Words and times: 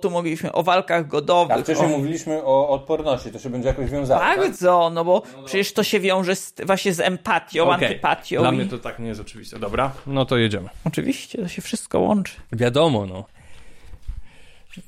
Tu 0.00 0.10
mówiliśmy 0.10 0.52
o 0.52 0.62
walkach 0.62 1.06
godowych. 1.06 1.56
A 1.56 1.62
wcześniej 1.62 1.94
o... 1.94 1.98
mówiliśmy 1.98 2.44
o 2.44 2.68
odporności, 2.68 3.32
to 3.32 3.38
się 3.38 3.50
będzie 3.50 3.68
jakoś 3.68 3.90
wiązało. 3.90 4.20
tak? 4.20 4.38
Bardzo, 4.38 4.90
no 4.90 5.04
bo 5.04 5.22
przecież 5.44 5.72
to 5.72 5.82
się 5.82 6.00
wiąże 6.00 6.36
z, 6.36 6.54
właśnie 6.64 6.94
z 6.94 7.00
empatią, 7.00 7.70
Okej. 7.70 7.88
antypatią. 7.88 8.40
Dla 8.40 8.52
i... 8.52 8.54
mnie 8.56 8.66
to 8.66 8.78
tak 8.78 8.98
nie 8.98 9.08
jest 9.08 9.20
oczywiste. 9.20 9.58
Dobra, 9.58 9.92
no 10.06 10.24
to 10.26 10.36
jedziemy. 10.36 10.68
Oczywiście, 10.84 11.38
to 11.38 11.48
się 11.48 11.62
wszystko 11.62 12.00
łączy. 12.00 12.32
Wiadomo, 12.52 13.06
no. 13.06 13.24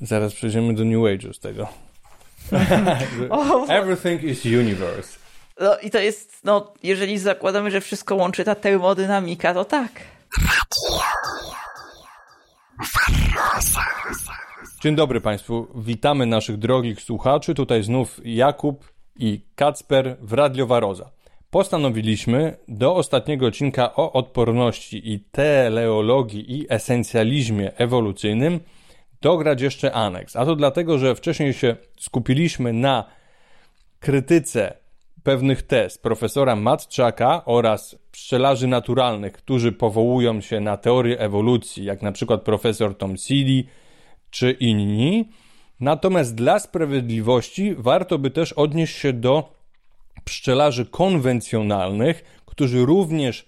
Zaraz 0.00 0.34
przejdziemy 0.34 0.74
do 0.74 0.84
New 0.84 0.98
Age'u 0.98 1.32
z 1.32 1.38
tego. 1.38 1.68
Everything 3.68 4.22
is 4.22 4.44
universe. 4.44 5.18
no 5.60 5.78
i 5.78 5.90
to 5.90 5.98
jest, 5.98 6.44
no, 6.44 6.72
jeżeli 6.82 7.18
zakładamy, 7.18 7.70
że 7.70 7.80
wszystko 7.80 8.14
łączy 8.14 8.44
ta 8.44 8.54
termodynamika, 8.54 9.54
to 9.54 9.64
tak. 9.64 9.90
Dzień 14.80 14.94
dobry 14.94 15.20
Państwu, 15.20 15.66
witamy 15.74 16.26
naszych 16.26 16.56
drogich 16.56 17.00
słuchaczy. 17.00 17.54
Tutaj 17.54 17.82
znów 17.82 18.20
Jakub 18.24 18.92
i 19.16 19.40
Kacper 19.54 20.16
w 20.20 20.32
Radio 20.32 20.66
Waroza. 20.66 21.10
Postanowiliśmy 21.50 22.56
do 22.68 22.94
ostatniego 22.94 23.46
odcinka 23.46 23.94
o 23.96 24.12
odporności 24.12 25.12
i 25.12 25.20
teleologii 25.20 26.58
i 26.58 26.66
esencjalizmie 26.68 27.76
ewolucyjnym 27.76 28.60
dograć 29.20 29.60
jeszcze 29.60 29.92
aneks. 29.92 30.36
A 30.36 30.44
to 30.44 30.56
dlatego, 30.56 30.98
że 30.98 31.14
wcześniej 31.14 31.52
się 31.52 31.76
skupiliśmy 31.98 32.72
na 32.72 33.04
krytyce 34.00 34.74
pewnych 35.22 35.62
tez 35.62 35.98
profesora 35.98 36.56
Matczaka 36.56 37.42
oraz 37.44 37.98
pszczelarzy 38.12 38.66
naturalnych, 38.66 39.32
którzy 39.32 39.72
powołują 39.72 40.40
się 40.40 40.60
na 40.60 40.76
teorię 40.76 41.20
ewolucji, 41.20 41.84
jak 41.84 42.02
na 42.02 42.12
przykład 42.12 42.42
profesor 42.42 42.96
Tom 42.96 43.18
Seeley 43.18 43.66
czy 44.30 44.50
inni. 44.50 45.28
Natomiast 45.80 46.34
dla 46.34 46.58
sprawiedliwości 46.58 47.74
warto 47.78 48.18
by 48.18 48.30
też 48.30 48.52
odnieść 48.52 48.98
się 48.98 49.12
do 49.12 49.52
pszczelarzy 50.24 50.86
konwencjonalnych, 50.86 52.42
którzy 52.46 52.86
również 52.86 53.46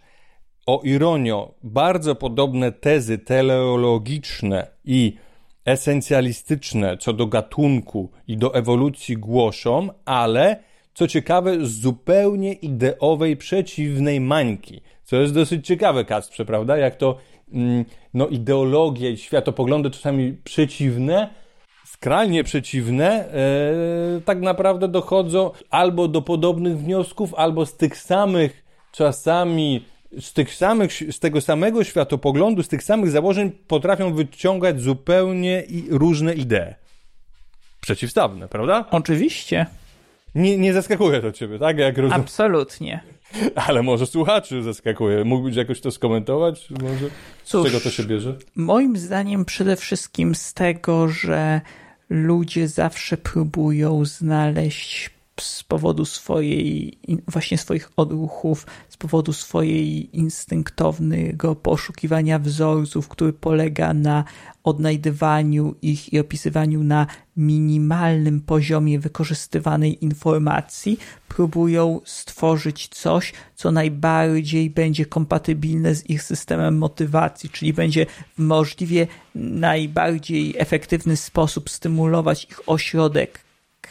o 0.66 0.80
ironio 0.84 1.54
bardzo 1.62 2.14
podobne 2.14 2.72
tezy 2.72 3.18
teleologiczne 3.18 4.66
i 4.84 5.16
esencjalistyczne 5.64 6.96
co 6.96 7.12
do 7.12 7.26
gatunku 7.26 8.10
i 8.28 8.36
do 8.36 8.54
ewolucji 8.54 9.16
głoszą, 9.16 9.88
ale 10.04 10.62
co 10.94 11.08
ciekawe, 11.08 11.66
z 11.66 11.80
zupełnie 11.80 12.52
ideowej, 12.52 13.36
przeciwnej 13.36 14.20
mańki. 14.20 14.80
Co 15.04 15.16
jest 15.16 15.34
dosyć 15.34 15.66
ciekawe, 15.66 16.04
Kasprze, 16.04 16.44
prawda? 16.44 16.76
Jak 16.76 16.96
to 16.96 17.18
no, 18.14 18.26
ideologie 18.28 19.10
i 19.10 19.16
światopoglądy 19.16 19.90
czasami 19.90 20.32
przeciwne, 20.44 21.28
skrajnie 21.86 22.44
przeciwne, 22.44 23.08
e, 23.32 24.20
tak 24.24 24.40
naprawdę 24.40 24.88
dochodzą 24.88 25.50
albo 25.70 26.08
do 26.08 26.22
podobnych 26.22 26.78
wniosków, 26.78 27.34
albo 27.34 27.66
z 27.66 27.76
tych 27.76 27.96
samych 27.96 28.64
czasami, 28.92 29.84
z 30.20 30.32
tych 30.32 30.54
samych, 30.54 30.92
z 31.10 31.18
tego 31.18 31.40
samego 31.40 31.84
światopoglądu, 31.84 32.62
z 32.62 32.68
tych 32.68 32.82
samych 32.82 33.10
założeń 33.10 33.50
potrafią 33.50 34.14
wyciągać 34.14 34.80
zupełnie 34.80 35.62
i 35.68 35.84
różne 35.90 36.34
idee. 36.34 36.74
Przeciwstawne, 37.80 38.48
prawda? 38.48 38.84
Oczywiście, 38.90 39.66
Nie, 40.34 40.58
nie 40.58 40.72
zaskakuje 40.72 41.20
to 41.20 41.32
ciebie, 41.32 41.58
tak? 41.58 41.78
Jak 41.78 41.98
rozumiem. 41.98 42.20
absolutnie. 42.20 43.00
Ale 43.66 43.82
może 43.82 44.06
słuchaczy 44.06 44.62
zaskakuje. 44.62 45.24
Mógłbyś 45.24 45.56
jakoś 45.56 45.80
to 45.80 45.90
skomentować? 45.90 46.70
Może? 46.70 47.06
Cóż. 47.44 47.62
Z 47.62 47.64
czego 47.66 47.80
to 47.80 47.90
się 47.90 48.04
bierze? 48.04 48.36
Moim 48.56 48.96
zdaniem 48.96 49.44
przede 49.44 49.76
wszystkim 49.76 50.34
z 50.34 50.54
tego, 50.54 51.08
że 51.08 51.60
ludzie 52.10 52.68
zawsze 52.68 53.16
próbują 53.16 54.04
znaleźć 54.04 55.10
z 55.42 55.62
powodu 55.62 56.04
swojej, 56.04 56.98
właśnie 57.28 57.58
swoich 57.58 57.90
odruchów, 57.96 58.66
z 58.88 58.96
powodu 58.96 59.32
swojej 59.32 60.16
instynktownego 60.18 61.56
poszukiwania 61.56 62.38
wzorców, 62.38 63.08
który 63.08 63.32
polega 63.32 63.94
na 63.94 64.24
odnajdywaniu 64.64 65.74
ich 65.82 66.12
i 66.12 66.18
opisywaniu 66.18 66.84
na 66.84 67.06
minimalnym 67.36 68.40
poziomie 68.40 68.98
wykorzystywanej 68.98 70.04
informacji, 70.04 70.98
próbują 71.28 72.00
stworzyć 72.04 72.88
coś, 72.88 73.32
co 73.54 73.72
najbardziej 73.72 74.70
będzie 74.70 75.06
kompatybilne 75.06 75.94
z 75.94 76.10
ich 76.10 76.22
systemem 76.22 76.78
motywacji, 76.78 77.50
czyli 77.50 77.72
będzie 77.72 78.06
w 78.36 78.38
możliwie 78.38 79.06
najbardziej 79.34 80.54
efektywny 80.58 81.16
sposób 81.16 81.70
stymulować 81.70 82.44
ich 82.44 82.68
ośrodek 82.68 83.49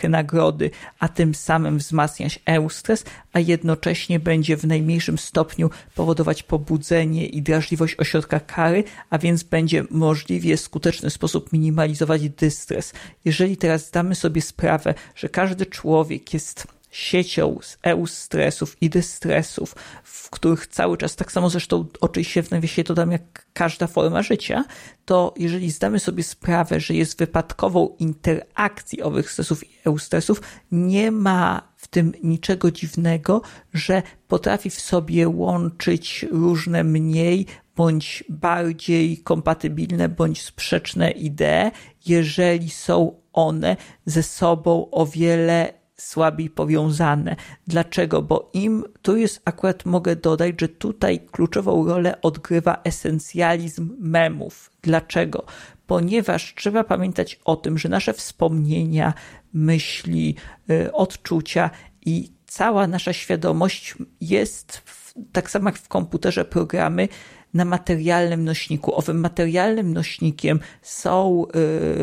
nagrody, 0.10 0.72
a 1.00 1.08
tym 1.08 1.36
samym 1.36 1.78
wzmacniać 1.78 2.40
eustres, 2.46 3.06
a 3.34 3.40
jednocześnie 3.40 4.20
będzie 4.20 4.58
w 4.58 4.66
najmniejszym 4.66 5.18
stopniu 5.18 5.70
powodować 5.96 6.44
pobudzenie 6.44 7.26
i 7.26 7.42
drażliwość 7.42 7.96
ośrodka 8.00 8.40
kary, 8.40 8.84
a 9.10 9.18
więc 9.18 9.44
będzie 9.44 9.84
możliwie 9.90 10.58
skuteczny 10.58 11.10
sposób 11.10 11.54
minimalizować 11.54 12.30
dystres. 12.30 12.94
Jeżeli 13.26 13.58
teraz 13.58 13.88
zdamy 13.88 14.16
sobie 14.16 14.42
sprawę, 14.42 14.94
że 15.16 15.30
każdy 15.30 15.66
człowiek 15.66 16.34
jest 16.34 16.79
siecią 16.90 17.60
eustresów 17.82 18.78
i 18.82 18.90
dystresów, 18.90 19.76
w 20.04 20.30
których 20.30 20.68
cały 20.68 20.98
czas, 20.98 21.16
tak 21.16 21.32
samo 21.32 21.50
zresztą 21.50 21.86
oczywiście 22.02 22.44
w 22.44 22.52
nawiasie 22.52 22.84
to 22.84 22.94
dam 22.94 23.12
jak 23.12 23.46
każda 23.54 23.88
forma 23.88 24.24
życia, 24.24 24.66
to 25.06 25.34
jeżeli 25.38 25.72
zdamy 25.72 26.00
sobie 26.00 26.24
sprawę, 26.24 26.80
że 26.80 26.94
jest 26.94 27.20
wypadkową 27.20 27.96
interakcji 28.00 29.02
owych 29.02 29.32
stresów 29.32 29.64
i 29.64 29.70
eustresów, 29.86 30.42
nie 30.72 31.12
ma 31.12 31.70
w 31.76 31.88
tym 31.88 32.14
niczego 32.24 32.72
dziwnego, 32.72 33.42
że 33.74 34.04
potrafi 34.28 34.70
w 34.70 34.82
sobie 34.82 35.28
łączyć 35.28 36.26
różne 36.32 36.84
mniej 36.84 37.46
bądź 37.76 38.24
bardziej 38.30 39.18
kompatybilne 39.18 40.10
bądź 40.10 40.42
sprzeczne 40.42 41.12
idee, 41.12 41.72
jeżeli 42.06 42.70
są 42.70 43.22
one 43.34 43.78
ze 44.06 44.24
sobą 44.24 44.92
o 44.92 45.06
wiele 45.06 45.79
słabiej 46.00 46.50
powiązane. 46.50 47.36
Dlaczego? 47.68 48.22
Bo 48.22 48.50
im, 48.54 48.84
tu 49.02 49.18
jest 49.18 49.42
akurat 49.46 49.86
mogę 49.86 50.16
dodać, 50.16 50.56
że 50.62 50.68
tutaj 50.68 51.20
kluczową 51.20 51.88
rolę 51.88 52.22
odgrywa 52.22 52.82
esencjalizm 52.84 53.96
memów. 54.00 54.72
Dlaczego? 54.82 55.46
Ponieważ 55.88 56.56
trzeba 56.56 56.84
pamiętać 56.84 57.40
o 57.46 57.56
tym, 57.56 57.78
że 57.78 57.90
nasze 57.90 58.14
wspomnienia, 58.14 59.14
myśli, 59.54 60.36
y, 60.70 60.92
odczucia 60.94 61.70
i 62.06 62.32
cała 62.46 62.88
nasza 62.88 63.14
świadomość 63.14 63.96
jest, 64.22 64.78
w, 64.78 65.14
tak 65.32 65.52
samo 65.52 65.70
jak 65.70 65.78
w 65.78 65.88
komputerze, 65.88 66.46
programy 66.46 67.08
na 67.54 67.66
materialnym 67.66 68.46
nośniku. 68.46 68.96
Owym 68.96 69.20
materialnym 69.20 69.94
nośnikiem 69.94 70.60
są 70.82 71.46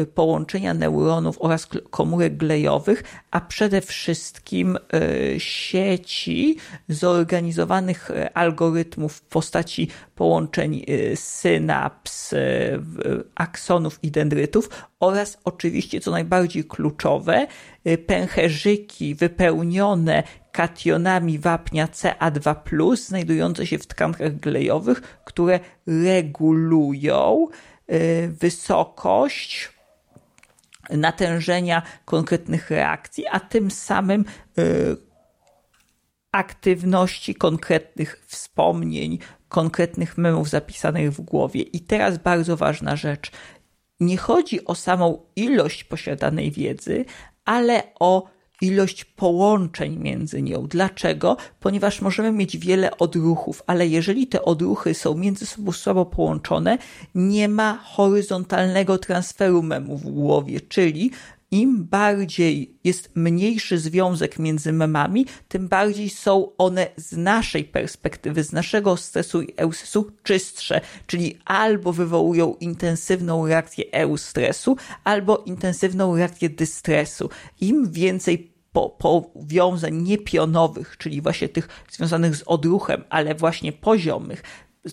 y, 0.02 0.06
połączenia 0.06 0.74
neuronów 0.74 1.36
oraz 1.40 1.68
komórek 1.90 2.36
glejowych, 2.36 3.04
a 3.30 3.40
przede 3.40 3.80
wszystkim 3.80 4.76
y, 4.76 5.40
sieci 5.40 6.56
zorganizowanych 6.88 8.10
y, 8.10 8.34
algorytmów 8.34 9.12
w 9.12 9.20
postaci 9.20 9.88
połączeń 10.14 10.84
synaps, 11.14 12.34
aksonów 13.34 13.98
i 14.02 14.10
dendrytów 14.10 14.70
oraz 15.00 15.38
oczywiście, 15.44 16.00
co 16.00 16.10
najbardziej 16.10 16.64
kluczowe, 16.64 17.46
pęcherzyki 18.06 19.14
wypełnione 19.14 20.22
kationami 20.52 21.38
wapnia 21.38 21.86
CA2+, 21.86 22.96
znajdujące 22.96 23.66
się 23.66 23.78
w 23.78 23.86
tkankach 23.86 24.36
glejowych, 24.36 25.00
które 25.24 25.60
regulują 25.86 27.46
y, 27.92 28.34
wysokość 28.40 29.70
natężenia 30.90 31.82
konkretnych 32.04 32.70
reakcji, 32.70 33.24
a 33.30 33.40
tym 33.40 33.70
samym 33.70 34.24
y, 34.58 34.96
aktywności 36.32 37.34
konkretnych 37.34 38.24
wspomnień, 38.26 39.18
konkretnych 39.48 40.18
memów 40.18 40.48
zapisanych 40.48 41.12
w 41.12 41.20
głowie. 41.20 41.62
I 41.62 41.80
teraz 41.80 42.18
bardzo 42.18 42.56
ważna 42.56 42.96
rzecz. 42.96 43.30
Nie 44.00 44.16
chodzi 44.16 44.64
o 44.64 44.74
samą 44.74 45.22
ilość 45.36 45.84
posiadanej 45.84 46.50
wiedzy, 46.50 47.04
ale 47.46 47.82
o 48.00 48.36
ilość 48.60 49.04
połączeń 49.04 49.96
między 49.96 50.42
nią. 50.42 50.66
Dlaczego? 50.66 51.36
Ponieważ 51.60 52.00
możemy 52.00 52.32
mieć 52.32 52.58
wiele 52.58 52.96
odruchów, 52.96 53.62
ale 53.66 53.86
jeżeli 53.86 54.26
te 54.26 54.44
odruchy 54.44 54.94
są 54.94 55.14
między 55.14 55.46
sobą 55.46 55.72
słabo 55.72 56.06
połączone, 56.06 56.78
nie 57.14 57.48
ma 57.48 57.78
horyzontalnego 57.84 58.98
transferu 58.98 59.62
memów 59.62 60.02
w 60.02 60.10
głowie, 60.10 60.60
czyli 60.60 61.10
im 61.56 61.84
bardziej 61.84 62.78
jest 62.84 63.10
mniejszy 63.14 63.78
związek 63.78 64.38
między 64.38 64.72
memami, 64.72 65.26
tym 65.48 65.68
bardziej 65.68 66.10
są 66.10 66.56
one 66.58 66.86
z 66.96 67.16
naszej 67.16 67.64
perspektywy, 67.64 68.44
z 68.44 68.52
naszego 68.52 68.96
stresu 68.96 69.42
i 69.42 69.54
eustresu 69.56 70.10
czystsze, 70.22 70.80
czyli 71.06 71.38
albo 71.44 71.92
wywołują 71.92 72.54
intensywną 72.54 73.46
reakcję 73.46 73.84
eustresu, 73.92 74.76
albo 75.04 75.36
intensywną 75.46 76.16
reakcję 76.16 76.48
dystresu. 76.48 77.30
Im 77.60 77.90
więcej 77.90 78.52
po, 78.72 78.90
powiązań 78.90 80.02
niepionowych, 80.02 80.96
czyli 80.98 81.22
właśnie 81.22 81.48
tych 81.48 81.68
związanych 81.90 82.36
z 82.36 82.42
odruchem, 82.46 83.04
ale 83.08 83.34
właśnie 83.34 83.72
poziomych, 83.72 84.42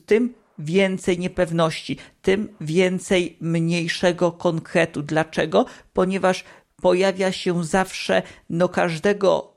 tym 0.06 0.34
więcej 0.60 1.20
niepewności, 1.20 1.98
tym 2.22 2.56
więcej 2.62 3.38
mniejszego 3.42 4.32
konkretu. 4.32 5.02
Dlaczego? 5.02 5.66
Ponieważ 5.94 6.44
pojawia 6.82 7.32
się 7.32 7.64
zawsze, 7.64 8.22
no 8.50 8.70
każdego 8.70 9.54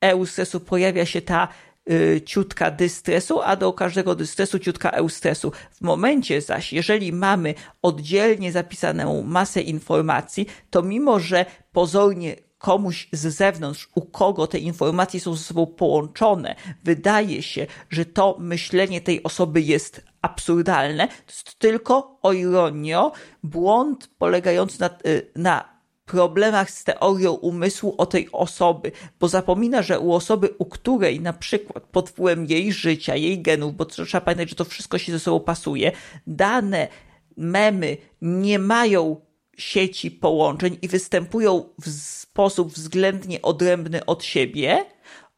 eustresu 0.00 0.60
pojawia 0.60 1.06
się 1.06 1.22
ta 1.22 1.48
y, 1.90 2.20
ciutka 2.26 2.70
dystresu, 2.70 3.40
a 3.42 3.56
do 3.56 3.72
każdego 3.72 4.14
dystresu 4.14 4.58
ciutka 4.58 4.90
eustresu. 4.90 5.52
W 5.70 5.80
momencie 5.80 6.40
zaś, 6.40 6.72
jeżeli 6.72 7.12
mamy 7.12 7.54
oddzielnie 7.82 8.52
zapisaną 8.52 9.22
masę 9.22 9.60
informacji, 9.60 10.46
to 10.70 10.82
mimo, 10.82 11.20
że 11.20 11.46
pozornie 11.72 12.45
komuś 12.58 13.08
z 13.12 13.26
zewnątrz, 13.36 13.88
u 13.94 14.00
kogo 14.00 14.46
te 14.46 14.58
informacje 14.58 15.20
są 15.20 15.34
ze 15.34 15.44
sobą 15.44 15.66
połączone, 15.66 16.54
wydaje 16.84 17.42
się, 17.42 17.66
że 17.90 18.04
to 18.04 18.36
myślenie 18.40 19.00
tej 19.00 19.22
osoby 19.22 19.60
jest 19.60 20.04
absurdalne, 20.22 21.08
to 21.08 21.32
jest 21.32 21.58
tylko, 21.58 22.18
o 22.22 22.32
ironio, 22.32 23.12
błąd 23.42 24.10
polegający 24.18 24.80
na, 24.80 24.90
y, 25.06 25.30
na 25.36 25.76
problemach 26.04 26.70
z 26.70 26.84
teorią 26.84 27.32
umysłu 27.32 27.94
o 27.98 28.06
tej 28.06 28.28
osoby, 28.32 28.92
bo 29.20 29.28
zapomina, 29.28 29.82
że 29.82 30.00
u 30.00 30.12
osoby, 30.12 30.54
u 30.58 30.64
której 30.64 31.20
na 31.20 31.32
przykład 31.32 31.84
pod 31.84 32.10
wpływem 32.10 32.46
jej 32.46 32.72
życia, 32.72 33.16
jej 33.16 33.42
genów, 33.42 33.76
bo 33.76 33.84
trzeba 33.84 34.20
pamiętać, 34.20 34.48
że 34.48 34.56
to 34.56 34.64
wszystko 34.64 34.98
się 34.98 35.12
ze 35.12 35.18
sobą 35.18 35.40
pasuje, 35.40 35.92
dane 36.26 36.88
memy 37.36 37.96
nie 38.22 38.58
mają 38.58 39.20
sieci 39.56 40.10
połączeń 40.10 40.78
i 40.82 40.88
występują 40.88 41.64
w 41.80 41.88
sposób 41.88 42.72
względnie 42.72 43.42
odrębny 43.42 44.06
od 44.06 44.24
siebie, 44.24 44.84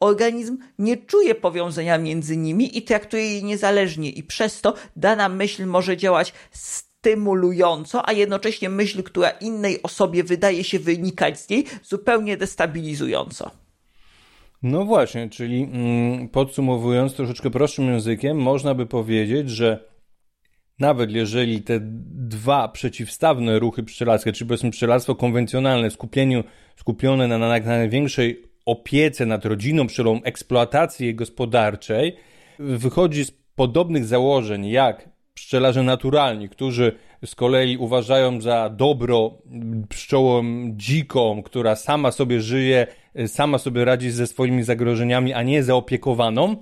organizm 0.01 0.59
nie 0.79 0.97
czuje 0.97 1.35
powiązania 1.35 1.99
między 1.99 2.37
nimi 2.37 2.79
i 2.79 2.83
traktuje 2.83 3.35
je 3.35 3.43
niezależnie, 3.43 4.11
i 4.11 4.23
przez 4.23 4.61
to 4.61 4.75
dana 4.97 5.29
myśl 5.29 5.67
może 5.67 5.97
działać 5.97 6.33
stymulująco, 6.51 8.09
a 8.09 8.13
jednocześnie 8.13 8.69
myśl, 8.69 9.03
która 9.03 9.31
innej 9.31 9.83
osobie 9.83 10.25
wydaje 10.25 10.65
się 10.65 10.79
wynikać 10.79 11.41
z 11.41 11.49
niej, 11.49 11.65
zupełnie 11.83 12.37
destabilizująco. 12.37 13.51
No 14.63 14.85
właśnie, 14.85 15.29
czyli 15.29 15.63
mm, 15.63 16.29
podsumowując 16.29 17.15
troszeczkę 17.15 17.51
prostszym 17.51 17.85
językiem, 17.85 18.39
można 18.39 18.75
by 18.75 18.87
powiedzieć, 18.87 19.51
że 19.51 19.85
nawet 20.79 21.11
jeżeli 21.11 21.63
te 21.63 21.79
dwa 22.29 22.69
przeciwstawne 22.69 23.59
ruchy 23.59 23.83
pszczelarskie, 23.83 24.33
czyli 24.33 24.49
powiedzmy 24.49 24.71
pszczelarstwo 24.71 25.15
konwencjonalne, 25.15 25.91
skupieniu, 25.91 26.45
skupione 26.77 27.29
na, 27.29 27.39
na, 27.39 27.49
na 27.49 27.61
największej 27.61 28.43
opiece 28.67 29.27
nad 29.27 29.45
rodziną 29.45 29.87
pszczelą, 29.87 30.23
eksploatacji 30.23 31.15
gospodarczej, 31.15 32.17
wychodzi 32.59 33.25
z 33.25 33.31
podobnych 33.55 34.05
założeń 34.05 34.67
jak 34.67 35.09
pszczelarze 35.35 35.83
naturalni, 35.83 36.49
którzy 36.49 36.93
z 37.25 37.35
kolei 37.35 37.77
uważają 37.77 38.41
za 38.41 38.71
dobro 38.71 39.39
pszczołą 39.89 40.45
dziką, 40.77 41.43
która 41.43 41.77
sama 41.77 42.11
sobie 42.11 42.41
żyje, 42.41 42.87
sama 43.27 43.59
sobie 43.59 43.85
radzi 43.85 44.11
ze 44.11 44.27
swoimi 44.27 44.63
zagrożeniami, 44.63 45.33
a 45.33 45.43
nie 45.43 45.63
zaopiekowaną, 45.63 46.57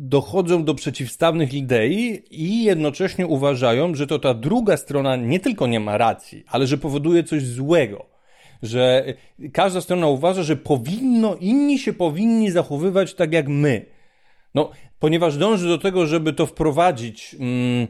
dochodzą 0.00 0.64
do 0.64 0.74
przeciwstawnych 0.74 1.54
idei 1.54 2.22
i 2.30 2.64
jednocześnie 2.64 3.26
uważają, 3.26 3.94
że 3.94 4.06
to 4.06 4.18
ta 4.18 4.34
druga 4.34 4.76
strona 4.76 5.16
nie 5.16 5.40
tylko 5.40 5.66
nie 5.66 5.80
ma 5.80 5.98
racji, 5.98 6.44
ale 6.46 6.66
że 6.66 6.78
powoduje 6.78 7.24
coś 7.24 7.42
złego. 7.42 8.06
Że 8.62 9.04
każda 9.52 9.80
strona 9.80 10.06
uważa, 10.06 10.42
że 10.42 10.56
powinno, 10.56 11.36
inni 11.40 11.78
się 11.78 11.92
powinni 11.92 12.50
zachowywać 12.50 13.14
tak 13.14 13.32
jak 13.32 13.48
my. 13.48 13.86
No, 14.54 14.70
ponieważ 14.98 15.36
dąży 15.36 15.68
do 15.68 15.78
tego, 15.78 16.06
żeby 16.06 16.32
to 16.32 16.46
wprowadzić, 16.46 17.36
mm, 17.40 17.86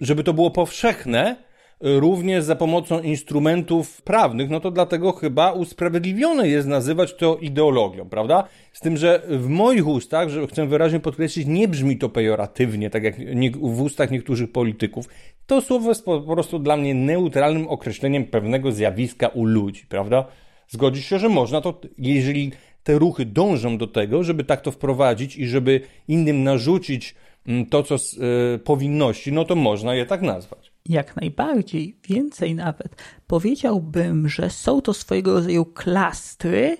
żeby 0.00 0.24
to 0.24 0.34
było 0.34 0.50
powszechne, 0.50 1.36
również 1.80 2.44
za 2.44 2.56
pomocą 2.56 3.00
instrumentów 3.00 4.02
prawnych, 4.02 4.50
no 4.50 4.60
to 4.60 4.70
dlatego 4.70 5.12
chyba 5.12 5.52
usprawiedliwione 5.52 6.48
jest 6.48 6.68
nazywać 6.68 7.14
to 7.14 7.36
ideologią, 7.36 8.08
prawda? 8.08 8.44
Z 8.72 8.80
tym, 8.80 8.96
że 8.96 9.22
w 9.28 9.48
moich 9.48 9.86
ustach, 9.86 10.28
że 10.28 10.46
chcę 10.46 10.66
wyraźnie 10.66 11.00
podkreślić, 11.00 11.46
nie 11.46 11.68
brzmi 11.68 11.98
to 11.98 12.08
pejoratywnie, 12.08 12.90
tak 12.90 13.04
jak 13.04 13.16
w 13.58 13.80
ustach 13.80 14.10
niektórych 14.10 14.52
polityków. 14.52 15.08
To 15.46 15.60
słowo 15.60 15.88
jest 15.88 16.04
po 16.04 16.20
prostu 16.20 16.58
dla 16.58 16.76
mnie 16.76 16.94
neutralnym 16.94 17.68
określeniem 17.68 18.24
pewnego 18.24 18.72
zjawiska 18.72 19.28
u 19.28 19.44
ludzi, 19.44 19.86
prawda? 19.88 20.24
Zgodzisz 20.68 21.06
się, 21.06 21.18
że 21.18 21.28
można 21.28 21.60
to, 21.60 21.80
jeżeli 21.98 22.52
te 22.82 22.98
ruchy 22.98 23.24
dążą 23.24 23.78
do 23.78 23.86
tego, 23.86 24.22
żeby 24.22 24.44
tak 24.44 24.60
to 24.60 24.70
wprowadzić 24.70 25.36
i 25.36 25.46
żeby 25.46 25.80
innym 26.08 26.44
narzucić 26.44 27.14
mm, 27.46 27.66
to, 27.66 27.82
co 27.82 27.98
z 27.98 28.14
y, 28.14 28.58
powinności, 28.64 29.32
no 29.32 29.44
to 29.44 29.54
można 29.54 29.94
je 29.94 30.06
tak 30.06 30.22
nazwać. 30.22 30.75
Jak 30.88 31.16
najbardziej, 31.16 31.96
więcej 32.08 32.54
nawet. 32.54 33.02
Powiedziałbym, 33.26 34.28
że 34.28 34.50
są 34.50 34.80
to 34.80 34.94
swojego 34.94 35.32
rodzaju 35.32 35.64
klastry 35.64 36.76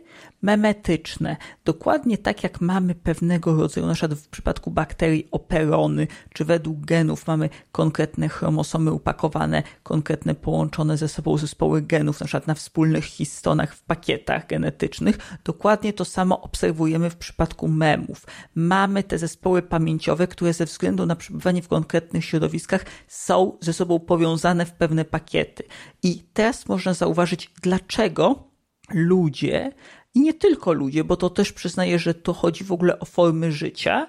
memetyczne. 0.47 1.37
Dokładnie 1.65 2.19
tak 2.19 2.43
jak 2.43 2.61
mamy 2.61 2.95
pewnego 2.95 3.57
rodzaju, 3.57 3.87
na 3.87 3.95
przykład 3.95 4.19
w 4.19 4.29
przypadku 4.29 4.71
bakterii 4.71 5.29
operony, 5.31 6.07
czy 6.35 6.45
według 6.45 6.81
genów 6.81 7.27
mamy 7.27 7.49
konkretne 7.73 8.29
chromosomy 8.29 8.93
upakowane, 8.93 9.63
konkretne 9.83 10.35
połączone 10.35 10.97
ze 10.97 11.09
sobą 11.09 11.39
zespoły 11.39 11.83
genów, 11.83 12.21
na 12.21 12.27
przykład 12.27 12.47
na 12.47 12.55
wspólnych 12.55 13.05
histonach 13.05 13.75
w 13.75 13.83
pakietach 13.83 14.47
genetycznych. 14.47 15.19
Dokładnie 15.45 15.93
to 15.93 16.05
samo 16.05 16.43
obserwujemy 16.43 17.11
w 17.11 17.17
przypadku 17.17 17.69
memów. 17.69 18.27
Mamy 18.55 19.03
te 19.03 19.19
zespoły 19.19 19.63
pamięciowe, 19.63 20.27
które 20.27 20.53
ze 20.53 20.65
względu 20.65 21.07
na 21.07 21.17
przebywanie 21.17 21.63
w 21.63 21.69
konkretnych 21.69 22.25
środowiskach 22.25 22.85
są 23.09 23.59
ze 23.61 23.73
sobą 23.73 24.01
powiązane 24.01 24.67
w 24.67 24.73
pewne 24.73 25.05
pakiety. 25.05 25.63
I 26.03 26.23
teraz 26.33 26.69
można 26.69 26.95
zauważyć, 26.95 27.51
dlaczego 27.63 28.47
ludzie 28.95 29.73
i 30.17 30.21
nie 30.21 30.35
tylko 30.35 30.73
ludzie, 30.73 31.05
bo 31.05 31.17
to 31.17 31.31
też 31.31 31.53
przyznaję, 31.53 31.99
że 31.99 32.15
to 32.15 32.33
chodzi 32.33 32.65
w 32.65 32.73
ogóle 32.73 32.99
o 32.99 33.05
formy 33.05 33.53
życia, 33.53 34.07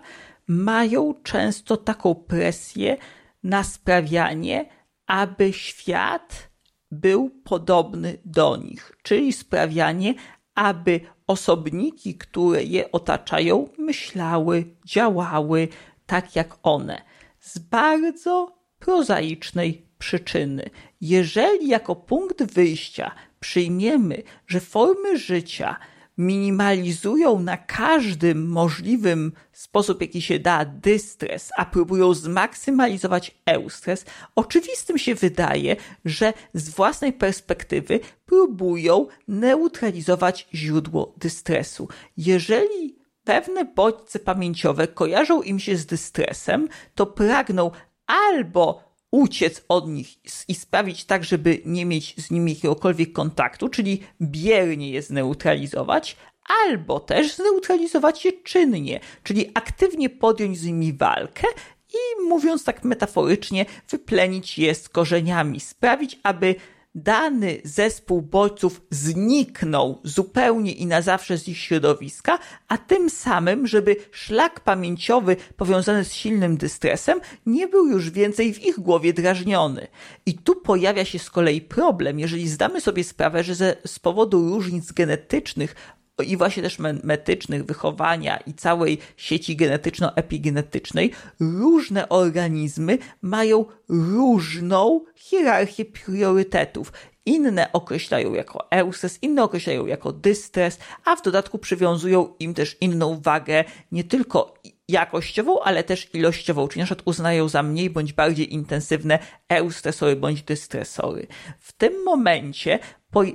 mają 0.48 1.14
często 1.24 1.78
taką 1.78 2.16
presję 2.16 2.98
na 3.44 3.64
sprawianie, 3.64 4.70
aby 5.08 5.54
świat 5.54 6.50
był 6.92 7.30
podobny 7.30 8.18
do 8.26 8.58
nich, 8.58 8.92
czyli 9.04 9.34
sprawianie, 9.34 10.14
aby 10.56 11.00
osobniki, 11.28 12.16
które 12.16 12.64
je 12.64 12.92
otaczają, 12.92 13.70
myślały, 13.78 14.76
działały 14.86 15.68
tak 16.06 16.36
jak 16.36 16.58
one. 16.64 17.02
Z 17.40 17.60
bardzo 17.60 18.58
prozaicznej 18.80 19.88
przyczyny. 19.98 20.70
Jeżeli 21.02 21.68
jako 21.68 21.96
punkt 21.96 22.44
wyjścia 22.44 23.12
przyjmiemy, 23.40 24.24
że 24.48 24.60
formy 24.60 25.18
życia 25.18 25.78
minimalizują 26.18 27.40
na 27.40 27.58
każdym 27.58 28.50
możliwym 28.50 29.32
sposób, 29.52 30.02
jaki 30.02 30.22
się 30.22 30.40
da, 30.40 30.66
dystres, 30.66 31.50
a 31.58 31.66
próbują 31.66 32.14
zmaksymalizować 32.14 33.38
eustres, 33.46 34.06
oczywistym 34.36 34.98
się 34.98 35.16
wydaje, 35.16 35.76
że 36.06 36.34
z 36.54 36.70
własnej 36.70 37.14
perspektywy 37.14 38.00
próbują 38.26 39.08
neutralizować 39.28 40.48
źródło 40.54 41.14
dystresu. 41.18 41.88
Jeżeli 42.18 43.00
pewne 43.24 43.66
bodźce 43.66 44.20
pamięciowe 44.20 44.88
kojarzą 44.88 45.42
im 45.42 45.60
się 45.60 45.78
z 45.78 45.86
dystresem, 45.86 46.68
to 46.96 47.06
pragną 47.06 47.72
albo 48.08 48.87
uciec 49.12 49.62
od 49.68 49.88
nich 49.88 50.08
i 50.48 50.56
sprawić 50.56 51.06
tak, 51.06 51.24
żeby 51.24 51.62
nie 51.66 51.86
mieć 51.86 52.16
z 52.18 52.32
nimi 52.32 52.54
jakiegokolwiek 52.54 53.14
kontaktu, 53.14 53.70
czyli 53.70 54.04
biernie 54.22 54.92
je 54.92 55.02
zneutralizować, 55.02 56.18
albo 56.66 57.00
też 57.00 57.36
zneutralizować 57.36 58.26
je 58.26 58.34
czynnie, 58.34 59.00
czyli 59.24 59.52
aktywnie 59.54 60.10
podjąć 60.10 60.60
z 60.60 60.66
nimi 60.66 60.94
walkę 60.94 61.48
i 61.90 62.24
mówiąc 62.24 62.64
tak 62.64 62.84
metaforycznie, 62.84 63.66
wyplenić 63.90 64.58
je 64.58 64.76
z 64.76 64.90
korzeniami, 64.90 65.60
sprawić, 65.60 66.20
aby 66.24 66.56
dany 66.98 67.62
zespół 67.64 68.22
bodźców 68.22 68.82
zniknął 68.92 70.02
zupełnie 70.04 70.72
i 70.72 70.86
na 70.86 71.02
zawsze 71.02 71.38
z 71.38 71.48
ich 71.48 71.58
środowiska, 71.58 72.40
a 72.68 72.78
tym 72.78 73.10
samym, 73.10 73.68
żeby 73.68 73.96
szlak 74.12 74.60
pamięciowy 74.60 75.36
powiązany 75.58 76.06
z 76.06 76.14
silnym 76.14 76.58
dystresem 76.58 77.20
nie 77.46 77.68
był 77.68 77.88
już 77.88 78.10
więcej 78.10 78.54
w 78.54 78.66
ich 78.66 78.80
głowie 78.80 79.14
drażniony. 79.14 79.88
I 80.26 80.34
tu 80.34 80.56
pojawia 80.56 81.06
się 81.06 81.20
z 81.20 81.30
kolei 81.30 81.62
problem, 81.62 82.20
jeżeli 82.20 82.50
zdamy 82.50 82.82
sobie 82.82 83.04
sprawę, 83.04 83.44
że 83.44 83.56
ze, 83.56 83.76
z 83.86 84.00
powodu 84.00 84.50
różnic 84.50 84.92
genetycznych 84.92 85.76
i 86.24 86.38
właśnie 86.38 86.64
też 86.64 86.78
metycznych, 87.04 87.66
wychowania 87.66 88.38
i 88.38 88.54
całej 88.54 88.98
sieci 89.18 89.56
genetyczno-epigenetycznej, 89.56 91.12
różne 91.40 92.10
organizmy 92.10 92.98
mają 93.22 93.66
różną 93.90 95.06
hierarchię 95.16 95.86
priorytetów. 95.86 96.94
Inne 97.26 97.74
określają 97.74 98.34
jako 98.34 98.72
eustres, 98.72 99.20
inne 99.22 99.44
określają 99.44 99.86
jako 99.86 100.12
dystres, 100.12 100.80
a 101.06 101.16
w 101.16 101.22
dodatku 101.22 101.58
przywiązują 101.58 102.34
im 102.40 102.54
też 102.54 102.78
inną 102.82 103.20
wagę, 103.22 103.64
nie 103.92 104.04
tylko 104.04 104.54
jakościową, 104.88 105.62
ale 105.62 105.84
też 105.84 106.16
ilościową, 106.16 106.68
czyli 106.68 106.80
na 106.80 106.86
przykład 106.86 107.08
uznają 107.08 107.50
za 107.50 107.64
mniej 107.64 107.90
bądź 107.90 108.14
bardziej 108.14 108.54
intensywne 108.54 109.20
eustresory 109.50 110.16
bądź 110.16 110.44
dystresory. 110.44 111.28
W 111.60 111.74
tym 111.74 112.04
momencie 112.04 112.80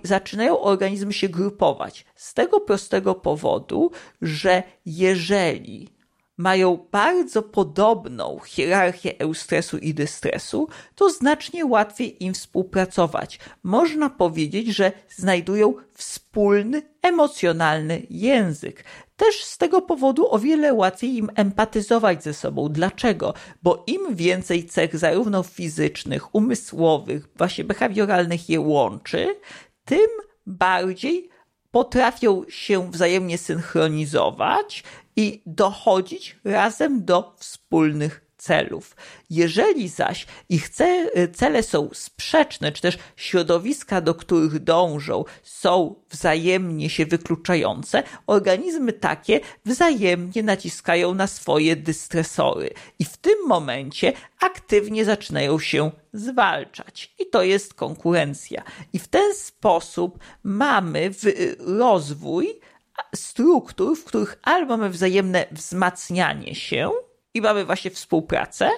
zaczynają 0.03 0.61
organizmy 0.61 1.13
się 1.13 1.29
grupować. 1.29 2.05
Z 2.15 2.35
tego 2.35 2.61
prostego 2.61 3.15
powodu, 3.15 3.91
że 4.23 4.63
jeżeli 4.87 5.89
mają 6.37 6.87
bardzo 6.93 7.43
podobną 7.43 8.41
hierarchię 8.47 9.15
eustresu 9.19 9.79
i 9.79 9.95
dystresu, 9.95 10.69
to 10.95 11.11
znacznie 11.11 11.67
łatwiej 11.67 12.25
im 12.25 12.35
współpracować. 12.35 13.39
Można 13.63 14.11
powiedzieć, 14.11 14.69
że 14.69 14.93
znajdują 15.09 15.75
wspólny 15.95 16.83
emocjonalny 17.03 18.03
język. 18.11 18.85
Też 19.23 19.45
z 19.45 19.59
tego 19.59 19.83
powodu 19.83 20.35
o 20.35 20.39
wiele 20.39 20.75
łatwiej 20.75 21.17
im 21.17 21.31
empatyzować 21.35 22.25
ze 22.25 22.35
sobą. 22.35 22.69
Dlaczego? 22.69 23.35
Bo 23.63 23.85
im 23.87 24.17
więcej 24.17 24.67
cech 24.67 24.97
zarówno 24.97 25.43
fizycznych, 25.43 26.35
umysłowych, 26.35 27.29
właśnie 27.37 27.65
behawioralnych 27.65 28.49
je 28.49 28.61
łączy, 28.61 29.37
tym 29.85 30.09
bardziej 30.47 31.29
potrafią 31.71 32.45
się 32.49 32.91
wzajemnie 32.91 33.39
synchronizować 33.39 34.85
i 35.17 35.43
dochodzić 35.47 36.37
razem 36.45 37.05
do 37.05 37.35
wspólnych 37.39 38.32
celów. 38.43 38.97
Jeżeli 39.31 39.89
zaś 39.89 40.27
ich 40.49 40.69
cele 41.35 41.63
są 41.63 41.89
sprzeczne, 41.93 42.73
czy 42.73 42.83
też 42.83 42.99
środowiska, 43.17 44.01
do 44.01 44.15
których 44.15 44.59
dążą, 44.59 45.25
są 45.43 45.95
wzajemnie 46.11 46.91
się 46.91 47.07
wykluczające, 47.07 48.03
organizmy 48.27 48.93
takie 48.93 49.41
wzajemnie 49.65 50.43
naciskają 50.43 51.15
na 51.15 51.27
swoje 51.27 51.77
dystresory 51.77 52.71
i 52.99 53.05
w 53.05 53.17
tym 53.17 53.35
momencie 53.47 54.13
aktywnie 54.41 55.05
zaczynają 55.05 55.59
się 55.59 55.91
zwalczać. 56.13 57.15
I 57.19 57.27
to 57.27 57.43
jest 57.43 57.75
konkurencja. 57.75 58.63
I 58.93 58.99
w 58.99 59.09
ten 59.09 59.35
sposób 59.35 60.19
mamy 60.43 61.11
rozwój 61.59 62.61
struktur, 63.15 63.99
w 63.99 64.05
których 64.05 64.39
albo 64.43 64.77
mamy 64.77 64.91
wzajemne 64.91 65.47
wzmacnianie 65.53 66.55
się, 66.55 66.91
i 67.35 67.41
mamy 67.41 67.65
właśnie 67.65 67.91
współpracę, 67.91 68.71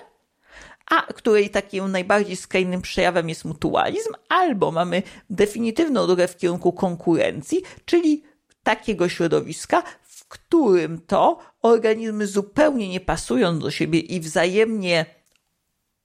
a 0.91 1.03
której 1.03 1.51
takim 1.51 1.93
najbardziej 1.93 2.37
skrajnym 2.37 2.83
przejawem 2.83 3.29
jest 3.29 3.45
mutualizm, 3.45 4.13
albo 4.29 4.73
mamy 4.73 5.03
definitywną 5.31 6.07
drogę 6.07 6.29
w 6.29 6.37
kierunku 6.37 6.73
konkurencji, 6.73 7.63
czyli 7.85 8.23
takiego 8.63 9.09
środowiska, 9.09 9.83
w 10.03 10.29
którym 10.29 11.01
to 11.07 11.39
organizmy 11.63 12.27
zupełnie 12.27 12.89
nie 12.89 13.01
pasują 13.01 13.59
do 13.59 13.71
siebie 13.71 14.01
i 14.01 14.21
wzajemnie 14.21 15.07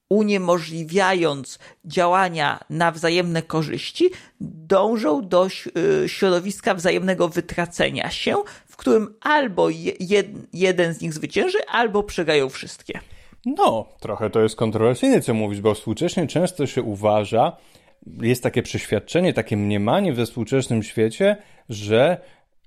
uniemożliwiając 0.10 1.60
działania 1.86 2.60
na 2.70 2.92
wzajemne 2.92 3.42
korzyści, 3.42 4.10
dążą 4.42 5.28
do 5.28 5.48
y, 5.48 6.10
środowiska 6.10 6.74
wzajemnego 6.74 7.30
wytracenia 7.30 8.10
się, 8.10 8.36
w 8.68 8.78
którym 8.78 9.16
albo 9.22 9.70
jed, 10.00 10.28
jeden 10.54 10.94
z 10.94 11.02
nich 11.02 11.14
zwycięży, 11.14 11.58
albo 11.68 12.04
przegają 12.04 12.50
wszystkie. 12.50 13.00
No, 13.46 13.86
trochę 14.00 14.30
to 14.30 14.42
jest 14.42 14.56
kontrowersyjne, 14.56 15.22
co 15.22 15.34
mówisz, 15.34 15.62
bo 15.62 15.74
współcześnie 15.74 16.28
często 16.28 16.68
się 16.68 16.82
uważa, 16.82 17.58
jest 18.22 18.44
takie 18.44 18.64
przeświadczenie, 18.64 19.34
takie 19.34 19.58
mniemanie 19.58 20.14
we 20.14 20.26
współczesnym 20.26 20.84
świecie, 20.84 21.38
że 21.70 22.18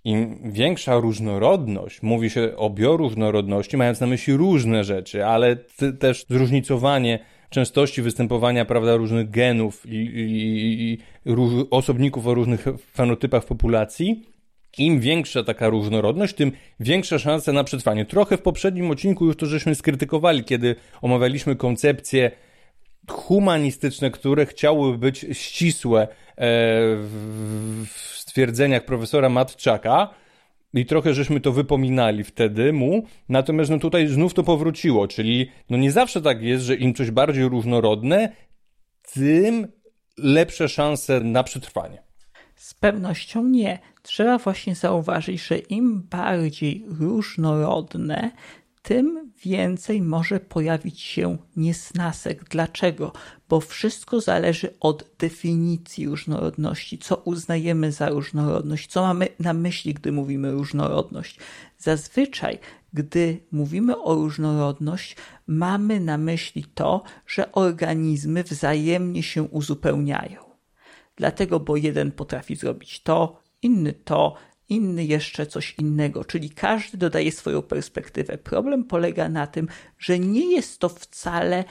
im 0.04 0.52
większa 0.52 0.96
różnorodność, 0.96 2.02
mówi 2.02 2.30
się 2.30 2.56
o 2.56 2.70
bioróżnorodności, 2.70 3.76
mając 3.76 4.00
na 4.00 4.06
myśli 4.06 4.34
różne 4.34 4.84
rzeczy, 4.84 5.26
ale 5.26 5.56
też 5.98 6.26
zróżnicowanie 6.30 7.18
częstości 7.52 8.02
występowania 8.02 8.64
prawda, 8.64 8.96
różnych 8.96 9.30
genów 9.30 9.86
i, 9.86 9.96
i, 9.96 10.92
i 10.92 10.98
osobników 11.70 12.26
o 12.26 12.34
różnych 12.34 12.64
fenotypach 12.92 13.44
populacji, 13.44 14.26
im 14.78 15.00
większa 15.00 15.44
taka 15.44 15.68
różnorodność, 15.68 16.34
tym 16.34 16.52
większa 16.80 17.18
szansa 17.18 17.52
na 17.52 17.64
przetrwanie. 17.64 18.04
Trochę 18.04 18.36
w 18.36 18.42
poprzednim 18.42 18.90
odcinku 18.90 19.26
już 19.26 19.36
to 19.36 19.46
żeśmy 19.46 19.74
skrytykowali, 19.74 20.44
kiedy 20.44 20.76
omawialiśmy 21.02 21.56
koncepcje 21.56 22.30
humanistyczne, 23.08 24.10
które 24.10 24.46
chciałyby 24.46 24.98
być 24.98 25.26
ścisłe 25.32 26.02
e, 26.02 26.08
w 27.86 27.94
stwierdzeniach 28.14 28.84
profesora 28.84 29.28
Matczaka, 29.28 30.08
i 30.74 30.86
trochę 30.86 31.14
żeśmy 31.14 31.40
to 31.40 31.52
wypominali 31.52 32.24
wtedy 32.24 32.72
mu, 32.72 33.02
natomiast 33.28 33.70
no 33.70 33.78
tutaj 33.78 34.08
znów 34.08 34.34
to 34.34 34.42
powróciło, 34.42 35.08
czyli 35.08 35.50
no 35.70 35.76
nie 35.76 35.92
zawsze 35.92 36.22
tak 36.22 36.42
jest, 36.42 36.64
że 36.64 36.74
im 36.74 36.94
coś 36.94 37.10
bardziej 37.10 37.48
różnorodne, 37.48 38.32
tym 39.12 39.68
lepsze 40.18 40.68
szanse 40.68 41.20
na 41.20 41.44
przetrwanie. 41.44 42.02
Z 42.54 42.74
pewnością 42.74 43.44
nie. 43.44 43.78
Trzeba 44.02 44.38
właśnie 44.38 44.74
zauważyć, 44.74 45.42
że 45.42 45.58
im 45.58 46.02
bardziej 46.10 46.84
różnorodne, 46.88 48.30
tym 48.82 49.32
więcej 49.44 50.02
może 50.02 50.40
pojawić 50.40 51.00
się 51.00 51.38
niesnasek. 51.56 52.44
Dlaczego? 52.48 53.12
Bo 53.48 53.60
wszystko 53.60 54.20
zależy 54.20 54.74
od 54.80 55.10
definicji 55.18 56.06
różnorodności, 56.06 56.98
co 56.98 57.16
uznajemy 57.16 57.92
za 57.92 58.08
różnorodność, 58.08 58.90
co 58.90 59.02
mamy 59.02 59.28
na 59.38 59.52
myśli, 59.52 59.94
gdy 59.94 60.12
mówimy 60.12 60.52
różnorodność. 60.52 61.38
Zazwyczaj, 61.78 62.58
gdy 62.92 63.40
mówimy 63.52 64.02
o 64.02 64.14
różnorodność, 64.14 65.16
mamy 65.46 66.00
na 66.00 66.18
myśli 66.18 66.64
to, 66.74 67.02
że 67.26 67.52
organizmy 67.52 68.44
wzajemnie 68.44 69.22
się 69.22 69.42
uzupełniają. 69.42 70.40
Dlatego, 71.16 71.60
bo 71.60 71.76
jeden 71.76 72.12
potrafi 72.12 72.56
zrobić 72.56 73.02
to, 73.02 73.42
inny 73.62 73.92
to, 73.92 74.34
inny 74.68 75.04
jeszcze 75.04 75.46
coś 75.46 75.74
innego, 75.78 76.24
czyli 76.24 76.50
każdy 76.50 76.98
dodaje 76.98 77.32
swoją 77.32 77.62
perspektywę. 77.62 78.38
Problem 78.38 78.84
polega 78.84 79.28
na 79.28 79.46
tym, 79.46 79.68
że 79.98 80.18
nie 80.18 80.52
jest 80.52 80.78
to 80.78 80.88
wcale 80.88 81.64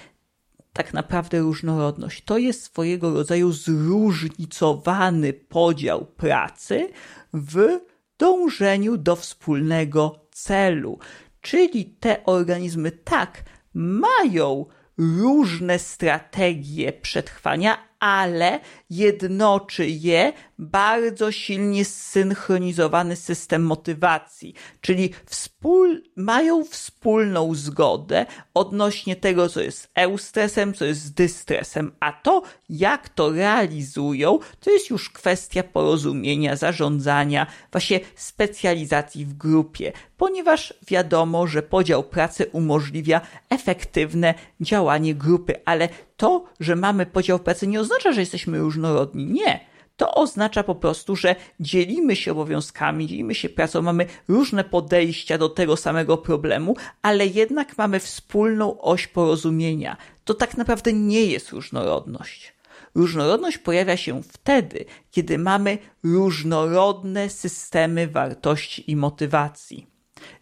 tak 0.73 0.93
naprawdę 0.93 1.39
różnorodność. 1.39 2.23
To 2.23 2.37
jest 2.37 2.63
swojego 2.63 3.13
rodzaju 3.13 3.51
zróżnicowany 3.51 5.33
podział 5.33 6.05
pracy 6.05 6.89
w 7.33 7.79
dążeniu 8.17 8.97
do 8.97 9.15
wspólnego 9.15 10.25
celu. 10.31 10.99
Czyli 11.41 11.85
te 11.85 12.25
organizmy 12.25 12.91
tak 12.91 13.43
mają 13.73 14.65
różne 14.97 15.79
strategie 15.79 16.93
przetrwania, 16.93 17.90
ale 18.01 18.59
jednoczy 18.89 19.87
je 19.87 20.33
bardzo 20.59 21.31
silnie 21.31 21.85
zsynchronizowany 21.85 23.15
system 23.15 23.63
motywacji, 23.63 24.53
czyli 24.81 25.13
wspól, 25.61 26.01
mają 26.15 26.63
wspólną 26.65 27.55
zgodę 27.55 28.25
odnośnie 28.53 29.15
tego, 29.15 29.49
co 29.49 29.61
jest 29.61 29.91
eustresem, 29.95 30.73
co 30.73 30.85
jest 30.85 31.13
dystresem, 31.13 31.91
a 31.99 32.11
to, 32.11 32.43
jak 32.69 33.09
to 33.09 33.31
realizują, 33.31 34.39
to 34.59 34.71
jest 34.71 34.89
już 34.89 35.09
kwestia 35.09 35.63
porozumienia, 35.63 36.55
zarządzania, 36.55 37.47
właśnie 37.71 37.99
specjalizacji 38.15 39.25
w 39.25 39.33
grupie, 39.33 39.91
ponieważ 40.17 40.73
wiadomo, 40.87 41.47
że 41.47 41.63
podział 41.63 42.03
pracy 42.03 42.45
umożliwia 42.51 43.21
efektywne 43.49 44.33
działanie 44.61 45.15
grupy, 45.15 45.55
ale 45.65 45.89
to, 46.17 46.45
że 46.59 46.75
mamy 46.75 47.05
podział 47.05 47.39
pracy 47.39 47.67
nie 47.67 47.79
oznacza, 47.79 48.11
że 48.11 48.19
jesteśmy 48.19 48.59
różnorodni. 48.59 49.25
Nie 49.25 49.70
to 50.01 50.15
oznacza 50.15 50.63
po 50.63 50.75
prostu, 50.75 51.15
że 51.15 51.35
dzielimy 51.59 52.15
się 52.15 52.31
obowiązkami, 52.31 53.07
dzielimy 53.07 53.35
się 53.35 53.49
pracą, 53.49 53.81
mamy 53.81 54.05
różne 54.27 54.63
podejścia 54.63 55.37
do 55.37 55.49
tego 55.49 55.77
samego 55.77 56.17
problemu, 56.17 56.75
ale 57.01 57.27
jednak 57.27 57.77
mamy 57.77 57.99
wspólną 57.99 58.81
oś 58.81 59.07
porozumienia. 59.07 59.97
To 60.23 60.33
tak 60.33 60.57
naprawdę 60.57 60.93
nie 60.93 61.25
jest 61.25 61.49
różnorodność. 61.49 62.53
Różnorodność 62.95 63.57
pojawia 63.57 63.97
się 63.97 64.23
wtedy, 64.23 64.85
kiedy 65.11 65.37
mamy 65.37 65.77
różnorodne 66.03 67.29
systemy 67.29 68.07
wartości 68.07 68.91
i 68.91 68.95
motywacji. 68.95 69.87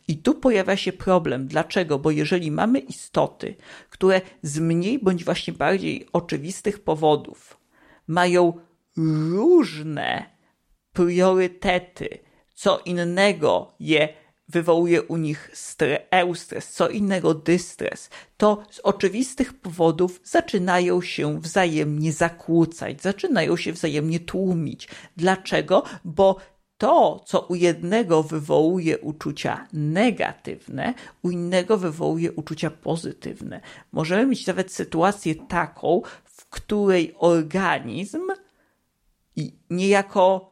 I 0.07 0.17
tu 0.17 0.35
pojawia 0.35 0.77
się 0.77 0.93
problem. 0.93 1.47
Dlaczego? 1.47 1.99
Bo 1.99 2.11
jeżeli 2.11 2.51
mamy 2.51 2.79
istoty, 2.79 3.55
które 3.89 4.21
z 4.41 4.59
mniej 4.59 4.99
bądź 4.99 5.23
właśnie 5.23 5.53
bardziej 5.53 6.07
oczywistych 6.13 6.83
powodów 6.83 7.59
mają 8.07 8.53
różne 8.97 10.25
priorytety, 10.93 12.19
co 12.55 12.79
innego 12.85 13.73
je 13.79 14.09
wywołuje 14.49 15.01
u 15.01 15.17
nich 15.17 15.49
stres, 15.53 15.99
eustres, 16.11 16.69
co 16.69 16.89
innego 16.89 17.33
dystres, 17.33 18.09
to 18.37 18.63
z 18.69 18.79
oczywistych 18.79 19.53
powodów 19.53 20.21
zaczynają 20.23 21.01
się 21.01 21.41
wzajemnie 21.41 22.13
zakłócać, 22.13 23.01
zaczynają 23.01 23.57
się 23.57 23.73
wzajemnie 23.73 24.19
tłumić. 24.19 24.87
Dlaczego? 25.17 25.83
Bo 26.05 26.37
to, 26.77 27.23
co 27.25 27.39
u 27.39 27.55
jednego 27.55 28.23
wywołuje 28.23 28.97
uczucia 28.97 29.67
negatywne, 29.73 30.93
u 31.23 31.29
innego 31.29 31.77
wywołuje 31.77 32.31
uczucia 32.31 32.69
pozytywne. 32.69 33.61
Możemy 33.91 34.25
mieć 34.25 34.47
nawet 34.47 34.73
sytuację 34.73 35.35
taką, 35.35 36.01
w 36.23 36.49
której 36.49 37.15
organizm 37.17 38.21
niejako 39.69 40.49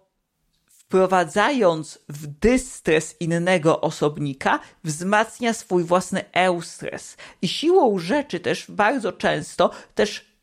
wprowadzając 0.65 1.99
w 2.09 2.27
dystres 2.27 3.15
innego 3.19 3.81
osobnika, 3.81 4.59
wzmacnia 4.83 5.53
swój 5.53 5.83
własny 5.83 6.31
eustres. 6.33 7.17
I 7.41 7.47
siłą 7.47 7.99
rzeczy 7.99 8.39
też 8.39 8.65
bardzo 8.69 9.13
często 9.13 9.69
też 9.95 10.37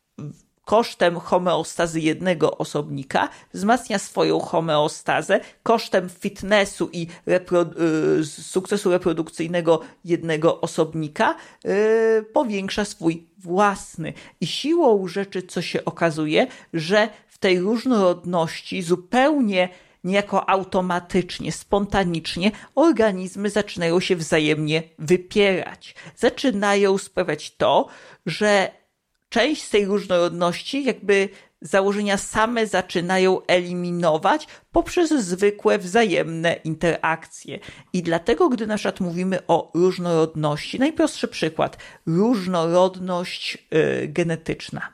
kosztem 0.64 1.20
homeostazy 1.20 2.00
jednego 2.00 2.58
osobnika 2.58 3.28
wzmacnia 3.54 3.98
swoją 3.98 4.40
homeostazę, 4.40 5.40
kosztem 5.62 6.08
fitnessu 6.08 6.90
i 6.92 7.06
repro 7.26 7.66
y, 8.20 8.24
sukcesu 8.24 8.90
reprodukcyjnego 8.90 9.80
jednego 10.04 10.60
osobnika 10.60 11.34
yy, 11.64 11.72
powiększa 12.32 12.84
swój 12.84 13.26
własny. 13.38 14.12
I 14.40 14.46
siłą 14.46 15.08
rzeczy, 15.08 15.42
co 15.42 15.62
się 15.62 15.84
okazuje, 15.84 16.46
że 16.74 17.08
tej 17.44 17.60
różnorodności 17.60 18.82
zupełnie 18.82 19.68
niejako 20.04 20.50
automatycznie, 20.50 21.52
spontanicznie 21.52 22.52
organizmy 22.74 23.50
zaczynają 23.50 24.00
się 24.00 24.16
wzajemnie 24.16 24.82
wypierać. 24.98 25.94
Zaczynają 26.16 26.98
sprawiać 26.98 27.56
to, 27.56 27.88
że 28.26 28.70
część 29.28 29.62
z 29.62 29.70
tej 29.70 29.84
różnorodności 29.84 30.84
jakby 30.84 31.28
założenia 31.60 32.16
same 32.16 32.66
zaczynają 32.66 33.46
eliminować 33.46 34.46
poprzez 34.72 35.10
zwykłe 35.10 35.78
wzajemne 35.78 36.54
interakcje. 36.64 37.58
I 37.92 38.02
dlatego, 38.02 38.48
gdy 38.48 38.66
na 38.66 38.76
przykład 38.76 39.00
mówimy 39.00 39.46
o 39.46 39.70
różnorodności, 39.74 40.78
najprostszy 40.78 41.28
przykład, 41.28 41.76
różnorodność 42.06 43.58
yy, 43.70 44.08
genetyczna, 44.08 44.92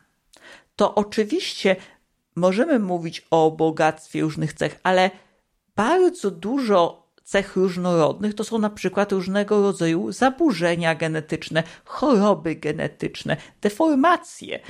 to 0.76 0.94
oczywiście 0.94 1.76
możemy 2.40 2.78
mówić 2.78 3.26
o 3.30 3.50
bogactwie 3.50 4.20
różnych 4.20 4.52
cech, 4.52 4.80
ale 4.82 5.10
bardzo 5.76 6.30
dużo 6.30 7.10
cech 7.24 7.56
różnorodnych 7.56 8.34
to 8.34 8.44
są 8.44 8.58
na 8.58 8.70
przykład 8.70 9.12
różnego 9.12 9.62
rodzaju 9.62 10.12
zaburzenia 10.12 10.94
genetyczne, 10.94 11.62
choroby 11.84 12.54
genetyczne, 12.54 13.36
deformacje. 13.60 14.60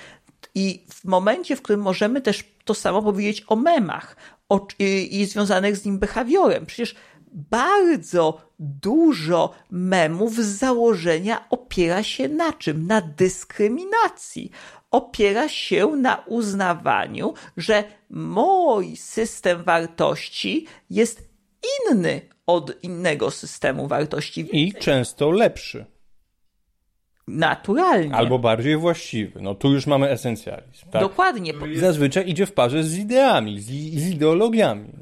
I 0.55 0.87
w 0.91 1.05
momencie, 1.05 1.57
w 1.57 1.63
którym 1.63 1.81
możemy 1.81 2.21
też 2.21 2.45
to 2.65 2.75
samo 2.75 3.03
powiedzieć 3.03 3.45
o 3.49 3.57
memach 3.57 4.17
o, 4.49 4.67
i, 4.79 5.21
i 5.21 5.27
związanych 5.27 5.77
z 5.77 5.85
nim 5.85 5.99
behawiorem, 5.99 6.67
przecież 6.67 6.95
bardzo 7.33 8.41
dużo 8.59 9.55
memów 9.71 10.35
z 10.35 10.59
założenia 10.59 11.49
opiera 11.51 12.03
się 12.03 12.29
na 12.29 12.53
czym? 12.53 12.87
Na 12.87 13.01
dyskryminacji 13.01 14.51
opiera 14.91 15.49
się 15.49 15.87
na 15.87 16.25
uznawaniu, 16.27 17.35
że 17.57 17.85
mój 18.11 18.97
system 18.97 19.63
wartości 19.63 20.67
jest 20.91 21.31
inny 21.91 22.21
od 22.47 22.83
innego 22.83 23.31
systemu 23.31 23.87
wartości. 23.87 24.49
I 24.53 24.73
często 24.73 25.31
lepszy. 25.31 25.87
Naturalnie. 27.29 28.15
Albo 28.15 28.39
bardziej 28.39 28.77
właściwy. 28.77 29.41
No 29.43 29.55
tu 29.55 29.73
już 29.73 29.87
mamy 29.87 30.09
esencjalizm. 30.09 30.91
Tak? 30.91 31.03
Dokładnie. 31.03 31.53
Zazwyczaj 31.75 32.29
idzie 32.29 32.47
w 32.47 32.53
parze 32.53 32.85
z 32.85 32.99
ideami, 32.99 33.61
z, 33.61 33.67
z 34.01 34.11
ideologiami. 34.11 34.93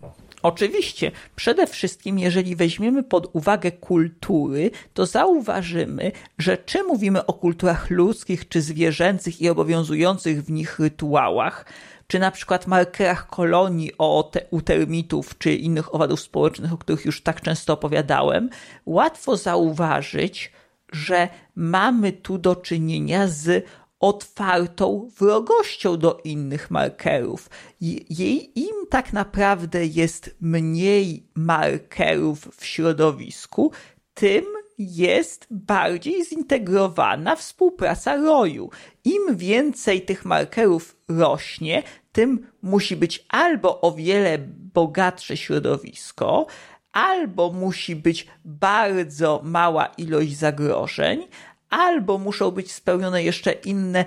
Oczywiście, 0.42 1.12
przede 1.37 1.66
wszystkim, 1.66 2.18
jeżeli 2.18 2.57
weźmiemy 2.57 3.02
pod 3.02 3.30
uwagę 3.33 3.73
kultury, 3.73 4.71
to 4.95 5.06
zauważymy, 5.06 6.13
że 6.39 6.56
czy 6.56 6.82
mówimy 6.82 7.26
o 7.26 7.32
kulturach 7.32 7.91
ludzkich 7.91 8.49
czy 8.49 8.63
zwierzęcych 8.63 9.41
i 9.41 9.49
obowiązujących 9.49 10.45
w 10.45 10.50
nich 10.50 10.78
rytuałach, 10.78 11.65
czy 12.06 12.19
na 12.19 12.30
przykład 12.30 12.67
markerach 12.67 13.26
kolonii 13.26 13.93
o 13.99 14.30
te, 14.32 14.41
u 14.50 14.60
termitów 14.60 15.39
czy 15.39 15.54
innych 15.54 15.95
owadów 15.95 16.21
społecznych, 16.21 16.73
o 16.73 16.78
których 16.78 17.04
już 17.04 17.23
tak 17.23 17.41
często 17.41 17.73
opowiadałem, 17.73 18.50
łatwo 18.86 19.36
zauważyć, 19.36 20.52
że 20.93 21.28
mamy 21.56 22.13
tu 22.13 22.39
do 22.39 22.56
czynienia 22.56 23.28
z 23.28 23.65
otwartą 24.00 25.11
wrogością 25.19 25.97
do 25.97 26.21
innych 26.25 26.71
markerów. 26.71 27.50
Jej, 27.80 28.58
Im 28.61 28.87
tak 28.91 29.13
naprawdę 29.13 29.87
jest 29.87 30.37
mniej 30.41 31.26
markerów 31.34 32.49
w 32.56 32.65
środowisku, 32.65 33.73
tym 34.15 34.45
jest 34.78 35.47
bardziej 35.50 36.25
zintegrowana 36.25 37.37
współpraca 37.37 38.17
roju. 38.17 38.71
Im 39.04 39.37
więcej 39.37 40.02
tych 40.02 40.25
markerów 40.25 40.97
rośnie, 41.08 41.82
tym 42.13 42.47
musi 42.63 42.97
być 42.97 43.25
albo 43.28 43.80
o 43.80 43.93
wiele 43.93 44.39
bogatsze 44.75 45.37
środowisko, 45.37 46.47
albo 46.93 47.52
musi 47.52 47.97
być 47.97 48.26
bardzo 48.45 49.41
mała 49.45 49.87
ilość 49.87 50.37
zagrożeń, 50.37 51.26
albo 51.71 52.19
muszą 52.19 52.50
być 52.50 52.73
spełnione 52.73 53.23
jeszcze 53.23 53.52
inne 53.52 54.04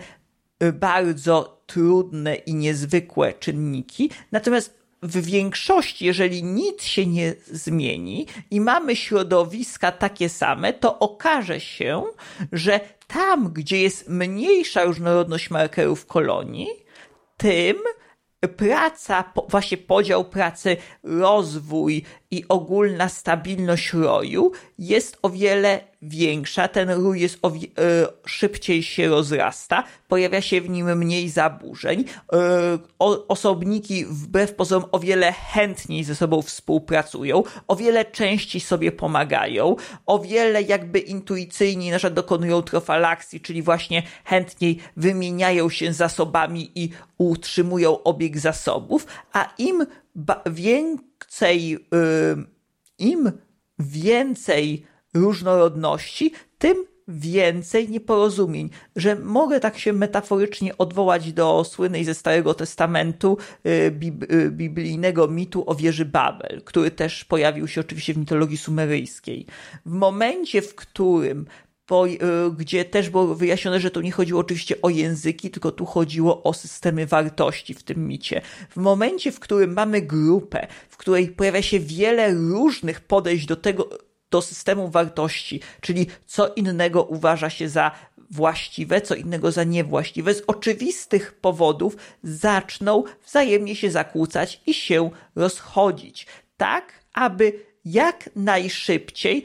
y, 0.63 0.73
bardzo 0.73 1.63
trudne 1.65 2.35
i 2.35 2.55
niezwykłe 2.55 3.33
czynniki. 3.33 4.09
Natomiast 4.31 4.81
w 5.03 5.25
większości, 5.25 6.05
jeżeli 6.05 6.43
nic 6.43 6.83
się 6.83 7.05
nie 7.05 7.33
zmieni 7.51 8.27
i 8.51 8.61
mamy 8.61 8.95
środowiska 8.95 9.91
takie 9.91 10.29
same, 10.29 10.73
to 10.73 10.99
okaże 10.99 11.59
się, 11.59 12.03
że 12.51 12.79
tam, 13.07 13.53
gdzie 13.53 13.81
jest 13.81 14.09
mniejsza 14.09 14.83
różnorodność 14.83 15.49
markerów 15.49 16.05
kolonii, 16.05 16.67
tym 17.37 17.77
praca, 18.57 19.33
właśnie 19.49 19.77
podział 19.77 20.25
pracy, 20.25 20.77
rozwój 21.03 22.03
i 22.31 22.43
ogólna 22.49 23.09
stabilność 23.09 23.93
roju 23.93 24.51
jest 24.77 25.17
o 25.21 25.29
wiele 25.29 25.90
większa, 26.01 26.67
ten 26.67 26.89
rój 26.89 27.21
jest 27.21 27.39
o, 27.41 27.49
e, 27.49 27.51
szybciej 28.25 28.83
się 28.83 29.07
rozrasta, 29.07 29.83
pojawia 30.07 30.41
się 30.41 30.61
w 30.61 30.69
nim 30.69 30.97
mniej 30.97 31.29
zaburzeń, 31.29 32.05
e, 32.33 32.37
o, 32.99 33.27
osobniki 33.27 34.05
wbrew 34.05 34.55
pozorom 34.55 34.89
o 34.91 34.99
wiele 34.99 35.31
chętniej 35.31 36.03
ze 36.03 36.15
sobą 36.15 36.41
współpracują, 36.41 37.43
o 37.67 37.75
wiele 37.75 38.05
częściej 38.05 38.61
sobie 38.61 38.91
pomagają, 38.91 39.75
o 40.05 40.19
wiele 40.19 40.61
jakby 40.61 40.99
intuicyjniej 40.99 41.91
na 41.91 41.97
przykład 41.97 42.13
dokonują 42.13 42.61
trofalakcji, 42.61 43.41
czyli 43.41 43.61
właśnie 43.61 44.03
chętniej 44.23 44.77
wymieniają 44.97 45.69
się 45.69 45.93
zasobami 45.93 46.71
i 46.75 46.89
utrzymują 47.17 48.03
obieg 48.03 48.39
zasobów, 48.39 49.07
a 49.33 49.53
im 49.57 49.85
więcej, 50.45 51.75
y, 51.75 51.77
im 52.97 53.31
więcej 53.79 54.90
różnorodności, 55.13 56.33
tym 56.57 56.85
więcej 57.07 57.89
nieporozumień, 57.89 58.69
że 58.95 59.15
mogę 59.15 59.59
tak 59.59 59.77
się 59.77 59.93
metaforycznie 59.93 60.77
odwołać 60.77 61.33
do 61.33 61.63
słynnej 61.63 62.05
ze 62.05 62.13
Starego 62.13 62.53
Testamentu 62.53 63.37
y, 63.65 63.69
y, 64.33 64.51
biblijnego 64.51 65.27
mitu 65.27 65.69
o 65.69 65.75
wieży 65.75 66.05
Babel, 66.05 66.61
który 66.65 66.91
też 66.91 67.25
pojawił 67.25 67.67
się 67.67 67.81
oczywiście 67.81 68.13
w 68.13 68.17
mitologii 68.17 68.57
sumeryjskiej. 68.57 69.45
W 69.85 69.91
momencie, 69.91 70.61
w 70.61 70.75
którym 70.75 71.45
po, 71.85 72.05
gdzie 72.57 72.85
też 72.85 73.09
było 73.09 73.35
wyjaśnione, 73.35 73.79
że 73.79 73.91
tu 73.91 74.01
nie 74.01 74.11
chodziło 74.11 74.39
oczywiście 74.39 74.81
o 74.81 74.89
języki, 74.89 75.49
tylko 75.49 75.71
tu 75.71 75.85
chodziło 75.85 76.43
o 76.43 76.53
systemy 76.53 77.05
wartości 77.05 77.73
w 77.73 77.83
tym 77.83 78.07
micie. 78.07 78.41
W 78.69 78.77
momencie, 78.77 79.31
w 79.31 79.39
którym 79.39 79.73
mamy 79.73 80.01
grupę, 80.01 80.67
w 80.89 80.97
której 80.97 81.27
pojawia 81.27 81.61
się 81.61 81.79
wiele 81.79 82.33
różnych 82.33 83.01
podejść 83.01 83.45
do 83.45 83.55
tego, 83.55 83.89
do 84.31 84.41
systemu 84.41 84.87
wartości, 84.87 85.59
czyli 85.81 86.07
co 86.25 86.53
innego 86.53 87.03
uważa 87.03 87.49
się 87.49 87.69
za 87.69 87.91
właściwe, 88.31 89.01
co 89.01 89.15
innego 89.15 89.51
za 89.51 89.63
niewłaściwe, 89.63 90.33
z 90.33 90.43
oczywistych 90.47 91.33
powodów 91.41 91.97
zaczną 92.23 93.03
wzajemnie 93.25 93.75
się 93.75 93.91
zakłócać 93.91 94.61
i 94.65 94.73
się 94.73 95.09
rozchodzić. 95.35 96.27
Tak, 96.57 96.93
aby 97.13 97.53
jak 97.85 98.29
najszybciej 98.35 99.43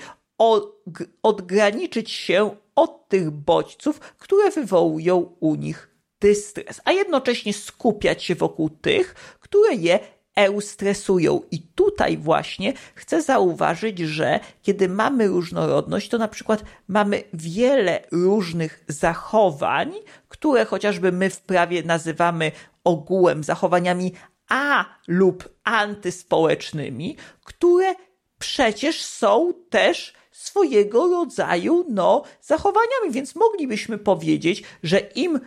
odgraniczyć 1.23 2.11
się 2.11 2.57
od 2.75 3.09
tych 3.09 3.31
bodźców, 3.31 4.01
które 4.01 4.51
wywołują 4.51 5.37
u 5.41 5.55
nich 5.55 5.91
dystres, 6.21 6.81
a 6.85 6.93
jednocześnie 6.93 7.53
skupiać 7.53 8.25
się 8.25 8.35
wokół 8.35 8.71
tych, 8.71 9.15
które 9.41 9.75
je 9.75 9.99
eustresują. 10.37 11.41
I 11.51 11.63
tutaj 11.63 12.17
właśnie 12.17 12.73
chcę 12.95 13.23
zauważyć, 13.23 13.99
że 13.99 14.41
kiedy 14.63 14.89
mamy 14.89 15.27
różnorodność, 15.27 16.09
to 16.09 16.19
na 16.19 16.29
przykład 16.29 16.65
mamy 16.89 17.23
wiele 17.33 18.01
różnych 18.13 18.85
zachowań, 18.89 19.93
które 20.29 20.65
chociażby 20.65 21.13
my 21.13 21.31
w 21.31 21.41
prawie 21.41 21.83
nazywamy 21.83 22.53
ogółem 22.85 23.45
zachowaniami 23.45 24.13
a 24.49 24.85
lub 25.09 25.49
antyspołecznymi, 25.65 27.17
które 27.45 27.95
przecież 28.39 29.05
są 29.05 29.53
też 29.71 30.15
swojego 30.31 31.09
rodzaju 31.09 31.87
no, 31.89 32.23
zachowaniami, 32.41 33.11
więc 33.11 33.35
moglibyśmy 33.35 33.99
powiedzieć, 33.99 34.63
że 34.83 34.99
im 34.99 35.41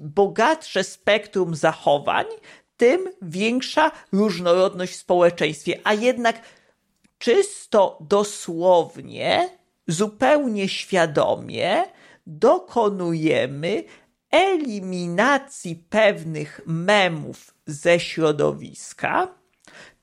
bogatsze 0.00 0.84
spektrum 0.84 1.54
zachowań, 1.54 2.24
tym 2.76 3.08
większa 3.22 3.90
różnorodność 4.12 4.92
w 4.92 4.96
społeczeństwie, 4.96 5.80
a 5.84 5.94
jednak 5.94 6.42
czysto 7.18 7.98
dosłownie, 8.00 9.48
zupełnie 9.88 10.68
świadomie 10.68 11.84
dokonujemy 12.26 13.84
eliminacji 14.30 15.76
pewnych 15.76 16.60
memów 16.66 17.54
ze 17.66 18.00
środowiska 18.00 19.28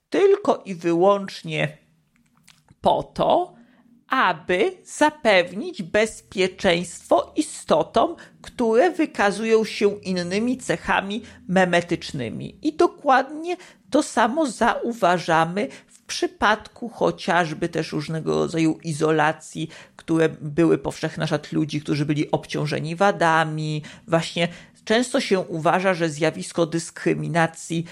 tylko 0.10 0.62
i 0.66 0.76
wyłącznie 0.76 1.78
po 2.82 3.04
to, 3.04 3.54
aby 4.12 4.78
zapewnić 4.86 5.84
bezpieczeństwo 5.84 7.34
istotom, 7.36 8.16
które 8.42 8.92
wykazują 8.92 9.66
się 9.66 10.00
innymi 10.00 10.58
cechami 10.58 11.22
memetycznymi. 11.48 12.56
I 12.62 12.74
dokładnie 12.74 13.58
to 13.90 14.04
samo 14.04 14.46
zauważamy 14.46 15.68
w 15.88 16.00
przypadku 16.02 16.90
chociażby 16.90 17.70
też 17.70 17.92
różnego 17.92 18.40
rodzaju 18.40 18.80
izolacji, 18.84 19.70
które 19.96 20.30
były 20.30 20.78
powszechne 20.78 21.26
wśród 21.26 21.52
ludzi, 21.52 21.82
którzy 21.82 22.06
byli 22.06 22.32
obciążeni 22.32 22.96
wadami. 22.96 23.84
Właśnie 24.08 24.48
często 24.86 25.22
się 25.22 25.40
uważa, 25.40 25.94
że 25.94 26.10
zjawisko 26.10 26.66
dyskryminacji 26.66 27.86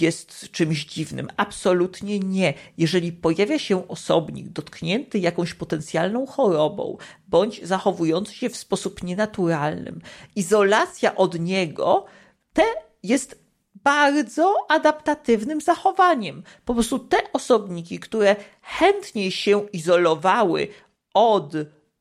jest 0.00 0.50
czymś 0.50 0.84
dziwnym. 0.84 1.28
Absolutnie 1.36 2.18
nie. 2.18 2.54
Jeżeli 2.78 3.12
pojawia 3.12 3.58
się 3.58 3.88
osobnik 3.88 4.48
dotknięty 4.48 5.18
jakąś 5.18 5.54
potencjalną 5.54 6.26
chorobą, 6.26 6.96
bądź 7.28 7.66
zachowujący 7.66 8.34
się 8.34 8.48
w 8.48 8.56
sposób 8.56 9.02
nienaturalny, 9.02 9.92
izolacja 10.36 11.14
od 11.14 11.40
niego 11.40 12.04
te 12.52 12.62
jest 13.02 13.42
bardzo 13.74 14.56
adaptatywnym 14.68 15.60
zachowaniem. 15.60 16.42
Po 16.64 16.74
prostu 16.74 16.98
te 16.98 17.32
osobniki, 17.32 17.98
które 17.98 18.36
chętniej 18.62 19.30
się 19.30 19.66
izolowały 19.72 20.68
od 21.14 21.52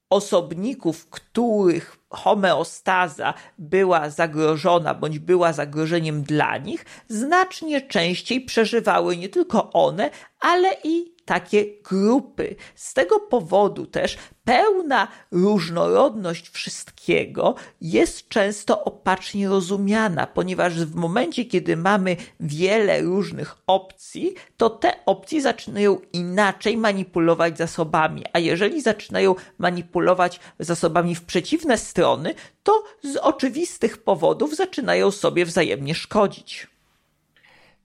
osobników, 0.10 1.10
których 1.10 2.01
homeostaza 2.12 3.34
była 3.58 4.10
zagrożona 4.10 4.94
bądź 4.94 5.20
była 5.20 5.54
zagrożeniem 5.54 6.24
dla 6.24 6.58
nich, 6.58 6.86
znacznie 7.08 7.82
częściej 7.82 8.42
przeżywały 8.42 9.18
nie 9.18 9.30
tylko 9.30 9.72
one, 9.72 10.10
ale 10.40 10.76
i 10.84 11.16
takie 11.32 11.66
grupy. 11.84 12.56
Z 12.76 12.94
tego 12.94 13.20
powodu 13.20 13.86
też 13.86 14.18
pełna 14.44 15.08
różnorodność 15.32 16.50
wszystkiego 16.50 17.56
jest 17.82 18.30
często 18.30 18.84
opacznie 18.84 19.50
rozumiana, 19.50 20.28
ponieważ 20.28 20.86
w 20.86 20.96
momencie, 20.96 21.46
kiedy 21.46 21.78
mamy 21.78 22.16
wiele 22.40 23.02
różnych 23.02 23.58
opcji, 23.68 24.34
to 24.58 24.70
te 24.70 25.06
opcje 25.06 25.42
zaczynają 25.42 26.00
inaczej 26.14 26.78
manipulować 26.78 27.58
zasobami, 27.58 28.24
a 28.34 28.40
jeżeli 28.40 28.82
zaczynają 28.82 29.36
manipulować 29.58 30.40
zasobami 30.60 31.16
w 31.16 31.24
przeciwne 31.24 31.78
strony, 31.78 32.34
to 32.64 32.84
z 33.04 33.18
oczywistych 33.18 34.04
powodów 34.04 34.56
zaczynają 34.56 35.12
sobie 35.12 35.46
wzajemnie 35.46 35.96
szkodzić. 35.96 36.68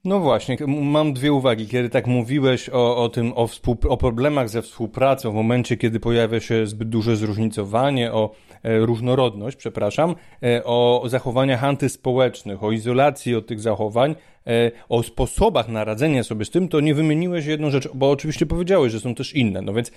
No 0.07 0.19
właśnie, 0.19 0.57
mam 0.67 1.13
dwie 1.13 1.33
uwagi. 1.33 1.67
Kiedy 1.67 1.89
tak 1.89 2.07
mówiłeś 2.07 2.69
o, 2.69 2.97
o 2.97 3.09
tym, 3.09 3.33
o, 3.35 3.49
o 3.89 3.97
problemach 3.97 4.49
ze 4.49 4.61
współpracą, 4.61 5.31
w 5.31 5.35
momencie, 5.35 5.77
kiedy 5.77 5.99
pojawia 5.99 6.39
się 6.39 6.67
zbyt 6.67 6.89
duże 6.89 7.15
zróżnicowanie, 7.15 8.13
o 8.13 8.31
e, 8.63 8.77
różnorodność, 8.77 9.57
przepraszam, 9.57 10.15
e, 10.43 10.63
o 10.63 11.03
zachowaniach 11.05 11.63
antyspołecznych, 11.63 12.63
o 12.63 12.71
izolacji 12.71 13.35
od 13.35 13.47
tych 13.47 13.59
zachowań, 13.59 14.15
e, 14.47 14.71
o 14.89 15.03
sposobach 15.03 15.69
na 15.69 15.83
radzenie 15.83 16.23
sobie 16.23 16.45
z 16.45 16.49
tym, 16.49 16.67
to 16.67 16.79
nie 16.79 16.95
wymieniłeś 16.95 17.45
jedną 17.45 17.69
rzecz, 17.69 17.89
bo 17.93 18.11
oczywiście 18.11 18.45
powiedziałeś, 18.45 18.91
że 18.91 18.99
są 18.99 19.15
też 19.15 19.35
inne. 19.35 19.61
No 19.61 19.73
więc 19.73 19.91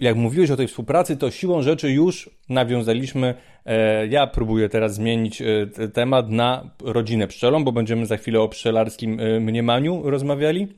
jak 0.00 0.16
mówiłeś 0.16 0.50
o 0.50 0.56
tej 0.56 0.68
współpracy, 0.68 1.16
to 1.16 1.30
siłą 1.30 1.62
rzeczy 1.62 1.90
już 1.90 2.30
nawiązaliśmy. 2.48 3.34
E, 3.66 4.06
ja 4.06 4.26
próbuję 4.26 4.68
teraz 4.68 4.94
zmienić 4.94 5.42
e, 5.42 5.66
temat 5.92 6.30
na 6.30 6.70
rodzinę 6.80 7.26
pszczelą, 7.26 7.64
bo 7.64 7.72
będziemy 7.72 8.06
za 8.06 8.16
chwilę 8.16 8.40
o 8.40 8.48
pszczelarskim 8.48 9.20
e, 9.20 9.40
mniemaniu 9.40 10.10
rozmawiali. 10.10 10.68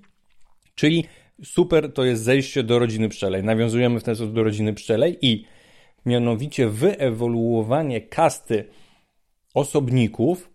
Czyli 0.74 1.04
super 1.44 1.92
to 1.92 2.04
jest 2.04 2.22
zejście 2.22 2.62
do 2.62 2.78
rodziny 2.78 3.08
pszczelej. 3.08 3.44
Nawiązujemy 3.44 4.00
w 4.00 4.04
ten 4.04 4.16
sposób 4.16 4.34
do 4.34 4.42
rodziny 4.42 4.74
pszczelej 4.74 5.18
i 5.22 5.44
mianowicie 6.06 6.68
wyewoluowanie 6.68 8.00
kasty 8.00 8.64
osobników 9.54 10.50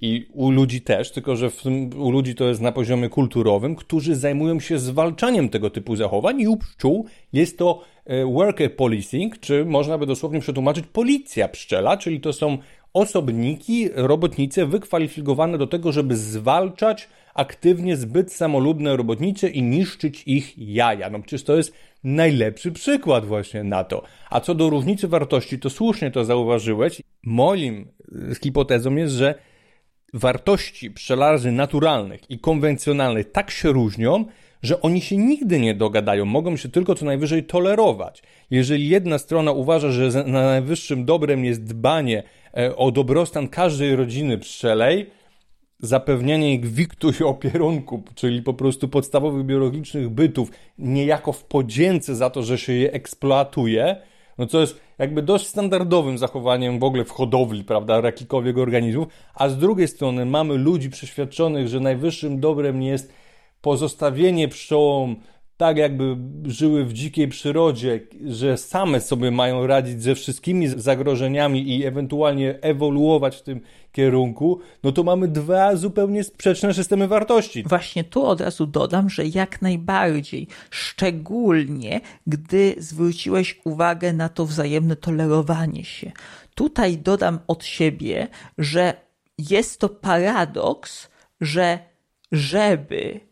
i 0.00 0.26
u 0.32 0.50
ludzi 0.50 0.80
też, 0.80 1.10
tylko 1.10 1.36
że 1.36 1.50
u 1.96 2.10
ludzi 2.10 2.34
to 2.34 2.48
jest 2.48 2.60
na 2.60 2.72
poziomie 2.72 3.08
kulturowym, 3.08 3.76
którzy 3.76 4.16
zajmują 4.16 4.60
się 4.60 4.78
zwalczaniem 4.78 5.48
tego 5.48 5.70
typu 5.70 5.96
zachowań 5.96 6.40
i 6.40 6.48
u 6.48 6.56
pszczół 6.56 7.06
jest 7.32 7.58
to 7.58 7.84
worker 8.26 8.76
policing, 8.76 9.38
czy 9.38 9.64
można 9.64 9.98
by 9.98 10.06
dosłownie 10.06 10.40
przetłumaczyć 10.40 10.86
policja 10.86 11.48
pszczela, 11.48 11.96
czyli 11.96 12.20
to 12.20 12.32
są 12.32 12.58
osobniki, 12.92 13.88
robotnice 13.94 14.66
wykwalifikowane 14.66 15.58
do 15.58 15.66
tego, 15.66 15.92
żeby 15.92 16.16
zwalczać 16.16 17.08
aktywnie 17.34 17.96
zbyt 17.96 18.32
samolubne 18.32 18.96
robotnice 18.96 19.48
i 19.48 19.62
niszczyć 19.62 20.22
ich 20.26 20.58
jaja. 20.58 21.10
No 21.10 21.18
przecież 21.18 21.44
to 21.44 21.56
jest 21.56 21.72
najlepszy 22.04 22.72
przykład 22.72 23.24
właśnie 23.24 23.64
na 23.64 23.84
to. 23.84 24.02
A 24.30 24.40
co 24.40 24.54
do 24.54 24.70
różnicy 24.70 25.08
wartości, 25.08 25.58
to 25.58 25.70
słusznie 25.70 26.10
to 26.10 26.24
zauważyłeś. 26.24 27.02
Moim 27.22 27.88
e, 28.30 28.34
hipotezą 28.34 28.96
jest, 28.96 29.14
że 29.14 29.34
wartości 30.14 30.90
pszczelarzy 30.90 31.52
naturalnych 31.52 32.30
i 32.30 32.38
konwencjonalnych 32.38 33.32
tak 33.32 33.50
się 33.50 33.72
różnią, 33.72 34.24
że 34.62 34.80
oni 34.80 35.00
się 35.00 35.16
nigdy 35.16 35.60
nie 35.60 35.74
dogadają, 35.74 36.24
mogą 36.24 36.56
się 36.56 36.68
tylko 36.68 36.94
co 36.94 37.04
najwyżej 37.04 37.44
tolerować. 37.44 38.22
Jeżeli 38.50 38.88
jedna 38.88 39.18
strona 39.18 39.52
uważa, 39.52 39.90
że 39.90 40.24
na 40.24 40.42
najwyższym 40.42 41.04
dobrem 41.04 41.44
jest 41.44 41.64
dbanie 41.64 42.22
e, 42.56 42.76
o 42.76 42.90
dobrostan 42.90 43.48
każdej 43.48 43.96
rodziny 43.96 44.38
pszczelej, 44.38 45.10
zapewnianie 45.80 46.54
ich 46.54 46.66
wiktu 46.66 47.10
i 47.20 47.24
opierunku, 47.24 48.02
czyli 48.14 48.42
po 48.42 48.54
prostu 48.54 48.88
podstawowych 48.88 49.46
biologicznych 49.46 50.08
bytów, 50.08 50.50
niejako 50.78 51.32
w 51.32 51.44
podzięce 51.44 52.14
za 52.14 52.30
to, 52.30 52.42
że 52.42 52.58
się 52.58 52.72
je 52.72 52.92
eksploatuje, 52.92 53.96
no 54.38 54.46
co 54.46 54.60
jest 54.60 54.80
jakby 54.98 55.22
dość 55.22 55.46
standardowym 55.46 56.18
zachowaniem 56.18 56.78
w 56.78 56.84
ogóle 56.84 57.04
w 57.04 57.10
hodowli, 57.10 57.64
prawda, 57.64 58.00
jakichkolwiek 58.04 58.58
organizmów, 58.58 59.08
a 59.34 59.48
z 59.48 59.58
drugiej 59.58 59.88
strony 59.88 60.26
mamy 60.26 60.54
ludzi 60.54 60.90
przeświadczonych, 60.90 61.68
że 61.68 61.80
najwyższym 61.80 62.40
dobrem 62.40 62.82
jest 62.82 63.12
pozostawienie 63.62 64.48
pszczołom 64.48 65.16
tak 65.56 65.76
jakby 65.76 66.16
żyły 66.44 66.84
w 66.84 66.92
dzikiej 66.92 67.28
przyrodzie, 67.28 68.00
że 68.26 68.58
same 68.58 69.00
sobie 69.00 69.30
mają 69.30 69.66
radzić 69.66 70.02
ze 70.02 70.14
wszystkimi 70.14 70.68
zagrożeniami 70.68 71.76
i 71.76 71.84
ewentualnie 71.84 72.58
ewoluować 72.60 73.36
w 73.36 73.42
tym 73.42 73.60
kierunku, 73.92 74.60
no 74.82 74.92
to 74.92 75.02
mamy 75.02 75.28
dwa 75.28 75.76
zupełnie 75.76 76.24
sprzeczne 76.24 76.74
systemy 76.74 77.08
wartości. 77.08 77.62
Właśnie 77.66 78.04
tu 78.04 78.26
od 78.26 78.40
razu 78.40 78.66
dodam, 78.66 79.10
że 79.10 79.26
jak 79.26 79.62
najbardziej, 79.62 80.46
szczególnie 80.70 82.00
gdy 82.26 82.74
zwróciłeś 82.78 83.60
uwagę 83.64 84.12
na 84.12 84.28
to 84.28 84.46
wzajemne 84.46 84.96
tolerowanie 84.96 85.84
się. 85.84 86.12
Tutaj 86.54 86.98
dodam 86.98 87.38
od 87.46 87.64
siebie, 87.64 88.28
że 88.58 88.94
jest 89.38 89.80
to 89.80 89.88
paradoks, 89.88 91.10
że 91.40 91.78
żeby 92.32 93.31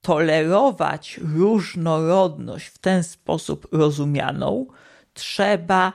tolerować 0.00 1.20
różnorodność 1.34 2.66
w 2.66 2.78
ten 2.78 3.02
sposób 3.02 3.68
rozumianą, 3.72 4.66
trzeba 5.12 5.92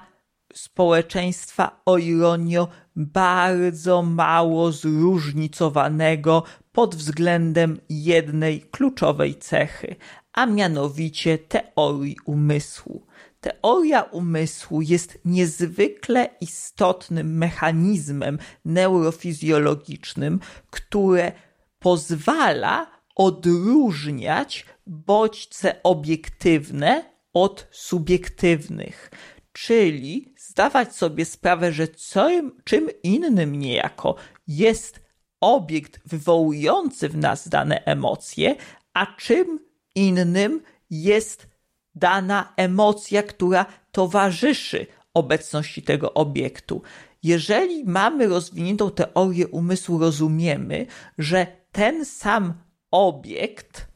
społeczeństwa, 0.53 1.81
o 1.85 1.97
ironio, 1.97 2.67
bardzo 2.95 4.01
mało 4.01 4.71
zróżnicowanego 4.71 6.43
pod 6.71 6.95
względem 6.95 7.79
jednej 7.89 8.61
kluczowej 8.61 9.35
cechy, 9.35 9.95
a 10.33 10.45
mianowicie 10.45 11.37
teorii 11.37 12.17
umysłu. 12.25 13.05
Teoria 13.41 14.01
umysłu 14.01 14.81
jest 14.81 15.19
niezwykle 15.25 16.29
istotnym 16.41 17.37
mechanizmem 17.37 18.39
neurofizjologicznym, 18.65 20.39
które 20.69 21.31
pozwala 21.79 22.87
odróżniać 23.15 24.65
bodźce 24.87 25.83
obiektywne 25.83 27.13
od 27.33 27.67
subiektywnych, 27.71 29.11
czyli 29.51 30.33
zdawać 30.37 30.95
sobie 30.95 31.25
sprawę, 31.25 31.71
że 31.71 31.87
co, 31.87 32.29
czym 32.63 32.89
innym 33.03 33.55
niejako 33.55 34.15
jest 34.47 35.03
obiekt 35.41 35.99
wywołujący 36.05 37.09
w 37.09 37.17
nas 37.17 37.47
dane 37.47 37.85
emocje, 37.85 38.55
a 38.93 39.05
czym 39.05 39.59
innym 39.95 40.61
jest 40.89 41.47
dana 41.95 42.53
emocja, 42.57 43.23
która 43.23 43.65
towarzyszy 43.91 44.87
obecności 45.13 45.81
tego 45.81 46.13
obiektu. 46.13 46.81
Jeżeli 47.23 47.85
mamy 47.85 48.27
rozwiniętą 48.27 48.91
teorię 48.91 49.47
umysłu, 49.47 49.99
rozumiemy, 49.99 50.85
że 51.17 51.47
ten 51.71 52.05
sam 52.05 52.53
obiekt 52.93 53.87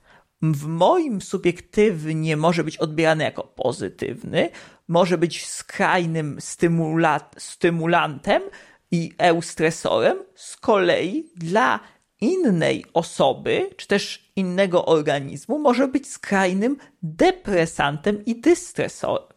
w 0.42 0.66
moim 0.66 1.22
subiektywnie 1.22 2.38
może 2.38 2.64
być 2.64 2.78
odbierany 2.78 3.24
jako 3.24 3.44
pozytywny, 3.44 4.50
może 4.88 5.18
być 5.18 5.46
skrajnym 5.46 6.42
stymula 6.42 7.30
stymulantem 7.38 8.42
i 8.92 9.12
eustresorem, 9.18 10.18
z 10.36 10.58
kolei 10.58 11.30
dla 11.36 11.80
innej 12.22 12.86
osoby, 12.94 13.70
czy 13.78 13.88
też 13.88 14.32
innego 14.36 14.86
organizmu, 14.86 15.60
może 15.60 15.88
być 15.88 16.08
skrajnym 16.08 16.78
depresantem 17.04 18.26
i 18.26 18.42
dystresorem. 18.42 19.28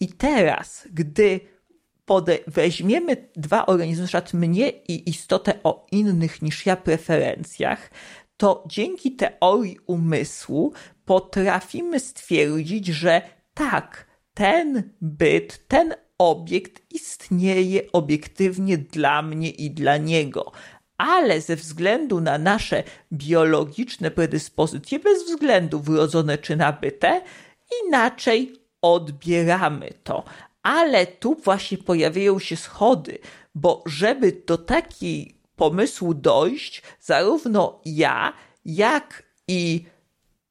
I 0.00 0.08
teraz, 0.08 0.88
gdy 0.92 1.40
weźmiemy 2.46 3.28
dwa 3.36 3.66
organizmy, 3.66 4.02
na 4.02 4.06
przykład 4.06 4.34
mnie 4.34 4.70
i 4.70 5.10
istotę 5.10 5.58
o 5.64 5.86
innych 5.92 6.42
niż 6.42 6.66
ja 6.66 6.76
preferencjach, 6.76 7.90
to 8.38 8.64
dzięki 8.66 9.16
teorii 9.16 9.78
umysłu 9.86 10.72
potrafimy 11.04 12.00
stwierdzić, 12.00 12.86
że 12.86 13.22
tak, 13.54 14.06
ten 14.34 14.90
byt, 15.00 15.68
ten 15.68 15.94
obiekt 16.18 16.92
istnieje 16.94 17.92
obiektywnie 17.92 18.78
dla 18.78 19.22
mnie 19.22 19.50
i 19.50 19.70
dla 19.70 19.96
niego, 19.96 20.52
ale 20.98 21.40
ze 21.40 21.56
względu 21.56 22.20
na 22.20 22.38
nasze 22.38 22.82
biologiczne 23.12 24.10
predyspozycje, 24.10 24.98
bez 24.98 25.24
względu 25.24 25.80
wrodzone 25.80 26.38
czy 26.38 26.56
nabyte, 26.56 27.20
inaczej 27.86 28.52
odbieramy 28.82 29.90
to. 30.04 30.24
Ale 30.62 31.06
tu 31.06 31.34
właśnie 31.34 31.78
pojawiają 31.78 32.38
się 32.38 32.56
schody, 32.56 33.18
bo 33.54 33.82
żeby 33.86 34.42
do 34.46 34.58
takiej 34.58 35.37
pomysłu 35.58 36.14
dojść, 36.14 36.82
zarówno 37.00 37.80
ja, 37.84 38.32
jak 38.64 39.22
i 39.48 39.84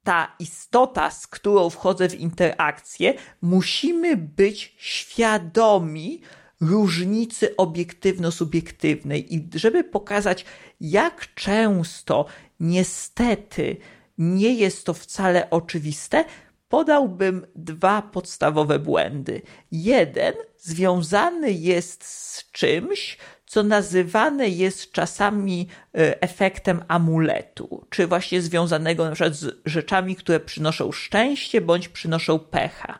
ta 0.04 0.36
istota, 0.38 1.10
z 1.10 1.26
którą 1.26 1.70
wchodzę 1.70 2.08
w 2.08 2.20
interakcję, 2.20 3.14
musimy 3.42 4.16
być 4.16 4.74
świadomi 4.78 6.20
różnicy 6.60 7.56
obiektywno-subiektywnej. 7.56 9.34
I 9.34 9.48
żeby 9.54 9.84
pokazać, 9.84 10.44
jak 10.80 11.34
często 11.34 12.26
niestety 12.60 13.76
nie 14.18 14.54
jest 14.54 14.86
to 14.86 14.94
wcale 14.94 15.50
oczywiste, 15.50 16.24
podałbym 16.68 17.46
dwa 17.56 18.02
podstawowe 18.02 18.78
błędy. 18.78 19.42
Jeden 19.72 20.34
związany 20.58 21.52
jest 21.52 22.04
z 22.04 22.50
czymś, 22.52 23.18
co 23.48 23.62
nazywane 23.62 24.48
jest 24.48 24.92
czasami 24.92 25.68
e, 25.94 26.22
efektem 26.22 26.84
amuletu, 26.88 27.86
czy 27.90 28.06
właśnie 28.06 28.42
związanego 28.42 29.04
na 29.04 29.10
przykład 29.10 29.34
z 29.34 29.60
rzeczami, 29.64 30.16
które 30.16 30.40
przynoszą 30.40 30.92
szczęście 30.92 31.60
bądź 31.60 31.88
przynoszą 31.88 32.38
pecha. 32.38 32.98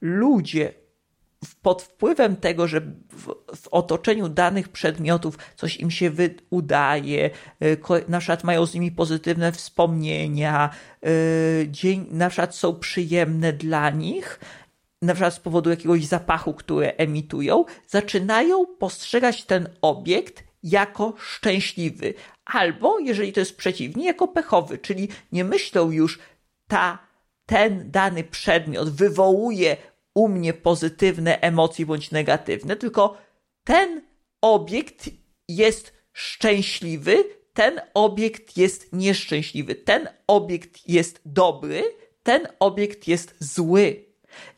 Ludzie 0.00 0.74
pod 1.62 1.82
wpływem 1.82 2.36
tego, 2.36 2.68
że 2.68 2.80
w, 2.80 3.34
w, 3.56 3.68
otoczeniu 3.70 4.28
danych 4.28 4.68
przedmiotów 4.68 5.38
coś 5.56 5.76
im 5.76 5.90
się 5.90 6.10
wy, 6.10 6.34
udaje, 6.50 7.30
e, 7.60 7.76
na 8.08 8.18
przykład 8.18 8.44
mają 8.44 8.66
z 8.66 8.74
nimi 8.74 8.92
pozytywne 8.92 9.52
wspomnienia, 9.52 10.70
e, 11.02 11.08
dzień, 11.68 12.06
na 12.10 12.28
przykład 12.28 12.54
są 12.54 12.78
przyjemne 12.78 13.52
dla 13.52 13.90
nich, 13.90 14.40
na 15.02 15.14
przykład 15.14 15.34
z 15.34 15.40
powodu 15.40 15.70
jakiegoś 15.70 16.04
zapachu, 16.04 16.54
które 16.54 16.92
emitują, 16.96 17.64
zaczynają 17.86 18.66
postrzegać 18.66 19.44
ten 19.44 19.68
obiekt 19.82 20.44
jako 20.62 21.14
szczęśliwy, 21.18 22.14
albo 22.44 22.98
jeżeli 22.98 23.32
to 23.32 23.40
jest 23.40 23.56
przeciwnie, 23.56 24.06
jako 24.06 24.28
pechowy, 24.28 24.78
czyli 24.78 25.08
nie 25.32 25.44
myślą 25.44 25.90
już 25.90 26.18
ta, 26.68 26.98
ten 27.46 27.90
dany 27.90 28.24
przedmiot 28.24 28.90
wywołuje 28.90 29.76
u 30.14 30.28
mnie 30.28 30.52
pozytywne 30.52 31.40
emocje 31.40 31.86
bądź 31.86 32.10
negatywne, 32.10 32.76
tylko 32.76 33.16
ten 33.64 34.02
obiekt 34.40 35.10
jest 35.48 35.92
szczęśliwy, 36.12 37.24
ten 37.54 37.80
obiekt 37.94 38.56
jest 38.56 38.92
nieszczęśliwy, 38.92 39.74
ten 39.74 40.08
obiekt 40.26 40.88
jest 40.88 41.20
dobry, 41.24 41.82
ten 42.22 42.48
obiekt 42.58 43.08
jest 43.08 43.34
zły. 43.40 44.07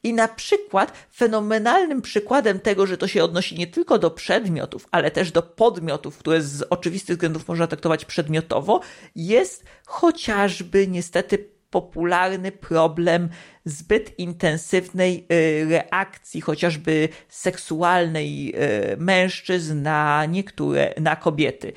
I 0.03 0.13
na 0.15 0.29
przykład 0.29 0.93
fenomenalnym 1.15 2.03
przykładem 2.03 2.61
tego, 2.61 2.87
że 2.87 2.97
to 2.97 3.09
się 3.09 3.25
odnosi 3.25 3.59
nie 3.59 3.67
tylko 3.67 3.99
do 3.99 4.11
przedmiotów, 4.11 4.89
ale 4.91 5.11
też 5.11 5.33
do 5.33 5.43
podmiotów, 5.43 6.19
które 6.19 6.43
z 6.43 6.63
oczywistych 6.71 7.17
względów 7.17 7.49
można 7.49 7.67
traktować 7.67 8.05
przedmiotowo, 8.05 8.81
jest 9.17 9.65
chociażby 9.87 10.87
niestety 10.87 11.51
popularny 11.71 12.53
problem 12.53 13.29
zbyt 13.65 14.19
intensywnej 14.19 15.27
y, 15.33 15.67
reakcji, 15.69 16.41
chociażby 16.41 17.09
seksualnej 17.29 18.55
y, 18.93 18.97
mężczyzn 18.97 19.83
na 19.83 20.27
niektóre, 20.27 20.95
na 21.01 21.17
kobiety. 21.17 21.73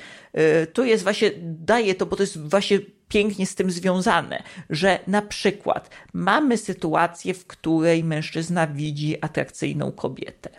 Y, 0.62 0.66
tu 0.66 0.84
jest 0.84 1.04
właśnie, 1.04 1.30
daje 1.42 1.94
to, 1.94 2.06
bo 2.06 2.16
to 2.16 2.22
jest 2.22 2.48
właśnie 2.48 2.78
pięknie 3.14 3.46
z 3.46 3.54
tym 3.54 3.70
związane, 3.70 4.42
że 4.70 4.98
na 5.06 5.22
przykład 5.22 5.90
mamy 6.12 6.58
sytuację, 6.58 7.34
w 7.34 7.46
której 7.46 8.04
mężczyzna 8.04 8.66
widzi 8.66 9.16
atrakcyjną 9.20 9.92
kobietę. 9.92 10.50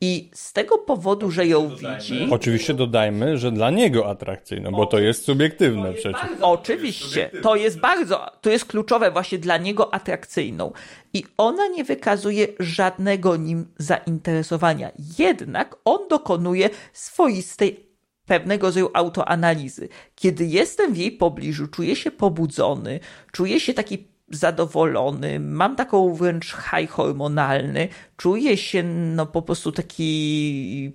I 0.00 0.30
z 0.34 0.52
tego 0.52 0.78
powodu, 0.78 1.30
że 1.30 1.46
ją 1.46 1.68
widzi. 1.68 2.28
Oczywiście 2.30 2.74
dodajmy, 2.74 3.38
że 3.38 3.52
dla 3.52 3.70
niego 3.70 4.10
atrakcyjną, 4.10 4.70
bo 4.70 4.86
to 4.86 4.98
jest 4.98 5.24
subiektywne 5.24 5.92
przecież. 5.92 6.20
Oczywiście, 6.40 7.30
to 7.42 7.56
jest 7.56 7.80
bardzo, 7.80 8.26
to 8.40 8.50
jest 8.50 8.64
kluczowe 8.64 9.10
właśnie 9.10 9.38
dla 9.38 9.56
niego 9.56 9.94
atrakcyjną. 9.94 10.72
I 11.14 11.24
ona 11.36 11.66
nie 11.66 11.84
wykazuje 11.84 12.46
żadnego 12.58 13.36
nim 13.36 13.66
zainteresowania. 13.78 14.90
Jednak 15.18 15.76
on 15.84 16.08
dokonuje 16.08 16.70
swoistej 16.92 17.87
pewnego 18.28 18.66
rodzaju 18.66 18.90
autoanalizy. 18.94 19.88
Kiedy 20.14 20.46
jestem 20.46 20.94
w 20.94 20.96
jej 20.96 21.12
pobliżu, 21.12 21.66
czuję 21.68 21.96
się 21.96 22.10
pobudzony, 22.10 23.00
czuję 23.32 23.60
się 23.60 23.74
taki 23.74 24.08
zadowolony, 24.30 25.40
mam 25.40 25.76
taką 25.76 26.14
wręcz 26.14 26.56
high 26.56 26.90
hormonalny, 26.90 27.88
czuję 28.16 28.56
się 28.56 28.82
no 28.82 29.26
po 29.26 29.42
prostu 29.42 29.72
taki 29.72 30.92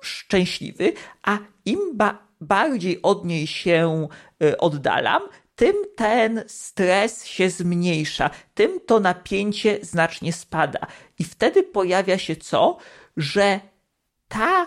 szczęśliwy, 0.00 0.92
a 1.22 1.38
im 1.64 1.78
ba 1.94 2.24
bardziej 2.40 3.02
od 3.02 3.24
niej 3.24 3.46
się 3.46 4.08
y, 4.42 4.58
oddalam, 4.58 5.22
tym 5.56 5.74
ten 5.96 6.44
stres 6.46 7.24
się 7.24 7.50
zmniejsza, 7.50 8.30
tym 8.54 8.80
to 8.86 9.00
napięcie 9.00 9.78
znacznie 9.82 10.32
spada. 10.32 10.86
I 11.18 11.24
wtedy 11.24 11.62
pojawia 11.62 12.18
się 12.18 12.36
co? 12.36 12.78
Że 13.16 13.60
ta 14.28 14.66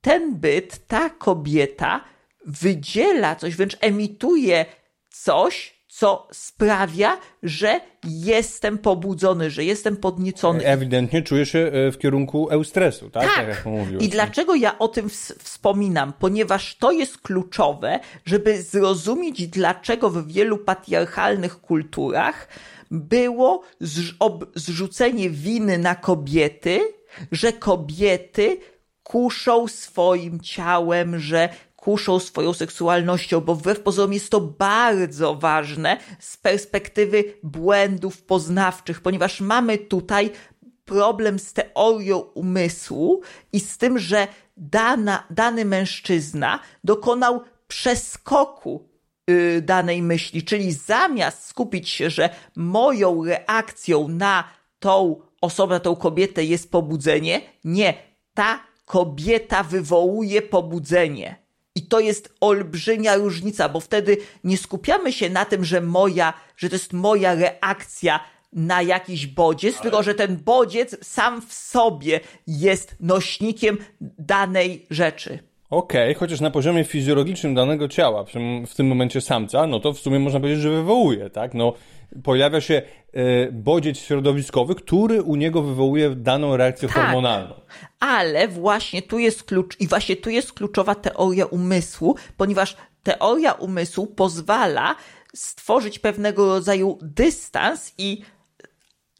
ten 0.00 0.36
byt, 0.36 0.86
ta 0.86 1.10
kobieta 1.10 2.04
wydziela 2.46 3.36
coś, 3.36 3.56
wręcz 3.56 3.76
emituje 3.80 4.66
coś, 5.10 5.78
co 5.88 6.28
sprawia, 6.32 7.18
że 7.42 7.80
jestem 8.04 8.78
pobudzony, 8.78 9.50
że 9.50 9.64
jestem 9.64 9.96
podniecony. 9.96 10.66
Ewidentnie 10.66 11.22
czuję 11.22 11.46
się 11.46 11.58
e, 11.58 11.92
w 11.92 11.98
kierunku 11.98 12.48
eustresu, 12.50 13.10
tak? 13.10 13.34
Tak. 13.34 13.46
tak. 13.46 13.64
I 14.00 14.08
dlaczego 14.08 14.54
ja 14.54 14.78
o 14.78 14.88
tym 14.88 15.08
wspominam? 15.38 16.12
Ponieważ 16.18 16.76
to 16.76 16.92
jest 16.92 17.18
kluczowe, 17.18 18.00
żeby 18.24 18.62
zrozumieć, 18.62 19.46
dlaczego 19.46 20.10
w 20.10 20.26
wielu 20.26 20.58
patriarchalnych 20.58 21.60
kulturach 21.60 22.48
było 22.90 23.62
zrzucenie 24.54 25.30
winy 25.30 25.78
na 25.78 25.94
kobiety 25.94 26.80
że 27.32 27.52
kobiety 27.52 28.58
kuszą 29.08 29.68
swoim 29.68 30.40
ciałem, 30.40 31.18
że 31.18 31.48
kuszą 31.76 32.18
swoją 32.18 32.52
seksualnością, 32.52 33.40
bo 33.40 33.54
wbrew 33.54 33.80
pozorom 33.80 34.12
jest 34.12 34.30
to 34.30 34.40
bardzo 34.40 35.34
ważne 35.34 35.96
z 36.18 36.36
perspektywy 36.36 37.24
błędów 37.42 38.22
poznawczych, 38.22 39.00
ponieważ 39.00 39.40
mamy 39.40 39.78
tutaj 39.78 40.30
problem 40.84 41.38
z 41.38 41.52
teorią 41.52 42.18
umysłu 42.18 43.20
i 43.52 43.60
z 43.60 43.78
tym, 43.78 43.98
że 43.98 44.28
dana, 44.56 45.24
dany 45.30 45.64
mężczyzna 45.64 46.60
dokonał 46.84 47.42
przeskoku 47.68 48.88
yy, 49.26 49.62
danej 49.62 50.02
myśli, 50.02 50.42
czyli 50.42 50.72
zamiast 50.72 51.46
skupić 51.46 51.88
się, 51.88 52.10
że 52.10 52.30
moją 52.56 53.24
reakcją 53.24 54.08
na 54.08 54.44
tą 54.78 55.20
osobę, 55.40 55.74
na 55.74 55.80
tą 55.80 55.96
kobietę 55.96 56.44
jest 56.44 56.70
pobudzenie, 56.70 57.40
nie, 57.64 57.94
ta 58.34 58.68
kobieta 58.88 59.62
wywołuje 59.62 60.42
pobudzenie. 60.42 61.36
I 61.74 61.82
to 61.82 62.00
jest 62.00 62.34
olbrzymia 62.40 63.16
różnica, 63.16 63.68
bo 63.68 63.80
wtedy 63.80 64.16
nie 64.44 64.58
skupiamy 64.58 65.12
się 65.12 65.30
na 65.30 65.44
tym, 65.44 65.64
że 65.64 65.80
moja, 65.80 66.32
że 66.56 66.68
to 66.68 66.74
jest 66.74 66.92
moja 66.92 67.34
reakcja 67.34 68.20
na 68.52 68.82
jakiś 68.82 69.26
bodziec, 69.26 69.74
Ale... 69.74 69.82
tylko 69.82 70.02
że 70.02 70.14
ten 70.14 70.36
bodziec 70.36 70.96
sam 71.02 71.42
w 71.42 71.52
sobie 71.52 72.20
jest 72.46 72.96
nośnikiem 73.00 73.78
danej 74.18 74.86
rzeczy. 74.90 75.38
Okej, 75.70 76.10
okay, 76.10 76.14
chociaż 76.14 76.40
na 76.40 76.50
poziomie 76.50 76.84
fizjologicznym 76.84 77.54
danego 77.54 77.88
ciała, 77.88 78.24
w 78.66 78.74
tym 78.74 78.86
momencie 78.86 79.20
samca, 79.20 79.66
no 79.66 79.80
to 79.80 79.92
w 79.92 79.98
sumie 79.98 80.18
można 80.18 80.40
powiedzieć, 80.40 80.62
że 80.62 80.70
wywołuje, 80.70 81.30
tak? 81.30 81.54
No, 81.54 81.72
pojawia 82.22 82.60
się 82.60 82.82
e, 83.12 83.52
bodziec 83.52 83.98
środowiskowy, 83.98 84.74
który 84.74 85.22
u 85.22 85.36
niego 85.36 85.62
wywołuje 85.62 86.10
daną 86.10 86.56
reakcję 86.56 86.88
tak, 86.88 86.96
hormonalną. 86.96 87.54
Ale 88.00 88.48
właśnie 88.48 89.02
tu 89.02 89.18
jest 89.18 89.42
klucz, 89.42 89.80
i 89.80 89.88
właśnie 89.88 90.16
tu 90.16 90.30
jest 90.30 90.52
kluczowa 90.52 90.94
teoria 90.94 91.46
umysłu, 91.46 92.16
ponieważ 92.36 92.76
teoria 93.02 93.52
umysłu 93.52 94.06
pozwala 94.06 94.96
stworzyć 95.34 95.98
pewnego 95.98 96.46
rodzaju 96.46 96.98
dystans 97.02 97.94
i 97.98 98.22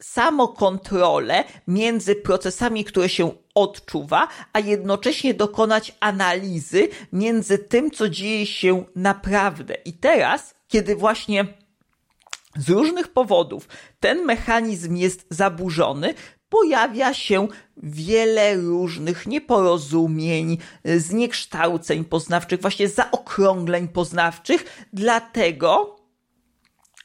samokontrolę 0.01 1.43
między 1.67 2.15
procesami, 2.15 2.85
które 2.85 3.09
się 3.09 3.31
odczuwa, 3.55 4.27
a 4.53 4.59
jednocześnie 4.59 5.33
dokonać 5.33 5.95
analizy 5.99 6.87
między 7.13 7.57
tym, 7.57 7.91
co 7.91 8.09
dzieje 8.09 8.45
się 8.45 8.83
naprawdę. 8.95 9.73
I 9.73 9.93
teraz, 9.93 10.55
kiedy 10.67 10.95
właśnie 10.95 11.47
z 12.57 12.69
różnych 12.69 13.07
powodów 13.07 13.67
ten 13.99 14.25
mechanizm 14.25 14.95
jest 14.95 15.25
zaburzony, 15.29 16.13
pojawia 16.49 17.13
się 17.13 17.47
wiele 17.77 18.55
różnych 18.55 19.27
nieporozumień, 19.27 20.57
zniekształceń 20.97 22.05
poznawczych, 22.05 22.61
właśnie 22.61 22.89
zaokrągleń 22.89 23.87
poznawczych, 23.87 24.87
dlatego 24.93 25.99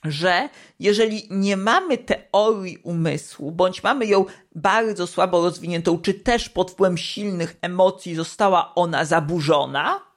że 0.05 0.49
jeżeli 0.81 1.29
nie 1.31 1.57
mamy 1.57 1.99
teorii 1.99 2.79
umysłu, 2.79 3.53
bądź 3.53 3.83
mamy 3.83 4.07
ją 4.07 4.25
bardzo 4.55 5.07
słabo 5.07 5.43
rozwiniętą, 5.43 5.99
czy 5.99 6.15
też 6.15 6.49
pod 6.49 6.71
wpływem 6.71 6.99
silnych 6.99 7.57
emocji 7.63 8.15
została 8.15 8.75
ona 8.75 9.05
zaburzona, 9.05 10.14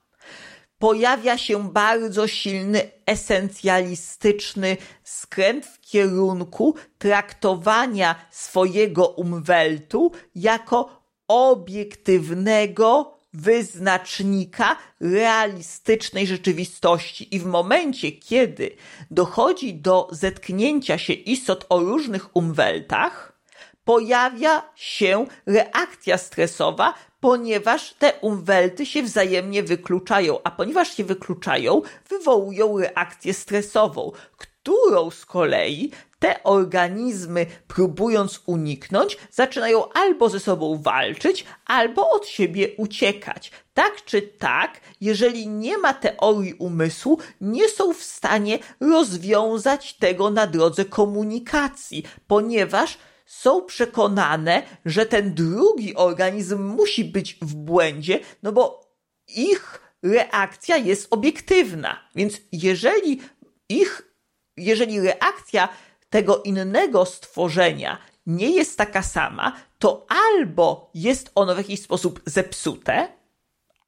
pojawia 0.80 1.38
się 1.38 1.72
bardzo 1.72 2.28
silny 2.28 2.92
esencjalistyczny 3.06 4.78
skręt 5.04 5.66
w 5.66 5.80
kierunku 5.80 6.76
traktowania 6.98 8.16
swojego 8.32 9.08
umweltu 9.08 10.12
jako 10.36 11.02
obiektywnego 11.28 13.18
wyznacznika 13.34 14.78
realistycznej 15.00 16.28
rzeczywistości. 16.28 17.36
I 17.36 17.40
w 17.40 17.46
momencie, 17.46 18.12
kiedy 18.12 18.76
dochodzi 19.12 19.74
do 19.74 20.08
zetknięcia 20.12 20.98
się 20.98 21.14
istot 21.14 21.66
o 21.70 21.80
różnych 21.80 22.36
umweltach, 22.36 23.38
pojawia 23.84 24.70
się 24.76 25.26
reakcja 25.46 26.18
stresowa, 26.18 26.94
ponieważ 27.20 27.94
te 27.94 28.14
umwelty 28.22 28.86
się 28.86 29.04
wzajemnie 29.04 29.64
wykluczają, 29.64 30.40
a 30.44 30.52
ponieważ 30.52 30.98
się 30.98 31.04
wykluczają, 31.04 31.82
wywołują 32.10 32.78
reakcję 32.78 33.34
stresową, 33.34 34.12
którą 34.38 35.12
z 35.12 35.26
kolei 35.26 35.92
te 36.20 36.44
organizmy, 36.44 37.46
próbując 37.68 38.42
uniknąć, 38.46 39.18
zaczynają 39.32 39.90
albo 39.94 40.30
ze 40.30 40.40
sobą 40.40 40.82
walczyć, 40.82 41.46
albo 41.66 42.10
od 42.10 42.28
siebie 42.28 42.70
uciekać. 42.78 43.52
Tak 43.74 44.06
czy 44.06 44.22
tak, 44.22 44.82
jeżeli 45.02 45.48
nie 45.48 45.78
ma 45.78 45.94
teorii 45.94 46.54
umysłu, 46.54 47.20
nie 47.42 47.70
są 47.70 47.94
w 47.94 48.04
stanie 48.04 48.60
rozwiązać 48.80 49.94
tego 49.94 50.30
na 50.30 50.48
drodze 50.48 50.86
komunikacji, 50.86 52.04
ponieważ 52.28 52.98
są 53.28 53.62
przekonane, 53.62 54.64
że 54.86 55.06
ten 55.06 55.34
drugi 55.34 55.96
organizm 55.96 56.64
musi 56.64 57.06
być 57.06 57.38
w 57.42 57.56
błędzie, 57.56 58.20
no 58.44 58.52
bo 58.52 58.92
ich 59.28 59.82
reakcja 60.04 60.78
jest 60.78 61.08
obiektywna. 61.12 62.10
Więc 62.16 62.42
jeżeli 62.52 63.22
ich, 63.70 64.14
jeżeli 64.58 65.02
reakcja 65.02 65.70
tego 66.10 66.44
innego 66.44 67.06
stworzenia 67.06 67.98
nie 68.26 68.50
jest 68.50 68.78
taka 68.78 69.04
sama, 69.04 69.58
to 69.80 70.06
albo 70.10 70.92
jest 70.94 71.32
ono 71.36 71.56
w 71.56 71.58
jakiś 71.58 71.82
sposób 71.82 72.22
zepsute, 72.26 73.18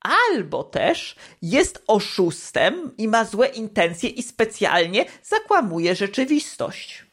albo 0.02 0.64
też 0.64 1.16
jest 1.42 1.84
oszustem 1.88 2.92
i 2.98 3.08
ma 3.08 3.26
złe 3.26 3.48
intencje 3.48 4.10
i 4.10 4.24
specjalnie 4.24 5.06
zakłamuje 5.24 5.96
rzeczywistość. 5.96 7.09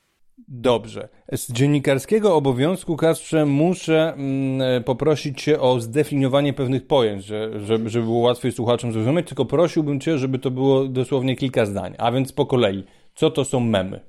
Dobrze. 0.48 1.08
Z 1.32 1.52
dziennikarskiego 1.52 2.36
obowiązku, 2.36 2.96
Kasprze, 2.96 3.46
muszę 3.46 4.12
mm, 4.16 4.84
poprosić 4.84 5.42
Cię 5.42 5.60
o 5.60 5.80
zdefiniowanie 5.80 6.52
pewnych 6.52 6.86
pojęć, 6.86 7.24
że, 7.24 7.60
żeby, 7.60 7.90
żeby 7.90 8.04
było 8.04 8.18
łatwiej 8.18 8.52
słuchaczom 8.52 8.92
zrozumieć, 8.92 9.28
tylko 9.28 9.44
prosiłbym 9.44 10.00
Cię, 10.00 10.18
żeby 10.18 10.38
to 10.38 10.50
było 10.50 10.84
dosłownie 10.84 11.36
kilka 11.36 11.66
zdań. 11.66 11.94
A 11.98 12.12
więc 12.12 12.32
po 12.32 12.46
kolei. 12.46 12.84
Co 13.14 13.30
to 13.30 13.44
są 13.44 13.60
memy? 13.60 14.00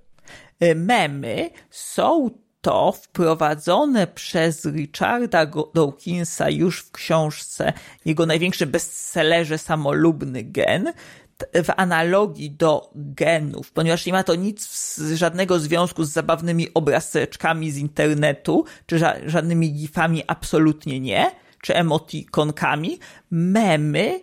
E, 0.59 0.75
memy 0.75 1.49
są 1.69 2.29
to 2.61 2.91
wprowadzone 2.91 4.07
przez 4.07 4.65
Richarda 4.65 5.51
Dawkinsa 5.75 6.49
już 6.49 6.79
w 6.79 6.91
książce, 6.91 7.73
jego 8.05 8.25
największym 8.25 8.69
bestsellerze 8.69 9.57
Samolubny 9.57 10.43
gen, 10.43 10.93
w 11.53 11.69
analogii 11.77 12.51
do 12.51 12.91
genów, 12.95 13.71
ponieważ 13.71 14.05
nie 14.05 14.13
ma 14.13 14.23
to 14.23 14.35
nic, 14.35 14.97
żadnego 15.13 15.59
związku 15.59 16.03
z 16.03 16.11
zabawnymi 16.11 16.73
obrazeczkami 16.73 17.71
z 17.71 17.77
internetu, 17.77 18.65
czy 18.85 18.99
żadnymi 19.25 19.73
gifami, 19.73 20.23
absolutnie 20.27 20.99
nie, 20.99 21.31
czy 21.61 21.75
emotikonkami. 21.75 22.99
Memy, 23.31 24.19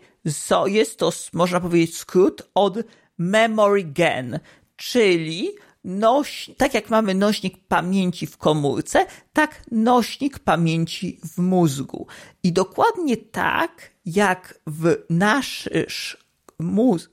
jest 0.66 0.98
to, 0.98 1.12
można 1.32 1.60
powiedzieć, 1.60 1.96
skrót 1.96 2.50
od 2.54 2.78
memory 3.18 3.84
gen, 3.84 4.40
czyli 4.76 5.50
noś, 5.84 6.50
tak 6.56 6.74
jak 6.74 6.90
mamy 6.90 7.14
nośnik 7.14 7.66
pamięci 7.68 8.26
w 8.26 8.36
komórce, 8.36 9.06
tak 9.32 9.62
nośnik 9.70 10.38
pamięci 10.38 11.20
w 11.34 11.38
mózgu. 11.38 12.06
I 12.42 12.52
dokładnie 12.52 13.16
tak, 13.16 13.90
jak 14.06 14.60
w 14.66 14.96
nasz 15.10 15.68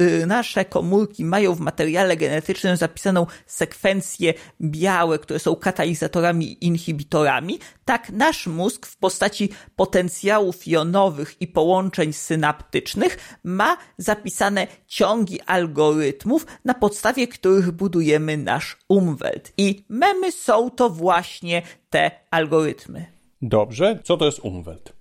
Y, 0.01 0.25
nasze 0.25 0.65
komórki 0.65 1.25
mają 1.25 1.55
w 1.55 1.59
materiale 1.59 2.17
genetycznym 2.17 2.77
zapisaną 2.77 3.27
sekwencję 3.45 4.33
białe, 4.61 5.19
które 5.19 5.39
są 5.39 5.55
katalizatorami 5.55 6.45
i 6.45 6.65
inhibitorami, 6.65 7.59
tak 7.85 8.09
nasz 8.09 8.47
mózg 8.47 8.85
w 8.85 8.97
postaci 8.97 9.49
potencjałów 9.75 10.67
jonowych 10.67 11.41
i 11.41 11.47
połączeń 11.47 12.13
synaptycznych 12.13 13.39
ma 13.43 13.77
zapisane 13.97 14.67
ciągi 14.87 15.41
algorytmów, 15.41 16.45
na 16.65 16.73
podstawie 16.73 17.27
których 17.27 17.71
budujemy 17.71 18.37
nasz 18.37 18.77
umwelt. 18.87 19.53
I 19.57 19.85
memy 19.89 20.31
są 20.31 20.69
to 20.69 20.89
właśnie 20.89 21.61
te 21.89 22.11
algorytmy. 22.31 23.05
Dobrze, 23.41 23.99
co 24.03 24.17
to 24.17 24.25
jest 24.25 24.39
umwelt? 24.39 24.93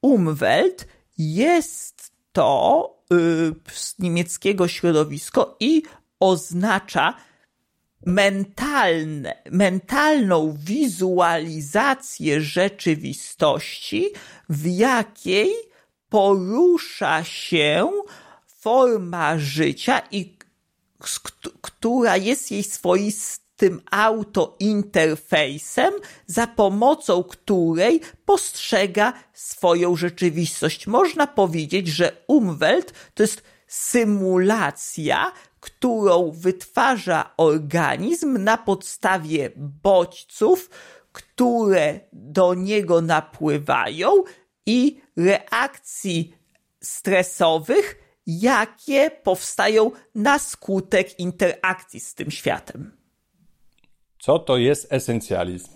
Umwelt 0.00 0.86
jest 1.18 2.12
to 2.32 2.95
z 3.72 3.98
niemieckiego 3.98 4.68
środowisko 4.68 5.56
i 5.60 5.82
oznacza 6.20 7.14
mentalne, 8.06 9.42
mentalną 9.50 10.56
wizualizację 10.58 12.40
rzeczywistości, 12.40 14.08
w 14.48 14.66
jakiej 14.66 15.54
porusza 16.08 17.24
się 17.24 17.92
forma 18.46 19.38
życia 19.38 20.02
i 20.10 20.36
która 21.60 22.16
jest 22.16 22.50
jej 22.50 22.62
swoistą 22.62 23.45
tym 23.56 23.82
autointerfejsem, 23.90 25.94
za 26.26 26.46
pomocą 26.46 27.24
której 27.24 28.00
postrzega 28.24 29.12
swoją 29.32 29.96
rzeczywistość. 29.96 30.86
Można 30.86 31.26
powiedzieć, 31.26 31.88
że 31.88 32.12
Umwelt 32.26 32.92
to 33.14 33.22
jest 33.22 33.42
symulacja, 33.66 35.32
którą 35.60 36.30
wytwarza 36.30 37.34
organizm 37.36 38.38
na 38.38 38.58
podstawie 38.58 39.50
bodźców, 39.56 40.70
które 41.12 42.00
do 42.12 42.54
niego 42.54 43.00
napływają 43.00 44.24
i 44.66 45.00
reakcji 45.16 46.34
stresowych, 46.82 47.96
jakie 48.26 49.10
powstają 49.10 49.90
na 50.14 50.38
skutek 50.38 51.18
interakcji 51.18 52.00
z 52.00 52.14
tym 52.14 52.30
światem. 52.30 52.95
Co 54.26 54.38
to 54.38 54.56
jest 54.56 54.92
esencjalizm? 54.92 55.68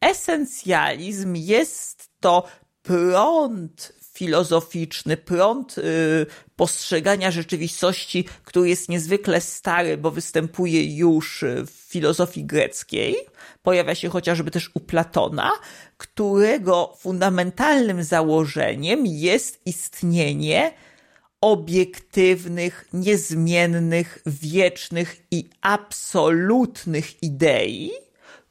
Esencjalizm 0.00 1.34
jest 1.36 2.10
to 2.20 2.44
prąd 2.82 3.92
filozoficzny, 4.12 5.16
prąd 5.16 5.78
y, 5.78 5.82
postrzegania 6.56 7.30
rzeczywistości, 7.30 8.24
który 8.44 8.68
jest 8.68 8.88
niezwykle 8.88 9.40
stary, 9.40 9.96
bo 9.96 10.10
występuje 10.10 10.96
już 10.96 11.44
w 11.66 11.70
filozofii 11.70 12.44
greckiej, 12.44 13.16
pojawia 13.62 13.94
się 13.94 14.08
chociażby 14.08 14.50
też 14.50 14.70
u 14.74 14.80
Platona, 14.80 15.50
którego 15.96 16.94
fundamentalnym 16.98 18.04
założeniem 18.04 19.06
jest 19.06 19.60
istnienie 19.66 20.72
obiektywnych, 21.40 22.88
niezmiennych, 22.92 24.18
wiecznych 24.26 25.22
i 25.30 25.50
absolutnych 25.60 27.22
idei, 27.22 27.90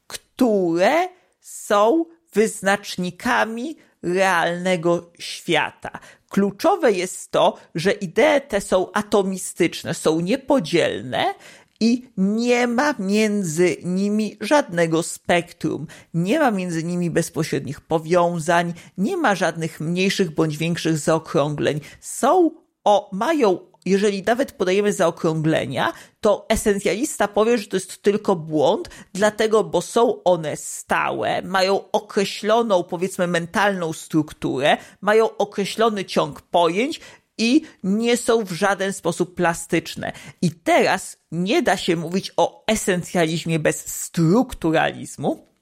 które 0.08 1.08
są 1.42 2.06
wyznacznikami 2.34 3.78
realnego 4.04 5.12
świata. 5.20 6.00
Kluczowe 6.30 6.92
jest 6.92 7.32
to, 7.32 7.58
że 7.76 7.92
idee 7.92 8.42
te 8.48 8.62
są 8.62 8.92
atomistyczne, 8.92 9.94
są 9.94 10.20
niepodzielne 10.20 11.34
i 11.80 12.10
nie 12.18 12.68
ma 12.68 12.96
między 13.00 13.78
nimi 13.84 14.38
żadnego 14.42 15.04
spektrum, 15.04 15.88
nie 16.14 16.40
ma 16.40 16.52
między 16.52 16.84
nimi 16.84 17.10
bezpośrednich 17.10 17.82
powiązań, 17.82 18.74
nie 18.98 19.18
ma 19.18 19.36
żadnych 19.36 19.80
mniejszych 19.80 20.32
bądź 20.32 20.58
większych 20.58 20.98
zaokrągleń. 20.98 21.82
Są 22.02 22.52
o, 22.86 23.10
mają 23.12 23.60
jeżeli 23.86 24.24
nawet 24.24 24.52
podajemy 24.52 24.94
zaokrąglenia, 24.94 25.94
to 26.22 26.46
esencjalista 26.50 27.28
powie, 27.28 27.58
że 27.58 27.68
to 27.68 27.78
jest 27.78 28.02
tylko 28.02 28.36
błąd, 28.36 28.90
dlatego, 29.14 29.64
bo 29.64 29.82
są 29.82 30.24
one 30.24 30.58
stałe, 30.58 31.42
mają 31.42 31.92
określoną, 31.92 32.84
powiedzmy, 32.84 33.28
mentalną 33.28 33.94
strukturę, 33.94 34.78
mają 35.02 35.38
określony 35.38 36.06
ciąg 36.06 36.42
pojęć 36.42 37.02
i 37.38 37.62
nie 37.84 38.18
są 38.18 38.44
w 38.44 38.52
żaden 38.52 38.94
sposób 38.94 39.36
plastyczne. 39.36 40.12
I 40.42 40.52
teraz 40.52 41.18
nie 41.32 41.62
da 41.62 41.78
się 41.78 41.96
mówić 41.96 42.32
o 42.38 42.64
esencjalizmie 42.68 43.60
bez 43.60 43.88
strukturalizmu, 43.88 45.55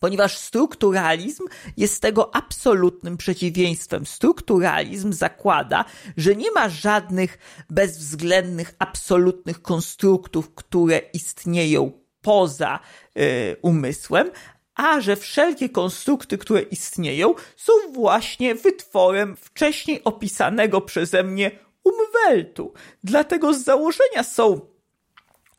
ponieważ 0.00 0.38
strukturalizm 0.38 1.44
jest 1.76 2.02
tego 2.02 2.34
absolutnym 2.34 3.16
przeciwieństwem. 3.16 4.06
Strukturalizm 4.06 5.12
zakłada, 5.12 5.84
że 6.16 6.36
nie 6.36 6.50
ma 6.50 6.68
żadnych 6.68 7.38
bezwzględnych, 7.70 8.74
absolutnych 8.78 9.62
konstruktów, 9.62 10.54
które 10.54 10.98
istnieją 11.12 11.92
poza 12.22 12.80
y, 13.16 13.56
umysłem, 13.62 14.30
a 14.74 15.00
że 15.00 15.16
wszelkie 15.16 15.68
konstrukty, 15.68 16.38
które 16.38 16.60
istnieją, 16.62 17.34
są 17.56 17.72
właśnie 17.92 18.54
wytworem 18.54 19.36
wcześniej 19.36 20.04
opisanego 20.04 20.80
przeze 20.80 21.22
mnie 21.22 21.50
umweltu. 21.84 22.72
Dlatego 23.04 23.54
z 23.54 23.64
założenia 23.64 24.22
są 24.22 24.60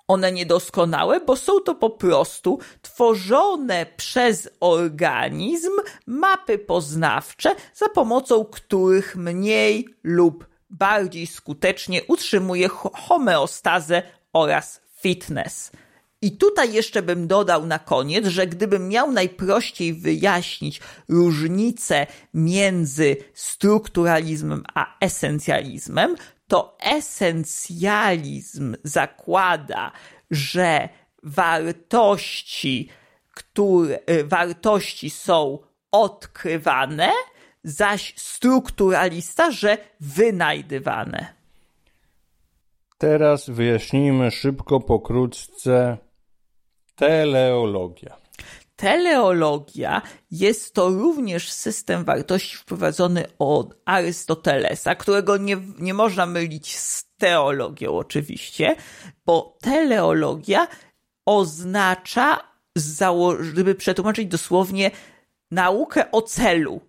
one 0.09 0.31
niedoskonałe, 0.31 1.19
bo 1.19 1.35
są 1.35 1.59
to 1.59 1.75
po 1.75 1.89
prostu 1.89 2.59
tworzone 2.81 3.85
przez 3.97 4.49
organizm 4.59 5.71
mapy 6.05 6.57
poznawcze, 6.57 7.55
za 7.73 7.89
pomocą 7.89 8.45
których 8.45 9.15
mniej 9.15 9.87
lub 10.03 10.47
bardziej 10.69 11.27
skutecznie 11.27 12.03
utrzymuje 12.03 12.67
homeostazę 12.93 14.03
oraz 14.33 14.81
fitness. 15.01 15.71
I 16.21 16.37
tutaj 16.37 16.73
jeszcze 16.73 17.01
bym 17.01 17.27
dodał 17.27 17.65
na 17.65 17.79
koniec, 17.79 18.27
że 18.27 18.47
gdybym 18.47 18.87
miał 18.87 19.11
najprościej 19.11 19.93
wyjaśnić 19.93 20.81
różnicę 21.09 22.07
między 22.33 23.17
strukturalizmem 23.33 24.63
a 24.73 24.97
esencjalizmem, 24.99 26.15
to 26.49 26.77
esencjalizm 26.79 28.75
zakłada, 28.83 29.91
że 30.31 30.89
wartości, 31.23 32.89
które, 33.31 33.99
y, 34.09 34.23
wartości 34.23 35.09
są 35.09 35.59
odkrywane, 35.91 37.11
zaś 37.63 38.13
strukturalista, 38.17 39.51
że 39.51 39.77
wynajdywane. 39.99 41.33
Teraz 42.97 43.49
wyjaśnijmy 43.49 44.31
szybko, 44.31 44.79
pokrótce 44.79 45.97
teleologia. 46.95 48.18
Teleologia 48.79 50.01
jest 50.31 50.73
to 50.73 50.89
również 50.89 51.51
system 51.51 52.03
wartości 52.03 52.57
wprowadzony 52.57 53.25
od 53.39 53.75
Arystotelesa, 53.85 54.95
którego 54.95 55.37
nie, 55.37 55.57
nie 55.79 55.93
można 55.93 56.25
mylić 56.25 56.77
z 56.77 57.05
teologią 57.17 57.97
oczywiście, 57.97 58.75
bo 59.25 59.57
teleologia 59.61 60.67
oznacza, 61.25 62.37
żeby 63.39 63.75
przetłumaczyć 63.75 64.27
dosłownie, 64.27 64.91
naukę 65.51 66.11
o 66.11 66.21
celu. 66.21 66.81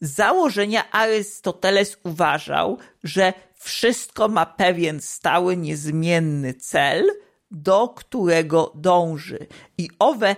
Z 0.00 0.14
założenia 0.14 0.90
Arystoteles 0.90 1.96
uważał, 2.04 2.78
że 3.04 3.32
wszystko 3.54 4.28
ma 4.28 4.46
pewien 4.46 5.00
stały, 5.00 5.56
niezmienny 5.56 6.54
cel, 6.54 7.10
do 7.50 7.88
którego 7.88 8.72
dąży. 8.74 9.46
I 9.78 9.90
owe 9.98 10.36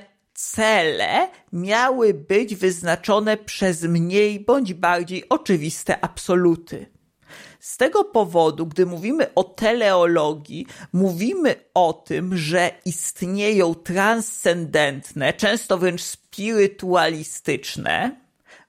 cele 0.51 1.29
miały 1.53 2.15
być 2.15 2.55
wyznaczone 2.55 3.37
przez 3.37 3.83
mniej 3.83 4.41
bądź 4.41 4.75
bardziej 4.75 5.29
oczywiste 5.29 6.05
absoluty. 6.05 6.87
Z 7.61 7.77
tego 7.77 8.05
powodu, 8.05 8.67
gdy 8.67 8.87
mówimy 8.87 9.35
o 9.35 9.45
teleologii, 9.45 10.67
mówimy 10.93 11.55
o 11.75 11.93
tym, 11.93 12.37
że 12.37 12.71
istnieją 12.85 13.75
transcendentne, 13.75 15.33
często 15.33 15.79
wręcz 15.79 16.03
spirytualistyczne, 16.03 18.17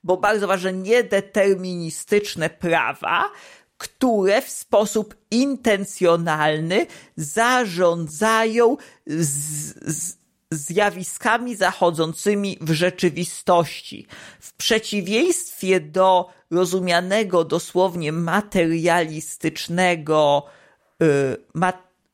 bo 0.03 0.17
bardzo 0.17 0.47
ważne, 0.47 0.73
niedeterministyczne 0.73 2.49
prawa, 2.49 3.31
które 3.77 4.41
w 4.41 4.49
sposób 4.49 5.15
intencjonalny 5.31 6.85
zarządzają 7.15 8.77
z, 9.07 9.95
z 9.95 10.22
zjawiskami 10.53 11.55
zachodzącymi 11.55 12.57
w 12.61 12.71
rzeczywistości. 12.71 14.07
W 14.39 14.53
przeciwieństwie 14.53 15.79
do 15.79 16.29
rozumianego 16.51 17.43
dosłownie 17.43 18.11
materialistycznego, 18.11 20.45
y, 21.03 21.37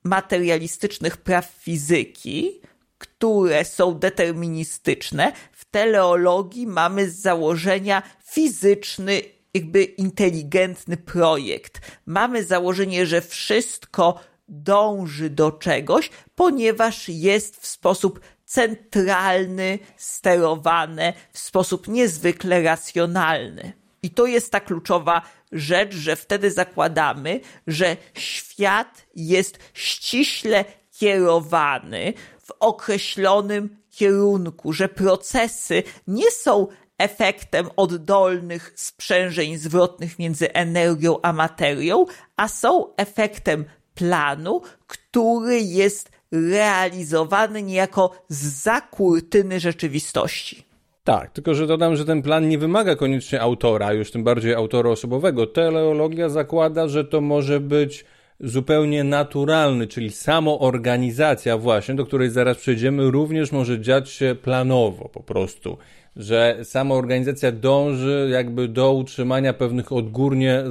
materialistycznych 0.04 1.18
praw 1.18 1.46
fizyki, 1.46 2.62
które 2.98 3.66
są 3.66 4.00
deterministyczne, 4.00 5.32
w 5.52 5.66
teleologii 5.66 6.68
mamy 6.68 7.10
z 7.10 7.22
założenia 7.22 8.04
fizyczny, 8.26 9.22
jakby 9.54 9.84
inteligentny 9.84 10.98
projekt. 10.98 11.82
Mamy 12.06 12.44
założenie, 12.44 13.06
że 13.06 13.22
wszystko 13.22 14.20
dąży 14.50 15.30
do 15.30 15.52
czegoś, 15.52 16.10
ponieważ 16.36 17.10
jest 17.10 17.58
w 17.62 17.68
sposób 17.68 18.20
centralny, 18.46 19.80
sterowane, 19.98 21.14
w 21.32 21.40
sposób 21.40 21.88
niezwykle 21.88 22.62
racjonalny. 22.62 23.74
I 24.04 24.10
to 24.10 24.26
jest 24.26 24.52
ta 24.52 24.60
kluczowa 24.60 25.22
rzecz, 25.52 25.96
że 25.96 26.16
wtedy 26.16 26.52
zakładamy, 26.52 27.40
że 27.68 27.98
świat 28.14 29.06
jest 29.16 29.60
ściśle 29.74 30.66
kierowany 30.92 32.14
w 32.44 32.52
określonym 32.60 33.78
kierunku, 33.92 34.74
że 34.74 34.90
procesy 34.90 35.84
nie 36.08 36.32
są 36.32 36.68
efektem 36.98 37.70
oddolnych 37.76 38.74
sprzężeń 38.76 39.58
zwrotnych 39.58 40.20
między 40.20 40.54
energią 40.54 41.18
a 41.22 41.34
materią, 41.34 42.06
a 42.38 42.48
są 42.48 42.96
efektem 42.96 43.66
planu, 44.00 44.62
który 44.88 45.62
jest 45.62 46.12
realizowany 46.32 47.64
niejako 47.64 48.12
za 48.30 48.82
kurtyny 48.82 49.60
rzeczywistości. 49.60 50.64
Tak, 51.04 51.32
tylko 51.32 51.54
że 51.56 51.68
dodam, 51.68 51.96
że 51.96 52.06
ten 52.06 52.22
plan 52.22 52.50
nie 52.50 52.58
wymaga 52.58 52.96
koniecznie 52.96 53.42
autora, 53.42 53.94
już 53.94 54.12
tym 54.12 54.24
bardziej 54.24 54.54
autora 54.54 54.90
osobowego. 54.90 55.48
Teleologia 55.48 56.30
zakłada, 56.30 56.88
że 56.88 57.06
to 57.06 57.22
może 57.22 57.60
być 57.60 58.06
zupełnie 58.40 59.04
naturalny, 59.04 59.88
czyli 59.88 60.12
samoorganizacja 60.12 61.58
właśnie, 61.58 61.96
do 61.96 62.06
której 62.06 62.30
zaraz 62.30 62.58
przejdziemy, 62.58 63.12
również 63.12 63.52
może 63.52 63.82
dziać 63.82 64.10
się 64.10 64.36
planowo 64.42 65.10
po 65.10 65.24
prostu 65.24 65.78
że 66.20 66.60
sama 66.64 66.96
organizacja 66.96 67.52
dąży 67.52 68.30
jakby 68.32 68.68
do 68.68 68.94
utrzymania 68.94 69.54
pewnych 69.54 69.92
odgórnie 69.92 70.64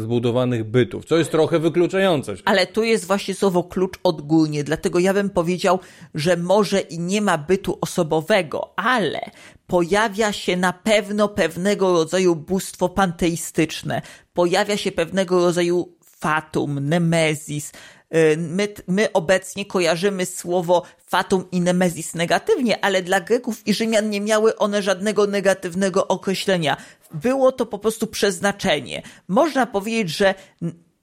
zbudowanych 0.00 0.64
bytów, 0.64 1.04
co 1.04 1.16
jest 1.16 1.30
trochę 1.30 1.58
wykluczające. 1.58 2.34
Ale 2.44 2.66
tu 2.66 2.82
jest 2.82 3.04
właśnie 3.04 3.34
słowo 3.34 3.64
klucz 3.64 3.98
odgórnie, 4.02 4.64
dlatego 4.64 4.98
ja 4.98 5.14
bym 5.14 5.30
powiedział, 5.30 5.78
że 6.14 6.36
może 6.36 6.80
i 6.80 6.98
nie 6.98 7.22
ma 7.22 7.38
bytu 7.38 7.78
osobowego, 7.80 8.72
ale 8.76 9.20
pojawia 9.66 10.32
się 10.32 10.56
na 10.56 10.72
pewno 10.72 11.28
pewnego 11.28 11.92
rodzaju 11.92 12.36
bóstwo 12.36 12.88
panteistyczne, 12.88 14.02
pojawia 14.32 14.76
się 14.76 14.92
pewnego 14.92 15.40
rodzaju 15.40 15.88
fatum, 16.02 16.88
nemezis, 16.88 17.72
Y, 17.72 17.99
my, 18.36 18.68
my 18.86 19.12
obecnie 19.12 19.66
kojarzymy 19.66 20.26
słowo 20.26 20.82
fatum 21.06 21.44
i 21.52 21.60
nemezis 21.60 22.14
negatywnie, 22.14 22.84
ale 22.84 23.02
dla 23.02 23.20
Greków 23.20 23.66
i 23.66 23.74
Rzymian 23.74 24.10
nie 24.10 24.20
miały 24.20 24.56
one 24.56 24.82
żadnego 24.82 25.26
negatywnego 25.26 26.08
określenia. 26.08 26.76
Było 27.14 27.52
to 27.52 27.66
po 27.66 27.78
prostu 27.78 28.06
przeznaczenie. 28.06 29.02
Można 29.28 29.66
powiedzieć, 29.66 30.16
że 30.16 30.34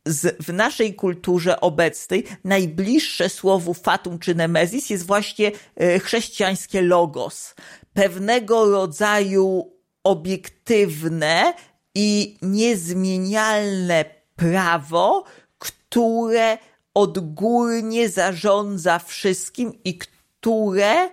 z, 0.05 0.45
w 0.45 0.53
naszej 0.53 0.95
kulturze 0.95 1.61
obecnej 1.61 2.23
najbliższe 2.43 3.29
słowu 3.29 3.73
fatum 3.73 4.19
czy 4.19 4.35
nemezis 4.35 4.89
jest 4.89 5.05
właśnie 5.05 5.51
y, 5.81 5.99
chrześcijańskie 5.99 6.81
logos. 6.81 7.55
Pewnego 7.93 8.71
rodzaju 8.71 9.71
obiektywne 10.03 11.53
i 11.95 12.37
niezmienialne 12.41 14.05
prawo, 14.35 15.23
które 15.57 16.57
odgórnie 16.97 18.09
zarządza 18.09 18.99
wszystkim 18.99 19.71
i 19.83 19.97
które 19.97 21.09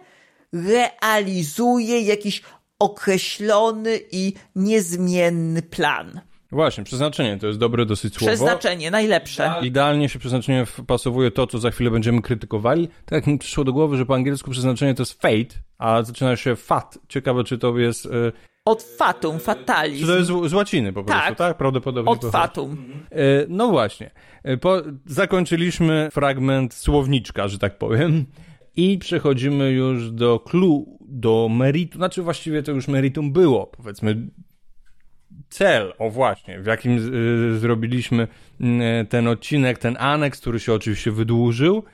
realizuje 0.52 2.00
jakiś 2.00 2.42
określony 2.78 4.00
i 4.12 4.32
niezmienny 4.56 5.62
plan. 5.62 6.20
Właśnie, 6.52 6.84
przeznaczenie 6.84 7.38
to 7.38 7.46
jest 7.46 7.58
dobre 7.58 7.86
dosyć 7.86 8.14
słowo. 8.14 8.26
Przeznaczenie, 8.26 8.90
najlepsze. 8.90 9.54
Idealnie 9.62 10.08
się 10.08 10.18
przeznaczenie 10.18 10.66
wpasowuje 10.66 11.30
to, 11.30 11.46
co 11.46 11.58
za 11.58 11.70
chwilę 11.70 11.90
będziemy 11.90 12.22
krytykowali. 12.22 12.88
Tak 12.88 13.12
jak 13.12 13.26
mi 13.26 13.38
przyszło 13.38 13.64
do 13.64 13.72
głowy, 13.72 13.96
że 13.96 14.06
po 14.06 14.14
angielsku 14.14 14.50
przeznaczenie 14.50 14.94
to 14.94 15.02
jest 15.02 15.22
fate, 15.22 15.54
a 15.78 16.02
zaczyna 16.02 16.36
się 16.36 16.56
fat. 16.56 16.98
Ciekawe, 17.08 17.44
czy 17.44 17.58
to 17.58 17.78
jest... 17.78 18.04
Yy 18.04 18.32
od 18.64 18.82
fatum, 18.82 19.38
fatalizm. 19.38 20.00
Czy 20.00 20.06
to 20.06 20.16
jest 20.16 20.30
z, 20.30 20.50
z 20.50 20.54
łaciny 20.54 20.92
po 20.92 21.04
prostu, 21.04 21.22
tak? 21.22 21.38
tak? 21.38 21.56
Prawdopodobnie. 21.56 22.12
Od 22.12 22.24
fatum. 22.24 22.76
E, 23.10 23.16
no 23.48 23.68
właśnie. 23.68 24.10
E, 24.42 24.56
po, 24.56 24.82
zakończyliśmy 25.06 26.08
fragment 26.12 26.74
słowniczka, 26.74 27.48
że 27.48 27.58
tak 27.58 27.78
powiem. 27.78 28.26
I 28.76 28.98
przechodzimy 28.98 29.70
już 29.70 30.10
do 30.10 30.40
clue, 30.40 30.98
do 31.00 31.48
meritum. 31.50 31.98
Znaczy 31.98 32.22
właściwie 32.22 32.62
to 32.62 32.72
już 32.72 32.88
meritum 32.88 33.32
było, 33.32 33.66
powiedzmy 33.66 34.28
cel, 35.48 35.92
o 35.98 36.10
właśnie, 36.10 36.60
w 36.60 36.66
jakim 36.66 37.14
y, 37.54 37.58
zrobiliśmy 37.58 38.28
y, 39.02 39.06
ten 39.08 39.28
odcinek, 39.28 39.78
ten 39.78 39.96
aneks, 40.00 40.40
który 40.40 40.60
się 40.60 40.72
oczywiście 40.72 41.10
wydłużył, 41.10 41.84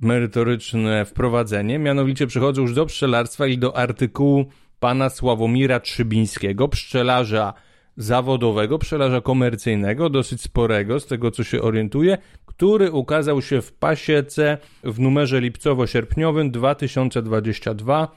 merytoryczne 0.00 1.04
wprowadzenie, 1.04 1.78
mianowicie 1.78 2.26
przechodzę 2.26 2.62
już 2.62 2.74
do 2.74 2.86
pszczelarstwa 2.86 3.46
i 3.46 3.58
do 3.58 3.76
artykułu 3.76 4.46
pana 4.82 5.10
Sławomira 5.10 5.80
Trzybińskiego, 5.80 6.68
pszczelarza 6.68 7.54
zawodowego, 7.96 8.78
pszczelarza 8.78 9.20
komercyjnego, 9.20 10.10
dosyć 10.10 10.42
sporego, 10.42 11.00
z 11.00 11.06
tego 11.06 11.30
co 11.30 11.44
się 11.44 11.62
orientuję, 11.62 12.18
który 12.46 12.92
ukazał 12.92 13.42
się 13.42 13.62
w 13.62 13.72
pasiece 13.72 14.58
w 14.84 15.00
numerze 15.00 15.40
lipcowo-sierpniowym 15.40 16.50
2022 16.50 18.08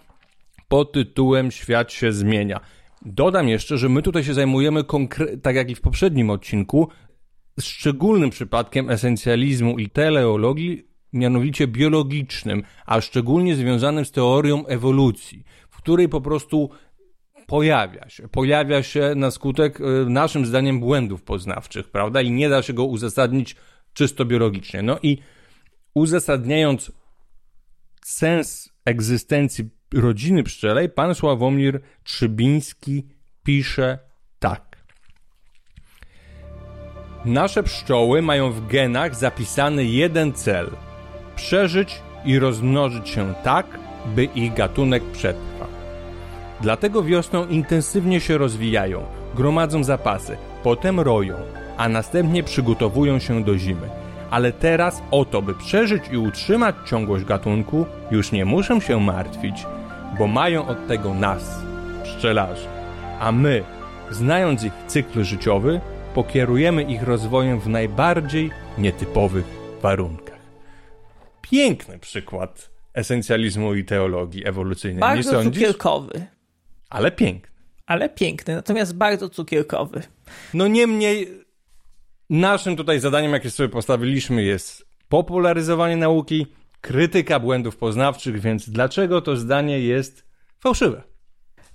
pod 0.67 0.91
tytułem 0.91 1.51
Świat 1.51 1.91
się 1.91 2.11
zmienia. 2.11 2.59
Dodam 3.01 3.49
jeszcze, 3.49 3.77
że 3.77 3.89
my 3.89 4.01
tutaj 4.01 4.23
się 4.23 4.33
zajmujemy, 4.33 4.83
tak 5.41 5.55
jak 5.55 5.69
i 5.69 5.75
w 5.75 5.81
poprzednim 5.81 6.29
odcinku, 6.29 6.89
szczególnym 7.59 8.29
przypadkiem 8.29 8.89
esencjalizmu 8.89 9.79
i 9.79 9.89
teleologii, 9.89 10.87
mianowicie 11.13 11.67
biologicznym, 11.67 12.63
a 12.85 13.01
szczególnie 13.01 13.55
związanym 13.55 14.05
z 14.05 14.11
teorią 14.11 14.65
ewolucji 14.65 15.43
której 15.85 16.09
po 16.09 16.21
prostu 16.21 16.69
pojawia 17.47 18.09
się. 18.09 18.27
Pojawia 18.27 18.83
się 18.83 19.13
na 19.15 19.31
skutek, 19.31 19.79
y, 19.79 19.83
naszym 20.09 20.45
zdaniem, 20.45 20.79
błędów 20.79 21.23
poznawczych, 21.23 21.89
prawda? 21.89 22.21
I 22.21 22.31
nie 22.31 22.49
da 22.49 22.61
się 22.61 22.73
go 22.73 22.85
uzasadnić 22.85 23.55
czysto 23.93 24.25
biologicznie. 24.25 24.81
No 24.81 24.99
i 25.03 25.17
uzasadniając 25.93 26.91
sens 28.05 28.69
egzystencji 28.85 29.69
rodziny 29.93 30.43
pszczelej, 30.43 30.89
pan 30.89 31.15
Sławomir 31.15 31.81
Trzybiński 32.03 33.07
pisze 33.43 33.99
tak. 34.39 34.77
Nasze 37.25 37.63
pszczoły 37.63 38.21
mają 38.21 38.51
w 38.51 38.67
genach 38.67 39.15
zapisany 39.15 39.85
jeden 39.85 40.33
cel: 40.33 40.69
przeżyć 41.35 42.01
i 42.25 42.39
rozmnożyć 42.39 43.09
się 43.09 43.33
tak, 43.43 43.79
by 44.15 44.23
ich 44.23 44.53
gatunek 44.53 45.03
przetrwał. 45.11 45.74
Dlatego 46.65 47.03
wiosną 47.03 47.47
intensywnie 47.47 48.19
się 48.19 48.37
rozwijają, 48.37 49.03
gromadzą 49.35 49.83
zapasy, 49.83 50.37
potem 50.63 50.99
roją, 50.99 51.35
a 51.77 51.89
następnie 51.89 52.43
przygotowują 52.43 53.19
się 53.19 53.43
do 53.43 53.57
zimy. 53.57 53.89
Ale 54.31 54.51
teraz 54.51 55.01
o 55.11 55.25
to, 55.25 55.41
by 55.41 55.53
przeżyć 55.53 56.03
i 56.11 56.17
utrzymać 56.17 56.75
ciągłość 56.85 57.25
gatunku, 57.25 57.85
już 58.11 58.31
nie 58.31 58.45
muszą 58.45 58.79
się 58.79 58.99
martwić, 58.99 59.65
bo 60.19 60.27
mają 60.27 60.67
od 60.67 60.87
tego 60.87 61.13
nas, 61.13 61.59
pszczelarzy. 62.03 62.67
A 63.19 63.31
my, 63.31 63.63
znając 64.11 64.63
ich 64.63 64.73
cykl 64.87 65.23
życiowy, 65.23 65.81
pokierujemy 66.15 66.83
ich 66.83 67.03
rozwojem 67.03 67.59
w 67.59 67.67
najbardziej 67.67 68.51
nietypowych 68.77 69.45
warunkach. 69.81 70.39
Piękny 71.41 71.99
przykład 71.99 72.69
esencjalizmu 72.93 73.73
i 73.73 73.85
teologii 73.85 74.47
ewolucyjnej. 74.47 74.99
Bardzo 74.99 75.31
nie 75.31 75.37
sądzisz? 75.37 75.61
cukierkowy. 75.61 76.34
Ale 76.95 77.11
piękny. 77.11 77.55
Ale 77.85 78.09
piękny, 78.09 78.55
natomiast 78.55 78.95
bardzo 78.95 79.29
cukierkowy. 79.29 80.01
No 80.53 80.67
niemniej, 80.67 81.45
naszym 82.29 82.75
tutaj 82.75 82.99
zadaniem, 82.99 83.31
jakie 83.31 83.51
sobie 83.51 83.69
postawiliśmy, 83.69 84.43
jest 84.43 84.85
popularyzowanie 85.09 85.97
nauki, 85.97 86.47
krytyka 86.81 87.39
błędów 87.39 87.77
poznawczych, 87.77 88.39
więc 88.39 88.69
dlaczego 88.69 89.21
to 89.21 89.35
zdanie 89.35 89.79
jest 89.79 90.25
fałszywe? 90.59 91.03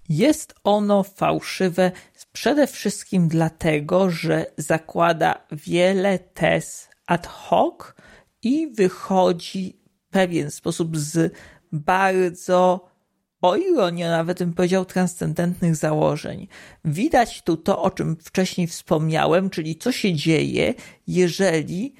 Jest 0.09 0.55
ono 0.65 1.03
fałszywe 1.03 1.93
przede 2.33 2.67
wszystkim 2.67 3.29
dlatego, 3.29 4.11
że 4.11 4.47
zakłada 4.57 5.47
wiele 5.53 6.19
tez 6.19 6.89
ad 7.07 7.27
hoc 7.27 7.95
i 8.43 8.73
wychodzi 8.75 9.81
w 10.09 10.13
pewien 10.13 10.51
sposób 10.51 10.97
z 10.97 11.35
bardzo 11.73 12.90
o 13.43 13.57
ironię 13.57 14.09
nawet 14.09 14.39
bym 14.39 14.53
powiedział 14.53 14.85
transcendentnych 14.85 15.77
założeń. 15.77 16.49
Widać 16.85 17.43
tu 17.43 17.57
to, 17.57 17.83
o 17.83 17.91
czym 17.91 18.17
wcześniej 18.17 18.67
wspomniałem, 18.67 19.51
czyli 19.51 19.77
co 19.77 19.93
się 19.93 20.15
dzieje, 20.15 20.75
jeżeli 21.07 21.95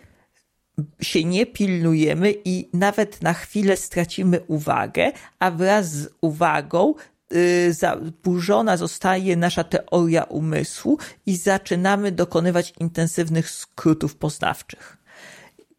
się 1.01 1.25
nie 1.25 1.47
pilnujemy 1.47 2.35
i 2.45 2.69
nawet 2.73 3.23
na 3.23 3.35
chwilę 3.35 3.77
stracimy 3.77 4.41
uwagę, 4.47 5.13
a 5.39 5.51
wraz 5.51 5.93
z 5.93 6.09
uwagą 6.21 6.95
yy, 7.31 7.73
zaburzona 7.73 8.77
zostaje 8.77 9.37
nasza 9.37 9.65
teoria 9.65 10.23
umysłu 10.23 10.99
i 11.27 11.37
zaczynamy 11.37 12.13
dokonywać 12.13 12.75
intensywnych 12.81 13.51
skrótów 13.51 14.17
poznawczych. 14.17 15.00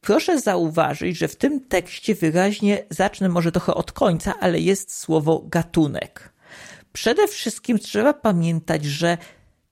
Proszę 0.02 0.40
zauważyć, 0.40 1.18
że 1.18 1.28
w 1.28 1.36
tym 1.36 1.60
tekście 1.60 2.16
wyraźnie 2.16 2.86
zacznę 2.90 3.30
może 3.30 3.52
trochę 3.52 3.74
od 3.74 3.92
końca, 3.92 4.34
ale 4.40 4.60
jest 4.60 5.00
słowo 5.00 5.44
gatunek. 5.46 6.34
Przede 6.94 7.28
wszystkim 7.28 7.80
trzeba 7.80 8.14
pamiętać, 8.14 8.86
że 8.86 9.18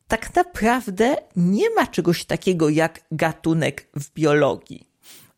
tak 0.08 0.36
naprawdę 0.36 1.16
nie 1.36 1.70
ma 1.70 1.88
czegoś 1.88 2.26
takiego 2.26 2.70
jak 2.70 3.02
gatunek 3.12 3.90
w 3.96 4.14
biologii. 4.14 4.90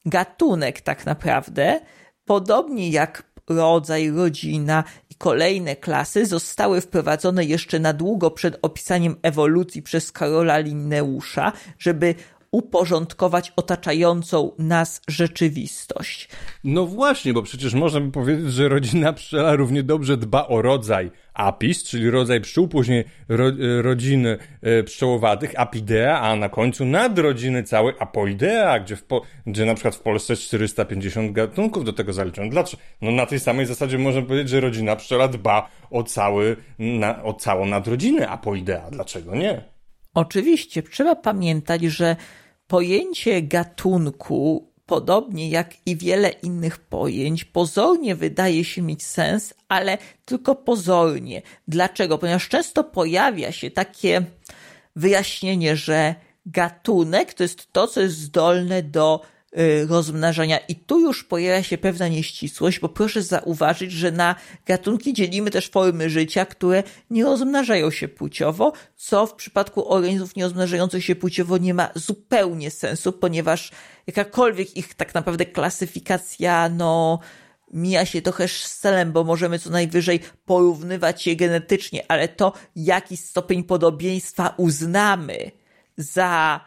Gatunek 0.05 0.81
tak 0.81 1.05
naprawdę, 1.05 1.79
podobnie 2.25 2.89
jak 2.89 3.23
rodzaj, 3.49 4.09
rodzina 4.09 4.83
i 5.09 5.15
kolejne 5.15 5.75
klasy, 5.75 6.25
zostały 6.25 6.81
wprowadzone 6.81 7.45
jeszcze 7.45 7.79
na 7.79 7.93
długo 7.93 8.31
przed 8.31 8.59
opisaniem 8.61 9.15
ewolucji 9.21 9.81
przez 9.81 10.11
Karola 10.11 10.57
Linneusza, 10.57 11.51
żeby 11.79 12.15
uporządkować 12.51 13.53
otaczającą 13.55 14.51
nas 14.59 15.01
rzeczywistość. 15.07 16.29
No 16.63 16.85
właśnie, 16.85 17.33
bo 17.33 17.41
przecież 17.41 17.73
można 17.73 17.99
by 17.99 18.11
powiedzieć, 18.11 18.51
że 18.51 18.69
rodzina 18.69 19.13
pszczela 19.13 19.55
równie 19.55 19.83
dobrze 19.83 20.17
dba 20.17 20.47
o 20.47 20.61
rodzaj 20.61 21.11
apis, 21.33 21.83
czyli 21.83 22.09
rodzaj 22.09 22.41
pszczół, 22.41 22.67
później 22.67 23.03
ro, 23.29 23.47
e, 23.47 23.81
rodziny 23.81 24.37
e, 24.61 24.83
pszczołowatych, 24.83 25.59
apidea, 25.59 26.19
a 26.19 26.35
na 26.35 26.49
końcu 26.49 26.85
nadrodziny 26.85 27.63
całej 27.63 27.93
apoidea, 27.99 28.79
gdzie, 28.79 28.95
w 28.95 29.03
gdzie 29.47 29.65
na 29.65 29.73
przykład 29.73 29.95
w 29.95 29.99
Polsce 29.99 30.35
450 30.35 31.31
gatunków 31.31 31.85
do 31.85 31.93
tego 31.93 32.13
zaliczono. 32.13 32.49
Dlaczego? 32.49 32.83
No 33.01 33.11
na 33.11 33.25
tej 33.25 33.39
samej 33.39 33.65
zasadzie 33.65 33.97
można 33.97 34.21
powiedzieć, 34.21 34.49
że 34.49 34.59
rodzina 34.59 34.95
pszczela 34.95 35.27
dba 35.27 35.69
o, 35.91 36.03
cały, 36.03 36.55
na, 36.79 37.23
o 37.23 37.33
całą 37.33 37.65
nadrodzinę 37.65 38.29
apoidea. 38.29 38.91
Dlaczego 38.91 39.35
nie? 39.35 39.70
Oczywiście, 40.13 40.83
trzeba 40.83 41.15
pamiętać, 41.15 41.81
że 41.81 42.15
pojęcie 42.67 43.41
gatunku 43.41 44.71
podobnie 44.85 45.49
jak 45.49 45.73
i 45.85 45.97
wiele 45.97 46.29
innych 46.29 46.77
pojęć, 46.79 47.45
pozornie 47.45 48.15
wydaje 48.15 48.63
się 48.63 48.81
mieć 48.81 49.03
sens, 49.03 49.53
ale 49.67 49.97
tylko 50.25 50.55
pozornie. 50.55 51.41
Dlaczego? 51.67 52.17
Ponieważ 52.17 52.49
często 52.49 52.83
pojawia 52.83 53.51
się 53.51 53.71
takie 53.71 54.25
wyjaśnienie, 54.95 55.75
że 55.75 56.15
gatunek 56.45 57.33
to 57.33 57.43
jest 57.43 57.73
to, 57.73 57.87
co 57.87 58.01
jest 58.01 58.17
zdolne 58.17 58.83
do 58.83 59.21
rozmnażania. 59.87 60.57
I 60.57 60.75
tu 60.75 60.99
już 60.99 61.23
pojawia 61.23 61.63
się 61.63 61.77
pewna 61.77 62.07
nieścisłość, 62.07 62.79
bo 62.79 62.89
proszę 62.89 63.23
zauważyć, 63.23 63.91
że 63.91 64.11
na 64.11 64.35
gatunki 64.65 65.13
dzielimy 65.13 65.51
też 65.51 65.69
formy 65.69 66.09
życia, 66.09 66.45
które 66.45 66.83
nie 67.09 67.23
rozmnażają 67.23 67.91
się 67.91 68.07
płciowo, 68.07 68.73
co 68.95 69.27
w 69.27 69.33
przypadku 69.33 69.93
organizmów 69.93 70.35
nie 70.35 70.43
rozmnażających 70.43 71.05
się 71.05 71.15
płciowo 71.15 71.57
nie 71.57 71.73
ma 71.73 71.89
zupełnie 71.95 72.71
sensu, 72.71 73.11
ponieważ 73.11 73.71
jakakolwiek 74.07 74.77
ich 74.77 74.93
tak 74.93 75.13
naprawdę 75.13 75.45
klasyfikacja, 75.45 76.69
no, 76.69 77.19
mija 77.73 78.05
się 78.05 78.21
trochę 78.21 78.47
z 78.47 78.77
celem, 78.79 79.11
bo 79.11 79.23
możemy 79.23 79.59
co 79.59 79.69
najwyżej 79.69 80.19
porównywać 80.45 81.27
je 81.27 81.35
genetycznie, 81.35 82.05
ale 82.07 82.27
to 82.27 82.53
jaki 82.75 83.17
stopień 83.17 83.63
podobieństwa 83.63 84.53
uznamy 84.57 85.51
za 85.97 86.59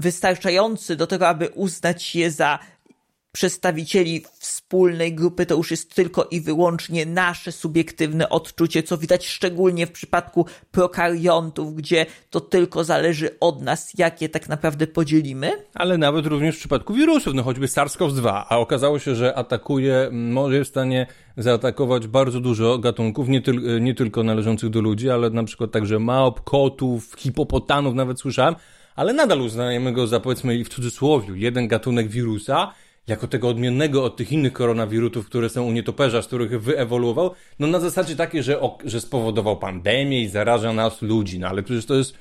wystarczający 0.00 0.96
do 0.96 1.06
tego, 1.06 1.28
aby 1.28 1.48
uznać 1.48 2.14
je 2.14 2.30
za 2.30 2.58
przedstawicieli 3.32 4.24
wspólnej 4.38 5.14
grupy, 5.14 5.46
to 5.46 5.54
już 5.54 5.70
jest 5.70 5.94
tylko 5.94 6.24
i 6.24 6.40
wyłącznie 6.40 7.06
nasze 7.06 7.52
subiektywne 7.52 8.28
odczucie, 8.28 8.82
co 8.82 8.98
widać 8.98 9.26
szczególnie 9.26 9.86
w 9.86 9.92
przypadku 9.92 10.46
prokariontów, 10.70 11.74
gdzie 11.74 12.06
to 12.30 12.40
tylko 12.40 12.84
zależy 12.84 13.38
od 13.40 13.62
nas, 13.62 13.92
jakie 13.98 14.28
tak 14.28 14.48
naprawdę 14.48 14.86
podzielimy. 14.86 15.52
Ale 15.74 15.98
nawet 15.98 16.26
również 16.26 16.56
w 16.56 16.58
przypadku 16.58 16.94
wirusów, 16.94 17.34
no 17.34 17.42
choćby 17.42 17.66
SARS-CoV-2, 17.66 18.44
a 18.48 18.58
okazało 18.58 18.98
się, 18.98 19.14
że 19.14 19.34
atakuje, 19.34 20.08
może 20.12 20.64
w 20.64 20.68
stanie 20.68 21.06
zaatakować 21.36 22.06
bardzo 22.06 22.40
dużo 22.40 22.78
gatunków, 22.78 23.28
nie, 23.28 23.42
tyl 23.42 23.82
nie 23.82 23.94
tylko 23.94 24.22
należących 24.22 24.70
do 24.70 24.80
ludzi, 24.80 25.10
ale 25.10 25.30
na 25.30 25.44
przykład 25.44 25.70
także 25.70 25.98
małp, 25.98 26.40
kotów, 26.40 27.14
hipopotanów 27.18 27.94
nawet 27.94 28.20
słyszałem, 28.20 28.54
ale 29.00 29.12
nadal 29.12 29.40
uznajemy 29.40 29.92
go 29.92 30.06
za 30.06 30.20
powiedzmy 30.20 30.64
w 30.64 30.68
cudzysłowie 30.68 31.28
jeden 31.36 31.68
gatunek 31.68 32.08
wirusa, 32.08 32.74
jako 33.06 33.26
tego 33.26 33.48
odmiennego 33.48 34.04
od 34.04 34.16
tych 34.16 34.32
innych 34.32 34.52
koronawirusów, 34.52 35.26
które 35.26 35.48
są 35.48 35.64
u 35.64 35.72
nietoperza, 35.72 36.22
z 36.22 36.26
których 36.26 36.62
wyewoluował, 36.62 37.30
no 37.58 37.66
na 37.66 37.80
zasadzie 37.80 38.16
takiej, 38.16 38.42
że, 38.42 38.60
że 38.84 39.00
spowodował 39.00 39.56
pandemię 39.56 40.22
i 40.22 40.28
zaraża 40.28 40.72
nas 40.72 41.02
ludzi, 41.02 41.38
no 41.38 41.48
ale 41.48 41.62
przecież 41.62 41.86
to 41.86 41.94
jest 41.94 42.14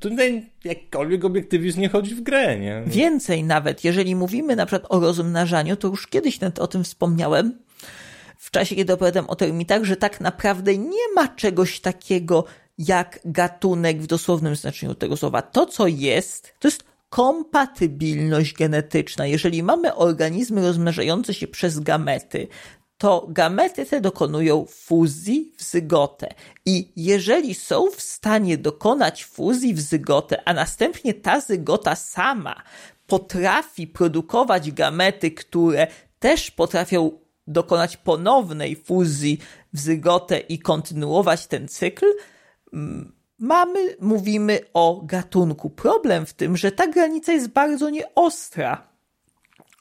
tutaj 0.00 0.50
jakkolwiek 0.64 1.24
obiektywizm 1.24 1.80
nie 1.80 1.88
chodzi 1.88 2.14
w 2.14 2.22
grę, 2.22 2.58
nie? 2.58 2.82
Więcej 2.86 3.44
nawet, 3.44 3.84
jeżeli 3.84 4.16
mówimy 4.16 4.56
na 4.56 4.66
przykład 4.66 4.92
o 4.92 5.00
rozmnażaniu, 5.00 5.76
to 5.76 5.88
już 5.88 6.06
kiedyś 6.06 6.38
o 6.60 6.66
tym 6.66 6.84
wspomniałem, 6.84 7.58
w 8.44 8.50
czasie, 8.50 8.76
kiedy 8.76 8.92
opowiadam 8.92 9.26
o 9.26 9.36
termitach, 9.36 9.84
że 9.84 9.96
tak 9.96 10.20
naprawdę 10.20 10.78
nie 10.78 11.12
ma 11.14 11.28
czegoś 11.28 11.80
takiego 11.80 12.44
jak 12.78 13.18
gatunek 13.24 14.02
w 14.02 14.06
dosłownym 14.06 14.56
znaczeniu 14.56 14.94
tego 14.94 15.16
słowa. 15.16 15.42
To, 15.42 15.66
co 15.66 15.86
jest, 15.86 16.54
to 16.58 16.68
jest 16.68 16.84
kompatybilność 17.08 18.54
genetyczna. 18.54 19.26
Jeżeli 19.26 19.62
mamy 19.62 19.94
organizmy 19.94 20.62
rozmnażające 20.62 21.34
się 21.34 21.46
przez 21.46 21.80
gamety, 21.80 22.48
to 22.98 23.26
gamety 23.28 23.86
te 23.86 24.00
dokonują 24.00 24.66
fuzji 24.68 25.52
w 25.56 25.62
zygotę. 25.62 26.34
I 26.66 26.92
jeżeli 26.96 27.54
są 27.54 27.90
w 27.90 28.00
stanie 28.00 28.58
dokonać 28.58 29.24
fuzji 29.24 29.74
w 29.74 29.80
zygotę, 29.80 30.42
a 30.48 30.54
następnie 30.54 31.14
ta 31.14 31.40
zygota 31.40 31.96
sama 31.96 32.62
potrafi 33.06 33.86
produkować 33.86 34.72
gamety, 34.72 35.30
które 35.30 35.86
też 36.18 36.50
potrafią 36.50 37.10
dokonać 37.46 37.96
ponownej 37.96 38.76
fuzji 38.76 39.38
w 39.72 39.80
zygotę 39.80 40.38
i 40.38 40.58
kontynuować 40.58 41.46
ten 41.46 41.68
cykl, 41.68 42.06
mamy, 43.38 43.96
mówimy 44.00 44.60
o 44.74 45.00
gatunku. 45.04 45.70
Problem 45.70 46.26
w 46.26 46.32
tym, 46.32 46.56
że 46.56 46.72
ta 46.72 46.86
granica 46.86 47.32
jest 47.32 47.48
bardzo 47.48 47.90
nieostra. 47.90 48.94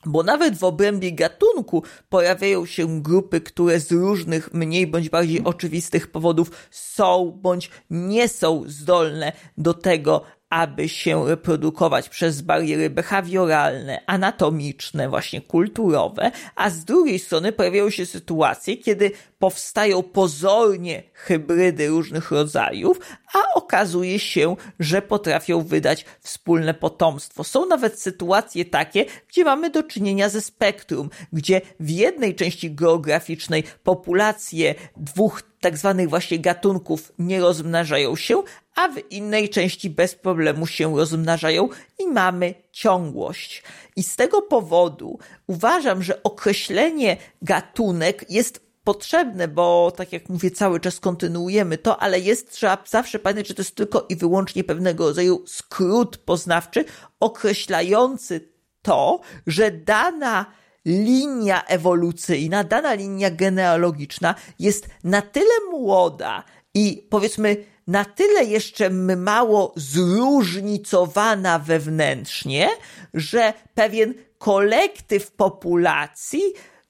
Bo 0.06 0.24
nawet 0.24 0.58
w 0.58 0.64
obrębie 0.64 1.12
gatunku 1.12 1.84
pojawiają 2.10 2.66
się 2.66 3.02
grupy, 3.02 3.42
które 3.42 3.80
z 3.80 3.92
różnych 3.92 4.54
mniej 4.54 4.88
bądź 4.88 5.10
bardziej 5.10 5.44
oczywistych 5.44 6.12
powodów 6.12 6.52
są 6.72 7.40
bądź 7.42 7.70
nie 7.90 8.28
są 8.28 8.64
zdolne 8.68 9.32
do 9.58 9.74
tego, 9.74 10.22
aby 10.50 10.90
się 10.90 11.28
reprodukować 11.28 12.10
przez 12.10 12.42
bariery 12.42 12.90
behawioralne, 12.90 14.02
anatomiczne, 14.08 15.10
właśnie 15.10 15.42
kulturowe, 15.42 16.32
a 16.56 16.70
z 16.70 16.86
drugiej 16.86 17.20
strony 17.20 17.52
pojawiają 17.52 17.90
się 17.90 18.06
sytuacje, 18.06 18.78
kiedy 18.78 19.12
powstają 19.44 20.04
pozornie 20.04 21.04
hybrydy 21.14 21.88
różnych 21.88 22.32
rodzajów, 22.32 23.00
a 23.34 23.40
okazuje 23.56 24.20
się, 24.20 24.56
że 24.80 25.02
potrafią 25.02 25.62
wydać 25.62 26.06
wspólne 26.22 26.74
potomstwo. 26.74 27.44
Są 27.44 27.66
nawet 27.66 28.00
sytuacje 28.00 28.66
takie, 28.66 29.06
gdzie 29.28 29.44
mamy 29.44 29.70
do 29.70 29.84
czynienia 29.84 30.30
ze 30.30 30.42
spektrum, 30.42 31.10
gdzie 31.34 31.62
w 31.80 31.90
jednej 31.90 32.36
części 32.36 32.72
geograficznej 32.72 33.64
populacje 33.84 34.76
dwóch 34.98 35.42
tak 35.60 35.78
zwanych 35.78 36.10
właśnie 36.10 36.40
gatunków 36.40 37.12
nie 37.20 37.40
rozmnażają 37.40 38.16
się, 38.16 38.44
a 38.76 38.88
w 38.88 39.12
innej 39.12 39.50
części 39.50 39.90
bez 39.90 40.16
problemu 40.16 40.68
się 40.68 40.98
rozmnażają 40.98 41.70
i 42.00 42.08
mamy 42.08 42.54
ciągłość. 42.72 43.64
I 43.96 44.04
z 44.04 44.16
tego 44.16 44.42
powodu 44.42 45.20
uważam, 45.48 46.04
że 46.04 46.24
określenie 46.24 47.18
gatunek 47.42 48.26
jest 48.30 48.73
potrzebne, 48.84 49.48
bo 49.48 49.94
tak 49.96 50.14
jak 50.14 50.30
mówię, 50.30 50.52
cały 50.52 50.80
czas 50.80 51.00
kontynuujemy 51.00 51.78
to, 51.78 52.02
ale 52.02 52.20
jest, 52.20 52.52
trzeba 52.52 52.78
zawsze 52.86 53.20
pamiętać, 53.20 53.48
że 53.48 53.54
to 53.54 53.62
jest 53.62 53.76
tylko 53.76 54.06
i 54.10 54.16
wyłącznie 54.16 54.64
pewnego 54.64 55.08
rodzaju 55.08 55.44
skrót 55.48 56.18
poznawczy 56.18 56.86
określający 57.20 58.50
to, 58.82 59.20
że 59.48 59.72
dana 59.72 60.46
linia 60.86 61.64
ewolucyjna, 61.64 62.64
dana 62.64 62.94
linia 62.94 63.32
genealogiczna 63.32 64.36
jest 64.60 64.88
na 65.04 65.22
tyle 65.22 65.54
młoda 65.72 66.44
i 66.74 67.08
powiedzmy 67.10 67.58
na 67.88 68.06
tyle 68.06 68.44
jeszcze 68.44 68.90
mało 69.18 69.74
zróżnicowana 69.76 71.60
wewnętrznie, 71.60 72.70
że 73.14 73.54
pewien 73.74 74.14
kolektyw 74.38 75.32
populacji 75.32 76.42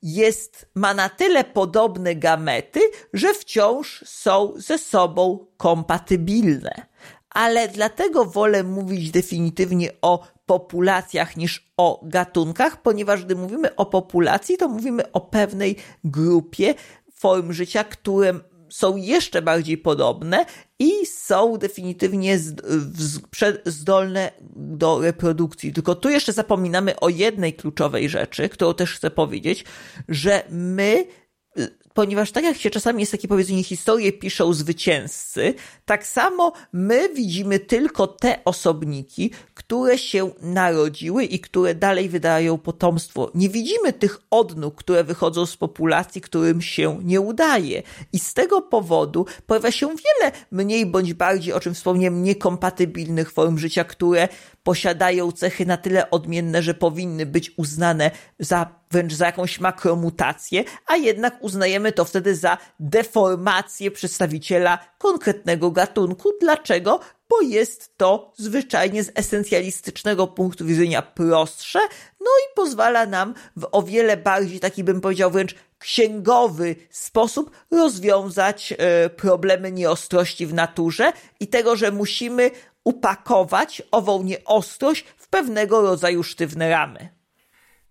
jest, 0.03 0.65
ma 0.75 0.93
na 0.93 1.09
tyle 1.09 1.43
podobne 1.43 2.15
gamety, 2.15 2.79
że 3.13 3.33
wciąż 3.33 4.03
są 4.07 4.53
ze 4.55 4.77
sobą 4.77 5.45
kompatybilne. 5.57 6.85
Ale 7.29 7.67
dlatego 7.67 8.25
wolę 8.25 8.63
mówić 8.63 9.11
definitywnie 9.11 9.89
o 10.01 10.27
populacjach 10.45 11.37
niż 11.37 11.71
o 11.77 12.01
gatunkach, 12.03 12.81
ponieważ 12.81 13.25
gdy 13.25 13.35
mówimy 13.35 13.75
o 13.75 13.85
populacji, 13.85 14.57
to 14.57 14.69
mówimy 14.69 15.11
o 15.11 15.21
pewnej 15.21 15.75
grupie 16.03 16.73
form 17.15 17.53
życia, 17.53 17.83
które 17.83 18.33
są 18.74 18.95
jeszcze 18.95 19.41
bardziej 19.41 19.78
podobne 19.78 20.45
i 20.80 21.05
są 21.05 21.57
definitywnie 21.57 22.39
zdolne 23.65 24.32
do 24.55 25.01
reprodukcji. 25.01 25.74
Tylko 25.74 25.95
tu 25.95 26.09
jeszcze 26.09 26.34
zapominamy 26.34 26.99
o 26.99 27.09
jednej 27.09 27.53
kluczowej 27.53 28.09
rzeczy, 28.09 28.49
którą 28.49 28.74
też 28.74 28.95
chcę 28.95 29.11
powiedzieć, 29.11 29.65
że 30.09 30.43
my 30.49 31.05
ponieważ 31.93 32.31
tak 32.31 32.43
jak 32.43 32.57
się 32.57 32.69
czasami 32.69 32.99
jest 32.99 33.11
takie 33.11 33.27
powiedzenie, 33.27 33.63
historie 33.63 34.11
piszą 34.11 34.53
zwycięzcy, 34.53 35.53
tak 35.85 36.07
samo 36.07 36.53
my 36.73 37.09
widzimy 37.13 37.59
tylko 37.59 38.07
te 38.07 38.39
osobniki, 38.45 39.31
które 39.53 39.97
się 39.97 40.31
narodziły 40.41 41.23
i 41.23 41.39
które 41.39 41.75
dalej 41.75 42.09
wydają 42.09 42.57
potomstwo. 42.57 43.31
Nie 43.35 43.49
widzimy 43.49 43.93
tych 43.93 44.19
odnóg, 44.29 44.75
które 44.75 45.03
wychodzą 45.03 45.45
z 45.45 45.57
populacji, 45.57 46.21
którym 46.21 46.61
się 46.61 46.99
nie 47.03 47.21
udaje. 47.21 47.83
I 48.13 48.19
z 48.19 48.33
tego 48.33 48.61
powodu 48.61 49.25
pojawia 49.47 49.71
się 49.71 49.87
wiele 49.87 50.31
mniej 50.51 50.85
bądź 50.85 51.13
bardziej, 51.13 51.53
o 51.53 51.59
czym 51.59 51.73
wspomniałem, 51.73 52.23
niekompatybilnych 52.23 53.31
form 53.31 53.57
życia, 53.57 53.83
które 53.83 54.27
posiadają 54.64 55.32
cechy 55.32 55.66
na 55.66 55.78
tyle 55.78 56.09
odmienne, 56.09 56.61
że 56.61 56.74
powinny 56.74 57.26
być 57.26 57.51
uznane 57.57 58.11
za 58.39 58.84
wręcz 58.91 59.14
za 59.14 59.26
jakąś 59.26 59.59
makromutację, 59.59 60.64
a 60.88 60.95
jednak 60.95 61.43
uznajemy 61.43 61.91
to 61.91 62.05
wtedy 62.05 62.36
za 62.36 62.57
deformację 62.80 63.91
przedstawiciela 63.91 64.80
konkretnego 64.97 65.72
gatunku. 65.72 66.30
Dlaczego? 66.41 66.99
Bo 67.30 67.41
jest 67.41 67.97
to 67.97 68.34
zwyczajnie 68.38 69.03
z 69.03 69.11
esencjalistycznego 69.16 70.28
punktu 70.28 70.66
widzenia 70.66 71.01
prostsze, 71.01 71.80
no 72.20 72.28
i 72.28 72.55
pozwala 72.55 73.05
nam 73.05 73.34
w 73.55 73.68
o 73.72 73.84
wiele 73.84 74.18
bardziej, 74.18 74.59
taki 74.59 74.84
bym 74.84 75.01
powiedział 75.01 75.32
wręcz 75.32 75.55
księgowy 75.84 76.76
sposób 76.89 77.51
rozwiązać 77.72 78.74
e, 78.78 79.09
problemy 79.09 79.72
nieostrości 79.72 80.47
w 80.47 80.53
naturze 80.53 81.14
i 81.39 81.47
tego, 81.47 81.76
że 81.76 81.91
musimy 81.91 82.51
upakować 82.84 83.81
ową 83.91 84.23
nieostrość 84.23 85.05
w 85.17 85.29
pewnego 85.29 85.81
rodzaju 85.81 86.23
sztywne 86.23 86.69
ramy. 86.69 87.09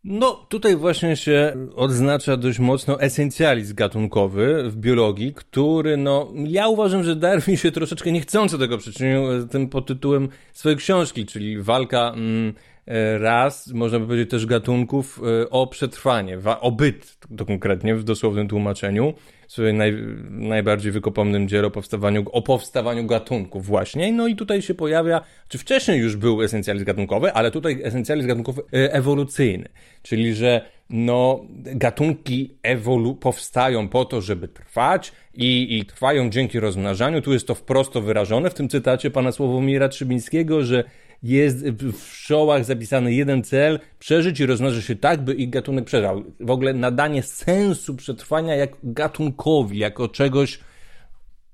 No, 0.04 0.46
tutaj 0.48 0.76
właśnie 0.76 1.16
się 1.16 1.56
odznacza 1.74 2.36
dość 2.36 2.58
mocno 2.58 3.00
esencjalizm 3.00 3.74
gatunkowy 3.74 4.70
w 4.70 4.76
biologii, 4.76 5.34
który, 5.34 5.96
no, 5.96 6.32
ja 6.34 6.68
uważam, 6.68 7.04
że 7.04 7.16
Darwin 7.16 7.56
się 7.56 7.72
troszeczkę 7.72 8.12
niechcąco 8.12 8.58
tego 8.58 8.78
przyczynił 8.78 9.32
e, 9.32 9.48
tym 9.48 9.68
podtytułem 9.68 10.28
swojej 10.52 10.78
książki, 10.78 11.26
czyli 11.26 11.62
walka 11.62 12.12
mm, 12.16 12.54
e, 12.86 13.18
raz, 13.18 13.72
można 13.72 13.98
by 13.98 14.06
powiedzieć 14.06 14.30
też 14.30 14.46
gatunków 14.46 15.20
e, 15.42 15.50
o 15.50 15.66
przetrwanie, 15.66 16.38
o 16.60 16.72
byt, 16.72 17.18
konkretnie 17.46 17.94
w 17.94 18.04
dosłownym 18.04 18.48
tłumaczeniu 18.48 19.14
swoim 19.52 19.76
naj, 19.76 19.92
najbardziej 20.30 20.92
wykopomnym 20.92 21.48
dzieło 21.48 21.70
powstawaniu, 21.70 22.24
o 22.32 22.42
powstawaniu 22.42 23.06
gatunków 23.06 23.66
właśnie. 23.66 24.12
No 24.12 24.26
i 24.26 24.36
tutaj 24.36 24.62
się 24.62 24.74
pojawia, 24.74 25.20
czy 25.48 25.58
wcześniej 25.58 25.98
już 25.98 26.16
był 26.16 26.42
esencjalizm 26.42 26.84
gatunkowy, 26.84 27.32
ale 27.32 27.50
tutaj 27.50 27.80
esencjalizm 27.82 28.30
e, 28.30 28.92
ewolucyjny, 28.92 29.68
czyli 30.02 30.34
że 30.34 30.64
no, 30.90 31.40
gatunki 31.64 32.54
ewolu 32.62 33.14
powstają 33.14 33.88
po 33.88 34.04
to, 34.04 34.20
żeby 34.20 34.48
trwać 34.48 35.12
i, 35.34 35.78
i 35.78 35.84
trwają 35.84 36.30
dzięki 36.30 36.60
rozmnażaniu. 36.60 37.22
Tu 37.22 37.32
jest 37.32 37.46
to 37.46 37.54
wprost 37.54 37.92
wyrażone 37.92 38.50
w 38.50 38.54
tym 38.54 38.68
cytacie 38.68 39.10
pana 39.10 39.32
Sławomira 39.32 39.88
Trzybińskiego, 39.88 40.64
że 40.64 40.84
jest 41.22 41.68
w 41.68 42.10
pszczołach 42.10 42.64
zapisany 42.64 43.14
jeden 43.14 43.44
cel, 43.44 43.80
przeżyć 43.98 44.40
i 44.40 44.46
rozmnożyć 44.46 44.84
się 44.84 44.96
tak, 44.96 45.24
by 45.24 45.34
ich 45.34 45.50
gatunek 45.50 45.84
przeżył. 45.84 46.32
W 46.40 46.50
ogóle 46.50 46.74
nadanie 46.74 47.22
sensu 47.22 47.96
przetrwania 47.96 48.56
jak 48.56 48.70
gatunkowi, 48.82 49.78
jako 49.78 50.08
czegoś, 50.08 50.60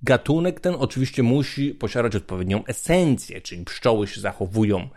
gatunek 0.03 0.61
ten 0.61 0.75
oczywiście 0.79 1.23
musi 1.23 1.75
posiadać 1.75 2.17
odpowiednią 2.17 2.65
esencję, 2.65 3.41
czyli 3.41 3.65
pszczoły 3.65 4.07
się 4.07 4.21
zachowują 4.21 4.89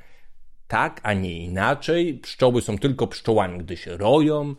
tak, 0.68 1.00
a 1.04 1.14
nie 1.14 1.44
inaczej. 1.44 2.14
Pszczoły 2.14 2.62
są 2.62 2.78
tylko 2.78 3.08
pszczołami, 3.08 3.60
gdy 3.60 3.78
się 3.78 3.98
roją, 3.98 4.56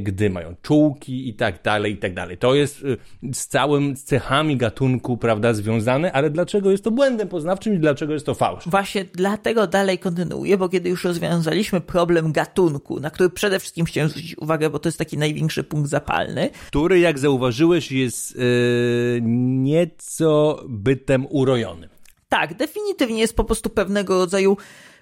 gdy 0.00 0.30
mają 0.30 0.54
czułki 0.62 1.28
i 1.28 1.34
tak 1.34 1.62
dalej, 1.62 1.92
i 1.92 1.96
tak 1.96 2.14
dalej. 2.14 2.38
To 2.38 2.54
jest 2.54 2.82
y, 2.82 2.96
z 3.32 3.46
całym 3.46 3.96
z 3.96 4.04
cechami 4.04 4.56
gatunku, 4.56 5.16
prawda, 5.16 5.54
związane, 5.54 6.12
ale 6.12 6.30
dlaczego 6.30 6.70
jest 6.70 6.84
to 6.84 6.90
błędem 6.90 7.28
poznawczym 7.28 7.74
i 7.74 7.78
dlaczego 7.78 8.12
jest 8.12 8.26
to 8.26 8.34
fałsz? 8.34 8.68
Właśnie 8.68 9.04
dlatego 9.04 9.66
dalej 9.66 9.98
kontynuuję, 9.98 10.58
bo 10.58 10.68
kiedy 10.68 10.88
już 10.88 11.04
rozwiązaliśmy 11.04 11.80
problem 11.80 12.32
gatunku, 12.32 13.00
na 13.00 13.10
który 13.10 13.30
przede 13.30 13.60
wszystkim 13.60 13.86
chciałem 13.86 14.10
zwrócić 14.10 14.38
uwagę, 14.38 14.70
bo 14.70 14.78
to 14.78 14.88
jest 14.88 14.98
taki 14.98 15.18
największy 15.18 15.64
punkt 15.64 15.90
zapalny. 15.90 16.50
Który, 16.66 16.98
jak 16.98 17.18
zauważyłeś, 17.18 17.92
jest 17.92 18.36
yy, 18.36 19.20
nieco 19.22 20.60
bytem 20.68 21.26
urojonym. 21.30 21.90
Tak, 22.28 22.54
definitywnie 22.54 23.20
jest 23.20 23.36
po 23.36 23.44
prostu 23.44 23.70
pewnego 23.70 24.18
rodzaju, 24.18 24.56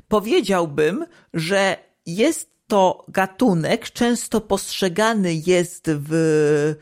powiedziałbym, 0.09 1.05
że 1.35 1.77
jest 2.07 2.52
to 2.73 3.05
gatunek 3.09 3.91
często 3.91 4.41
postrzegany 4.41 5.35
jest 5.47 5.91
w 5.91 6.75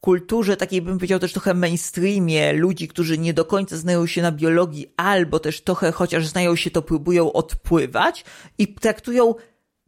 kulturze 0.00 0.56
takiej 0.56 0.82
bym 0.82 0.98
powiedział 0.98 1.18
też 1.18 1.32
trochę 1.32 1.54
mainstreamie 1.54 2.52
ludzi, 2.52 2.88
którzy 2.88 3.18
nie 3.18 3.34
do 3.34 3.44
końca 3.44 3.76
znają 3.76 4.06
się 4.06 4.22
na 4.22 4.32
biologii 4.32 4.92
albo 4.96 5.38
też 5.38 5.60
trochę 5.60 5.92
chociaż 5.92 6.26
znają 6.26 6.56
się 6.56 6.70
to 6.70 6.82
próbują 6.82 7.32
odpływać 7.32 8.24
i 8.58 8.74
traktują 8.74 9.34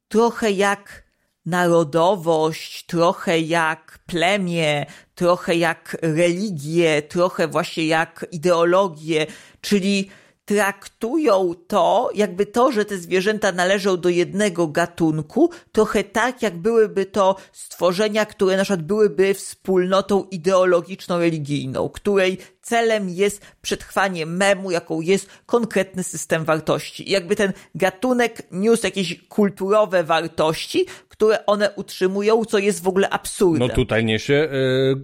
trochę 0.09 0.51
jak 0.51 1.05
narodowość, 1.47 2.87
trochę 2.87 3.41
jak 3.41 3.99
plemię, 4.07 4.87
trochę 5.15 5.57
jak 5.57 5.97
religię, 6.03 7.03
trochę 7.03 7.49
właśnie 7.49 7.87
jak 7.87 8.27
ideologię, 8.33 9.27
czyli 9.61 10.11
traktują 10.49 11.55
to, 11.67 12.11
jakby 12.15 12.47
to, 12.47 12.73
że 12.73 12.85
te 12.85 12.99
zwierzęta 12.99 13.53
należą 13.53 13.97
do 13.97 14.09
jednego 14.09 14.69
gatunku, 14.69 15.51
trochę 15.73 16.05
tak, 16.05 16.43
jak 16.43 16.57
byłyby 16.59 17.07
to 17.07 17.37
stworzenia, 17.53 18.27
które 18.27 18.57
na 18.57 18.65
przykład 18.65 18.83
byłyby 18.83 19.35
wspólnotą 19.35 20.23
ideologiczno-religijną, 20.31 21.91
której 21.91 22.39
celem 22.63 23.09
jest 23.09 23.47
przetrwanie 23.63 24.27
memu, 24.27 24.71
jaką 24.71 25.01
jest 25.01 25.31
konkretny 25.47 26.03
system 26.03 26.45
wartości. 26.45 27.09
I 27.09 27.13
jakby 27.13 27.37
ten 27.37 27.53
gatunek 27.75 28.43
niósł 28.53 28.87
jakieś 28.87 29.21
kulturowe 29.29 30.05
wartości, 30.05 30.87
które 31.09 31.47
one 31.47 31.71
utrzymują, 31.77 32.45
co 32.45 32.59
jest 32.59 32.83
w 32.83 32.89
ogóle 32.89 33.11
absurdem. 33.11 33.69
No 33.69 33.75
tutaj 33.75 34.05
niesie 34.05 34.49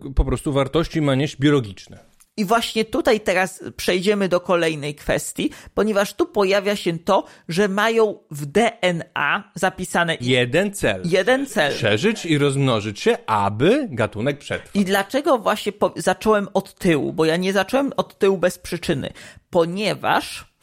yy, 0.04 0.12
po 0.14 0.24
prostu 0.24 0.52
wartości 0.52 1.02
ma 1.02 1.14
nieść 1.14 1.36
biologiczne. 1.36 2.13
I 2.36 2.44
właśnie 2.44 2.84
tutaj 2.84 3.20
teraz 3.20 3.64
przejdziemy 3.76 4.28
do 4.28 4.40
kolejnej 4.40 4.94
kwestii, 4.94 5.50
ponieważ 5.74 6.14
tu 6.14 6.26
pojawia 6.26 6.76
się 6.76 6.98
to, 6.98 7.24
że 7.48 7.68
mają 7.68 8.18
w 8.30 8.46
DNA 8.46 9.52
zapisane 9.54 10.16
jeden 10.20 10.72
cel. 10.72 11.02
Jeden 11.04 11.46
cel. 11.46 11.72
Przeżyć 11.72 12.26
i 12.26 12.38
rozmnożyć 12.38 13.00
się, 13.00 13.16
aby 13.26 13.88
gatunek 13.90 14.38
przetrwał. 14.38 14.82
I 14.82 14.84
dlaczego 14.84 15.38
właśnie 15.38 15.72
zacząłem 15.96 16.48
od 16.54 16.74
tyłu? 16.74 17.12
Bo 17.12 17.24
ja 17.24 17.36
nie 17.36 17.52
zacząłem 17.52 17.92
od 17.96 18.18
tyłu 18.18 18.38
bez 18.38 18.58
przyczyny, 18.58 19.12
ponieważ 19.50 20.54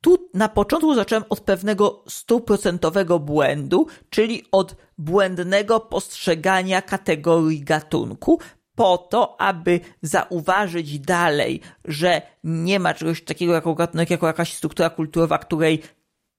tu 0.00 0.30
na 0.34 0.48
początku 0.48 0.94
zacząłem 0.94 1.24
od 1.28 1.40
pewnego 1.40 2.04
stuprocentowego 2.08 3.18
błędu, 3.18 3.86
czyli 4.10 4.44
od 4.52 4.76
błędnego 4.98 5.80
postrzegania 5.80 6.82
kategorii 6.82 7.60
gatunku, 7.60 8.40
po 8.78 8.98
to, 8.98 9.40
aby 9.40 9.80
zauważyć 10.02 10.98
dalej, 10.98 11.60
że 11.84 12.22
nie 12.44 12.80
ma 12.80 12.94
czegoś 12.94 13.24
takiego 13.24 13.52
jako 13.54 13.74
gatunek, 13.74 14.10
jako 14.10 14.26
jakaś 14.26 14.54
struktura 14.54 14.90
kulturowa, 14.90 15.38
której 15.38 15.82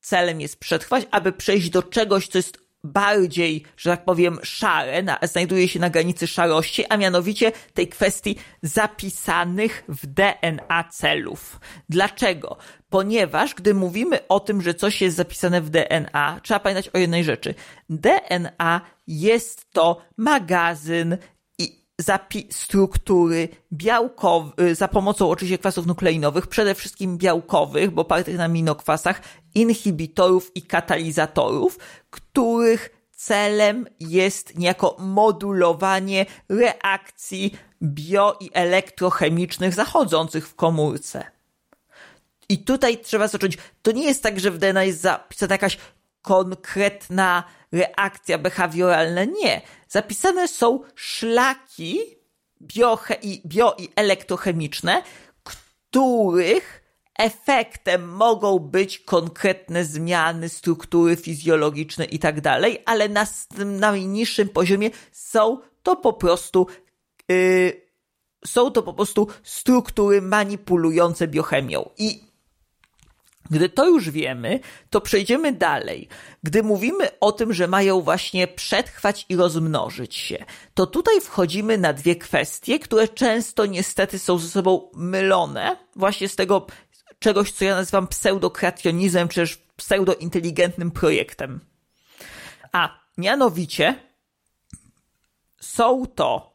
celem 0.01 0.41
jest 0.41 0.59
przetrwać, 0.59 1.07
aby 1.11 1.31
przejść 1.31 1.69
do 1.69 1.83
czegoś, 1.83 2.27
co 2.27 2.37
jest 2.37 2.57
bardziej, 2.83 3.63
że 3.77 3.89
tak 3.89 4.05
powiem, 4.05 4.39
szare, 4.43 5.03
na, 5.03 5.19
znajduje 5.23 5.67
się 5.67 5.79
na 5.79 5.89
granicy 5.89 6.27
szarości, 6.27 6.85
a 6.89 6.97
mianowicie 6.97 7.51
tej 7.73 7.87
kwestii 7.87 8.35
zapisanych 8.61 9.83
w 9.87 10.07
DNA 10.07 10.83
celów. 10.91 11.59
Dlaczego? 11.89 12.57
Ponieważ 12.89 13.55
gdy 13.55 13.73
mówimy 13.73 14.27
o 14.27 14.39
tym, 14.39 14.61
że 14.61 14.73
coś 14.73 15.01
jest 15.01 15.17
zapisane 15.17 15.61
w 15.61 15.69
DNA, 15.69 16.39
trzeba 16.43 16.59
pamiętać 16.59 16.89
o 16.89 16.97
jednej 16.97 17.23
rzeczy. 17.23 17.55
DNA 17.89 18.81
jest 19.07 19.71
to 19.71 20.01
magazyn 20.17 21.17
struktury 22.51 23.49
białkowe, 23.73 24.75
za 24.75 24.87
pomocą 24.87 25.29
oczywiście 25.29 25.57
kwasów 25.57 25.85
nukleinowych, 25.85 26.47
przede 26.47 26.75
wszystkim 26.75 27.17
białkowych, 27.17 27.91
bo 27.91 28.01
opartych 28.01 28.37
na 28.37 28.43
aminokwasach, 28.43 29.21
inhibitorów 29.55 30.51
i 30.55 30.61
katalizatorów, 30.61 31.79
których 32.09 32.89
celem 33.11 33.85
jest 33.99 34.57
niejako 34.57 34.95
modulowanie 34.99 36.25
reakcji 36.49 37.55
bio- 37.81 38.35
i 38.39 38.49
elektrochemicznych 38.53 39.73
zachodzących 39.73 40.47
w 40.47 40.55
komórce. 40.55 41.23
I 42.49 42.57
tutaj 42.57 42.97
trzeba 42.97 43.27
zacząć. 43.27 43.57
To 43.81 43.91
nie 43.91 44.03
jest 44.03 44.23
tak, 44.23 44.39
że 44.39 44.51
w 44.51 44.57
DNA 44.57 44.83
jest 44.83 45.01
zapisana 45.01 45.53
jakaś 45.53 45.77
konkretna 46.21 47.43
reakcja 47.71 48.37
behawioralna. 48.37 49.23
Nie. 49.23 49.61
Zapisane 49.87 50.47
są 50.47 50.79
szlaki 50.95 51.99
bioche 52.61 53.13
i, 53.21 53.41
bio 53.47 53.75
i 53.77 53.89
elektrochemiczne, 53.95 55.03
których 55.43 56.83
efektem 57.17 58.09
mogą 58.09 58.59
być 58.59 58.99
konkretne 58.99 59.85
zmiany 59.85 60.49
struktury 60.49 61.15
fizjologiczne 61.15 62.05
i 62.05 62.19
tak 62.19 62.41
dalej, 62.41 62.83
ale 62.85 63.09
na, 63.09 63.27
na 63.57 63.65
najniższym 63.65 64.49
poziomie 64.49 64.89
są 65.11 65.59
to 65.83 65.95
po 65.95 66.13
prostu 66.13 66.67
yy, 67.29 67.89
są 68.45 68.71
to 68.71 68.83
po 68.83 68.93
prostu 68.93 69.27
struktury 69.43 70.21
manipulujące 70.21 71.27
biochemią. 71.27 71.89
I 71.97 72.28
gdy 73.49 73.69
to 73.69 73.87
już 73.87 74.09
wiemy, 74.09 74.59
to 74.89 75.01
przejdziemy 75.01 75.53
dalej. 75.53 76.07
Gdy 76.43 76.63
mówimy 76.63 77.19
o 77.19 77.31
tym, 77.31 77.53
że 77.53 77.67
mają 77.67 78.01
właśnie 78.01 78.47
przetrwać 78.47 79.25
i 79.29 79.35
rozmnożyć 79.35 80.15
się, 80.15 80.45
to 80.73 80.87
tutaj 80.87 81.21
wchodzimy 81.21 81.77
na 81.77 81.93
dwie 81.93 82.15
kwestie, 82.15 82.79
które 82.79 83.07
często 83.07 83.65
niestety 83.65 84.19
są 84.19 84.37
ze 84.37 84.49
sobą 84.49 84.89
mylone, 84.93 85.77
właśnie 85.95 86.29
z 86.29 86.35
tego 86.35 86.67
czegoś, 87.19 87.51
co 87.51 87.65
ja 87.65 87.75
nazywam 87.75 88.07
pseudokreacjonizmem, 88.07 89.27
czy 89.27 89.35
też 89.35 89.57
pseudointeligentnym 89.75 90.91
projektem. 90.91 91.59
A 92.71 92.99
mianowicie 93.17 93.95
są 95.59 96.05
to 96.15 96.53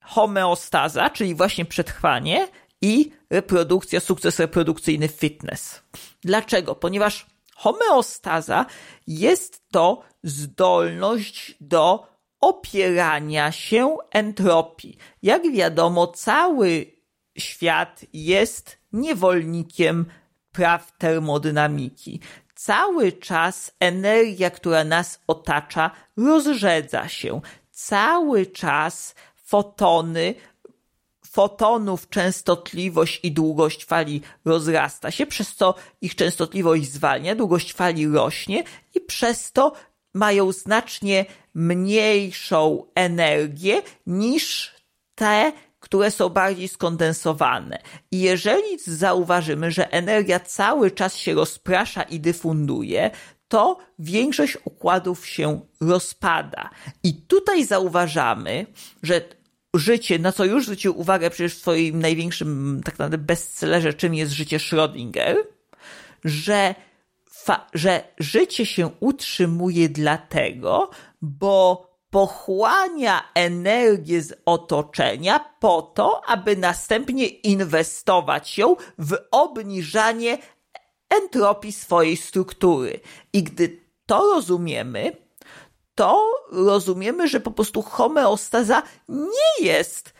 homeostaza, 0.00 1.10
czyli 1.10 1.34
właśnie 1.34 1.64
przetrwanie 1.64 2.48
i 2.82 3.12
reprodukcja, 3.30 4.00
sukces 4.00 4.38
reprodukcyjny 4.38 5.08
fitness. 5.08 5.82
Dlaczego? 6.22 6.74
Ponieważ 6.74 7.26
homeostaza 7.54 8.66
jest 9.06 9.62
to 9.72 10.02
zdolność 10.22 11.56
do 11.60 12.06
opierania 12.40 13.52
się 13.52 13.96
entropii. 14.10 14.96
Jak 15.22 15.52
wiadomo, 15.52 16.06
cały 16.06 16.86
świat 17.38 18.04
jest 18.12 18.78
niewolnikiem 18.92 20.06
praw 20.52 20.98
termodynamiki. 20.98 22.20
Cały 22.54 23.12
czas 23.12 23.72
energia, 23.80 24.50
która 24.50 24.84
nas 24.84 25.20
otacza, 25.26 25.90
rozrzedza 26.16 27.08
się. 27.08 27.40
Cały 27.70 28.46
czas 28.46 29.14
fotony 29.34 30.34
fotonów 31.30 32.08
częstotliwość 32.08 33.20
i 33.22 33.32
długość 33.32 33.84
fali 33.84 34.22
rozrasta 34.44 35.10
się, 35.10 35.26
przez 35.26 35.54
co 35.54 35.74
ich 36.00 36.14
częstotliwość 36.14 36.92
zwalnia, 36.92 37.34
długość 37.34 37.72
fali 37.72 38.08
rośnie 38.08 38.64
i 38.94 39.00
przez 39.00 39.52
to 39.52 39.72
mają 40.14 40.52
znacznie 40.52 41.24
mniejszą 41.54 42.84
energię 42.94 43.82
niż 44.06 44.74
te, 45.14 45.52
które 45.80 46.10
są 46.10 46.28
bardziej 46.28 46.68
skondensowane. 46.68 47.78
I 48.10 48.20
jeżeli 48.20 48.78
zauważymy, 48.86 49.70
że 49.70 49.92
energia 49.92 50.40
cały 50.40 50.90
czas 50.90 51.16
się 51.16 51.34
rozprasza 51.34 52.02
i 52.02 52.20
dyfunduje, 52.20 53.10
to 53.48 53.78
większość 53.98 54.58
układów 54.64 55.26
się 55.26 55.60
rozpada. 55.80 56.70
I 57.02 57.14
tutaj 57.14 57.64
zauważamy, 57.64 58.66
że 59.02 59.20
życie, 59.74 60.18
na 60.18 60.32
co 60.32 60.44
już 60.44 60.64
zwrócił 60.64 61.00
uwagę 61.00 61.30
przecież 61.30 61.54
w 61.54 61.60
swoim 61.60 61.98
największym 61.98 62.80
tak 62.84 62.94
naprawdę 62.94 63.18
bestsellerze, 63.18 63.94
czym 63.94 64.14
jest 64.14 64.32
życie 64.32 64.58
Schrödinger, 64.58 65.36
że, 66.24 66.74
że 67.74 68.04
życie 68.18 68.66
się 68.66 68.90
utrzymuje 69.00 69.88
dlatego, 69.88 70.90
bo 71.22 71.90
pochłania 72.10 73.22
energię 73.34 74.22
z 74.22 74.42
otoczenia 74.44 75.54
po 75.60 75.82
to, 75.82 76.20
aby 76.26 76.56
następnie 76.56 77.26
inwestować 77.26 78.58
ją 78.58 78.76
w 78.98 79.16
obniżanie 79.30 80.38
entropii 81.10 81.72
swojej 81.72 82.16
struktury. 82.16 83.00
I 83.32 83.42
gdy 83.42 83.80
to 84.06 84.34
rozumiemy, 84.34 85.12
to 86.00 86.32
rozumiemy, 86.52 87.28
że 87.28 87.40
po 87.40 87.50
prostu 87.50 87.82
homeostaza 87.82 88.82
nie 89.08 89.66
jest 89.66 90.14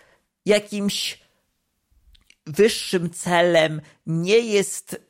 jakimś 0.47 1.21
wyższym 2.47 3.11
celem, 3.11 3.81
nie 4.07 4.39
jest 4.39 5.01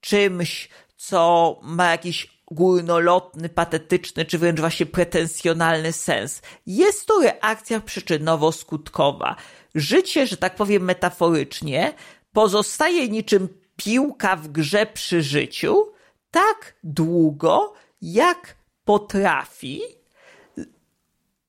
czymś, 0.00 0.68
co 0.96 1.60
ma 1.62 1.90
jakiś 1.90 2.42
górnolotny, 2.50 3.48
patetyczny, 3.48 4.24
czy 4.24 4.38
wręcz 4.38 4.60
właśnie 4.60 4.86
pretensjonalny 4.86 5.92
sens. 5.92 6.42
Jest 6.66 7.06
to 7.06 7.20
reakcja 7.22 7.80
przyczynowo-skutkowa. 7.80 9.34
Życie, 9.74 10.26
że 10.26 10.36
tak 10.36 10.56
powiem 10.56 10.82
metaforycznie, 10.84 11.94
pozostaje 12.32 13.08
niczym 13.08 13.48
piłka 13.76 14.36
w 14.36 14.48
grze 14.48 14.86
przy 14.86 15.22
życiu 15.22 15.92
tak 16.30 16.74
długo, 16.84 17.72
jak 18.02 18.56
potrafi 18.84 20.01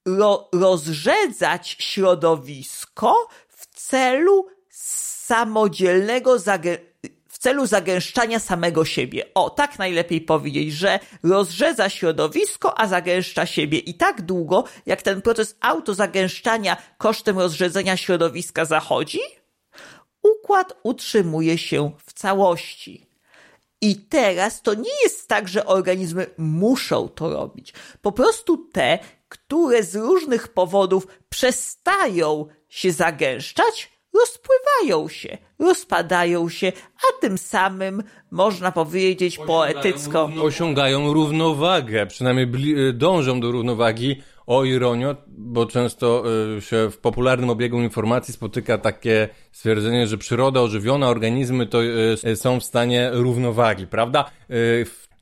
ro 0.06 0.50
rozrzedzać 0.54 1.76
środowisko 1.80 3.28
w 3.48 3.68
celu 3.76 4.48
samodzielnego 4.70 6.38
w 7.30 7.38
celu 7.38 7.66
zagęszczania 7.66 8.40
samego 8.40 8.86
siebie. 8.86 9.26
O, 9.34 9.50
tak 9.50 9.80
najlepiej 9.80 10.22
powiedzieć, 10.22 10.74
że 10.74 11.00
rozrzedza 11.24 11.90
środowisko, 11.90 12.80
a 12.80 12.88
zagęszcza 12.88 13.46
siebie 13.46 13.80
i 13.80 13.94
tak 13.94 14.22
długo, 14.22 14.64
jak 14.86 15.02
ten 15.02 15.22
proces 15.22 15.56
autozagęszczania 15.60 16.78
kosztem 16.98 17.40
rozrzedzenia 17.40 17.98
środowiska 17.98 18.66
zachodzi, 18.66 19.20
układ 20.24 20.74
utrzymuje 20.84 21.58
się 21.58 21.92
w 22.06 22.14
całości. 22.14 23.08
I 23.82 23.96
teraz 23.96 24.62
to 24.62 24.74
nie 24.74 25.04
jest 25.04 25.28
tak, 25.28 25.48
że 25.48 25.66
organizmy 25.66 26.26
muszą 26.38 27.10
to 27.10 27.30
robić. 27.30 27.74
Po 28.02 28.12
prostu 28.12 28.58
te, 28.58 29.00
które 29.34 29.84
z 29.84 29.96
różnych 29.96 30.48
powodów 30.48 31.08
przestają 31.30 32.46
się 32.70 32.92
zagęszczać, 32.92 33.92
rozpływają 34.14 35.08
się, 35.10 35.38
rozpadają 35.60 36.50
się, 36.50 36.72
a 36.98 37.22
tym 37.22 37.38
samym 37.38 38.04
można 38.32 38.72
powiedzieć 38.72 39.34
osiągają 39.34 39.74
poetycko. 39.74 40.22
Równo, 40.22 40.44
osiągają 40.44 41.14
równowagę, 41.14 42.06
przynajmniej 42.06 42.78
y, 42.90 42.94
dążą 42.94 43.40
do 43.40 43.52
równowagi. 43.52 44.22
O 44.48 44.64
ironio, 44.64 45.16
bo 45.28 45.66
często 45.66 46.24
y, 46.58 46.62
się 46.62 46.90
w 46.92 46.98
popularnym 46.98 47.50
obiegu 47.50 47.82
informacji 47.82 48.34
spotyka 48.34 48.78
takie 48.78 49.30
stwierdzenie, 49.52 50.08
że 50.08 50.18
przyroda, 50.18 50.62
ożywiona, 50.62 51.10
organizmy 51.10 51.68
to 51.68 51.84
y, 51.84 52.36
są 52.36 52.60
w 52.60 52.64
stanie 52.64 53.10
równowagi, 53.14 53.88
prawda? 53.88 54.32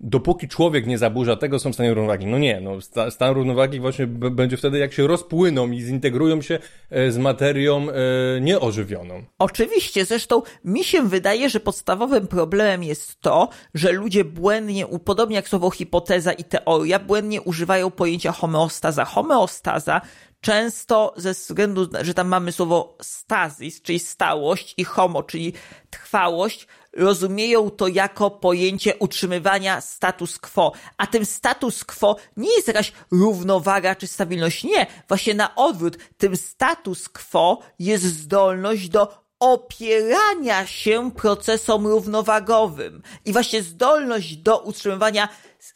Dopóki 0.03 0.47
człowiek 0.47 0.87
nie 0.87 0.97
zaburza 0.97 1.35
tego, 1.35 1.59
są 1.59 1.71
w 1.71 1.73
stanie 1.73 1.93
równowagi. 1.93 2.25
No 2.25 2.39
nie, 2.39 2.61
no 2.61 2.81
stan 3.09 3.33
równowagi 3.33 3.79
właśnie 3.79 4.07
będzie 4.07 4.57
wtedy, 4.57 4.77
jak 4.77 4.93
się 4.93 5.07
rozpłyną 5.07 5.71
i 5.71 5.81
zintegrują 5.81 6.41
się 6.41 6.59
e, 6.89 7.11
z 7.11 7.17
materią 7.17 7.87
e, 7.89 8.41
nieożywioną. 8.41 9.23
Oczywiście, 9.39 10.05
zresztą 10.05 10.41
mi 10.65 10.83
się 10.83 11.01
wydaje, 11.01 11.49
że 11.49 11.59
podstawowym 11.59 12.27
problemem 12.27 12.83
jest 12.83 13.21
to, 13.21 13.49
że 13.73 13.91
ludzie 13.91 14.25
błędnie, 14.25 14.85
podobnie 15.05 15.35
jak 15.35 15.49
słowo 15.49 15.69
hipoteza 15.69 16.33
i 16.33 16.43
teoria, 16.43 16.99
błędnie 16.99 17.41
używają 17.41 17.91
pojęcia 17.91 18.31
homeostaza. 18.31 19.05
Homeostaza 19.05 20.01
często 20.41 21.13
ze 21.17 21.33
względu, 21.33 21.89
że 22.01 22.13
tam 22.13 22.27
mamy 22.27 22.51
słowo 22.51 22.97
stazis, 23.01 23.81
czyli 23.81 23.99
stałość 23.99 24.73
i 24.77 24.83
homo, 24.83 25.23
czyli 25.23 25.53
trwałość, 25.89 26.67
rozumieją 26.93 27.69
to 27.69 27.87
jako 27.87 28.31
pojęcie 28.31 28.95
utrzymywania 28.95 29.81
status 29.81 30.39
quo. 30.39 30.71
A 30.97 31.07
tym 31.07 31.25
status 31.25 31.83
quo 31.83 32.15
nie 32.37 32.55
jest 32.55 32.67
jakaś 32.67 32.91
równowaga 33.11 33.95
czy 33.95 34.07
stabilność. 34.07 34.63
Nie, 34.63 34.87
właśnie 35.07 35.33
na 35.33 35.55
odwrót. 35.55 35.97
Tym 36.17 36.37
status 36.37 37.09
quo 37.09 37.59
jest 37.79 38.03
zdolność 38.03 38.89
do 38.89 39.21
opierania 39.39 40.67
się 40.67 41.11
procesom 41.11 41.87
równowagowym. 41.87 43.01
I 43.25 43.33
właśnie 43.33 43.63
zdolność 43.63 44.37
do 44.37 44.59
utrzymywania 44.59 45.29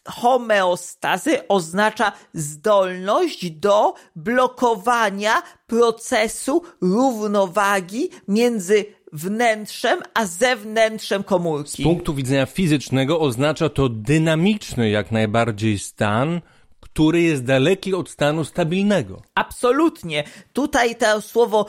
homeostazy 0.07 1.47
oznacza 1.47 2.11
zdolność 2.34 3.51
do 3.51 3.93
blokowania 4.16 5.41
procesu 5.68 6.63
równowagi 6.82 8.09
między 8.28 8.86
wnętrzem, 9.16 9.99
a 10.13 10.26
zewnętrzem 10.26 11.24
komórki. 11.24 11.84
Z 11.84 11.86
punktu 11.86 12.13
widzenia 12.13 12.45
fizycznego 12.45 13.20
oznacza 13.20 13.70
to 13.70 13.89
dynamiczny 13.89 14.89
jak 14.89 15.11
najbardziej 15.11 15.80
stan, 15.80 16.41
który 16.80 17.22
jest 17.22 17.43
daleki 17.43 17.93
od 17.93 18.09
stanu 18.09 18.43
stabilnego. 18.43 19.22
Absolutnie. 19.36 20.24
Tutaj 20.53 20.95
to 20.95 21.22
słowo 21.22 21.66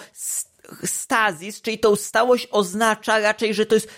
stazis, 0.85 1.61
czyli 1.63 1.79
tą 1.79 1.97
stałość 1.97 2.49
oznacza 2.51 3.19
raczej, 3.19 3.55
że 3.55 3.67
to 3.67 3.75
jest 3.75 3.89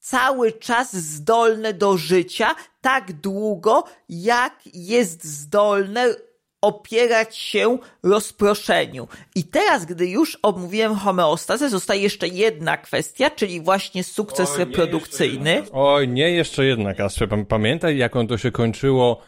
cały 0.00 0.52
czas 0.52 0.96
zdolne 0.96 1.74
do 1.74 1.96
życia 1.96 2.54
tak 2.80 3.12
długo, 3.12 3.84
jak 4.08 4.60
jest 4.74 5.24
zdolne 5.24 6.14
opierać 6.60 7.36
się 7.36 7.78
rozproszeniu. 8.02 9.08
I 9.34 9.44
teraz, 9.44 9.84
gdy 9.84 10.06
już 10.06 10.38
omówiłem 10.42 10.94
homeostazę, 10.94 11.70
zostaje 11.70 12.02
jeszcze 12.02 12.28
jedna 12.28 12.76
kwestia, 12.76 13.30
czyli 13.30 13.60
właśnie 13.60 14.04
sukces 14.04 14.50
Oj, 14.52 14.58
reprodukcyjny. 14.58 15.54
Nie 15.54 15.72
Oj, 15.72 16.08
nie 16.08 16.30
jeszcze 16.30 16.64
jedna, 16.64 16.94
Kasprze. 16.94 17.28
Pamiętaj, 17.48 17.96
jak 17.96 18.16
on 18.16 18.26
to 18.26 18.38
się 18.38 18.50
kończyło 18.50 19.22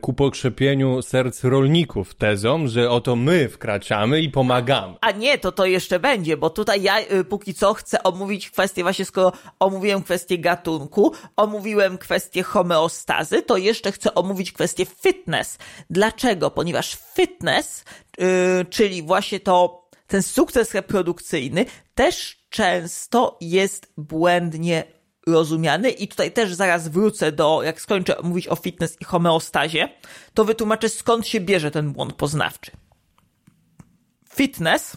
ku 0.00 0.12
pokrzepieniu 0.12 1.02
serc 1.02 1.44
rolników 1.44 2.14
tezą, 2.14 2.68
że 2.68 2.90
oto 2.90 3.16
my 3.16 3.48
wkraczamy 3.48 4.20
i 4.20 4.30
pomagamy. 4.30 4.94
A 5.00 5.10
nie, 5.10 5.38
to 5.38 5.52
to 5.52 5.66
jeszcze 5.66 6.00
będzie, 6.00 6.36
bo 6.36 6.50
tutaj 6.50 6.82
ja 6.82 7.00
y, 7.00 7.24
póki 7.24 7.54
co 7.54 7.74
chcę 7.74 8.02
omówić 8.02 8.50
kwestię, 8.50 8.82
właśnie 8.82 9.04
skoro 9.04 9.32
omówiłem 9.60 10.02
kwestię 10.02 10.38
gatunku, 10.38 11.12
omówiłem 11.36 11.98
kwestię 11.98 12.42
homeostazy, 12.42 13.42
to 13.42 13.56
jeszcze 13.56 13.92
chcę 13.92 14.14
omówić 14.14 14.52
kwestię 14.52 14.86
fitness. 15.02 15.58
Dlaczego? 15.90 16.50
Ponieważ 16.50 16.98
fitness, 17.16 17.84
yy, 18.18 18.26
czyli 18.70 19.02
właśnie 19.02 19.40
to 19.40 19.88
ten 20.06 20.22
sukces 20.22 20.74
reprodukcyjny 20.74 21.64
też 21.94 22.38
często 22.50 23.38
jest 23.40 23.92
błędnie 23.96 24.97
rozumiany 25.32 25.90
i 25.90 26.08
tutaj 26.08 26.32
też 26.32 26.54
zaraz 26.54 26.88
wrócę 26.88 27.32
do, 27.32 27.62
jak 27.62 27.80
skończę 27.80 28.16
mówić 28.22 28.48
o 28.48 28.56
fitness 28.56 28.96
i 29.00 29.04
homeostazie, 29.04 29.88
to 30.34 30.44
wytłumaczę 30.44 30.88
skąd 30.88 31.26
się 31.26 31.40
bierze 31.40 31.70
ten 31.70 31.92
błąd 31.92 32.12
poznawczy. 32.12 32.70
Fitness, 34.34 34.96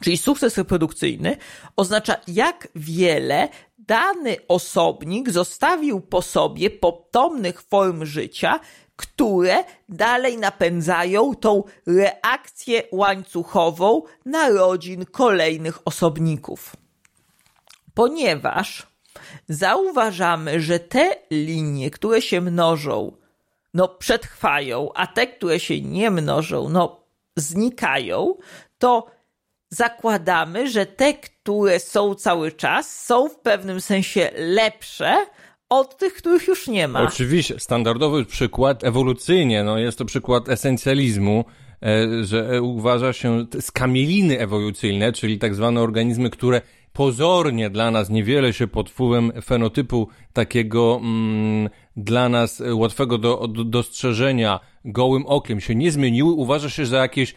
czyli 0.00 0.18
sukces 0.18 0.58
reprodukcyjny, 0.58 1.36
oznacza 1.76 2.16
jak 2.28 2.68
wiele 2.74 3.48
dany 3.78 4.36
osobnik 4.48 5.30
zostawił 5.30 6.00
po 6.00 6.22
sobie 6.22 6.70
potomnych 6.70 7.62
form 7.62 8.04
życia, 8.04 8.60
które 8.96 9.64
dalej 9.88 10.38
napędzają 10.38 11.34
tą 11.34 11.62
reakcję 11.86 12.82
łańcuchową 12.92 14.02
narodzin 14.24 15.04
kolejnych 15.04 15.78
osobników. 15.84 16.76
Ponieważ 17.94 18.93
zauważamy, 19.48 20.60
że 20.60 20.78
te 20.78 21.16
linie, 21.30 21.90
które 21.90 22.22
się 22.22 22.40
mnożą, 22.40 23.12
no 23.74 23.88
przetrwają, 23.88 24.90
a 24.94 25.06
te, 25.06 25.26
które 25.26 25.60
się 25.60 25.80
nie 25.80 26.10
mnożą, 26.10 26.68
no 26.68 27.00
znikają, 27.36 28.34
to 28.78 29.06
zakładamy, 29.68 30.70
że 30.70 30.86
te, 30.86 31.14
które 31.14 31.80
są 31.80 32.14
cały 32.14 32.52
czas, 32.52 33.04
są 33.04 33.28
w 33.28 33.36
pewnym 33.36 33.80
sensie 33.80 34.30
lepsze 34.36 35.26
od 35.68 35.98
tych, 35.98 36.14
których 36.14 36.48
już 36.48 36.68
nie 36.68 36.88
ma. 36.88 37.02
Oczywiście, 37.02 37.60
standardowy 37.60 38.24
przykład 38.24 38.84
ewolucyjnie, 38.84 39.64
no 39.64 39.78
jest 39.78 39.98
to 39.98 40.04
przykład 40.04 40.48
esencjalizmu, 40.48 41.44
e, 41.82 42.24
że 42.24 42.62
uważa 42.62 43.12
się 43.12 43.46
skamieliny 43.60 44.40
ewolucyjne, 44.40 45.12
czyli 45.12 45.38
tak 45.38 45.54
zwane 45.54 45.80
organizmy, 45.80 46.30
które 46.30 46.60
pozornie 46.94 47.70
dla 47.70 47.90
nas 47.90 48.10
niewiele 48.10 48.52
się 48.52 48.66
pod 48.66 48.90
wpływem 48.90 49.32
fenotypu 49.42 50.08
takiego 50.32 51.00
mm, 51.02 51.70
dla 51.96 52.28
nas 52.28 52.62
łatwego 52.72 53.18
do, 53.18 53.48
do 53.48 53.64
dostrzeżenia. 53.64 54.60
Gołym 54.84 55.26
okiem 55.26 55.60
się 55.60 55.74
nie 55.74 55.92
zmieniły, 55.92 56.32
uważa 56.32 56.70
się 56.70 56.86
za 56.86 56.98
jakieś, 56.98 57.34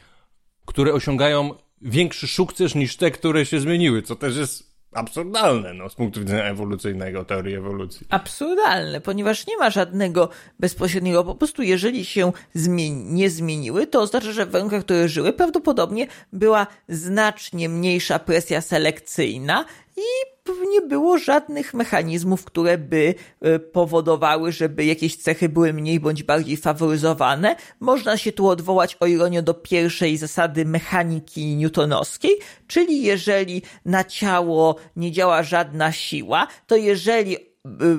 które 0.65 0.93
osiągają 0.93 1.51
większy 1.81 2.27
sukces 2.27 2.75
niż 2.75 2.97
te, 2.97 3.11
które 3.11 3.45
się 3.45 3.59
zmieniły, 3.59 4.01
co 4.01 4.15
też 4.15 4.37
jest 4.37 4.66
absurdalne, 4.91 5.73
no, 5.73 5.89
z 5.89 5.95
punktu 5.95 6.19
widzenia 6.19 6.43
ewolucyjnego, 6.43 7.25
teorii 7.25 7.55
ewolucji. 7.55 8.07
Absurdalne, 8.09 9.01
ponieważ 9.01 9.47
nie 9.47 9.57
ma 9.57 9.69
żadnego 9.69 10.29
bezpośredniego, 10.59 11.23
po 11.23 11.35
prostu 11.35 11.61
jeżeli 11.63 12.05
się 12.05 12.31
zmieni, 12.53 13.13
nie 13.13 13.29
zmieniły, 13.29 13.87
to 13.87 14.01
oznacza, 14.01 14.31
że 14.31 14.45
w 14.45 14.51
warunkach, 14.51 14.83
które 14.83 15.09
żyły, 15.09 15.33
prawdopodobnie 15.33 16.07
była 16.33 16.67
znacznie 16.89 17.69
mniejsza 17.69 18.19
presja 18.19 18.61
selekcyjna 18.61 19.65
i 19.97 20.36
nie 20.69 20.81
było 20.81 21.17
żadnych 21.17 21.73
mechanizmów, 21.73 22.45
które 22.45 22.77
by 22.77 23.15
e, 23.41 23.59
powodowały, 23.59 24.51
żeby 24.51 24.85
jakieś 24.85 25.15
cechy 25.15 25.49
były 25.49 25.73
mniej 25.73 25.99
bądź 25.99 26.23
bardziej 26.23 26.57
faworyzowane. 26.57 27.55
Można 27.79 28.17
się 28.17 28.31
tu 28.31 28.47
odwołać 28.47 28.97
o 28.99 29.05
ironię 29.05 29.41
do 29.41 29.53
pierwszej 29.53 30.17
zasady 30.17 30.65
mechaniki 30.65 31.55
newtonowskiej, 31.55 32.31
czyli 32.67 33.03
jeżeli 33.03 33.61
na 33.85 34.03
ciało 34.03 34.75
nie 34.95 35.11
działa 35.11 35.43
żadna 35.43 35.91
siła, 35.91 36.47
to 36.67 36.75
jeżeli 36.75 37.46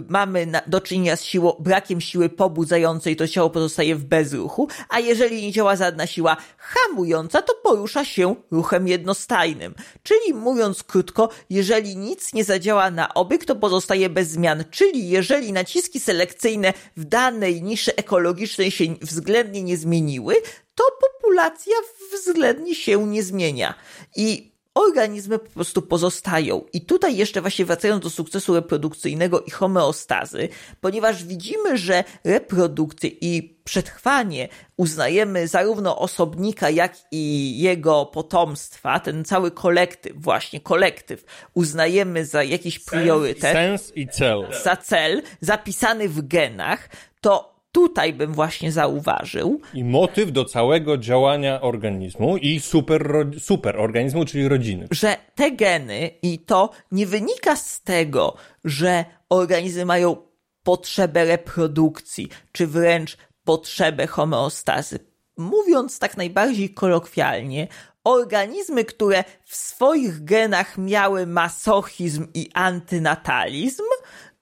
mamy 0.09 0.47
do 0.67 0.81
czynienia 0.81 1.17
z 1.17 1.25
siłą, 1.25 1.53
brakiem 1.59 2.01
siły 2.01 2.29
pobudzającej, 2.29 3.17
to 3.17 3.29
ciało 3.29 3.51
pozostaje 3.51 3.97
w 3.97 4.05
bezruchu, 4.05 4.69
a 4.89 5.01
jeżeli 5.01 5.43
nie 5.43 5.53
działa 5.53 5.77
żadna 5.77 6.07
siła 6.07 6.37
hamująca, 6.59 7.43
to 7.43 7.55
porusza 7.55 8.05
się 8.05 8.35
ruchem 8.51 8.89
jednostajnym. 8.89 9.75
Czyli 10.03 10.35
mówiąc 10.35 10.83
krótko, 10.83 11.29
jeżeli 11.51 11.97
nic 11.97 12.33
nie 12.35 12.45
zadziała 12.45 12.91
na 12.91 13.15
obiekt, 13.15 13.49
to 13.49 13.57
pozostaje 13.57 14.11
bez 14.11 14.29
zmian. 14.29 14.65
Czyli 14.71 15.09
jeżeli 15.09 15.53
naciski 15.53 16.01
selekcyjne 16.01 16.73
w 16.97 17.05
danej 17.05 17.63
niszy 17.63 17.97
ekologicznej 17.97 18.71
się 18.71 18.85
względnie 19.03 19.63
nie 19.63 19.77
zmieniły, 19.77 20.35
to 20.75 20.85
populacja 21.01 21.75
względnie 22.13 22.75
się 22.75 23.07
nie 23.07 23.23
zmienia. 23.23 23.75
I 24.17 24.58
organizmy 24.79 25.39
po 25.39 25.51
prostu 25.51 25.83
pozostają. 25.83 26.65
I 26.73 26.81
tutaj 26.81 27.17
jeszcze 27.17 27.41
właśnie 27.41 27.65
wracając 27.65 28.05
do 28.05 28.11
sukcesu 28.11 28.55
reprodukcyjnego 28.55 29.41
i 29.41 29.51
homeostazy, 29.51 30.49
ponieważ 30.81 31.25
widzimy, 31.25 31.79
że 31.79 32.05
reprodukcję 32.25 33.11
i 33.21 33.59
przetrwanie 33.65 34.49
uznajemy 34.77 35.49
zarówno 35.49 35.99
osobnika, 35.99 36.71
jak 36.71 36.97
i 37.13 37.55
jego 37.59 38.07
potomstwa, 38.07 39.01
ten 39.01 39.25
cały 39.25 39.51
kolektyw, 39.51 40.13
właśnie 40.17 40.61
kolektyw, 40.61 41.25
uznajemy 41.55 42.27
za 42.27 42.43
jakiś 42.43 42.79
priorytet. 42.79 43.53
Sens 43.53 43.93
i 43.97 44.09
cel. 44.09 44.47
Za 44.65 44.77
cel, 44.77 45.23
zapisany 45.41 46.09
w 46.09 46.29
genach, 46.29 46.89
to 47.21 47.58
tutaj 47.73 48.13
bym 48.13 48.33
właśnie 48.33 48.73
zauważył. 48.73 49.61
I 49.75 49.85
motyw 49.85 50.33
do 50.33 50.45
całego 50.45 50.99
działania 50.99 51.61
organizmu 51.61 52.37
i 52.37 52.61
super, 52.61 53.27
super 53.39 53.81
organizmu, 53.81 54.25
czyli 54.25 54.49
rodziny. 54.49 54.89
Że 54.91 55.17
te 55.35 55.51
geny 55.51 56.11
i 56.23 56.39
to 56.39 56.71
nie 56.93 57.07
wynika 57.07 57.57
z 57.57 57.83
tego, 57.83 58.37
że 58.65 59.05
organizmy 59.29 59.85
mają 59.85 60.17
potrzebę 60.63 61.25
reprodukcji, 61.25 62.29
czy 62.53 62.67
wręcz 62.67 63.17
potrzebę 63.45 64.07
homeostazy. 64.07 64.99
Mówiąc 65.37 65.99
tak 65.99 66.17
najbardziej 66.17 66.75
kolokwialnie, 66.75 67.69
organizmy, 68.05 68.85
które 68.85 69.25
w 69.45 69.57
swoich 69.57 70.25
genach 70.25 70.79
miały 70.79 71.27
masochizm 71.27 72.27
i 72.35 72.51
antynatalizm, 72.55 73.83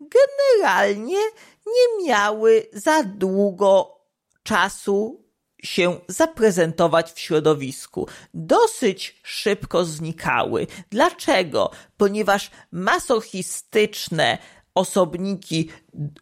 generalnie 0.01 1.19
nie 1.67 2.07
miały 2.07 2.67
za 2.73 3.03
długo 3.03 4.01
czasu 4.43 5.27
się 5.63 6.01
zaprezentować 6.09 7.13
w 7.13 7.19
środowisku. 7.19 8.09
Dosyć 8.35 9.21
szybko 9.23 9.85
znikały. 9.85 10.67
Dlaczego? 10.91 11.71
Ponieważ 11.97 12.51
masochistyczne 12.73 14.39
osobniki 14.75 15.71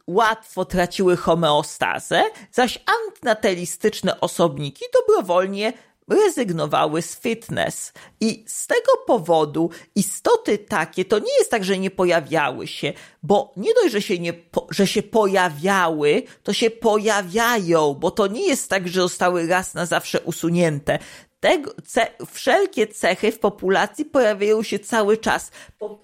łatwo 0.06 0.64
traciły 0.64 1.16
homeostazę, 1.16 2.22
zaś 2.52 2.84
antynatelistyczne 2.86 4.20
osobniki 4.20 4.84
dobrowolnie 4.92 5.72
rezygnowały 6.08 7.02
z 7.02 7.20
fitness. 7.20 7.92
I 8.20 8.44
z 8.48 8.66
tego 8.66 8.92
powodu 9.06 9.70
istoty 9.94 10.58
takie 10.58 11.04
to 11.04 11.18
nie 11.18 11.38
jest 11.38 11.50
tak, 11.50 11.64
że 11.64 11.78
nie 11.78 11.90
pojawiały 11.90 12.66
się, 12.66 12.92
bo 13.22 13.52
nie 13.56 13.74
dość, 13.74 13.92
że 13.92 14.02
się, 14.02 14.18
nie, 14.18 14.32
że 14.70 14.86
się 14.86 15.02
pojawiały, 15.02 16.22
to 16.42 16.52
się 16.52 16.70
pojawiają, 16.70 17.94
bo 17.94 18.10
to 18.10 18.26
nie 18.26 18.46
jest 18.48 18.70
tak, 18.70 18.88
że 18.88 19.00
zostały 19.00 19.46
raz 19.46 19.74
na 19.74 19.86
zawsze 19.86 20.20
usunięte 20.20 20.98
tego, 21.44 21.74
ce, 21.84 22.06
wszelkie 22.32 22.86
cechy 22.86 23.32
w 23.32 23.38
populacji 23.38 24.04
pojawiają 24.04 24.62
się 24.62 24.78
cały 24.78 25.16
czas. 25.16 25.50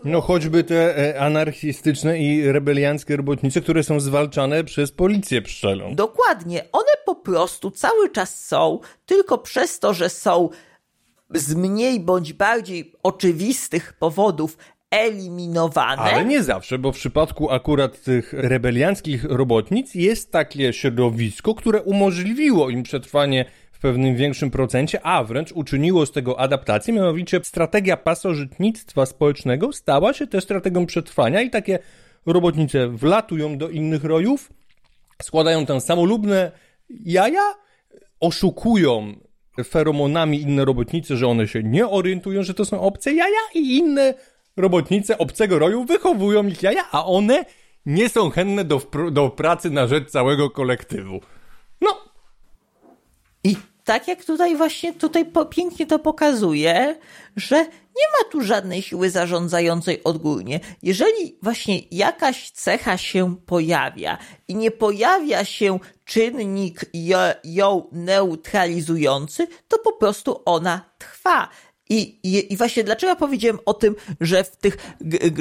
No 0.05 0.21
choćby 0.21 0.65
te 0.65 0.99
e, 0.99 1.21
anarchistyczne 1.21 2.19
i 2.19 2.53
rebelianckie 2.53 3.17
robotnice, 3.17 3.61
które 3.61 3.83
są 3.83 4.01
zwalczane 4.01 4.65
przez 4.65 4.93
policję 4.93 5.43
pszczelą. 5.43 5.95
Dokładnie. 5.95 6.65
One 6.73 6.93
po 7.07 7.15
prostu 7.15 7.71
cały 7.71 8.11
czas 8.11 8.45
są, 8.45 8.79
tylko 9.07 9.39
przez 9.39 9.79
to, 9.79 9.95
że 9.95 10.09
są 10.09 10.49
z 11.35 11.55
mniej 11.55 12.01
bądź 12.01 12.33
bardziej 12.33 12.93
oczywistych 13.03 13.93
powodów 13.93 14.57
eliminowane. 14.91 16.03
Ale 16.03 16.25
nie 16.25 16.43
zawsze, 16.43 16.79
bo 16.79 16.93
w 16.93 16.97
przypadku 16.97 17.51
akurat 17.51 18.03
tych 18.03 18.33
rebelianckich 18.33 19.25
robotnic 19.25 19.95
jest 19.95 20.33
takie 20.33 20.73
środowisko, 20.73 21.55
które 21.55 21.83
umożliwiło 21.83 22.71
im 22.71 22.83
przetrwanie 22.83 23.45
w 23.81 23.83
pewnym 23.83 24.17
większym 24.17 24.51
procencie, 24.51 25.07
a 25.07 25.25
wręcz 25.25 25.53
uczyniło 25.53 26.07
z 26.07 26.13
tego 26.13 26.41
adaptację, 26.41 26.95
mianowicie 26.95 27.41
strategia 27.45 27.97
pasożytnictwa 27.97 29.07
społecznego 29.07 29.73
stała 29.73 30.13
się 30.13 30.27
też 30.27 30.45
strategią 30.45 30.87
przetrwania 30.87 31.43
i 31.43 31.51
takie 31.51 31.79
robotnice 32.27 32.89
wlatują 32.89 33.59
do 33.59 33.69
innych 33.69 34.05
rojów, 34.05 34.53
składają 35.23 35.67
tam 35.67 35.81
samolubne 35.81 36.53
jaja, 37.05 37.55
oszukują 38.21 39.15
feromonami 39.65 40.43
inne 40.43 40.65
robotnice, 40.65 41.17
że 41.17 41.27
one 41.27 41.49
się 41.49 41.63
nie 41.63 41.89
orientują, 41.89 42.43
że 42.43 42.55
to 42.55 42.65
są 42.65 42.81
obce 42.81 43.15
jaja 43.15 43.41
i 43.55 43.77
inne 43.77 44.15
robotnice 44.57 45.19
obcego 45.19 45.59
roju 45.59 45.85
wychowują 45.85 46.47
ich 46.47 46.63
jaja, 46.63 46.85
a 46.93 47.07
one 47.07 47.45
nie 47.87 48.09
są 48.09 48.31
chętne 48.31 48.65
do, 48.65 48.83
do 49.11 49.31
pracy 49.31 49.71
na 49.71 49.87
rzecz 49.87 50.11
całego 50.11 50.51
kolektywu. 50.51 51.21
No. 51.81 51.99
I 53.45 53.57
tak 53.85 54.09
jak 54.09 54.25
tutaj 54.25 54.57
właśnie 54.57 54.93
tutaj 54.93 55.33
pięknie 55.51 55.87
to 55.87 55.99
pokazuje, 55.99 56.99
że 57.37 57.57
nie 58.01 58.07
ma 58.19 58.31
tu 58.31 58.41
żadnej 58.41 58.83
siły 58.83 59.11
zarządzającej 59.11 60.05
odgórnie. 60.05 60.61
Jeżeli 60.83 61.39
właśnie 61.43 61.81
jakaś 61.91 62.51
cecha 62.51 62.97
się 62.97 63.37
pojawia 63.37 64.19
i 64.49 64.55
nie 64.55 64.71
pojawia 64.71 65.45
się 65.45 65.79
czynnik 66.05 66.81
ją 67.45 67.89
neutralizujący, 67.93 69.47
to 69.69 69.79
po 69.79 69.93
prostu 69.93 70.43
ona 70.45 70.91
trwa. 70.99 71.49
I, 71.91 72.19
i, 72.23 72.53
I 72.53 72.57
właśnie 72.57 72.85
dlaczego 72.85 73.17
powiedziałem 73.17 73.59
o 73.67 73.75
tym, 73.75 73.97
że 74.21 74.45
w 74.45 74.57
tych, 74.57 74.77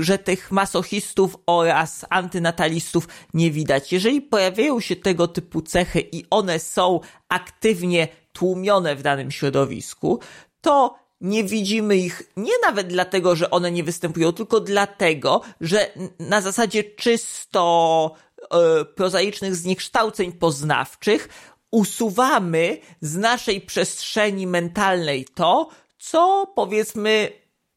że 0.01 0.17
tych 0.17 0.51
masochistów 0.51 1.37
oraz 1.45 2.05
antynatalistów 2.09 3.07
nie 3.33 3.51
widać. 3.51 3.93
Jeżeli 3.93 4.21
pojawiają 4.21 4.79
się 4.79 4.95
tego 4.95 5.27
typu 5.27 5.61
cechy 5.61 5.99
i 6.11 6.25
one 6.29 6.59
są 6.59 6.99
aktywnie 7.29 8.07
tłumione 8.39 8.95
w 8.95 9.01
danym 9.01 9.31
środowisku, 9.31 10.19
to 10.61 10.95
nie 11.21 11.43
widzimy 11.43 11.97
ich 11.97 12.31
nie 12.37 12.53
nawet 12.65 12.87
dlatego, 12.87 13.35
że 13.35 13.49
one 13.49 13.71
nie 13.71 13.83
występują, 13.83 14.33
tylko 14.33 14.59
dlatego, 14.59 15.41
że 15.61 15.91
na 16.19 16.41
zasadzie 16.41 16.83
czysto 16.83 18.15
e, 18.51 18.85
prozaicznych 18.85 19.55
zniekształceń 19.55 20.31
poznawczych 20.31 21.29
usuwamy 21.71 22.77
z 23.01 23.15
naszej 23.15 23.61
przestrzeni 23.61 24.47
mentalnej 24.47 25.25
to, 25.35 25.69
co 25.97 26.51
powiedzmy 26.55 27.31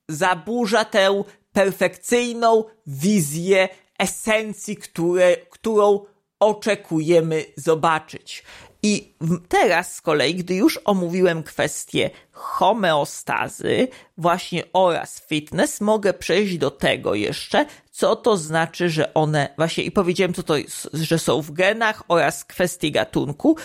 zaburza 0.08 0.84
tę 0.84 1.24
perfekcyjną 1.52 2.64
wizję 2.86 3.68
esencji, 3.98 4.76
które, 4.76 5.36
którą 5.36 6.00
oczekujemy 6.40 7.44
zobaczyć. 7.56 8.44
I 8.82 9.14
teraz 9.48 9.94
z 9.94 10.00
kolei, 10.00 10.34
gdy 10.34 10.54
już 10.54 10.80
omówiłem 10.84 11.42
kwestię 11.42 12.10
homeostazy 12.32 13.88
właśnie 14.16 14.64
oraz 14.72 15.26
fitness, 15.28 15.80
mogę 15.80 16.14
przejść 16.14 16.58
do 16.58 16.70
tego 16.70 17.14
jeszcze, 17.14 17.66
co 17.90 18.16
to 18.16 18.36
znaczy, 18.36 18.90
że 18.90 19.14
one 19.14 19.54
właśnie 19.56 19.84
i 19.84 19.90
powiedziałem, 19.90 20.34
co 20.34 20.42
to 20.42 20.56
jest, 20.56 20.88
że 20.92 21.18
są 21.18 21.42
w 21.42 21.50
genach 21.50 22.02
oraz 22.08 22.44
kwestii 22.44 22.92
gatunku. 22.92 23.56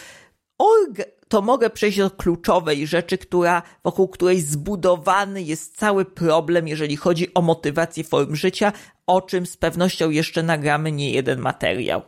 Org 0.57 1.01
to 1.27 1.41
mogę 1.41 1.69
przejść 1.69 1.97
do 1.97 2.11
kluczowej 2.11 2.87
rzeczy, 2.87 3.17
która, 3.17 3.61
wokół 3.83 4.07
której 4.07 4.41
zbudowany 4.41 5.43
jest 5.43 5.77
cały 5.77 6.05
problem, 6.05 6.67
jeżeli 6.67 6.95
chodzi 6.95 7.33
o 7.33 7.41
motywację 7.41 8.03
form 8.03 8.35
życia, 8.35 8.73
o 9.07 9.21
czym 9.21 9.45
z 9.45 9.57
pewnością 9.57 10.09
jeszcze 10.09 10.43
nagramy 10.43 10.91
nie 10.91 11.11
jeden 11.11 11.39
materiał. 11.39 12.01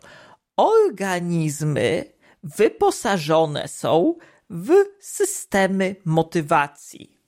Organizmy 0.57 2.18
wyposażone 2.43 3.67
są 3.67 4.15
w 4.49 4.71
systemy 4.99 5.95
motywacji. 6.05 7.19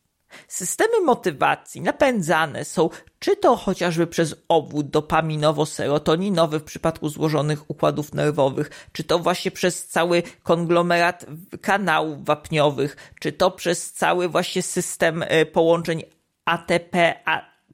Systemy 0.48 1.02
motywacji 1.02 1.82
napędzane 1.82 2.66
są 2.66 2.90
czy 3.20 3.36
to 3.36 3.56
chociażby 3.56 4.08
przez 4.08 4.36
obwód 4.48 4.88
dopaminowo-serotoninowy 4.88 6.60
w 6.60 6.64
przypadku 6.64 7.10
złożonych 7.10 7.70
układów 7.70 8.14
nerwowych, 8.14 8.70
czy 8.92 9.04
to 9.04 9.20
właśnie 9.20 9.52
przez 9.52 9.88
cały 9.88 10.24
konglomerat 10.44 11.26
kanałów 11.62 12.26
wapniowych, 12.26 12.98
czy 13.20 13.32
to 13.32 13.52
przez 13.52 13.94
cały 13.94 14.30
właśnie 14.30 14.62
system 14.62 15.24
e, 15.28 15.46
połączeń 15.46 16.04
ATP 16.46 17.24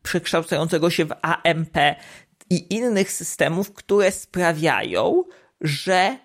przekształcającego 0.02 0.90
się 0.90 1.06
w 1.06 1.14
AMP 1.22 1.78
i 2.50 2.76
innych 2.76 3.12
systemów, 3.12 3.74
które 3.74 4.12
sprawiają, 4.12 5.24
że 5.62 6.18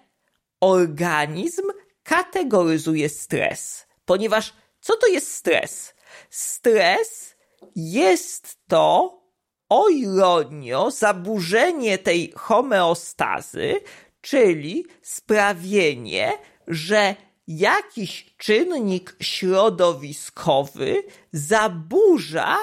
organizm 0.63 1.63
kategoryzuje 2.03 3.09
stres. 3.09 3.87
Ponieważ 4.05 4.55
co 4.81 4.97
to 4.97 5.07
jest 5.07 5.35
stres? 5.35 5.95
Stres 6.31 7.35
jest 7.77 8.59
to, 8.69 9.23
o 9.69 9.89
ironio, 9.89 10.91
zaburzenie 10.91 11.99
tej 11.99 12.33
homeostazy, 12.37 13.81
czyli 14.21 14.87
sprawienie, 15.03 16.33
że 16.69 17.17
jakiś 17.47 18.35
czynnik 18.37 19.17
środowiskowy 19.21 21.03
zaburza 21.33 22.59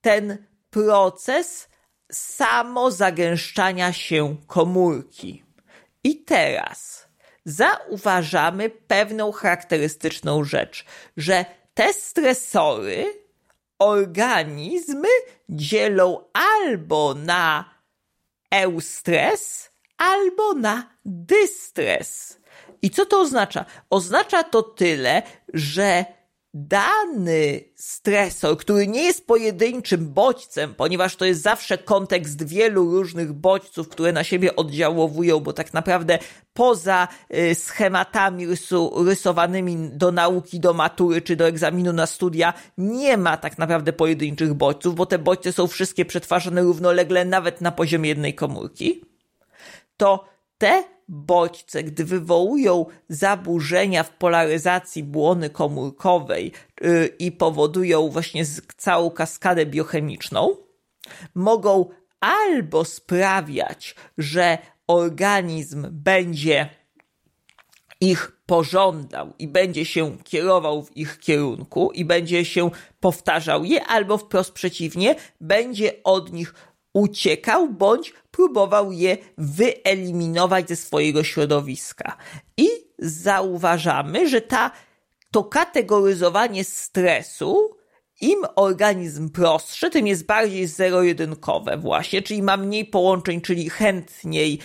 ten 0.00 0.46
proces 0.70 1.68
samozagęszczania 2.12 3.92
się 3.92 4.36
komórki. 4.46 5.42
I 6.04 6.24
teraz 6.24 7.01
zauważamy 7.44 8.70
pewną 8.70 9.32
charakterystyczną 9.32 10.44
rzecz, 10.44 10.84
że 11.16 11.44
te 11.74 11.92
stresory 11.92 13.22
organizmy 13.78 15.08
dzielą 15.48 16.24
albo 16.32 17.14
na 17.14 17.64
eustres, 18.50 19.70
albo 19.98 20.54
na 20.54 20.88
dystres. 21.04 22.38
I 22.82 22.90
co 22.90 23.06
to 23.06 23.20
oznacza? 23.20 23.64
Oznacza 23.90 24.42
to 24.42 24.62
tyle, 24.62 25.22
że 25.54 26.04
dany 26.54 27.64
stresor, 27.76 28.56
który 28.56 28.86
nie 28.86 29.02
jest 29.02 29.26
pojedynczym 29.26 30.08
bodźcem, 30.08 30.74
ponieważ 30.74 31.16
to 31.16 31.24
jest 31.24 31.42
zawsze 31.42 31.78
kontekst 31.78 32.46
wielu 32.46 32.90
różnych 32.90 33.32
bodźców, 33.32 33.88
które 33.88 34.12
na 34.12 34.24
siebie 34.24 34.56
oddziałowują, 34.56 35.40
bo 35.40 35.52
tak 35.52 35.74
naprawdę 35.74 36.18
poza 36.52 37.08
y, 37.34 37.54
schematami 37.54 38.46
rysu, 38.46 39.04
rysowanymi 39.04 39.90
do 39.92 40.12
nauki, 40.12 40.60
do 40.60 40.74
matury 40.74 41.22
czy 41.22 41.36
do 41.36 41.46
egzaminu 41.46 41.92
na 41.92 42.06
studia, 42.06 42.54
nie 42.78 43.16
ma 43.16 43.36
tak 43.36 43.58
naprawdę 43.58 43.92
pojedynczych 43.92 44.54
bodźców, 44.54 44.94
bo 44.94 45.06
te 45.06 45.18
bodźce 45.18 45.52
są 45.52 45.66
wszystkie 45.66 46.04
przetwarzane 46.04 46.62
równolegle 46.62 47.24
nawet 47.24 47.60
na 47.60 47.72
poziomie 47.72 48.08
jednej 48.08 48.34
komórki. 48.34 49.04
To 49.96 50.24
te 50.58 50.91
bodźce, 51.08 51.82
gdy 51.82 52.04
wywołują 52.04 52.86
zaburzenia 53.08 54.02
w 54.02 54.10
polaryzacji 54.10 55.04
błony 55.04 55.50
komórkowej 55.50 56.52
yy, 56.80 57.06
i 57.18 57.32
powodują 57.32 58.08
właśnie 58.08 58.44
całą 58.76 59.10
kaskadę 59.10 59.66
biochemiczną, 59.66 60.56
mogą 61.34 61.88
albo 62.20 62.84
sprawiać, 62.84 63.94
że 64.18 64.58
organizm 64.86 65.86
będzie 65.90 66.68
ich 68.00 68.42
pożądał 68.46 69.32
i 69.38 69.48
będzie 69.48 69.84
się 69.84 70.16
kierował 70.24 70.82
w 70.82 70.96
ich 70.96 71.18
kierunku 71.18 71.90
i 71.92 72.04
będzie 72.04 72.44
się 72.44 72.70
powtarzał 73.00 73.64
je, 73.64 73.84
albo 73.84 74.18
wprost 74.18 74.52
przeciwnie, 74.52 75.14
będzie 75.40 76.02
od 76.04 76.32
nich 76.32 76.54
uciekał 76.92 77.68
bądź 77.68 78.12
próbował 78.32 78.92
je 78.92 79.16
wyeliminować 79.38 80.68
ze 80.68 80.76
swojego 80.76 81.24
środowiska. 81.24 82.16
I 82.56 82.68
zauważamy, 82.98 84.28
że 84.28 84.40
ta, 84.40 84.70
to 85.30 85.44
kategoryzowanie 85.44 86.64
stresu 86.64 87.76
im 88.20 88.38
organizm 88.56 89.30
prostszy, 89.30 89.90
tym 89.90 90.06
jest 90.06 90.26
bardziej 90.26 90.66
zero-jedynkowe 90.66 91.76
właśnie, 91.76 92.22
czyli 92.22 92.42
ma 92.42 92.56
mniej 92.56 92.84
połączeń, 92.84 93.40
czyli 93.40 93.70
chętniej 93.70 94.58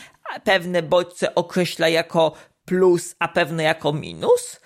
pewne 0.44 0.84
bodźce 0.84 1.36
określa 1.36 1.90
jako 1.90 2.34
plus, 2.66 3.16
a 3.20 3.28
pewne 3.28 3.64
jako 3.64 3.94
minus 3.94 4.60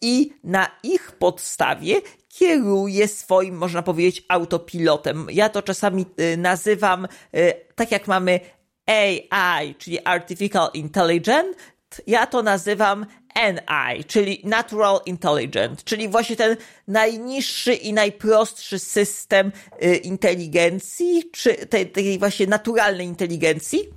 i 0.00 0.32
na 0.44 0.70
ich 0.82 1.12
podstawie 1.12 1.94
kieruje 2.38 3.08
swoim, 3.08 3.56
można 3.56 3.82
powiedzieć, 3.82 4.24
autopilotem. 4.28 5.26
Ja 5.30 5.48
to 5.48 5.62
czasami 5.62 6.06
y, 6.20 6.36
nazywam, 6.36 7.08
y, 7.34 7.54
tak 7.74 7.92
jak 7.92 8.06
mamy 8.06 8.40
AI, 8.86 9.74
czyli 9.74 10.04
Artificial 10.04 10.70
Intelligence, 10.74 11.58
ja 12.06 12.26
to 12.26 12.42
nazywam 12.42 13.06
NI, 13.36 14.04
czyli 14.04 14.40
Natural 14.44 15.00
Intelligent, 15.06 15.84
czyli 15.84 16.08
właśnie 16.08 16.36
ten 16.36 16.56
najniższy 16.88 17.74
i 17.74 17.92
najprostszy 17.92 18.78
system 18.78 19.52
y, 19.82 19.96
inteligencji, 19.96 21.30
czy 21.32 21.66
tej, 21.66 21.90
tej 21.90 22.18
właśnie 22.18 22.46
naturalnej 22.46 23.06
inteligencji, 23.06 23.88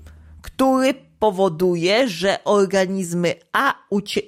który 0.42 1.11
powoduje, 1.22 2.08
że 2.08 2.44
organizmy 2.44 3.36
a, 3.54 3.74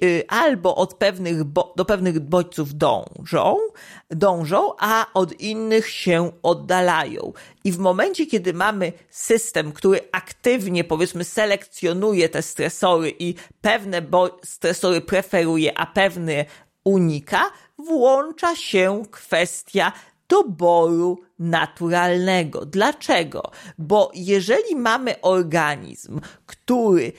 y, 0.03 0.23
albo 0.27 0.75
od 0.75 0.93
pewnych 0.93 1.43
do 1.75 1.85
pewnych 1.85 2.19
bodźców 2.19 2.77
dążą, 2.77 3.57
dążą, 4.09 4.73
a 4.79 5.05
od 5.13 5.41
innych 5.41 5.89
się 5.89 6.31
oddalają. 6.43 7.33
I 7.63 7.71
w 7.71 7.77
momencie, 7.77 8.25
kiedy 8.25 8.53
mamy 8.53 8.93
system, 9.09 9.71
który 9.71 9.99
aktywnie, 10.11 10.83
powiedzmy, 10.83 11.23
selekcjonuje 11.23 12.29
te 12.29 12.41
stresory 12.41 13.13
i 13.19 13.35
pewne 13.61 14.01
stresory 14.43 15.01
preferuje, 15.01 15.77
a 15.77 15.85
pewne 15.85 16.45
unika, 16.83 17.43
włącza 17.77 18.55
się 18.55 19.03
kwestia 19.11 19.91
doboru 20.33 21.17
naturalnego. 21.39 22.65
Dlaczego? 22.65 23.51
Bo 23.77 24.11
jeżeli 24.15 24.75
mamy 24.75 25.21
organizm, 25.21 26.19
który 26.45 27.11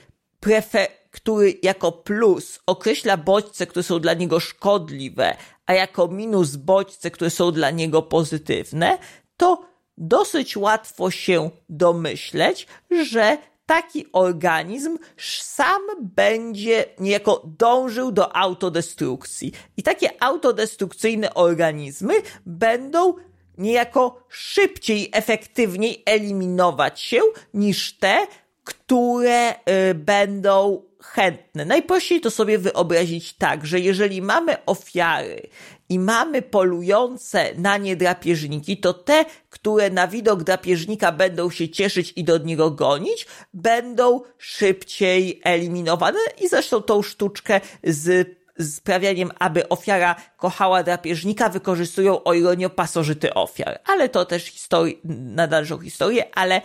który 1.10 1.58
jako 1.62 1.92
plus 1.92 2.60
określa 2.66 3.16
bodźce, 3.16 3.66
które 3.66 3.82
są 3.82 4.00
dla 4.00 4.14
niego 4.14 4.40
szkodliwe, 4.40 5.36
a 5.66 5.74
jako 5.74 6.08
minus 6.08 6.56
bodźce, 6.56 7.10
które 7.10 7.30
są 7.30 7.52
dla 7.52 7.70
niego 7.70 8.02
pozytywne, 8.02 8.98
to 9.36 9.64
dosyć 9.98 10.56
łatwo 10.56 11.10
się 11.10 11.50
domyśleć, 11.68 12.66
że 13.10 13.38
taki 13.66 14.06
organizm 14.12 14.98
sam 15.40 15.82
będzie 16.00 16.84
niejako 16.98 17.42
dążył 17.58 18.12
do 18.12 18.36
autodestrukcji. 18.36 19.52
I 19.76 19.82
takie 19.82 20.22
autodestrukcyjne 20.22 21.34
organizmy 21.34 22.14
będą 22.46 23.14
niejako 23.58 24.24
szybciej, 24.28 25.10
efektywniej 25.12 26.02
eliminować 26.06 27.00
się 27.00 27.20
niż 27.54 27.98
te, 27.98 28.26
które 28.64 29.52
y, 29.52 29.94
będą 29.94 30.82
chętne. 31.02 31.64
Najprościej 31.64 32.20
to 32.20 32.30
sobie 32.30 32.58
wyobrazić 32.58 33.32
tak, 33.32 33.66
że 33.66 33.80
jeżeli 33.80 34.22
mamy 34.22 34.64
ofiary 34.66 35.48
i 35.88 35.98
mamy 35.98 36.42
polujące 36.42 37.54
na 37.54 37.76
nie 37.76 37.96
drapieżniki, 37.96 38.76
to 38.76 38.94
te, 38.94 39.24
które 39.50 39.90
na 39.90 40.08
widok 40.08 40.42
drapieżnika 40.42 41.12
będą 41.12 41.50
się 41.50 41.68
cieszyć 41.68 42.12
i 42.16 42.24
do 42.24 42.38
niego 42.38 42.70
gonić, 42.70 43.26
będą 43.54 44.20
szybciej 44.38 45.40
eliminowane 45.44 46.18
i 46.40 46.48
zresztą 46.48 46.82
tą 46.82 47.02
sztuczkę 47.02 47.60
z 47.84 48.28
sprawianiem, 48.60 49.30
aby 49.38 49.68
ofiara 49.68 50.16
kochała 50.36 50.82
drapieżnika, 50.82 51.48
wykorzystują 51.48 52.22
o 52.22 52.34
ironię 52.34 52.70
pasożyty 52.70 53.34
ofiar. 53.34 53.80
Ale 53.84 54.08
to 54.08 54.24
też 54.24 54.44
historii, 54.44 55.00
na 55.04 55.46
dalszą 55.46 55.78
historię, 55.78 56.36
ale 56.36 56.62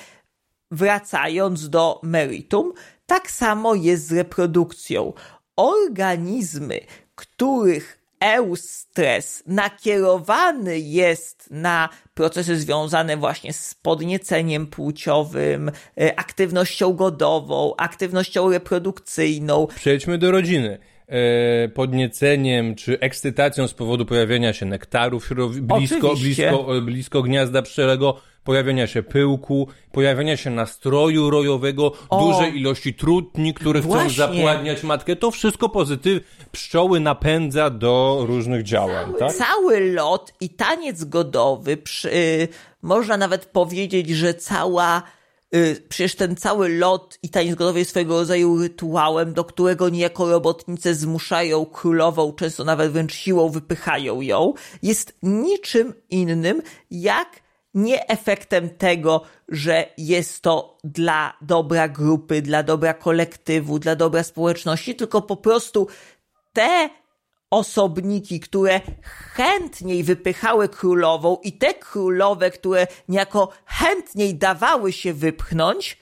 wracając 0.71 1.69
do 1.69 1.99
meritum, 2.03 2.73
tak 3.05 3.31
samo 3.31 3.75
jest 3.75 4.07
z 4.07 4.11
reprodukcją. 4.11 5.13
Organizmy, 5.55 6.79
których 7.15 7.98
eustres 8.19 9.43
nakierowany 9.47 10.79
jest 10.79 11.51
na 11.51 11.89
procesy 12.13 12.59
związane 12.59 13.17
właśnie 13.17 13.53
z 13.53 13.75
podnieceniem 13.75 14.67
płciowym, 14.67 15.71
e, 16.01 16.19
aktywnością 16.19 16.93
godową, 16.93 17.73
aktywnością 17.77 18.51
reprodukcyjną. 18.51 19.67
Przejdźmy 19.75 20.17
do 20.17 20.31
rodziny 20.31 20.77
e, 21.07 21.69
podnieceniem 21.69 22.75
czy 22.75 22.99
ekscytacją 22.99 23.67
z 23.67 23.73
powodu 23.73 24.05
pojawienia 24.05 24.53
się 24.53 24.65
nektarów 24.65 25.29
blisko, 25.61 26.15
blisko, 26.15 26.81
blisko 26.81 27.21
gniazda 27.21 27.61
pszczelego, 27.61 28.21
pojawienia 28.49 28.87
się 28.87 29.03
pyłku, 29.03 29.67
pojawienia 29.91 30.37
się 30.37 30.49
nastroju 30.49 31.29
rojowego, 31.29 31.91
o, 32.09 32.19
dużej 32.19 32.59
ilości 32.59 32.93
trutni, 32.93 33.53
które 33.53 33.81
właśnie. 33.81 34.09
chcą 34.09 34.15
zapładniać 34.15 34.83
matkę. 34.83 35.15
To 35.15 35.31
wszystko 35.31 35.69
pozytyw 35.69 36.23
pszczoły 36.51 36.99
napędza 36.99 37.69
do 37.69 38.23
różnych 38.27 38.63
działań, 38.63 39.05
cały, 39.05 39.19
tak? 39.19 39.33
Cały 39.33 39.91
lot 39.91 40.33
i 40.41 40.49
taniec 40.49 41.03
godowy, 41.03 41.77
przy, 41.77 42.13
y, 42.13 42.47
można 42.81 43.17
nawet 43.17 43.45
powiedzieć, 43.45 44.09
że 44.09 44.33
cała 44.33 45.03
y, 45.55 45.83
przecież 45.89 46.15
ten 46.15 46.35
cały 46.35 46.69
lot 46.69 47.19
i 47.23 47.29
taniec 47.29 47.55
godowy 47.55 47.79
jest 47.79 47.91
swojego 47.91 48.19
rodzaju 48.19 48.61
rytuałem, 48.61 49.33
do 49.33 49.43
którego 49.43 49.89
niejako 49.89 50.29
robotnice 50.29 50.95
zmuszają 50.95 51.65
królową, 51.65 52.33
często 52.33 52.63
nawet 52.63 52.91
wręcz 52.91 53.13
siłą 53.13 53.49
wypychają 53.49 54.21
ją, 54.21 54.53
jest 54.83 55.17
niczym 55.23 55.93
innym 56.09 56.61
jak 56.91 57.38
nie 57.73 58.07
efektem 58.07 58.69
tego, 58.69 59.21
że 59.47 59.85
jest 59.97 60.41
to 60.41 60.77
dla 60.83 61.37
dobra 61.41 61.87
grupy, 61.87 62.41
dla 62.41 62.63
dobra 62.63 62.93
kolektywu, 62.93 63.79
dla 63.79 63.95
dobra 63.95 64.23
społeczności, 64.23 64.95
tylko 64.95 65.21
po 65.21 65.37
prostu 65.37 65.87
te 66.53 66.89
osobniki, 67.49 68.39
które 68.39 68.81
chętniej 69.33 70.03
wypychały 70.03 70.69
królową 70.69 71.37
i 71.43 71.53
te 71.53 71.73
królowe, 71.73 72.51
które 72.51 72.87
niejako 73.09 73.49
chętniej 73.65 74.35
dawały 74.35 74.91
się 74.91 75.13
wypchnąć, 75.13 75.97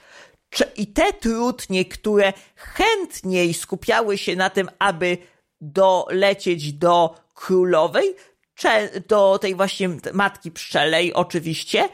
i 0.76 0.86
te 0.86 1.12
trudnie, 1.12 1.84
które 1.84 2.32
chętniej 2.56 3.54
skupiały 3.54 4.18
się 4.18 4.36
na 4.36 4.50
tym, 4.50 4.68
aby 4.78 5.18
dolecieć 5.60 6.72
do 6.72 7.14
królowej, 7.34 8.14
do 9.08 9.38
tej 9.38 9.54
właśnie 9.54 9.88
matki 10.12 10.50
pszczelej 10.50 11.14
oczywiście, 11.14 11.88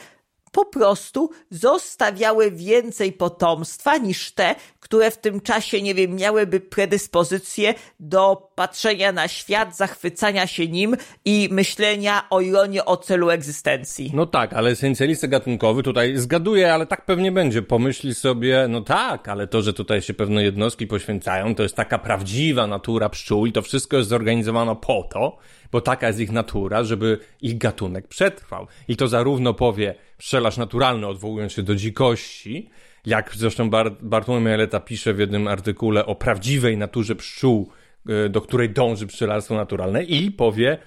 po 0.54 0.64
prostu 0.64 1.30
zostawiały 1.50 2.50
więcej 2.50 3.12
potomstwa 3.12 3.96
niż 3.96 4.32
te, 4.32 4.54
które 4.80 5.10
w 5.10 5.18
tym 5.18 5.40
czasie, 5.40 5.82
nie 5.82 5.94
wiem, 5.94 6.16
miałyby 6.16 6.60
predyspozycję 6.60 7.74
do 8.00 8.50
patrzenia 8.54 9.12
na 9.12 9.28
świat, 9.28 9.76
zachwycania 9.76 10.46
się 10.46 10.68
nim 10.68 10.96
i 11.24 11.48
myślenia 11.52 12.26
o 12.30 12.40
ironii 12.40 12.80
o 12.80 12.96
celu 12.96 13.30
egzystencji. 13.30 14.10
No 14.14 14.26
tak, 14.26 14.52
ale 14.52 14.70
esencjalista 14.70 15.28
gatunkowy 15.28 15.82
tutaj 15.82 16.16
zgaduje, 16.16 16.74
ale 16.74 16.86
tak 16.86 17.04
pewnie 17.04 17.32
będzie. 17.32 17.62
Pomyśli 17.62 18.14
sobie, 18.14 18.66
no 18.68 18.80
tak, 18.80 19.28
ale 19.28 19.46
to, 19.46 19.62
że 19.62 19.72
tutaj 19.72 20.02
się 20.02 20.14
pewne 20.14 20.42
jednostki 20.42 20.86
poświęcają, 20.86 21.54
to 21.54 21.62
jest 21.62 21.76
taka 21.76 21.98
prawdziwa 21.98 22.66
natura 22.66 23.08
pszczół 23.08 23.46
i 23.46 23.52
to 23.52 23.62
wszystko 23.62 23.96
jest 23.96 24.08
zorganizowane 24.08 24.76
po 24.76 25.08
to, 25.12 25.38
bo 25.72 25.80
taka 25.80 26.06
jest 26.06 26.20
ich 26.20 26.32
natura, 26.32 26.84
żeby 26.84 27.18
ich 27.40 27.58
gatunek 27.58 28.08
przetrwał. 28.08 28.66
I 28.88 28.96
to 28.96 29.08
zarówno 29.08 29.54
powie 29.54 29.94
pszczelarz 30.24 30.56
naturalny, 30.56 31.06
odwołując 31.06 31.52
się 31.52 31.62
do 31.62 31.76
dzikości, 31.76 32.68
jak 33.06 33.32
zresztą 33.36 33.70
Bart 33.70 33.94
Bartłomiej 34.02 34.54
Eleta 34.54 34.80
pisze 34.80 35.14
w 35.14 35.18
jednym 35.18 35.48
artykule 35.48 36.06
o 36.06 36.14
prawdziwej 36.14 36.76
naturze 36.76 37.14
pszczół, 37.16 37.70
e, 38.08 38.28
do 38.28 38.40
której 38.40 38.70
dąży 38.70 39.06
pszczelarstwo 39.06 39.54
naturalne 39.54 40.04
i 40.04 40.30
powie 40.30 40.78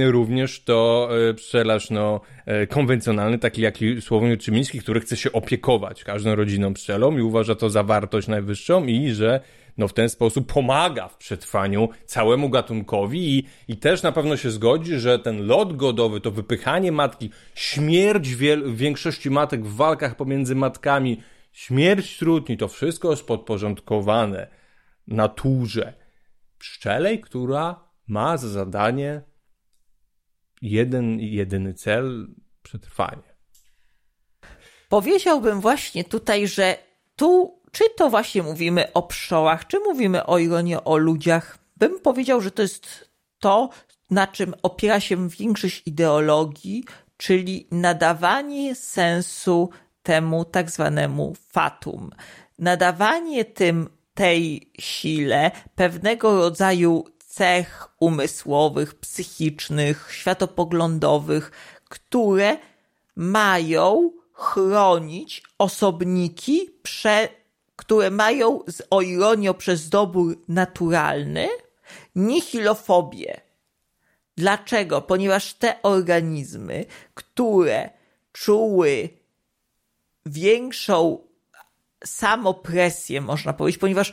również 0.00 0.60
to 0.60 1.08
e, 1.30 1.34
pszczelarz 1.34 1.90
no, 1.90 2.20
e, 2.46 2.66
konwencjonalny, 2.66 3.38
taki 3.38 3.62
jak 3.62 3.74
Sławomir 4.00 4.38
Czymiński, 4.38 4.78
który 4.80 5.00
chce 5.00 5.16
się 5.16 5.32
opiekować 5.32 6.04
każdą 6.04 6.34
rodziną 6.34 6.74
pszczelą 6.74 7.18
i 7.18 7.20
uważa 7.20 7.54
to 7.54 7.70
za 7.70 7.82
wartość 7.82 8.28
najwyższą 8.28 8.86
i 8.86 9.10
że 9.10 9.40
no 9.78 9.88
w 9.88 9.92
ten 9.92 10.08
sposób 10.08 10.52
pomaga 10.52 11.08
w 11.08 11.16
przetrwaniu 11.16 11.88
całemu 12.06 12.50
gatunkowi 12.50 13.38
i, 13.38 13.46
i 13.68 13.76
też 13.76 14.02
na 14.02 14.12
pewno 14.12 14.36
się 14.36 14.50
zgodzi, 14.50 14.98
że 14.98 15.18
ten 15.18 15.46
lot 15.46 15.76
godowy, 15.76 16.20
to 16.20 16.30
wypychanie 16.30 16.92
matki, 16.92 17.30
śmierć 17.54 18.28
wiel- 18.28 18.74
większości 18.74 19.30
matek 19.30 19.66
w 19.66 19.76
walkach 19.76 20.16
pomiędzy 20.16 20.54
matkami, 20.54 21.22
śmierć 21.52 22.18
trudni, 22.18 22.56
to 22.56 22.68
wszystko 22.68 23.10
jest 23.10 23.26
podporządkowane 23.26 24.48
naturze 25.06 25.94
pszczelej, 26.58 27.20
która 27.20 27.88
ma 28.06 28.36
za 28.36 28.48
zadanie 28.48 29.22
jeden 30.62 31.20
jedyny 31.20 31.74
cel 31.74 32.28
przetrwanie. 32.62 33.32
Powiedziałbym 34.88 35.60
właśnie 35.60 36.04
tutaj, 36.04 36.48
że 36.48 36.78
tu 37.16 37.61
czy 37.72 37.84
to 37.96 38.10
właśnie 38.10 38.42
mówimy 38.42 38.92
o 38.92 39.02
pszczołach, 39.02 39.66
czy 39.66 39.80
mówimy 39.80 40.26
o 40.26 40.38
ironii 40.38 40.76
o 40.84 40.96
ludziach, 40.96 41.58
bym 41.76 42.00
powiedział, 42.00 42.40
że 42.40 42.50
to 42.50 42.62
jest 42.62 43.10
to, 43.38 43.70
na 44.10 44.26
czym 44.26 44.54
opiera 44.62 45.00
się 45.00 45.28
większość 45.28 45.82
ideologii, 45.86 46.84
czyli 47.16 47.66
nadawanie 47.70 48.74
sensu 48.74 49.70
temu 50.02 50.44
tak 50.44 50.70
zwanemu 50.70 51.34
fatum. 51.48 52.10
Nadawanie 52.58 53.44
tym 53.44 53.88
tej 54.14 54.70
sile 54.78 55.50
pewnego 55.74 56.38
rodzaju 56.38 57.04
cech 57.18 57.88
umysłowych, 58.00 58.94
psychicznych, 58.94 60.08
światopoglądowych, 60.12 61.50
które 61.88 62.56
mają 63.16 64.12
chronić 64.32 65.42
osobniki 65.58 66.70
przed 66.82 67.41
które 67.82 68.10
mają 68.10 68.60
z, 68.66 68.82
o 68.90 69.00
ironio 69.02 69.54
przez 69.54 69.88
dobór 69.88 70.38
naturalny 70.48 71.48
nihilofobię. 72.14 73.40
Dlaczego? 74.36 75.02
Ponieważ 75.02 75.54
te 75.54 75.82
organizmy, 75.82 76.84
które 77.14 77.90
czuły 78.32 79.08
większą 80.26 81.18
samopresję, 82.04 83.20
można 83.20 83.52
powiedzieć, 83.52 83.80
ponieważ 83.80 84.12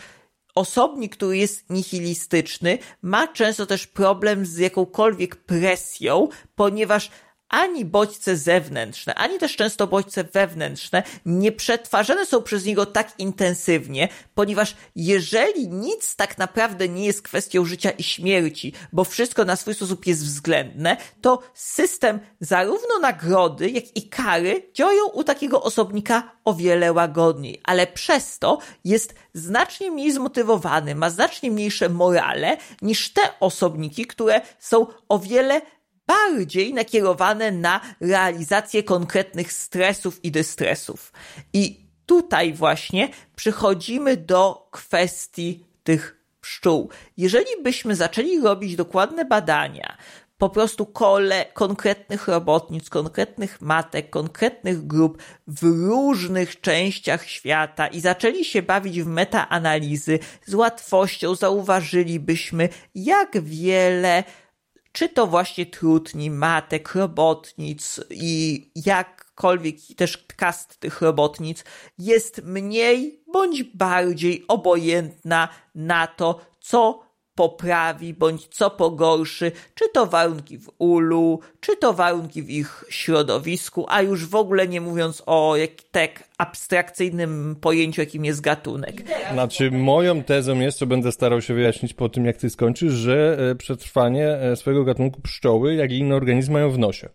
osobnik, 0.55 1.15
który 1.15 1.37
jest 1.37 1.69
nihilistyczny, 1.69 2.77
ma 3.01 3.27
często 3.27 3.65
też 3.65 3.87
problem 3.87 4.45
z 4.45 4.57
jakąkolwiek 4.57 5.35
presją, 5.35 6.27
ponieważ 6.55 7.11
ani 7.49 7.85
bodźce 7.85 8.37
zewnętrzne, 8.37 9.15
ani 9.15 9.37
też 9.37 9.55
często 9.55 9.87
bodźce 9.87 10.23
wewnętrzne 10.23 11.03
nie 11.25 11.51
przetwarzane 11.51 12.25
są 12.25 12.43
przez 12.43 12.65
niego 12.65 12.85
tak 12.85 13.13
intensywnie, 13.17 14.07
ponieważ 14.35 14.75
jeżeli 14.95 15.67
nic 15.67 16.15
tak 16.15 16.37
naprawdę 16.37 16.89
nie 16.89 17.05
jest 17.05 17.21
kwestią 17.21 17.65
życia 17.65 17.91
i 17.91 18.03
śmierci, 18.03 18.73
bo 18.93 19.03
wszystko 19.03 19.45
na 19.45 19.55
swój 19.55 19.73
sposób 19.73 20.07
jest 20.07 20.25
względne, 20.25 20.97
to 21.21 21.41
system 21.53 22.19
zarówno 22.39 22.99
nagrody, 23.01 23.69
jak 23.69 23.97
i 23.97 24.09
kary 24.09 24.69
działają 24.73 25.07
u 25.07 25.23
takiego 25.23 25.63
osobnika 25.63 26.31
o 26.45 26.53
wiele 26.53 26.93
łagodniej, 26.93 27.61
ale 27.63 27.87
przez 27.87 28.39
to 28.39 28.59
jest 28.85 29.15
znacznie 29.33 29.91
mniej 29.91 30.11
zmotywowany, 30.11 30.95
ma 30.95 31.09
znacznie 31.09 31.51
mniejsze 31.51 31.89
morale 31.89 32.57
niż 32.81 33.13
te 33.13 33.21
osobniki, 33.39 34.05
które 34.05 34.41
są 34.59 34.87
o 35.09 35.19
wiele 35.19 35.61
bardziej 36.09 36.73
nakierowane 36.73 37.51
na 37.51 37.81
realizację 38.01 38.83
konkretnych 38.83 39.53
stresów 39.53 40.25
i 40.25 40.31
dystresów. 40.31 41.13
I 41.53 41.89
tutaj 42.05 42.53
właśnie 42.53 43.09
przychodzimy 43.35 44.17
do 44.17 44.67
kwestii 44.71 45.65
tych 45.83 46.19
pszczół. 46.41 46.89
Jeżeli 47.17 47.63
byśmy 47.63 47.95
zaczęli 47.95 48.41
robić 48.41 48.75
dokładne 48.75 49.25
badania, 49.25 49.97
po 50.37 50.49
prostu 50.49 50.85
kole 50.85 51.45
konkretnych 51.53 52.27
robotnic, 52.27 52.89
konkretnych 52.89 53.61
matek, 53.61 54.09
konkretnych 54.09 54.87
grup 54.87 55.21
w 55.47 55.63
różnych 55.63 56.61
częściach 56.61 57.25
świata 57.25 57.87
i 57.87 58.01
zaczęli 58.01 58.45
się 58.45 58.61
bawić 58.61 59.01
w 59.01 59.07
metaanalizy, 59.07 60.19
z 60.45 60.53
łatwością 60.53 61.35
zauważylibyśmy, 61.35 62.69
jak 62.95 63.41
wiele 63.41 64.23
czy 64.99 65.09
to 65.09 65.27
właśnie 65.27 65.65
trudni, 65.65 66.31
matek, 66.31 66.95
robotnic 66.95 67.99
i 68.09 68.71
jakkolwiek 68.75 69.75
też 69.97 70.17
kast 70.17 70.79
tych 70.79 71.01
robotnic 71.01 71.63
jest 71.97 72.41
mniej 72.43 73.23
bądź 73.33 73.63
bardziej 73.63 74.45
obojętna 74.47 75.49
na 75.75 76.07
to, 76.07 76.39
co 76.59 77.08
poprawi 77.39 78.13
bądź 78.13 78.47
co 78.47 78.69
pogorszy, 78.69 79.51
czy 79.75 79.89
to 79.93 80.05
warunki 80.05 80.57
w 80.57 80.69
ulu, 80.77 81.39
czy 81.59 81.77
to 81.77 81.93
warunki 81.93 82.43
w 82.43 82.49
ich 82.49 82.85
środowisku, 82.89 83.85
a 83.89 84.01
już 84.01 84.25
w 84.25 84.35
ogóle 84.35 84.67
nie 84.67 84.81
mówiąc 84.81 85.23
o 85.25 85.55
jak, 85.55 85.71
tak 85.91 86.23
abstrakcyjnym 86.37 87.55
pojęciu, 87.61 88.01
jakim 88.01 88.25
jest 88.25 88.41
gatunek. 88.41 89.03
Znaczy, 89.33 89.71
moją 89.71 90.23
tezą 90.23 90.59
jest, 90.59 90.77
co 90.77 90.85
będę 90.85 91.11
starał 91.11 91.41
się 91.41 91.53
wyjaśnić 91.53 91.93
po 91.93 92.09
tym, 92.09 92.25
jak 92.25 92.37
ty 92.37 92.49
skończysz, 92.49 92.93
że 92.93 93.37
e, 93.51 93.55
przetrwanie 93.55 94.27
e, 94.27 94.55
swojego 94.55 94.83
gatunku 94.83 95.21
pszczoły, 95.21 95.75
jak 95.75 95.91
i 95.91 95.97
inne 95.97 96.15
organizmy 96.15 96.53
mają 96.53 96.71
w 96.71 96.77
nosie. 96.77 97.09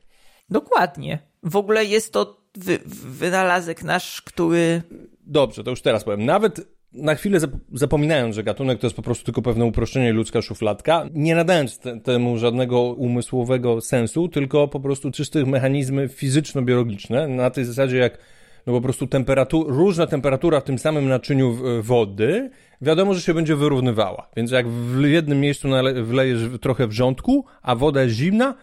Dokładnie. 0.50 1.18
W 1.42 1.56
ogóle 1.56 1.84
jest 1.84 2.12
to 2.12 2.40
wy, 2.54 2.78
wynalazek 2.94 3.82
nasz, 3.82 4.22
który... 4.22 4.82
Dobrze, 5.26 5.64
to 5.64 5.70
już 5.70 5.82
teraz 5.82 6.04
powiem. 6.04 6.24
Nawet 6.24 6.60
na 6.94 7.14
chwilę 7.14 7.38
zapominając, 7.72 8.36
że 8.36 8.42
gatunek 8.42 8.78
to 8.78 8.86
jest 8.86 8.96
po 8.96 9.02
prostu 9.02 9.24
tylko 9.24 9.42
pewne 9.42 9.64
uproszczenie 9.64 10.12
ludzka 10.12 10.42
szufladka, 10.42 11.06
nie 11.14 11.34
nadając 11.34 11.78
te, 11.78 12.00
temu 12.00 12.38
żadnego 12.38 12.80
umysłowego 12.82 13.80
sensu, 13.80 14.28
tylko 14.28 14.68
po 14.68 14.80
prostu 14.80 15.10
czystych 15.10 15.46
mechanizmy 15.46 16.08
fizyczno-biologiczne, 16.08 17.28
na 17.28 17.50
tej 17.50 17.64
zasadzie 17.64 17.96
jak 17.96 18.18
no 18.66 18.72
po 18.72 18.80
prostu 18.80 19.06
temperatur, 19.06 19.66
różna 19.68 20.06
temperatura 20.06 20.60
w 20.60 20.64
tym 20.64 20.78
samym 20.78 21.08
naczyniu 21.08 21.58
wody, 21.82 22.50
wiadomo, 22.80 23.14
że 23.14 23.20
się 23.20 23.34
będzie 23.34 23.56
wyrównywała. 23.56 24.28
Więc 24.36 24.50
jak 24.50 24.68
w 24.68 25.04
jednym 25.04 25.40
miejscu 25.40 25.68
wlejesz 26.02 26.40
trochę 26.60 26.86
wrzątku, 26.86 27.44
a 27.62 27.74
woda 27.74 28.02
jest 28.02 28.14
zimna, 28.14 28.54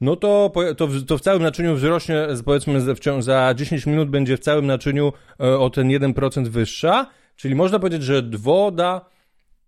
no 0.00 0.16
to, 0.16 0.52
to, 0.76 0.86
w, 0.86 1.04
to 1.04 1.18
w 1.18 1.20
całym 1.20 1.42
naczyniu 1.42 1.74
wzrośnie, 1.74 2.26
powiedzmy, 2.44 2.80
za 3.18 3.54
10 3.54 3.86
minut 3.86 4.10
będzie 4.10 4.36
w 4.36 4.40
całym 4.40 4.66
naczyniu 4.66 5.12
e, 5.40 5.58
o 5.58 5.70
ten 5.70 5.88
1% 5.88 6.48
wyższa, 6.48 7.06
Czyli 7.40 7.54
można 7.54 7.78
powiedzieć, 7.78 8.02
że 8.02 8.22
woda, 8.32 9.06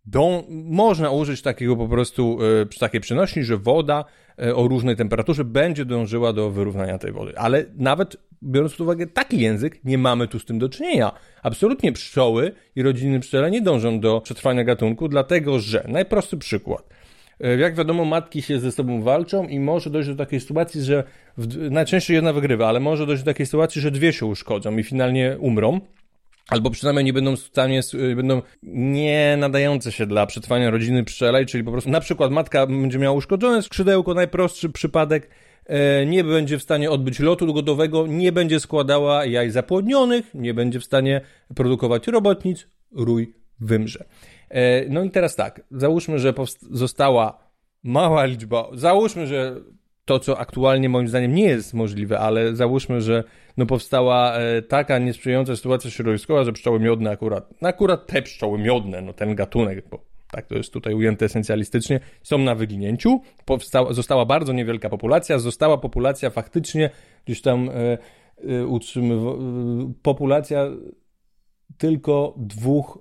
do, 0.04 0.44
można 0.48 1.10
użyć 1.10 1.42
takiego 1.42 1.76
po 1.76 1.88
prostu 1.88 2.38
przy 2.68 2.80
takiej 2.80 3.00
przenośni, 3.00 3.44
że 3.44 3.56
woda 3.56 4.04
y, 4.42 4.56
o 4.56 4.68
różnej 4.68 4.96
temperaturze 4.96 5.44
będzie 5.44 5.84
dążyła 5.84 6.32
do 6.32 6.50
wyrównania 6.50 6.98
tej 6.98 7.12
wody. 7.12 7.38
Ale 7.38 7.64
nawet 7.76 8.16
biorąc 8.42 8.72
pod 8.72 8.80
uwagę 8.80 9.06
taki 9.06 9.40
język, 9.40 9.84
nie 9.84 9.98
mamy 9.98 10.28
tu 10.28 10.38
z 10.38 10.44
tym 10.44 10.58
do 10.58 10.68
czynienia. 10.68 11.12
Absolutnie 11.42 11.92
pszczoły 11.92 12.52
i 12.76 12.82
rodziny 12.82 13.20
pszczele 13.20 13.50
nie 13.50 13.60
dążą 13.60 14.00
do 14.00 14.20
przetrwania 14.20 14.64
gatunku, 14.64 15.08
dlatego 15.08 15.58
że, 15.58 15.84
najprostszy 15.88 16.36
przykład, 16.36 16.88
jak 17.58 17.74
wiadomo, 17.74 18.04
matki 18.04 18.42
się 18.42 18.58
ze 18.58 18.72
sobą 18.72 19.02
walczą 19.02 19.48
i 19.48 19.60
może 19.60 19.90
dojść 19.90 20.08
do 20.08 20.16
takiej 20.16 20.40
sytuacji, 20.40 20.82
że 20.82 21.04
w, 21.36 21.70
najczęściej 21.70 22.14
jedna 22.14 22.32
wygrywa, 22.32 22.68
ale 22.68 22.80
może 22.80 23.06
dojść 23.06 23.22
do 23.22 23.30
takiej 23.30 23.46
sytuacji, 23.46 23.80
że 23.80 23.90
dwie 23.90 24.12
się 24.12 24.26
uszkodzą 24.26 24.76
i 24.76 24.82
finalnie 24.82 25.36
umrą 25.40 25.80
albo 26.48 26.70
przynajmniej 26.70 27.04
nie 27.04 27.12
będą 27.12 27.36
stanie, 27.36 27.80
y, 27.94 28.16
będą 28.16 28.42
nie 28.62 29.36
nadające 29.38 29.92
się 29.92 30.06
dla 30.06 30.26
przetrwania 30.26 30.70
rodziny 30.70 31.04
pszczelej, 31.04 31.46
czyli 31.46 31.64
po 31.64 31.72
prostu 31.72 31.90
na 31.90 32.00
przykład 32.00 32.32
matka 32.32 32.66
będzie 32.66 32.98
miała 32.98 33.16
uszkodzone 33.16 33.62
skrzydełko, 33.62 34.14
najprostszy 34.14 34.70
przypadek, 34.70 35.30
e, 35.66 36.06
nie 36.06 36.24
będzie 36.24 36.58
w 36.58 36.62
stanie 36.62 36.90
odbyć 36.90 37.20
lotu 37.20 37.54
godowego, 37.54 38.06
nie 38.06 38.32
będzie 38.32 38.60
składała 38.60 39.26
jaj 39.26 39.50
zapłodnionych, 39.50 40.34
nie 40.34 40.54
będzie 40.54 40.80
w 40.80 40.84
stanie 40.84 41.20
produkować 41.54 42.06
robotnic, 42.06 42.66
rój 42.92 43.34
wymrze. 43.60 44.04
E, 44.48 44.88
no 44.88 45.04
i 45.04 45.10
teraz 45.10 45.36
tak, 45.36 45.60
załóżmy, 45.70 46.18
że 46.18 46.34
została 46.70 47.38
mała 47.82 48.24
liczba, 48.24 48.68
załóżmy, 48.74 49.26
że 49.26 49.60
to, 50.04 50.18
co 50.18 50.38
aktualnie 50.38 50.88
moim 50.88 51.08
zdaniem 51.08 51.34
nie 51.34 51.44
jest 51.44 51.74
możliwe, 51.74 52.18
ale 52.18 52.56
załóżmy, 52.56 53.00
że 53.00 53.24
no 53.56 53.66
powstała 53.66 54.34
e, 54.34 54.62
taka 54.62 54.98
niesprzyjająca 54.98 55.56
sytuacja 55.56 55.90
środowiskowa, 55.90 56.44
że 56.44 56.52
pszczoły 56.52 56.80
miodne 56.80 57.10
akurat, 57.10 57.54
no 57.60 57.68
akurat 57.68 58.06
te 58.06 58.22
pszczoły 58.22 58.58
miodne, 58.58 59.02
no 59.02 59.12
ten 59.12 59.34
gatunek, 59.34 59.88
bo 59.88 60.12
tak 60.32 60.46
to 60.46 60.54
jest 60.54 60.72
tutaj 60.72 60.94
ujęte 60.94 61.24
esencjalistycznie, 61.24 62.00
są 62.22 62.38
na 62.38 62.54
wyginięciu. 62.54 63.20
Powstała, 63.44 63.92
została 63.92 64.24
bardzo 64.24 64.52
niewielka 64.52 64.88
populacja, 64.88 65.38
została 65.38 65.78
populacja 65.78 66.30
faktycznie 66.30 66.90
gdzieś 67.24 67.42
tam 67.42 67.68
e, 67.68 67.98
e, 68.48 68.66
utrzymywa, 68.66 69.30
e, 69.30 69.36
populacja 70.02 70.66
tylko 71.78 72.34
dwóch 72.38 72.98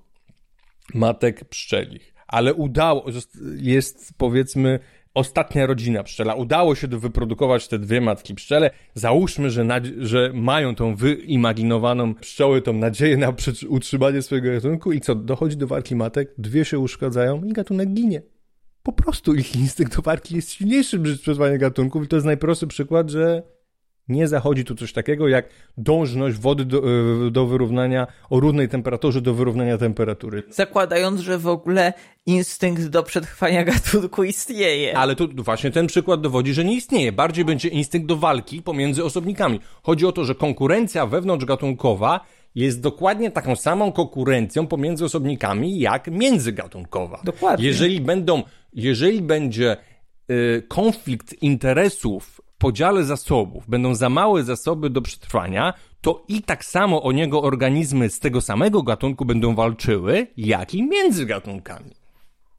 matek 0.94 1.45
pszczelich. 1.45 2.14
Ale 2.28 2.53
udało, 2.53 3.06
jest 3.56 4.14
powiedzmy 4.18 4.80
ostatnia 5.14 5.66
rodzina 5.66 6.04
pszczela. 6.04 6.36
Udało 6.36 6.76
się 6.76 6.88
wyprodukować 6.88 7.68
te 7.68 7.80
dwie 7.80 8.02
matki 8.02 8.36
pszczele. 8.36 8.70
Załóżmy, 8.94 9.50
że, 9.50 9.66
że 9.98 10.32
mają 10.34 10.76
tą 10.76 10.96
wyimaginowaną 10.96 12.16
pszczoły, 12.16 12.62
tą 12.62 12.74
nadzieję 12.74 13.18
na 13.18 13.34
utrzymanie 13.70 14.22
swojego 14.22 14.52
gatunku 14.52 14.92
i 14.92 15.02
co, 15.02 15.16
dochodzi 15.16 15.58
do 15.58 15.68
walki 15.68 15.96
matek, 15.96 16.34
dwie 16.38 16.66
się 16.66 16.80
uszkadzają 16.80 17.44
i 17.44 17.54
gatunek 17.54 17.90
ginie. 17.94 18.22
Po 18.84 18.94
prostu 18.94 19.36
ich 19.36 19.56
instynkt 19.56 19.96
do 19.96 20.02
walki 20.02 20.36
jest 20.36 20.52
silniejszy 20.52 21.00
niż 21.00 21.22
przetrwanie 21.22 21.58
gatunków 21.58 22.04
i 22.04 22.08
to 22.08 22.16
jest 22.16 22.26
najprostszy 22.26 22.68
przykład, 22.68 23.10
że 23.10 23.44
nie 24.12 24.28
zachodzi 24.28 24.66
tu 24.66 24.76
coś 24.76 24.94
takiego 24.94 25.28
jak 25.28 25.50
dążność 25.78 26.38
wody 26.38 26.66
do, 26.66 26.78
e, 26.78 27.32
do 27.32 27.46
wyrównania 27.46 28.08
o 28.30 28.40
równej 28.40 28.70
temperaturze 28.70 29.22
do 29.22 29.34
wyrównania 29.34 29.78
temperatury. 29.78 30.44
Zakładając, 30.50 31.22
że 31.22 31.38
w 31.38 31.48
ogóle 31.48 31.94
instynkt 32.26 32.88
do 32.88 33.04
przetrwania 33.04 33.64
gatunku 33.64 34.24
istnieje. 34.24 34.98
Ale 34.98 35.16
tu 35.16 35.30
właśnie 35.36 35.72
ten 35.72 35.88
przykład 35.88 36.22
dowodzi, 36.22 36.54
że 36.54 36.64
nie 36.64 36.76
istnieje. 36.76 37.12
Bardziej 37.12 37.46
będzie 37.46 37.70
instynkt 37.70 38.08
do 38.08 38.16
walki 38.16 38.62
pomiędzy 38.62 39.04
osobnikami. 39.04 39.60
Chodzi 39.84 40.06
o 40.06 40.12
to, 40.12 40.26
że 40.26 40.36
konkurencja 40.36 41.06
wewnątrzgatunkowa 41.06 42.20
jest 42.56 42.82
dokładnie 42.82 43.32
taką 43.32 43.56
samą 43.56 43.92
konkurencją 43.92 44.68
pomiędzy 44.68 45.06
osobnikami 45.06 45.80
jak 45.80 46.08
międzygatunkowa. 46.08 47.22
Dokładnie. 47.24 47.66
Jeżeli 47.66 48.02
będą, 48.02 48.44
jeżeli 48.74 49.22
będzie 49.22 49.78
y, 50.32 50.64
konflikt 50.68 51.44
interesów 51.44 52.42
podziale 52.62 53.04
zasobów 53.04 53.64
będą 53.68 53.96
za 53.96 54.10
małe 54.10 54.44
zasoby 54.44 54.90
do 54.90 55.02
przetrwania, 55.02 55.74
to 56.02 56.24
i 56.28 56.42
tak 56.42 56.66
samo 56.66 57.04
o 57.04 57.12
niego 57.12 57.42
organizmy 57.42 58.10
z 58.10 58.20
tego 58.20 58.42
samego 58.42 58.84
gatunku 58.84 59.26
będą 59.26 59.56
walczyły, 59.56 60.28
jak 60.38 60.74
i 60.74 60.84
między 60.84 61.26
gatunkami. 61.26 61.92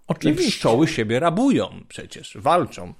Oczywiście. 0.09 0.49
I 0.49 0.51
pszczoły 0.51 0.89
siebie 0.89 1.21
rabują 1.21 1.69
przecież, 1.89 2.37
walczą. 2.41 2.95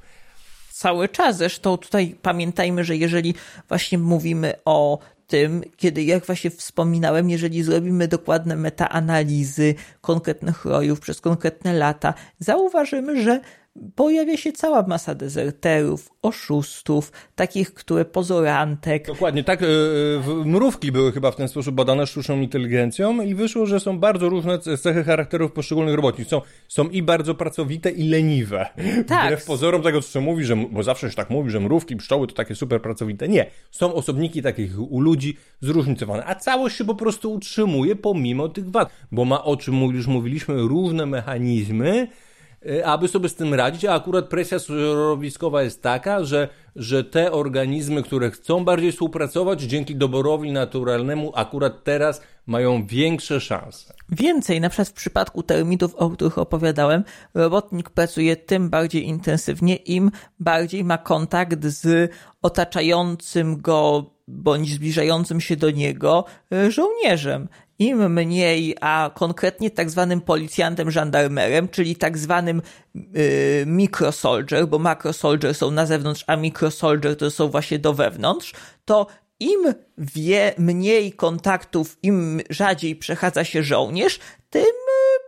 Cały 0.71 1.09
czas. 1.09 1.37
Zresztą 1.37 1.77
tutaj 1.77 2.17
pamiętajmy, 2.23 2.85
że 2.85 2.97
jeżeli 2.97 3.35
właśnie 3.69 3.99
mówimy 3.99 4.55
o 4.65 4.99
tym, 5.27 5.63
kiedy, 5.77 6.03
jak 6.03 6.27
właśnie 6.27 6.51
wspominałem, 6.51 7.31
jeżeli 7.31 7.63
zrobimy 7.63 8.09
dokładne 8.09 8.57
metaanalizy 8.57 9.75
konkretnych 10.01 10.65
rojów 10.65 11.01
przez 11.01 11.21
konkretne 11.21 11.73
lata, 11.73 12.15
zauważymy, 12.39 13.23
że 13.23 13.41
pojawia 13.95 14.37
się 14.37 14.53
cała 14.53 14.83
masa 14.83 15.15
dezerterów, 15.15 16.11
oszustów, 16.23 17.13
takich, 17.35 17.75
które 17.75 18.05
pozorantek. 18.05 19.07
Dokładnie, 19.07 19.45
tak. 19.45 19.61
Yy, 19.61 20.45
mrówki 20.45 20.93
były 20.93 21.13
chyba 21.13 21.31
w 21.31 21.37
ten 21.37 21.49
sposób 21.49 21.75
badane 21.75 22.07
sztuczną 22.07 22.41
inteligencją 22.41 23.23
i 23.23 23.35
wyszło, 23.35 23.67
że 23.67 23.81
są 23.81 23.99
bardzo 23.99 24.29
różne 24.29 24.59
cechy 24.59 25.05
charakterów 25.05 25.53
poszczególnych 25.53 25.95
robotników. 25.95 26.31
Są, 26.31 26.41
są 26.69 26.89
i 26.89 27.03
bardzo 27.03 27.35
pracowite, 27.35 27.91
i 27.91 28.09
leniwe. 28.09 28.69
Tak. 29.07 29.25
Wbrew 29.25 29.45
pozorom 29.45 29.83
tego, 29.83 30.01
co 30.01 30.21
mówi, 30.21 30.45
że, 30.45 30.57
bo 30.57 30.83
zawsze 30.83 31.11
się 31.11 31.17
tak 31.17 31.31
mówi, 31.31 31.51
że 31.51 31.61
mrówki, 31.61 31.97
pszczoły 31.97 32.27
to 32.27 32.35
takie 32.35 32.55
super 32.55 32.83
pracowite. 32.83 33.29
Nie. 33.29 33.47
Są 33.71 33.95
osobniki 33.95 34.43
takich 34.43 34.81
u 34.81 35.01
ludzi 35.01 35.37
zróżnicowane, 35.61 36.25
a 36.27 36.35
całość 36.35 36.77
się 36.77 36.85
po 36.85 36.95
prostu 36.95 37.33
utrzymuje 37.33 37.97
pomimo 37.97 38.49
tych 38.49 38.71
wad, 38.71 38.91
bo 39.13 39.25
ma, 39.25 39.45
o 39.45 39.57
czym 39.57 39.83
już 39.83 40.07
mówiliśmy, 40.07 40.55
różne 40.55 41.07
mechanizmy, 41.07 42.09
aby 42.85 43.09
sobie 43.09 43.29
z 43.29 43.35
tym 43.35 43.55
radzić, 43.55 43.85
a 43.85 43.95
akurat 43.95 44.25
presja 44.25 44.59
środowiskowa 44.59 45.63
jest 45.63 45.83
taka, 45.83 46.25
że, 46.25 46.49
że 46.77 47.05
te 47.05 47.33
organizmy, 47.33 48.03
które 48.03 48.31
chcą 48.31 48.65
bardziej 48.65 48.93
współpracować, 48.93 49.63
dzięki 49.63 49.97
doborowi 49.97 50.53
naturalnemu, 50.53 51.33
akurat 51.35 51.85
teraz 51.85 52.23
mają 52.47 52.87
większe 52.87 53.41
szanse. 53.41 53.95
Więcej, 54.09 54.61
na 54.61 54.69
przykład 54.69 54.89
w 54.89 54.93
przypadku 54.93 55.43
termitów, 55.43 55.95
o 55.95 56.11
których 56.11 56.39
opowiadałem, 56.39 57.05
robotnik 57.35 57.91
pracuje 57.91 58.37
tym 58.37 58.71
bardziej 58.71 59.09
intensywnie, 59.09 59.77
im 59.77 60.11
bardziej 60.41 60.85
ma 60.85 60.99
kontakt 60.99 61.65
z 61.65 62.11
otaczającym 62.43 63.57
go 63.57 64.11
bądź 64.29 64.75
zbliżającym 64.75 65.41
się 65.41 65.57
do 65.57 65.71
niego 65.71 66.25
y, 66.55 66.71
żołnierzem 66.71 67.49
im 67.89 68.13
mniej, 68.13 68.77
a 68.81 69.11
konkretnie 69.15 69.71
tak 69.71 69.91
zwanym 69.91 70.21
policjantem, 70.21 70.91
żandarmerem, 70.91 71.69
czyli 71.69 71.97
tak 71.97 72.19
zwanym 72.19 72.63
yy, 72.95 73.03
microsoldier, 73.67 74.69
bo 74.69 74.79
macrosoldier 74.79 75.55
są 75.55 75.71
na 75.71 75.87
zewnątrz, 75.87 76.25
a 76.27 76.37
microsoldier 76.37 77.17
to 77.17 77.31
są 77.31 77.49
właśnie 77.49 77.79
do 77.79 77.95
wewnątrz, 77.95 78.53
to 78.85 79.07
im 79.41 79.75
wie 79.99 80.55
mniej 80.59 81.13
kontaktów, 81.13 81.99
im 82.03 82.41
rzadziej 82.51 82.97
przechadza 82.97 83.45
się 83.45 83.63
żołnierz, 83.63 84.19
tym 84.51 84.73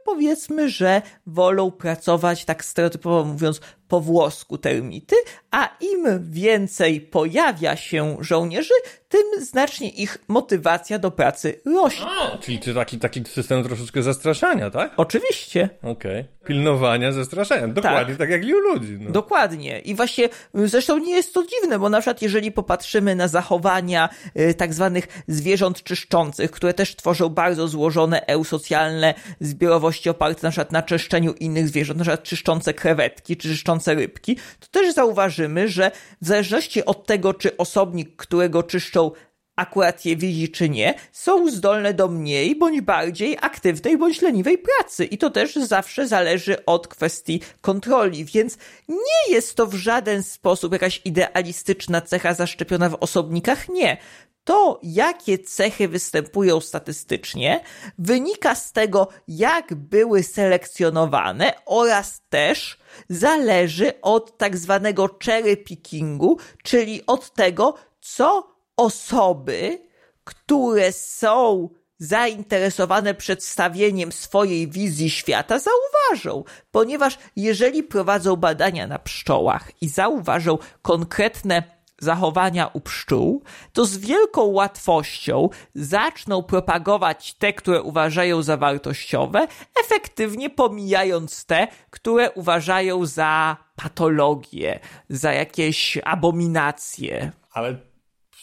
powiedzmy, 0.05 0.69
że 0.69 1.03
wolą 1.27 1.71
pracować, 1.71 2.45
tak 2.45 2.65
stereotypowo 2.65 3.25
mówiąc, 3.25 3.61
po 3.89 4.01
włosku 4.01 4.59
termity, 4.59 5.17
a 5.51 5.77
im 5.81 6.31
więcej 6.31 7.01
pojawia 7.01 7.77
się 7.77 8.17
żołnierzy, 8.21 8.75
tym 9.09 9.45
znacznie 9.45 9.89
ich 9.89 10.19
motywacja 10.29 10.99
do 10.99 11.11
pracy 11.11 11.61
rośnie. 11.67 12.07
A, 12.07 12.39
czyli 12.39 12.59
to 12.59 12.75
taki, 12.75 12.99
taki 12.99 13.25
system 13.25 13.65
troszeczkę 13.65 14.03
zastraszania, 14.03 14.71
tak? 14.71 14.93
Oczywiście. 14.97 15.69
Okej. 15.83 16.21
Okay. 16.21 16.35
Pilnowania, 16.45 17.13
zastraszania. 17.13 17.69
Dokładnie 17.69 18.15
tak, 18.15 18.17
tak 18.17 18.31
jak 18.31 18.45
i 18.45 18.55
u 18.55 18.59
ludzi. 18.59 18.99
No. 19.01 19.11
Dokładnie. 19.11 19.81
I 19.81 19.95
właśnie 19.95 20.29
zresztą 20.55 20.99
nie 20.99 21.15
jest 21.15 21.35
to 21.35 21.45
dziwne, 21.47 21.79
bo 21.79 21.89
na 21.89 22.01
przykład 22.01 22.23
jeżeli 22.23 22.53
popatrzymy 22.53 23.15
na 23.15 23.29
zachowania 23.29 24.09
y, 24.41 24.55
tak 24.55 24.75
zwanych 24.75 25.25
zwierząt 25.29 25.83
czyszczących, 25.83 26.51
które 26.51 26.75
też 26.75 26.97
tworzą 26.97 27.29
bardzo 27.29 27.69
złożone 27.69 28.27
eusocjalne 28.27 29.15
zbiorowości 29.41 30.11
oparte 30.11 30.41
na 30.43 30.51
przykład 30.51 30.73
na 30.73 30.83
czyszczeniu 30.83 31.33
innych 31.33 31.69
zwierząt, 31.69 31.99
na 31.99 32.05
przykład 32.05 32.23
czyszczące 32.23 32.75
krewetki, 32.75 33.37
czy 33.37 33.49
czyszczące 33.49 33.74
rybki, 33.87 34.37
to 34.61 34.67
też 34.71 34.95
zauważymy, 34.95 35.69
że 35.69 35.91
w 36.23 36.27
zależności 36.27 36.85
od 36.85 37.07
tego, 37.07 37.35
czy 37.35 37.57
osobnik, 37.57 38.17
którego 38.17 38.63
czyszczą 38.63 39.11
akurat 39.57 40.05
je 40.05 40.17
widzi 40.17 40.49
czy 40.49 40.69
nie, 40.69 40.95
są 41.13 41.51
zdolne 41.51 41.95
do 41.95 42.09
mniej 42.09 42.57
bądź 42.57 42.81
bardziej 42.81 43.39
aktywnej 43.41 43.99
bądź 43.99 44.23
leniwej 44.23 44.59
pracy. 44.59 45.05
I 45.05 45.19
to 45.19 45.31
też 45.31 45.55
zawsze 45.55 46.09
zależy 46.09 46.65
od 46.65 46.89
kwestii 46.89 47.41
kontroli, 47.61 48.25
więc 48.25 48.59
nie 48.89 49.35
jest 49.35 49.55
to 49.55 49.67
w 49.67 49.75
żaden 49.75 50.23
sposób 50.23 50.73
jakaś 50.73 51.01
idealistyczna 51.05 52.01
cecha 52.01 52.35
zaszczepiona 52.35 52.89
w 52.89 52.97
osobnikach. 53.01 53.69
Nie. 53.69 53.97
To, 54.45 54.81
jakie 54.83 55.39
cechy 55.39 55.89
występują 55.89 56.61
statystycznie, 56.61 57.61
wynika 57.99 58.55
z 58.55 58.73
tego, 58.73 59.09
jak 59.29 59.75
były 59.75 60.23
selekcjonowane 60.23 61.53
oraz 61.67 62.21
też 62.29 62.79
zależy 63.09 64.01
od 64.03 64.39
tak 64.39 64.57
zwanego 64.57 65.19
cherry 65.25 65.57
pickingu, 65.57 66.39
czyli 66.63 67.07
od 67.07 67.35
tego, 67.35 67.75
co 68.01 68.49
osoby, 68.77 69.79
które 70.25 70.93
są 70.93 71.69
zainteresowane 71.99 73.15
przedstawieniem 73.15 74.13
swojej 74.13 74.69
wizji 74.69 75.11
świata 75.11 75.59
zauważą, 75.59 76.45
ponieważ 76.71 77.19
jeżeli 77.37 77.83
prowadzą 77.83 78.37
badania 78.37 78.87
na 78.87 78.99
pszczołach 78.99 79.71
i 79.81 79.89
zauważą 79.89 80.59
konkretne 80.83 81.63
zachowania 82.05 82.67
u 82.67 82.81
pszczół, 82.81 83.43
to 83.73 83.85
z 83.85 83.97
wielką 83.97 84.43
łatwością 84.43 85.49
zaczną 85.75 86.43
propagować 86.43 87.35
te, 87.35 87.53
które 87.53 87.83
uważają 87.83 88.43
za 88.43 88.57
wartościowe, 88.57 89.47
efektywnie 89.85 90.51
pomijając 90.51 91.47
te, 91.47 91.69
które 91.91 92.31
uważają 92.31 93.07
za 93.07 93.57
patologie, 93.77 94.81
za 95.09 95.33
jakieś 95.33 95.99
abominacje. 96.05 97.33
Ale 97.53 97.77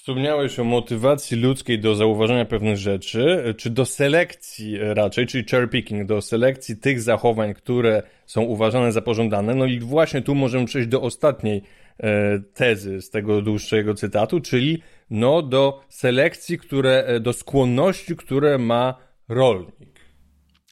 Wspomniałeś 0.01 0.59
o 0.59 0.63
motywacji 0.63 1.37
ludzkiej 1.37 1.79
do 1.79 1.95
zauważenia 1.95 2.45
pewnych 2.45 2.77
rzeczy, 2.77 3.53
czy 3.57 3.69
do 3.69 3.85
selekcji 3.85 4.77
raczej, 4.79 5.27
czyli 5.27 5.45
cherry 5.51 5.67
picking, 5.67 6.07
do 6.07 6.21
selekcji 6.21 6.77
tych 6.77 7.01
zachowań, 7.01 7.53
które 7.53 8.03
są 8.25 8.41
uważane 8.41 8.91
za 8.91 9.01
pożądane. 9.01 9.55
No 9.55 9.65
i 9.65 9.79
właśnie 9.79 10.21
tu 10.21 10.35
możemy 10.35 10.65
przejść 10.65 10.87
do 10.87 11.01
ostatniej 11.01 11.63
tezy 12.53 13.01
z 13.01 13.09
tego 13.09 13.41
dłuższego 13.41 13.93
cytatu, 13.93 14.39
czyli 14.39 14.81
no 15.09 15.41
do 15.41 15.81
selekcji, 15.89 16.57
które, 16.57 17.03
e, 17.03 17.19
do 17.19 17.33
skłonności, 17.33 18.15
które 18.15 18.57
ma 18.57 18.95
rolnik. 19.29 19.91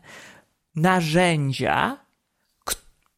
Narzędzia 0.76 1.98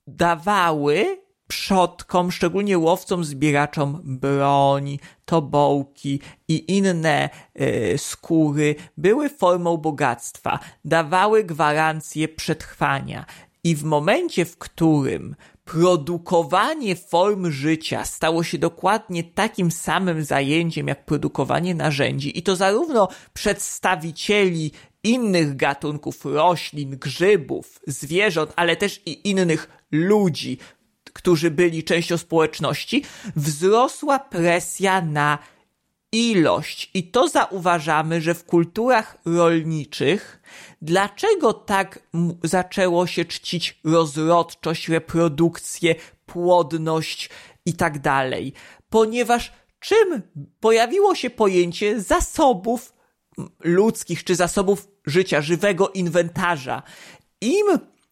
dawały 0.08 1.21
przodkom, 1.52 2.32
szczególnie 2.32 2.78
łowcom, 2.78 3.24
zbieraczom 3.24 4.02
broń, 4.04 5.00
tobołki 5.26 6.20
i 6.48 6.78
inne 6.78 7.30
y, 7.62 7.96
skóry 7.98 8.76
były 8.98 9.30
formą 9.30 9.78
bogactwa, 9.78 10.60
dawały 10.86 11.44
gwarancję 11.44 12.28
przetrwania. 12.28 13.26
I 13.64 13.76
w 13.76 13.84
momencie, 13.84 14.46
w 14.46 14.58
którym 14.58 15.36
produkowanie 15.66 16.96
form 16.96 17.52
życia 17.52 18.06
stało 18.06 18.44
się 18.44 18.58
dokładnie 18.58 19.24
takim 19.24 19.72
samym 19.72 20.24
zajęciem 20.24 20.88
jak 20.88 21.06
produkowanie 21.06 21.76
narzędzi, 21.76 22.40
i 22.40 22.44
to 22.44 22.56
zarówno 22.56 23.08
przedstawicieli 23.34 24.72
innych 25.04 25.56
gatunków 25.56 26.26
roślin, 26.26 26.98
grzybów, 26.98 27.80
zwierząt, 27.88 28.54
ale 28.56 28.76
też 28.76 29.02
i 29.06 29.30
innych 29.30 29.70
ludzi, 29.92 30.58
którzy 31.14 31.52
byli 31.52 31.84
częścią 31.84 32.18
społeczności, 32.18 33.04
wzrosła 33.36 34.20
presja 34.20 35.02
na 35.02 35.38
ilość. 36.12 36.92
I 36.94 37.04
to 37.04 37.28
zauważamy, 37.28 38.22
że 38.22 38.34
w 38.34 38.46
kulturach 38.46 39.18
rolniczych, 39.26 40.42
dlaczego 40.82 41.54
tak 41.54 42.00
zaczęło 42.44 43.08
się 43.08 43.26
czcić 43.26 43.80
rozrodczość, 43.84 44.90
reprodukcję, 44.90 45.96
płodność 46.26 47.30
i 47.66 47.74
tak 47.74 48.00
dalej? 48.00 48.54
Ponieważ 48.90 49.52
czym 49.80 50.22
pojawiło 50.60 51.16
się 51.16 51.30
pojęcie 51.30 52.02
zasobów 52.02 52.94
ludzkich 53.60 54.24
czy 54.24 54.36
zasobów 54.36 54.88
życia, 55.06 55.42
żywego 55.42 55.90
inwentarza. 55.90 56.84
Im 57.42 57.66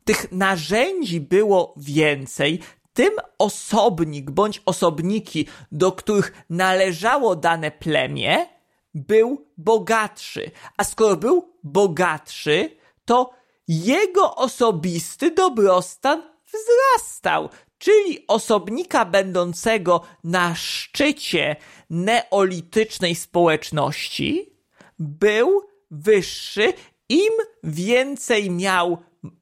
tych 0.03 0.31
narzędzi 0.31 1.21
było 1.21 1.73
więcej, 1.77 2.59
tym 2.99 3.13
osobnik 3.37 4.31
bądź 4.31 4.61
osobniki, 4.65 5.47
do 5.71 5.91
których 5.91 6.45
należało 6.49 7.35
dane 7.35 7.71
plemię, 7.71 8.45
był 8.93 9.45
bogatszy. 9.57 10.51
A 10.77 10.83
skoro 10.83 11.15
był 11.15 11.53
bogatszy, 11.63 12.77
to 13.05 13.33
jego 13.67 14.35
osobisty 14.35 15.31
dobrostan 15.31 16.23
wzrastał, 16.45 17.49
czyli 17.77 18.27
osobnika 18.27 19.05
będącego 19.05 20.01
na 20.23 20.55
szczycie 20.55 21.55
neolitycznej 21.89 23.15
społeczności 23.15 24.55
był 24.99 25.61
wyższy, 25.91 26.73
im 27.09 27.33
więcej 27.63 28.51
miał 28.51 28.97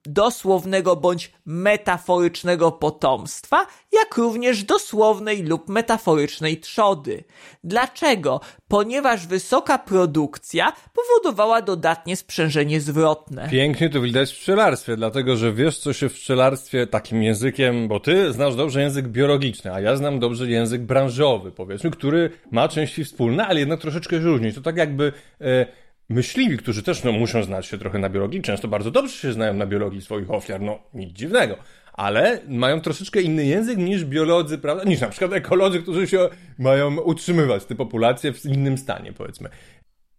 dosłownego 0.06 0.96
bądź 0.96 1.32
metaforycznego 1.46 2.72
potomstwa, 2.72 3.66
jak 3.94 4.18
również 4.18 4.64
dosłownej 4.64 5.44
lub 5.44 5.70
metaforycznej 5.70 6.58
trzody. 6.58 7.24
Dlaczego? 7.64 8.42
Ponieważ 8.68 9.28
wysoka 9.28 9.78
produkcja 9.78 10.74
powodowała 10.94 11.62
dodatnie 11.62 12.16
sprzężenie 12.16 12.82
zwrotne. 12.82 13.48
Pięknie 13.52 13.90
to 13.90 14.02
widać 14.02 14.32
w 14.34 14.36
pszczelarstwie, 14.36 14.98
dlatego 14.98 15.38
że 15.38 15.54
wiesz, 15.54 15.78
co 15.78 15.94
się 15.94 16.10
w 16.10 16.14
pszczelarstwie 16.14 16.88
takim 16.88 17.24
językiem, 17.24 17.88
bo 17.88 18.00
ty 18.00 18.34
znasz 18.34 18.56
dobrze 18.56 18.82
język 18.82 19.08
biologiczny, 19.08 19.74
a 19.74 19.82
ja 19.82 19.96
znam 19.96 20.20
dobrze 20.20 20.50
język 20.50 20.82
branżowy, 20.82 21.52
powiedzmy, 21.52 21.92
który 21.92 22.30
ma 22.52 22.68
części 22.68 23.04
wspólne, 23.04 23.48
ale 23.48 23.60
jednak 23.60 23.80
troszeczkę 23.80 24.18
różni. 24.18 24.54
To 24.54 24.62
tak 24.62 24.78
jakby. 24.78 25.14
E, 25.42 25.87
myśliwi, 26.10 26.58
którzy 26.58 26.84
też 26.84 27.04
no, 27.04 27.12
muszą 27.12 27.44
znać 27.44 27.66
się 27.66 27.78
trochę 27.78 28.00
na 28.00 28.10
biologii, 28.10 28.42
często 28.42 28.68
bardzo 28.68 28.92
dobrze 28.92 29.14
się 29.14 29.34
znają 29.34 29.54
na 29.54 29.66
biologii 29.66 30.02
swoich 30.02 30.32
ofiar, 30.32 30.62
no 30.62 30.80
nic 30.94 31.14
dziwnego, 31.14 31.58
ale 31.94 32.42
mają 32.48 32.82
troszeczkę 32.82 33.22
inny 33.22 33.46
język 33.46 33.78
niż 33.78 34.06
biolodzy, 34.06 34.58
prawda, 34.58 34.84
niż 34.84 35.02
na 35.02 35.10
przykład 35.10 35.34
ekolodzy, 35.34 35.82
którzy 35.82 36.08
się 36.08 36.30
mają 36.60 37.02
utrzymywać 37.02 37.66
te 37.66 37.76
populacje 37.76 38.34
w 38.34 38.46
innym 38.46 38.78
stanie, 38.78 39.14
powiedzmy. 39.14 39.50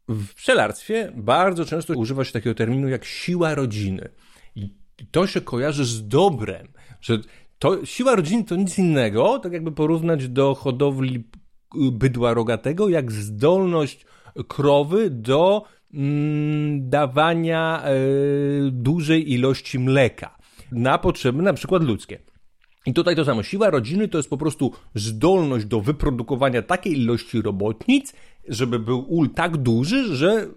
W 0.09 0.35
pszczelarstwie 0.35 1.13
bardzo 1.17 1.65
często 1.65 1.95
używa 1.95 2.25
się 2.25 2.33
takiego 2.33 2.55
terminu 2.55 2.89
jak 2.89 3.05
siła 3.05 3.55
rodziny. 3.55 4.09
I 4.57 4.71
to 5.11 5.27
się 5.27 5.41
kojarzy 5.41 5.85
z 5.85 6.09
dobrem, 6.09 6.69
że 7.01 7.19
to 7.59 7.87
siła 7.87 8.15
rodziny 8.15 8.45
to 8.45 8.57
nic 8.57 8.79
innego, 8.79 9.39
tak 9.39 9.53
jakby 9.53 9.73
porównać 9.73 10.29
do 10.29 10.55
hodowli 10.55 11.25
bydła 11.93 12.35
rogatego, 12.35 12.89
jak 12.89 13.13
zdolność 13.13 14.07
krowy 14.49 15.11
do 15.11 15.65
dawania 16.79 17.83
e, 17.85 17.91
dużej 18.71 19.33
ilości 19.33 19.79
mleka 19.79 20.39
na 20.73 20.99
potrzeby 20.99 21.43
na 21.43 21.53
przykład 21.53 21.85
ludzkie. 21.85 22.19
I 22.87 22.93
tutaj 22.93 23.17
to 23.17 23.25
samo. 23.25 23.43
Siła 23.43 23.71
rodziny 23.71 24.09
to 24.09 24.19
jest 24.19 24.31
po 24.31 24.37
prostu 24.37 24.73
zdolność 24.95 25.67
do 25.67 25.81
wyprodukowania 25.81 26.63
takiej 26.63 27.01
ilości 27.01 27.43
robotnic, 27.43 28.15
żeby 28.49 28.79
był 28.79 29.05
ul 29.09 29.31
tak 29.31 29.57
duży, 29.57 30.17
że 30.17 30.49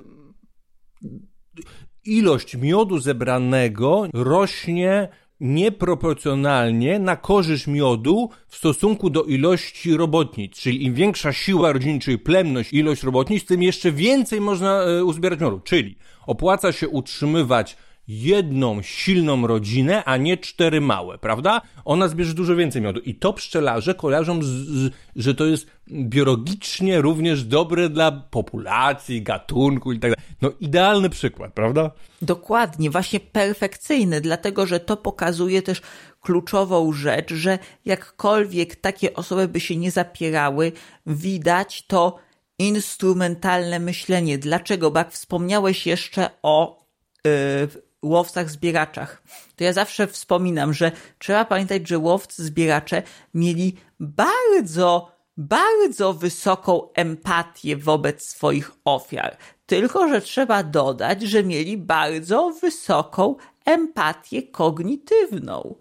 ilość 2.06 2.56
miodu 2.56 3.00
zebranego 3.00 4.08
rośnie 4.14 5.10
nieproporcjonalnie 5.42 7.00
na 7.00 7.16
korzyść 7.16 7.68
miodu 7.68 8.30
w 8.48 8.56
stosunku 8.56 9.10
do 9.10 9.24
ilości 9.24 9.98
robotnic. 9.98 10.56
Czyli 10.56 10.86
im 10.86 10.94
większa 10.94 11.34
siła 11.34 11.72
rodziny, 11.72 12.00
czyli 12.00 12.18
plemność, 12.18 12.74
ilość 12.74 13.04
robotnic, 13.04 13.46
tym 13.46 13.64
jeszcze 13.64 13.92
więcej 13.92 14.42
można 14.42 14.84
e, 14.84 15.06
uzbierać 15.06 15.40
miodu. 15.40 15.60
Czyli 15.60 15.96
opłaca 16.28 16.72
się 16.72 16.90
utrzymywać 16.90 17.78
jedną 18.12 18.82
silną 18.82 19.48
rodzinę, 19.48 20.04
a 20.04 20.18
nie 20.18 20.38
cztery 20.38 20.82
małe, 20.82 21.18
prawda? 21.18 21.62
Ona 21.86 22.08
zbierze 22.08 22.34
dużo 22.34 22.56
więcej 22.56 22.82
miodu. 22.82 23.00
I 23.00 23.16
to 23.16 23.34
pszczelarze 23.34 23.96
kojarzą, 23.96 24.44
z, 24.44 24.48
z, 24.48 24.94
że 25.16 25.36
to 25.36 25.46
jest 25.46 25.68
biologicznie 25.90 27.02
również 27.02 27.44
dobre 27.44 27.90
dla 27.90 28.12
populacji, 28.12 29.22
gatunku 29.22 29.92
i 29.92 30.00
tak 30.00 30.12
dalej. 30.12 30.26
No 30.42 30.52
idealny 30.60 31.10
przykład, 31.10 31.54
prawda? 31.54 31.92
Dokładnie, 32.22 32.90
właśnie 32.90 33.20
perfekcyjny, 33.20 34.22
dlatego 34.22 34.66
że 34.66 34.80
to 34.80 34.98
pokazuje 34.98 35.62
też 35.62 35.82
kluczową 36.22 36.94
rzecz, 36.94 37.34
że 37.34 37.60
jakkolwiek 37.86 38.76
takie 38.76 39.14
osoby 39.14 39.48
by 39.48 39.60
się 39.60 39.76
nie 39.76 39.92
zapierały, 39.92 40.72
widać 41.06 41.86
to 41.88 42.20
instrumentalne 42.60 43.80
myślenie. 43.80 44.38
Dlaczego? 44.38 44.92
Bo 44.92 45.00
jak 45.00 45.12
wspomniałeś 45.12 45.88
jeszcze 45.88 46.30
o 46.44 46.86
yy, 47.26 47.91
łowcach 48.06 48.50
zbieraczach, 48.50 49.24
to 49.56 49.64
ja 49.64 49.74
zawsze 49.74 50.08
wspominam, 50.08 50.74
że 50.74 50.92
trzeba 51.20 51.46
pamiętać, 51.46 51.88
że 51.88 51.98
łowcy 51.98 52.44
zbieracze 52.44 53.04
mieli 53.34 53.78
bardzo, 54.00 55.12
bardzo 55.38 56.14
wysoką 56.14 56.94
empatię 56.94 57.78
wobec 57.78 58.30
swoich 58.30 58.72
ofiar. 58.86 59.38
Tylko, 59.66 60.08
że 60.08 60.22
trzeba 60.22 60.64
dodać, 60.64 61.22
że 61.22 61.44
mieli 61.44 61.78
bardzo 61.78 62.50
wysoką 62.62 63.36
empatię 63.66 64.44
kognitywną, 64.44 65.76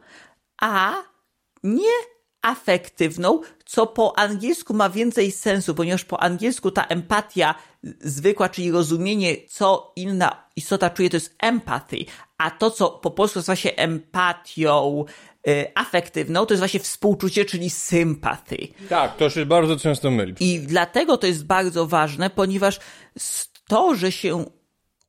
a 0.61 0.95
nie 1.63 1.93
afektywną, 2.43 3.41
co 3.65 3.87
po 3.87 4.19
angielsku 4.19 4.75
ma 4.75 4.91
więcej 4.91 5.33
sensu, 5.33 5.75
ponieważ 5.75 6.05
po 6.05 6.23
angielsku 6.23 6.71
ta 6.71 6.85
empatia 6.85 7.55
zwykła, 8.01 8.49
czyli 8.49 8.71
rozumienie, 8.71 9.37
co 9.49 9.93
inna 9.97 10.49
istota 10.57 10.91
czuje, 10.91 11.11
to 11.11 11.17
jest 11.17 11.35
empathy, 11.39 11.97
a 12.39 12.51
to, 12.51 12.71
co 12.71 12.91
po 12.91 13.11
polsku 13.11 13.39
nazywa 13.39 13.57
się 13.57 13.71
empatią 13.71 15.05
y, 15.49 15.67
afektywną, 15.75 16.47
to 16.47 16.55
jest 16.55 16.61
właśnie 16.61 16.81
współczucie, 16.81 17.45
czyli 17.45 17.71
sympathy. 17.71 18.69
Tak, 18.89 19.17
to 19.17 19.31
się 19.31 19.47
bardzo 19.47 19.77
często 19.77 20.11
myli. 20.11 20.35
I 20.41 20.61
dlatego 20.61 21.17
to 21.17 21.27
jest 21.27 21.47
bardzo 21.47 21.87
ważne, 21.87 22.31
ponieważ 22.31 22.81
to, 23.69 23.95
że 23.95 24.13
się 24.13 24.45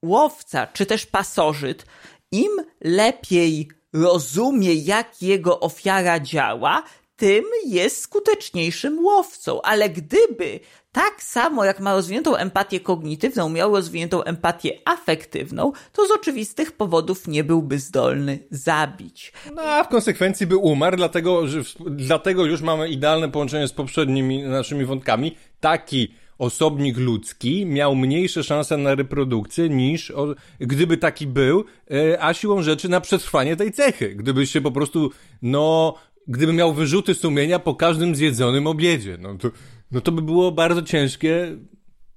łowca, 0.02 0.68
czy 0.68 0.86
też 0.86 1.06
pasożyt, 1.06 1.86
im 2.32 2.52
lepiej 2.82 3.68
rozumie, 3.94 4.74
jak 4.74 5.22
jego 5.22 5.60
ofiara 5.60 6.20
działa, 6.20 6.84
tym 7.22 7.46
jest 7.66 8.02
skuteczniejszym 8.02 9.06
łowcą. 9.06 9.62
Ale 9.62 9.90
gdyby 9.90 10.60
tak 10.92 11.24
samo 11.24 11.66
jak 11.66 11.80
ma 11.80 11.94
rozwiniętą 11.94 12.36
empatię 12.36 12.80
kognitywną, 12.80 13.50
miał 13.50 13.76
rozwiniętą 13.76 14.24
empatię 14.24 14.78
afektywną, 14.86 15.72
to 15.94 16.08
z 16.08 16.12
oczywistych 16.12 16.72
powodów 16.72 17.28
nie 17.28 17.44
byłby 17.44 17.80
zdolny 17.80 18.40
zabić. 18.52 19.34
No 19.56 19.62
a 19.62 19.84
w 19.84 19.88
konsekwencji 19.88 20.48
by 20.48 20.58
umarł, 20.58 20.98
dlatego, 20.98 21.48
że, 21.48 21.62
dlatego 21.80 22.46
już 22.46 22.62
mamy 22.62 22.90
idealne 22.90 23.32
połączenie 23.32 23.68
z 23.68 23.74
poprzednimi 23.74 24.44
naszymi 24.44 24.86
wątkami. 24.86 25.38
Taki 25.60 26.14
osobnik 26.38 26.98
ludzki 26.98 27.66
miał 27.66 27.96
mniejsze 27.96 28.44
szanse 28.44 28.78
na 28.78 28.96
reprodukcję 28.96 29.70
niż 29.70 30.12
o, 30.12 30.36
gdyby 30.60 30.98
taki 30.98 31.28
był, 31.28 31.66
e, 31.92 32.24
a 32.24 32.34
siłą 32.34 32.62
rzeczy 32.62 32.90
na 32.90 33.02
przetrwanie 33.02 33.56
tej 33.56 33.72
cechy. 33.72 34.16
Gdyby 34.16 34.48
się 34.48 34.62
po 34.62 34.72
prostu, 34.72 35.12
no, 35.42 35.96
gdyby 36.28 36.54
miał 36.54 36.74
wyrzuty 36.74 37.14
sumienia 37.14 37.60
po 37.60 37.76
każdym 37.76 38.16
zjedzonym 38.16 38.68
obiedzie. 38.68 39.18
No 39.20 39.38
to, 39.38 39.52
no 39.92 40.02
to 40.02 40.12
by 40.12 40.22
było 40.22 40.52
bardzo 40.52 40.82
ciężkie 40.82 41.58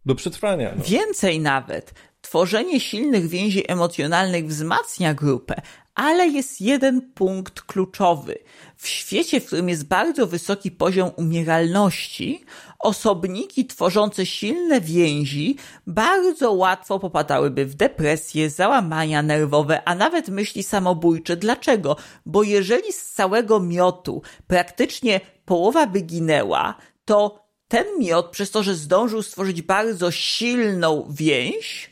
do 0.06 0.14
przetrwania. 0.14 0.74
No. 0.76 0.84
Więcej 0.84 1.40
nawet. 1.40 1.94
Tworzenie 2.20 2.80
silnych 2.80 3.28
więzi 3.28 3.70
emocjonalnych 3.70 4.46
wzmacnia 4.46 5.14
grupę, 5.14 5.62
ale 5.94 6.28
jest 6.28 6.60
jeden 6.60 7.12
punkt 7.12 7.60
kluczowy. 7.60 8.38
W 8.76 8.88
świecie, 8.88 9.40
w 9.40 9.46
którym 9.46 9.68
jest 9.68 9.88
bardzo 9.88 10.26
wysoki 10.26 10.70
poziom 10.70 11.10
umieralności, 11.16 12.44
osobniki 12.84 13.66
tworzące 13.66 14.26
silne 14.26 14.80
więzi 14.80 15.56
bardzo 15.86 16.52
łatwo 16.52 16.98
popadałyby 16.98 17.66
w 17.66 17.74
depresję, 17.74 18.50
załamania 18.50 19.22
nerwowe, 19.22 19.88
a 19.88 19.94
nawet 19.94 20.28
myśli 20.28 20.62
samobójcze. 20.62 21.36
Dlaczego? 21.36 21.96
Bo 22.26 22.42
jeżeli 22.42 22.92
z 22.92 23.10
całego 23.10 23.60
miotu 23.60 24.22
praktycznie 24.46 25.20
połowa 25.44 25.86
by 25.86 26.00
ginęła, 26.00 26.74
to 27.04 27.44
ten 27.68 27.86
miot, 27.98 28.30
przez 28.30 28.50
to, 28.50 28.62
że 28.62 28.74
zdążył 28.74 29.22
stworzyć 29.22 29.62
bardzo 29.62 30.10
silną 30.10 31.06
więź, 31.10 31.90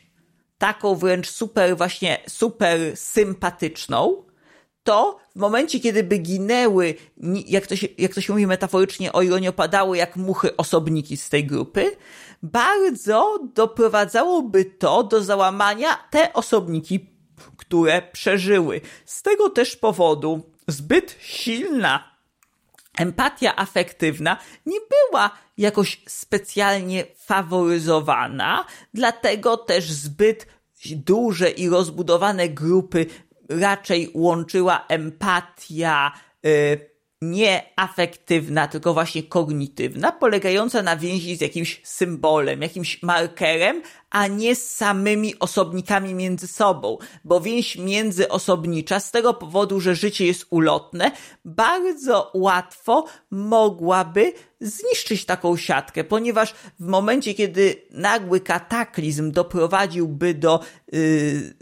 taką 0.57 0.95
wręcz 0.95 1.29
super, 1.29 1.77
właśnie 1.77 2.17
super 2.27 2.79
sympatyczną, 2.95 4.23
to 4.83 5.19
w 5.35 5.39
momencie, 5.39 5.79
kiedy 5.79 6.03
by 6.03 6.17
ginęły, 6.17 6.95
jak 7.47 7.67
to 7.67 7.75
się, 7.75 7.87
jak 7.97 8.13
to 8.13 8.21
się 8.21 8.33
mówi 8.33 8.47
metaforycznie, 8.47 9.13
o 9.13 9.21
ironię 9.21 9.49
opadały 9.49 9.97
jak 9.97 10.15
muchy 10.15 10.57
osobniki 10.57 11.17
z 11.17 11.29
tej 11.29 11.45
grupy, 11.45 11.95
bardzo 12.43 13.39
doprowadzałoby 13.53 14.65
to 14.65 15.03
do 15.03 15.23
załamania 15.23 15.97
te 16.11 16.33
osobniki, 16.33 17.09
które 17.57 18.01
przeżyły. 18.01 18.81
Z 19.05 19.21
tego 19.21 19.49
też 19.49 19.75
powodu 19.75 20.41
zbyt 20.67 21.15
silna 21.21 22.13
empatia 22.97 23.55
afektywna 23.55 24.37
nie 24.65 24.79
była 24.89 25.31
jakoś 25.57 26.01
specjalnie 26.07 27.05
faworyzowana, 27.17 28.65
dlatego 28.93 29.57
też 29.57 29.91
zbyt 29.91 30.47
duże 30.85 31.49
i 31.49 31.69
rozbudowane 31.69 32.49
grupy 32.49 33.05
raczej 33.49 34.11
łączyła 34.13 34.85
empatia 34.87 36.11
y, 36.45 36.93
nie 37.23 37.63
afektywna, 37.75 38.67
tylko 38.67 38.93
właśnie 38.93 39.23
kognitywna, 39.23 40.11
polegająca 40.11 40.81
na 40.81 40.97
więzi 40.97 41.35
z 41.35 41.41
jakimś 41.41 41.81
symbolem, 41.83 42.61
jakimś 42.61 43.03
markerem, 43.03 43.81
a 44.09 44.27
nie 44.27 44.55
z 44.55 44.71
samymi 44.71 45.39
osobnikami 45.39 46.13
między 46.13 46.47
sobą, 46.47 46.97
bo 47.23 47.41
więź 47.41 47.77
międzyosobnicza 47.77 48.99
z 48.99 49.11
tego 49.11 49.33
powodu, 49.33 49.79
że 49.79 49.95
życie 49.95 50.25
jest 50.25 50.45
ulotne, 50.49 51.11
bardzo 51.45 52.31
łatwo 52.33 53.05
mogłaby 53.31 54.33
zniszczyć 54.63 55.25
taką 55.25 55.57
siatkę, 55.57 56.03
ponieważ 56.03 56.53
w 56.79 56.87
momencie, 56.87 57.33
kiedy 57.33 57.75
nagły 57.91 58.39
kataklizm 58.39 59.31
doprowadziłby 59.31 60.33
do 60.33 60.59
yy, 60.91 61.53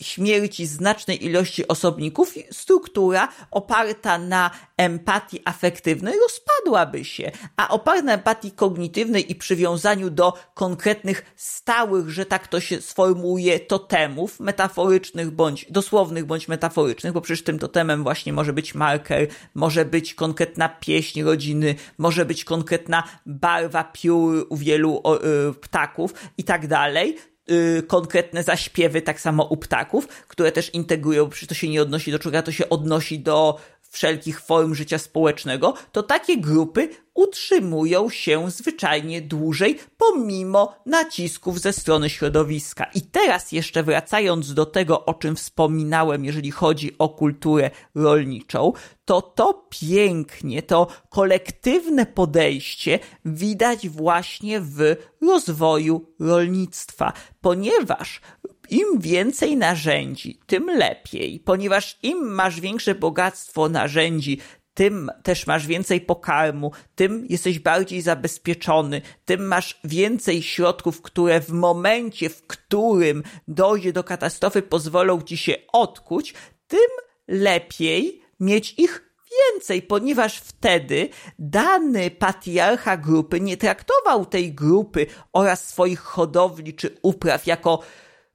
śmierci 0.00 0.66
znacznej 0.66 1.24
ilości 1.24 1.68
osobników, 1.68 2.34
struktura 2.50 3.28
oparta 3.50 4.18
na 4.18 4.50
empatii 4.76 5.42
afektywnej 5.44 6.14
rozpadłaby 6.22 7.04
się, 7.04 7.30
a 7.56 7.68
oparta 7.68 8.02
na 8.02 8.14
empatii 8.14 8.50
kognitywnej 8.50 9.32
i 9.32 9.34
przywiązaniu 9.34 10.10
do 10.10 10.32
konkretnych 10.54 11.32
stałych, 11.36 12.10
że 12.10 12.26
tak 12.26 12.48
to 12.48 12.60
się 12.60 12.80
sformułuje, 12.80 13.60
totemów, 13.60 14.40
metaforycznych 14.40 15.30
bądź 15.30 15.66
dosłownych 15.70 16.24
bądź 16.24 16.48
metaforycznych, 16.48 17.12
bo 17.12 17.20
przecież 17.20 17.44
tym 17.44 17.58
totemem 17.58 18.02
właśnie 18.02 18.32
może 18.32 18.52
być 18.52 18.74
marker, 18.74 19.28
może 19.54 19.84
być 19.84 20.14
konkretna 20.14 20.68
pieśń 20.68 21.22
rodziny, 21.22 21.74
może 21.98 22.24
być 22.28 22.44
konkretna 22.44 23.02
barwa 23.26 23.84
piór 23.84 24.46
u 24.48 24.56
wielu 24.56 25.02
y, 25.50 25.54
ptaków 25.54 26.14
i 26.38 26.44
tak 26.44 26.66
dalej, 26.66 27.16
y, 27.50 27.82
konkretne 27.82 28.42
zaśpiewy, 28.42 29.02
tak 29.02 29.20
samo 29.20 29.44
u 29.44 29.56
ptaków, 29.56 30.08
które 30.08 30.52
też 30.52 30.74
integrują, 30.74 31.28
przecież 31.28 31.48
to 31.48 31.54
się 31.54 31.68
nie 31.68 31.82
odnosi 31.82 32.12
do 32.12 32.18
człowieka, 32.18 32.42
to 32.42 32.52
się 32.52 32.68
odnosi 32.68 33.20
do 33.20 33.60
wszelkich 33.90 34.40
form 34.40 34.74
życia 34.74 34.98
społecznego, 34.98 35.74
to 35.92 36.02
takie 36.02 36.36
grupy 36.36 36.88
utrzymują 37.14 38.10
się 38.10 38.50
zwyczajnie 38.50 39.22
dłużej, 39.22 39.78
pomimo 39.96 40.74
nacisków 40.86 41.60
ze 41.60 41.72
strony 41.72 42.10
środowiska. 42.10 42.84
I 42.94 43.02
teraz 43.02 43.52
jeszcze 43.52 43.82
wracając 43.82 44.54
do 44.54 44.66
tego, 44.66 45.04
o 45.04 45.14
czym 45.14 45.36
wspominałem, 45.36 46.24
jeżeli 46.24 46.50
chodzi 46.50 46.96
o 46.98 47.08
kulturę 47.08 47.70
rolniczą, 47.94 48.72
to 49.04 49.22
to 49.22 49.66
pięknie, 49.70 50.62
to 50.62 50.86
kolektywne 51.10 52.06
podejście 52.06 52.98
widać 53.24 53.88
właśnie 53.88 54.60
w 54.60 54.96
rozwoju 55.22 56.14
rolnictwa, 56.20 57.12
ponieważ 57.40 58.20
im 58.70 59.00
więcej 59.00 59.56
narzędzi, 59.56 60.40
tym 60.46 60.66
lepiej, 60.66 61.40
ponieważ 61.40 61.98
im 62.02 62.34
masz 62.34 62.60
większe 62.60 62.94
bogactwo 62.94 63.68
narzędzi, 63.68 64.38
tym 64.74 65.10
też 65.22 65.46
masz 65.46 65.66
więcej 65.66 66.00
pokarmu, 66.00 66.72
tym 66.94 67.26
jesteś 67.28 67.58
bardziej 67.58 68.02
zabezpieczony, 68.02 69.02
tym 69.24 69.46
masz 69.46 69.80
więcej 69.84 70.42
środków, 70.42 71.02
które 71.02 71.40
w 71.40 71.50
momencie, 71.50 72.28
w 72.28 72.46
którym 72.46 73.22
dojdzie 73.48 73.92
do 73.92 74.04
katastrofy, 74.04 74.62
pozwolą 74.62 75.22
ci 75.22 75.36
się 75.36 75.54
odkuć, 75.72 76.34
tym 76.68 76.88
lepiej 77.28 78.22
mieć 78.40 78.74
ich 78.78 79.08
więcej, 79.52 79.82
ponieważ 79.82 80.38
wtedy 80.38 81.08
dany 81.38 82.10
patriarcha 82.10 82.96
grupy 82.96 83.40
nie 83.40 83.56
traktował 83.56 84.26
tej 84.26 84.52
grupy 84.52 85.06
oraz 85.32 85.68
swoich 85.68 86.00
hodowli 86.00 86.74
czy 86.74 86.98
upraw 87.02 87.46
jako 87.46 87.82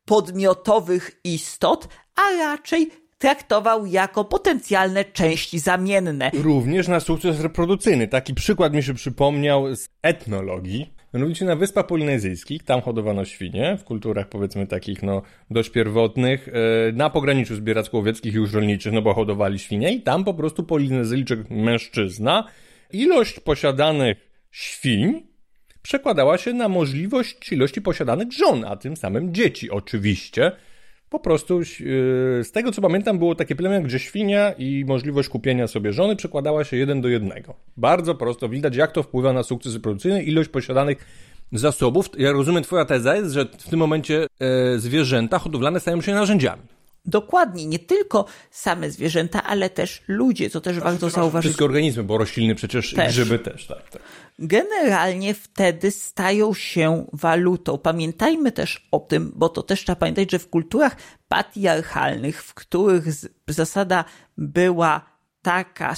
podmiotowych 0.05 1.11
istot, 1.23 1.87
a 2.15 2.31
raczej 2.31 2.89
traktował 3.17 3.85
jako 3.85 4.25
potencjalne 4.25 5.05
części 5.05 5.59
zamienne. 5.59 6.31
Również 6.33 6.87
na 6.87 6.99
sukces 6.99 7.39
reprodukcyjny. 7.39 8.07
Taki 8.07 8.33
przykład 8.33 8.73
mi 8.73 8.83
się 8.83 8.93
przypomniał 8.93 9.75
z 9.75 9.89
etnologii. 10.01 10.93
Mianowicie 11.13 11.45
na 11.45 11.55
Wyspach 11.55 11.87
Polinezyjskich, 11.87 12.63
tam 12.63 12.81
hodowano 12.81 13.25
świnie, 13.25 13.77
w 13.79 13.83
kulturach 13.83 14.29
powiedzmy 14.29 14.67
takich 14.67 15.03
no 15.03 15.21
dość 15.51 15.69
pierwotnych, 15.69 16.47
e, 16.47 16.51
na 16.91 17.09
pograniczu 17.09 17.55
zbieracko-łowieckich 17.55 18.33
i 18.33 18.37
już 18.37 18.53
rolniczych, 18.53 18.93
no 18.93 19.01
bo 19.01 19.13
hodowali 19.13 19.59
świnie 19.59 19.93
i 19.93 20.01
tam 20.01 20.23
po 20.23 20.33
prostu 20.33 20.63
polinezyjczyk 20.63 21.49
mężczyzna, 21.49 22.47
ilość 22.93 23.39
posiadanych 23.39 24.17
świń 24.51 25.32
przekładała 25.83 26.37
się 26.37 26.53
na 26.53 26.69
możliwość 26.69 27.51
ilości 27.51 27.81
posiadanych 27.81 28.31
żon, 28.31 28.65
a 28.65 28.75
tym 28.75 28.97
samym 28.97 29.33
dzieci 29.33 29.71
oczywiście. 29.71 30.51
Po 31.09 31.19
prostu 31.19 31.59
yy, 31.59 31.65
z 32.43 32.51
tego 32.51 32.71
co 32.71 32.81
pamiętam 32.81 33.19
było 33.19 33.35
takie 33.35 33.55
plemię, 33.55 33.81
gdzie 33.81 33.99
świnia 33.99 34.51
i 34.51 34.85
możliwość 34.87 35.29
kupienia 35.29 35.67
sobie 35.67 35.93
żony 35.93 36.15
przekładała 36.15 36.63
się 36.63 36.77
jeden 36.77 37.01
do 37.01 37.07
jednego. 37.09 37.55
Bardzo 37.77 38.15
prosto 38.15 38.49
widać 38.49 38.75
jak 38.75 38.91
to 38.91 39.03
wpływa 39.03 39.33
na 39.33 39.43
sukces 39.43 39.79
produkcyjny, 39.79 40.23
ilość 40.23 40.49
posiadanych 40.49 41.05
zasobów. 41.51 42.09
Ja 42.17 42.31
rozumiem 42.31 42.63
twoja 42.63 42.85
teza 42.85 43.15
jest, 43.15 43.33
że 43.33 43.45
w 43.45 43.69
tym 43.69 43.79
momencie 43.79 44.27
yy, 44.39 44.79
zwierzęta 44.79 45.39
hodowlane 45.39 45.79
stają 45.79 46.01
się 46.01 46.13
narzędziami. 46.13 46.72
Dokładnie, 47.05 47.65
nie 47.65 47.79
tylko 47.79 48.25
same 48.51 48.91
zwierzęta, 48.91 49.43
ale 49.43 49.69
też 49.69 50.01
ludzie, 50.07 50.49
co 50.49 50.61
też 50.61 50.79
warto 50.79 51.09
zauważyć. 51.09 51.49
Wszystkie 51.49 51.65
organizmy, 51.65 52.03
bo 52.03 52.17
rośliny 52.17 52.55
przecież 52.55 52.93
też. 52.93 53.07
grzyby 53.13 53.39
też, 53.39 53.67
tak, 53.67 53.89
tak. 53.89 54.01
Generalnie 54.39 55.33
wtedy 55.33 55.91
stają 55.91 56.53
się 56.53 57.05
walutą. 57.13 57.77
Pamiętajmy 57.77 58.51
też 58.51 58.87
o 58.91 58.99
tym, 58.99 59.31
bo 59.35 59.49
to 59.49 59.63
też 59.63 59.83
trzeba 59.83 59.95
pamiętać, 59.95 60.31
że 60.31 60.39
w 60.39 60.49
kulturach 60.49 60.95
patriarchalnych, 61.27 62.43
w 62.43 62.53
których 62.53 63.05
zasada 63.47 64.05
była 64.37 65.13
taka 65.41 65.95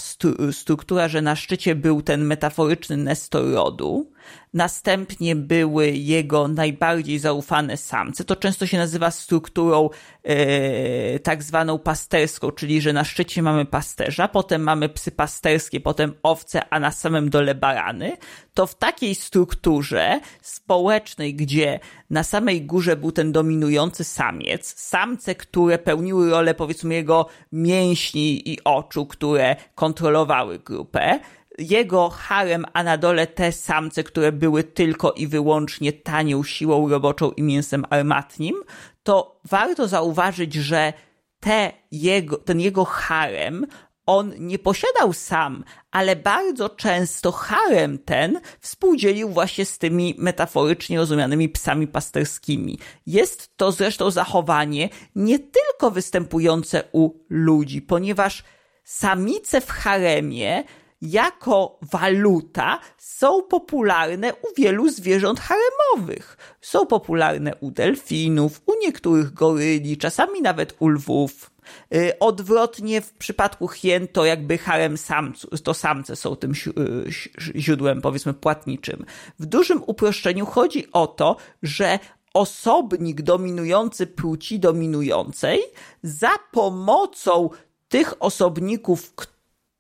struktura, 0.52 1.08
że 1.08 1.22
na 1.22 1.36
szczycie 1.36 1.76
był 1.76 2.02
ten 2.02 2.26
metaforyczny 2.26 2.98
Nestor 2.98 3.52
rodu, 3.52 4.12
następnie 4.54 5.36
były 5.36 5.92
jego 5.92 6.48
najbardziej 6.48 7.20
zaufane 7.20 7.78
samce. 7.78 8.24
To 8.24 8.36
często 8.36 8.66
się 8.66 8.78
nazywa 8.78 9.12
strukturą 9.12 9.90
e, 10.24 11.20
tak 11.20 11.44
zwaną 11.44 11.80
pasterską, 11.80 12.52
czyli 12.52 12.82
że 12.82 12.94
na 12.94 13.04
szczycie 13.04 13.42
mamy 13.42 13.66
pasterza, 13.66 14.28
potem 14.28 14.62
mamy 14.62 14.90
psy 14.90 15.12
pasterskie, 15.12 15.80
potem 15.80 16.14
owce, 16.24 16.70
a 16.70 16.80
na 16.80 16.92
samym 16.92 17.30
dole 17.30 17.56
barany. 17.56 18.18
To 18.54 18.68
w 18.68 18.76
takiej 18.76 19.16
strukturze 19.16 20.20
społecznej, 20.42 21.36
gdzie 21.36 21.80
na 22.10 22.24
samej 22.24 22.62
górze 22.62 22.96
był 22.96 23.12
ten 23.12 23.32
dominujący 23.32 24.04
samiec, 24.04 24.80
samce, 24.80 25.36
które 25.36 25.78
pełniły 25.78 26.30
rolę 26.30 26.54
powiedzmy 26.54 26.94
jego 26.94 27.28
mięśni 27.52 28.50
i 28.50 28.64
oczu, 28.64 29.06
które 29.06 29.56
kontrolowały 29.76 30.60
grupę, 30.60 31.20
jego 31.58 32.10
harem, 32.10 32.66
a 32.74 32.84
na 32.84 32.98
dole 32.98 33.28
te 33.28 33.52
samce, 33.52 34.04
które 34.04 34.32
były 34.32 34.64
tylko 34.64 35.12
i 35.12 35.28
wyłącznie 35.28 35.94
tanią 35.94 36.44
siłą 36.44 36.90
roboczą 36.90 37.32
i 37.32 37.44
mięsem 37.44 37.86
armatnim, 37.90 38.56
to 39.04 39.40
warto 39.46 39.88
zauważyć, 39.88 40.54
że 40.54 40.94
te 41.40 41.72
jego, 41.92 42.38
ten 42.38 42.60
jego 42.60 42.86
harem 42.86 43.68
on 44.06 44.34
nie 44.38 44.60
posiadał 44.60 45.14
sam, 45.14 45.64
ale 45.92 46.16
bardzo 46.16 46.70
często 46.70 47.32
harem 47.32 47.98
ten 47.98 48.40
współdzielił 48.60 49.30
właśnie 49.30 49.66
z 49.66 49.78
tymi 49.78 50.16
metaforycznie 50.18 50.98
rozumianymi 50.98 51.50
psami 51.50 51.88
pasterskimi. 51.88 52.80
Jest 53.06 53.58
to 53.58 53.72
zresztą 53.72 54.12
zachowanie 54.12 54.90
nie 55.16 55.40
tylko 55.40 55.92
występujące 55.92 56.84
u 56.92 57.12
ludzi, 57.30 57.82
ponieważ 57.82 58.44
samice 58.84 59.62
w 59.62 59.70
haremie 59.70 60.64
jako 61.06 61.80
waluta 61.82 62.80
są 62.98 63.44
popularne 63.44 64.34
u 64.34 64.48
wielu 64.58 64.90
zwierząt 64.90 65.40
haremowych. 65.40 66.38
Są 66.62 66.86
popularne 66.86 67.56
u 67.56 67.72
delfinów, 67.72 68.62
u 68.66 68.72
niektórych 68.82 69.34
goryli, 69.34 69.98
czasami 69.98 70.42
nawet 70.42 70.76
u 70.80 70.88
lwów. 70.88 71.52
Y, 71.96 72.20
odwrotnie 72.20 73.02
w 73.02 73.14
przypadku 73.14 73.68
hien 73.68 74.08
to 74.08 74.26
jakby 74.26 74.58
harem 74.58 74.98
samców, 74.98 75.62
to 75.62 75.74
samce 75.74 76.16
są 76.16 76.36
tym 76.36 76.52
y, 76.52 77.12
źródłem 77.56 78.02
powiedzmy 78.02 78.34
płatniczym. 78.34 79.06
W 79.40 79.46
dużym 79.46 79.84
uproszczeniu 79.88 80.46
chodzi 80.46 80.92
o 80.92 81.08
to, 81.08 81.38
że 81.64 82.00
osobnik 82.34 83.22
dominujący 83.22 84.08
płci 84.08 84.60
dominującej 84.60 85.62
za 86.04 86.32
pomocą 86.52 87.50
tych 87.88 88.14
osobników, 88.20 89.14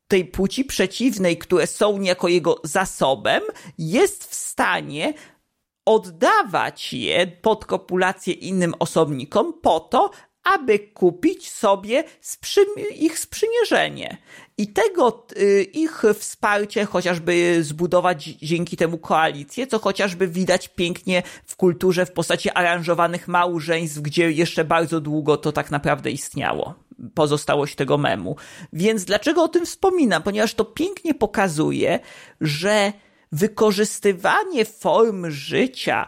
tej 0.08 0.26
płci 0.26 0.66
przeciwnej, 0.66 1.38
które 1.38 1.68
są 1.68 1.98
niejako 1.98 2.28
jego 2.28 2.62
zasobem, 2.64 3.42
jest 3.78 4.26
w 4.32 4.36
stanie 4.36 5.14
oddawać 5.86 6.94
je 6.94 7.28
pod 7.28 7.66
kopulację 7.66 8.34
innym 8.34 8.74
osobnikom 8.80 9.54
po 9.62 9.80
to, 9.80 10.12
aby 10.44 10.80
kupić 10.80 11.52
sobie 11.52 12.04
ich 12.96 13.20
sprzymierzenie. 13.20 14.18
I 14.58 14.68
tego 14.68 15.26
y, 15.38 15.64
ich 15.64 16.04
wsparcie, 16.20 16.86
chociażby 16.86 17.64
zbudować 17.64 18.24
dzięki 18.24 18.78
temu 18.78 18.98
koalicję, 18.98 19.68
co 19.68 19.80
chociażby 19.80 20.28
widać 20.28 20.68
pięknie 20.68 21.24
w 21.46 21.56
kulturze 21.56 22.06
w 22.06 22.12
postaci 22.12 22.50
aranżowanych 22.50 23.28
małżeństw, 23.28 24.00
gdzie 24.02 24.32
jeszcze 24.32 24.66
bardzo 24.66 25.02
długo 25.02 25.38
to 25.38 25.52
tak 25.52 25.72
naprawdę 25.72 26.12
istniało. 26.12 26.76
pozostałość 27.14 27.76
tego 27.76 27.98
memu. 27.98 28.36
Więc 28.74 29.06
dlaczego 29.06 29.44
o 29.44 29.48
tym 29.48 29.66
wspominam? 29.66 30.24
Ponieważ 30.24 30.54
to 30.54 30.66
pięknie 30.66 31.14
pokazuje, 31.14 32.00
że 32.42 32.94
wykorzystywanie 33.32 34.66
form 34.66 35.32
życia 35.32 36.08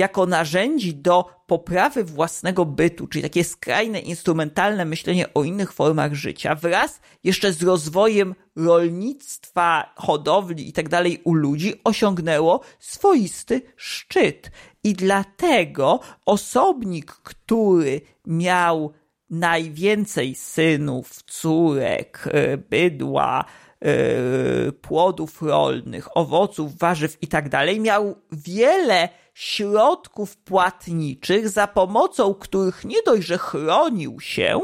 jako 0.00 0.26
narzędzi 0.26 0.94
do 0.94 1.24
poprawy 1.46 2.04
własnego 2.04 2.64
bytu, 2.64 3.06
czyli 3.06 3.22
takie 3.22 3.44
skrajne, 3.44 4.00
instrumentalne 4.00 4.84
myślenie 4.84 5.34
o 5.34 5.44
innych 5.44 5.72
formach 5.72 6.14
życia, 6.14 6.54
wraz 6.54 7.00
jeszcze 7.24 7.52
z 7.52 7.62
rozwojem 7.62 8.34
rolnictwa, 8.56 9.94
hodowli 9.96 10.68
i 10.68 10.72
tak 10.72 10.88
u 11.24 11.34
ludzi, 11.34 11.74
osiągnęło 11.84 12.60
swoisty 12.78 13.62
szczyt. 13.76 14.50
I 14.84 14.92
dlatego 14.94 16.00
osobnik, 16.26 17.12
który 17.12 18.00
miał 18.26 18.92
najwięcej 19.30 20.34
synów, 20.34 21.22
córek, 21.22 22.28
e, 22.32 22.56
bydła, 22.56 23.44
e, 23.80 24.72
płodów 24.72 25.42
rolnych, 25.42 26.16
owoców, 26.16 26.78
warzyw 26.78 27.22
i 27.22 27.26
tak 27.26 27.48
dalej, 27.48 27.80
miał 27.80 28.14
wiele 28.32 29.08
środków 29.34 30.36
płatniczych, 30.36 31.48
za 31.48 31.66
pomocą 31.66 32.34
których 32.34 32.84
nie 32.84 33.02
dość, 33.02 33.26
że 33.26 33.38
chronił 33.38 34.20
się 34.20 34.60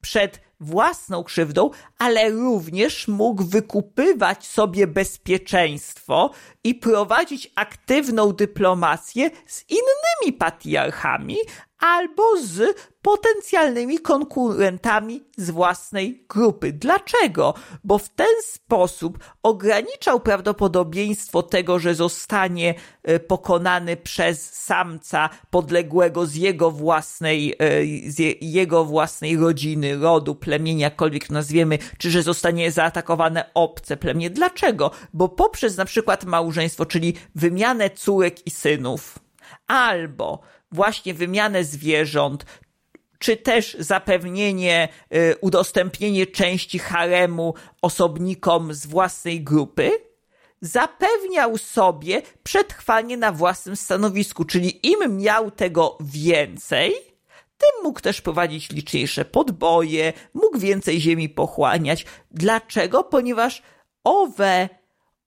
przed 0.00 0.40
własną 0.60 1.24
krzywdą, 1.24 1.70
ale 1.98 2.30
również 2.30 3.08
mógł 3.08 3.44
wykupywać 3.44 4.46
sobie 4.46 4.86
bezpieczeństwo 4.86 6.30
i 6.64 6.74
prowadzić 6.74 7.52
aktywną 7.54 8.32
dyplomację 8.32 9.30
z 9.46 9.64
innymi 9.68 10.38
patriarchami 10.38 11.36
albo 11.78 12.22
z 12.42 12.76
potencjalnymi 13.02 13.98
konkurentami 13.98 15.24
z 15.36 15.50
własnej 15.50 16.24
grupy. 16.28 16.72
Dlaczego? 16.72 17.54
Bo 17.84 17.98
w 17.98 18.08
ten 18.08 18.42
sposób 18.42 19.18
ograniczał 19.42 20.20
prawdopodobieństwo 20.20 21.42
tego, 21.42 21.78
że 21.78 21.94
zostanie 21.94 22.74
e, 23.02 23.20
pokonany 23.20 23.96
przez 23.96 24.52
samca 24.52 25.30
podległego 25.50 26.26
z 26.26 26.34
jego 26.34 26.70
własnej, 26.70 27.54
e, 27.58 28.10
z 28.10 28.18
jego 28.40 28.84
własnej 28.84 29.36
rodziny, 29.36 29.96
rodu, 29.96 30.34
plemienia, 30.34 30.86
jakkolwiek 30.86 31.30
nazwiemy, 31.30 31.78
czy 31.98 32.10
że 32.10 32.22
zostanie 32.22 32.72
zaatakowane 32.72 33.50
obce 33.54 33.96
plemię. 33.96 34.30
Dlaczego? 34.30 34.90
Bo 35.12 35.28
poprzez 35.28 35.76
na 35.76 35.84
przykład 35.84 36.24
małżeństwo, 36.24 36.86
czyli 36.86 37.14
wymianę 37.34 37.90
córek 37.90 38.46
i 38.46 38.50
synów, 38.50 39.18
albo 39.66 40.40
właśnie 40.72 41.14
wymianę 41.14 41.64
zwierząt, 41.64 42.44
czy 43.18 43.36
też 43.36 43.76
zapewnienie, 43.78 44.88
y, 45.14 45.36
udostępnienie 45.40 46.26
części 46.26 46.78
haremu 46.78 47.54
osobnikom 47.82 48.74
z 48.74 48.86
własnej 48.86 49.44
grupy, 49.44 49.90
zapewniał 50.60 51.58
sobie 51.58 52.22
przetrwanie 52.42 53.16
na 53.16 53.32
własnym 53.32 53.76
stanowisku, 53.76 54.44
czyli 54.44 54.86
im 54.86 55.16
miał 55.16 55.50
tego 55.50 55.98
więcej, 56.00 56.94
tym 57.58 57.82
mógł 57.82 58.00
też 58.00 58.20
prowadzić 58.20 58.70
liczniejsze 58.70 59.24
podboje, 59.24 60.12
mógł 60.34 60.58
więcej 60.58 61.00
ziemi 61.00 61.28
pochłaniać. 61.28 62.06
Dlaczego? 62.30 63.04
Ponieważ 63.04 63.62
owe 64.04 64.68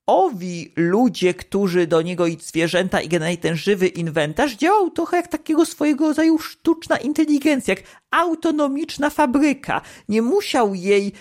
owi 0.06 0.74
ludzie, 0.76 1.34
którzy 1.34 1.88
do 1.88 2.02
niego 2.02 2.28
i 2.28 2.38
zwierzęta 2.42 3.02
i 3.02 3.08
generalnie 3.08 3.38
ten 3.38 3.56
żywy 3.56 3.88
inwentarz 3.88 4.56
działał 4.56 4.90
trochę 4.90 5.18
jak 5.18 5.28
takiego 5.28 5.66
swojego 5.66 6.08
rodzaju 6.08 6.40
sztuczna 6.40 6.98
inteligencja, 6.98 7.74
jak 7.74 7.84
autonomiczna 8.12 9.10
fabryka. 9.10 9.82
Nie 10.10 10.22
musiał 10.22 10.76
jej 10.76 11.14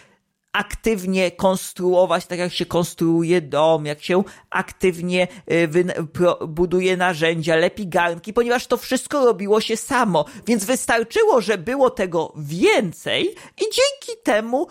aktywnie 0.53 1.31
konstruować, 1.31 2.27
tak 2.27 2.39
jak 2.39 2.53
się 2.53 2.67
konstruuje 2.67 3.41
dom, 3.41 3.87
jak 3.87 4.03
się 4.03 4.25
aktywnie 4.51 5.29
y, 5.53 5.69
buduje 6.49 6.97
narzędzia, 6.97 7.57
lepi 7.57 7.89
garnki, 7.89 8.33
ponieważ 8.33 8.67
to 8.67 8.77
wszystko 8.77 9.25
robiło 9.25 9.61
się 9.61 9.77
samo. 9.77 10.25
Więc 10.47 10.65
wystarczyło, 10.65 11.41
że 11.41 11.59
było 11.59 11.91
tego 11.91 12.33
więcej 12.37 13.35
i 13.57 13.61
dzięki 13.61 14.23
temu 14.23 14.67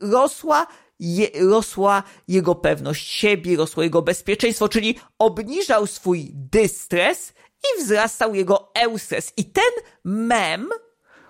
rosła 0.00 0.66
je, 1.00 1.28
rosła 1.40 2.02
jego 2.28 2.54
pewność 2.54 3.10
siebie, 3.10 3.56
rosło 3.56 3.82
jego 3.82 4.02
bezpieczeństwo, 4.02 4.68
czyli 4.68 4.98
obniżał 5.18 5.86
swój 5.86 6.30
dystres 6.34 7.32
i 7.64 7.82
wzrastał 7.82 8.34
jego 8.34 8.70
eustres. 8.74 9.32
I 9.36 9.44
ten 9.44 9.72
mem, 10.04 10.68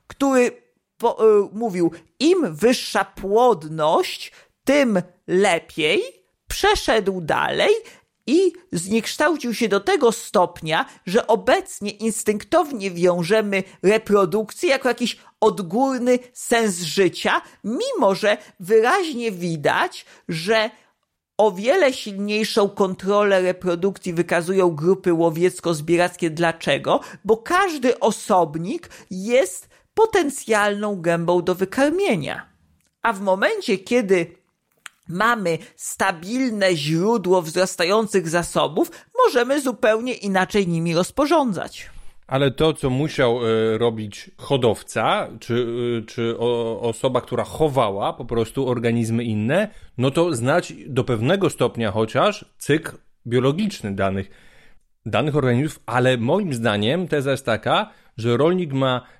który 0.06 0.67
po, 0.98 1.38
y, 1.40 1.48
mówił, 1.52 1.90
im 2.20 2.54
wyższa 2.54 3.04
płodność, 3.04 4.32
tym 4.64 5.02
lepiej, 5.26 6.02
przeszedł 6.48 7.20
dalej 7.20 7.70
i 8.26 8.52
zniekształcił 8.72 9.54
się 9.54 9.68
do 9.68 9.80
tego 9.80 10.12
stopnia, 10.12 10.86
że 11.06 11.26
obecnie 11.26 11.90
instynktownie 11.90 12.90
wiążemy 12.90 13.62
reprodukcję 13.82 14.68
jako 14.68 14.88
jakiś 14.88 15.16
odgórny 15.40 16.18
sens 16.32 16.80
życia, 16.80 17.40
mimo 17.64 18.14
że 18.14 18.36
wyraźnie 18.60 19.32
widać, 19.32 20.06
że 20.28 20.70
o 21.38 21.52
wiele 21.52 21.92
silniejszą 21.92 22.68
kontrolę 22.68 23.40
reprodukcji 23.40 24.12
wykazują 24.14 24.70
grupy 24.70 25.12
łowiecko-zbierackie. 25.12 26.30
Dlaczego? 26.30 27.00
Bo 27.24 27.36
każdy 27.36 28.00
osobnik 28.00 28.90
jest 29.10 29.67
potencjalną 29.98 31.00
gębą 31.00 31.42
do 31.42 31.54
wykarmienia. 31.54 32.46
A 33.02 33.12
w 33.12 33.20
momencie, 33.20 33.78
kiedy 33.78 34.26
mamy 35.08 35.58
stabilne 35.76 36.76
źródło 36.76 37.42
wzrastających 37.42 38.28
zasobów, 38.28 38.90
możemy 39.24 39.60
zupełnie 39.60 40.14
inaczej 40.14 40.68
nimi 40.68 40.94
rozporządzać. 40.94 41.90
Ale 42.26 42.50
to, 42.50 42.72
co 42.72 42.90
musiał 42.90 43.46
y, 43.46 43.78
robić 43.78 44.30
hodowca, 44.36 45.28
czy, 45.40 45.54
y, 45.54 46.06
czy 46.06 46.38
osoba, 46.80 47.20
która 47.20 47.44
chowała 47.44 48.12
po 48.12 48.24
prostu 48.24 48.68
organizmy 48.68 49.24
inne, 49.24 49.68
no 49.98 50.10
to 50.10 50.34
znać 50.34 50.72
do 50.86 51.04
pewnego 51.04 51.50
stopnia 51.50 51.90
chociaż 51.90 52.44
cykl 52.58 52.96
biologiczny 53.26 53.94
danych, 53.94 54.30
danych 55.06 55.36
organizmów, 55.36 55.80
ale 55.86 56.16
moim 56.16 56.54
zdaniem 56.54 57.08
teza 57.08 57.30
jest 57.30 57.46
taka, 57.46 57.90
że 58.16 58.36
rolnik 58.36 58.72
ma 58.72 59.17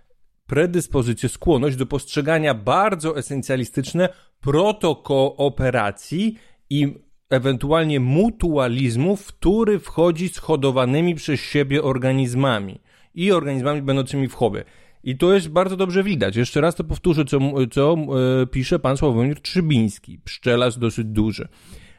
predyspozycję, 0.49 1.29
skłonność 1.29 1.77
do 1.77 1.87
postrzegania 1.87 2.55
bardzo 2.55 3.17
esencjalistyczne 3.17 4.09
protokooperacji 4.41 6.39
i 6.71 6.95
ewentualnie 7.31 8.01
mutualizmu, 8.01 9.17
w 9.17 9.27
który 9.27 9.79
wchodzi 9.79 10.29
z 10.29 10.39
hodowanymi 10.39 11.15
przez 11.15 11.41
siebie 11.41 11.83
organizmami 11.83 12.81
i 13.15 13.33
organizmami 13.33 13.83
będącymi 13.83 14.29
w 14.29 14.35
chowie. 14.35 14.65
I 15.05 15.17
to 15.17 15.35
jest 15.35 15.49
bardzo 15.49 15.77
dobrze 15.77 16.03
widać. 16.03 16.37
Jeszcze 16.37 16.61
raz 16.61 16.75
to 16.75 16.85
powtórzę, 16.85 17.25
co, 17.25 17.39
co 17.71 17.97
e, 18.43 18.47
pisze 18.47 18.79
pan 18.79 18.97
Sławomir 18.97 19.41
Trzybiński. 19.41 20.19
Pszczelarz 20.25 20.79
dosyć 20.79 21.07
duży. 21.07 21.49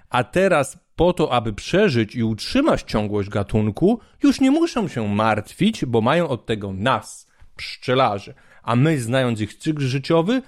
A 0.09 0.23
teraz 0.23 0.79
po 0.95 1.13
to, 1.13 1.31
aby 1.31 1.53
przeżyć 1.53 2.15
i 2.15 2.23
utrzymać 2.23 2.81
ciągłość 2.81 3.29
gatunku, 3.29 3.99
już 4.23 4.41
nie 4.41 4.51
muszą 4.51 4.87
się 4.87 5.07
martwić, 5.07 5.85
bo 5.85 6.01
mają 6.01 6.27
od 6.27 6.45
tego 6.45 6.73
nas, 6.73 7.28
pszczelarzy. 7.59 8.33
A 8.63 8.75
my, 8.75 8.99
znając 8.99 9.41
ich 9.41 9.53
cykl 9.53 9.81
życiowy, 9.81 10.41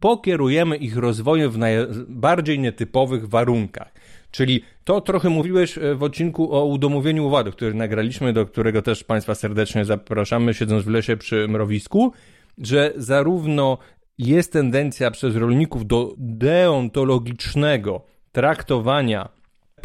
pokierujemy 0.00 0.76
ich 0.76 0.96
rozwojem 0.96 1.50
w 1.50 1.58
najbardziej 1.58 2.58
nietypowych 2.58 3.28
warunkach. 3.28 3.92
Czyli 4.30 4.62
to 4.84 5.00
trochę 5.00 5.28
mówiłeś 5.28 5.78
e, 5.78 5.94
w 5.94 6.02
odcinku 6.02 6.54
o 6.54 6.64
udomowieniu 6.64 7.26
owadów, 7.26 7.56
który 7.56 7.74
nagraliśmy, 7.74 8.32
do 8.32 8.46
którego 8.46 8.82
też 8.82 9.04
Państwa 9.04 9.34
serdecznie 9.34 9.84
zapraszamy, 9.84 10.54
siedząc 10.54 10.84
w 10.84 10.88
lesie 10.88 11.16
przy 11.16 11.48
mrowisku, 11.48 12.12
że 12.58 12.92
zarówno 12.96 13.78
jest 14.18 14.52
tendencja 14.52 15.10
przez 15.10 15.36
rolników 15.36 15.86
do 15.86 16.14
deontologicznego 16.18 18.02
traktowania 18.32 19.35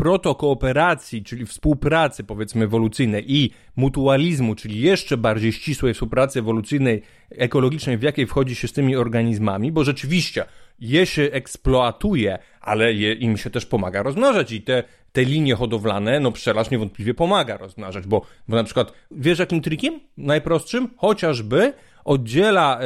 protokooperacji, 0.02 1.24
czyli 1.24 1.46
współpracy 1.46 2.24
powiedzmy 2.24 2.66
ewolucyjnej 2.66 3.24
i 3.28 3.52
mutualizmu, 3.76 4.56
czyli 4.56 4.82
jeszcze 4.82 5.18
bardziej 5.18 5.52
ścisłej 5.52 5.94
współpracy 5.94 6.40
ewolucyjnej, 6.40 7.02
ekologicznej, 7.30 7.98
w 7.98 8.02
jakiej 8.02 8.28
wchodzi 8.28 8.56
się 8.56 8.68
z 8.68 8.74
tymi 8.74 8.96
organizmami, 8.96 9.72
bo 9.72 9.84
rzeczywiście 9.84 10.46
je 10.80 11.06
się 11.06 11.22
eksploatuje, 11.22 12.40
ale 12.62 12.94
je, 12.94 13.14
im 13.14 13.38
się 13.38 13.50
też 13.50 13.66
pomaga 13.66 14.04
rozmnażać 14.04 14.52
i 14.52 14.62
te, 14.62 14.84
te 15.12 15.24
linie 15.24 15.56
hodowlane, 15.56 16.20
no 16.20 16.32
pszczelarz 16.32 16.70
niewątpliwie 16.70 17.14
pomaga 17.14 17.58
rozmnażać, 17.58 18.08
bo, 18.08 18.26
bo 18.48 18.56
na 18.56 18.64
przykład, 18.64 18.94
wiesz 19.12 19.40
jakim 19.40 19.62
trikiem? 19.62 20.00
Najprostszym? 20.18 20.90
Chociażby 20.98 21.74
oddziela 22.06 22.76
e, 22.76 22.80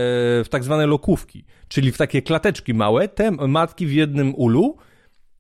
w 0.44 0.48
tak 0.50 0.64
zwane 0.64 0.86
lokówki, 0.86 1.46
czyli 1.68 1.92
w 1.92 1.98
takie 1.98 2.22
klateczki 2.22 2.74
małe, 2.74 3.08
te 3.08 3.32
matki 3.32 3.88
w 3.88 3.94
jednym 3.94 4.36
ulu, 4.36 4.78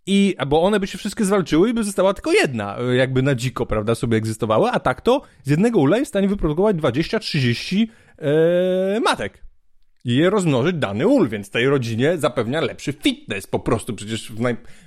i, 0.08 0.36
bo 0.48 0.64
one 0.64 0.80
by 0.80 0.88
się 0.88 0.98
wszystkie 0.98 1.26
zwalczyły 1.26 1.70
i 1.70 1.74
by 1.74 1.84
została 1.84 2.14
tylko 2.14 2.32
jedna, 2.32 2.78
jakby 2.98 3.22
na 3.22 3.36
dziko, 3.36 3.66
prawda, 3.66 3.96
sobie 3.96 4.18
egzystowała, 4.18 4.72
a 4.72 4.80
tak 4.80 5.02
to 5.02 5.22
z 5.44 5.50
jednego 5.50 5.80
ula 5.80 5.98
jest 5.98 6.10
w 6.10 6.14
stanie 6.14 6.28
wyprodukować 6.28 6.76
20-30 6.76 7.88
e, 8.18 9.00
matek. 9.00 9.44
i 10.06 10.16
je 10.16 10.30
rozmnożyć 10.30 10.76
dany 10.76 11.08
ul, 11.08 11.30
więc 11.30 11.50
tej 11.50 11.68
rodzinie 11.68 12.18
zapewnia 12.18 12.62
lepszy 12.62 12.94
fitness, 12.94 13.48
po 13.48 13.60
prostu 13.60 13.94
przecież 13.94 14.32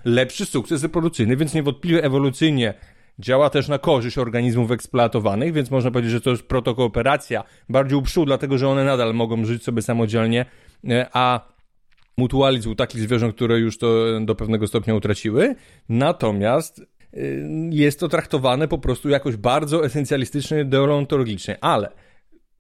najlepszy 0.05 0.47
sukces 0.47 0.83
reprodukcyjny, 0.83 1.37
więc 1.37 1.55
niewątpliwie 1.55 2.05
ewolucyjnie 2.05 2.75
działa 3.19 3.51
też 3.51 3.69
na 3.69 3.79
korzyść 3.79 4.19
organizmów 4.19 4.71
eksploatowanych, 4.71 5.53
więc 5.53 5.71
można 5.71 5.91
powiedzieć, 5.91 6.13
że 6.13 6.21
to 6.21 6.31
jest 6.31 6.43
protokooperacja 6.43 7.45
bardziej 7.69 7.99
u 7.99 8.25
dlatego 8.25 8.59
że 8.59 8.69
one 8.69 8.85
nadal 8.85 9.15
mogą 9.15 9.45
żyć 9.45 9.65
sobie 9.65 9.83
samodzielnie, 9.83 10.47
e, 10.89 11.07
a 11.13 11.58
mutualizm 12.19 12.71
u 12.71 12.75
takich 12.75 13.01
zwierząt, 13.01 13.35
które 13.35 13.59
już 13.59 13.79
to 13.79 14.21
do 14.21 14.35
pewnego 14.35 14.67
stopnia 14.67 14.95
utraciły. 14.95 15.55
Natomiast 15.89 16.79
y, 17.15 17.49
jest 17.71 18.01
to 18.01 18.09
traktowane 18.09 18.69
po 18.69 18.79
prostu 18.79 19.09
jakoś 19.09 19.37
bardzo 19.37 19.85
esencjalistycznie, 19.85 20.65
deontologicznie, 20.65 21.59
ale 21.61 21.89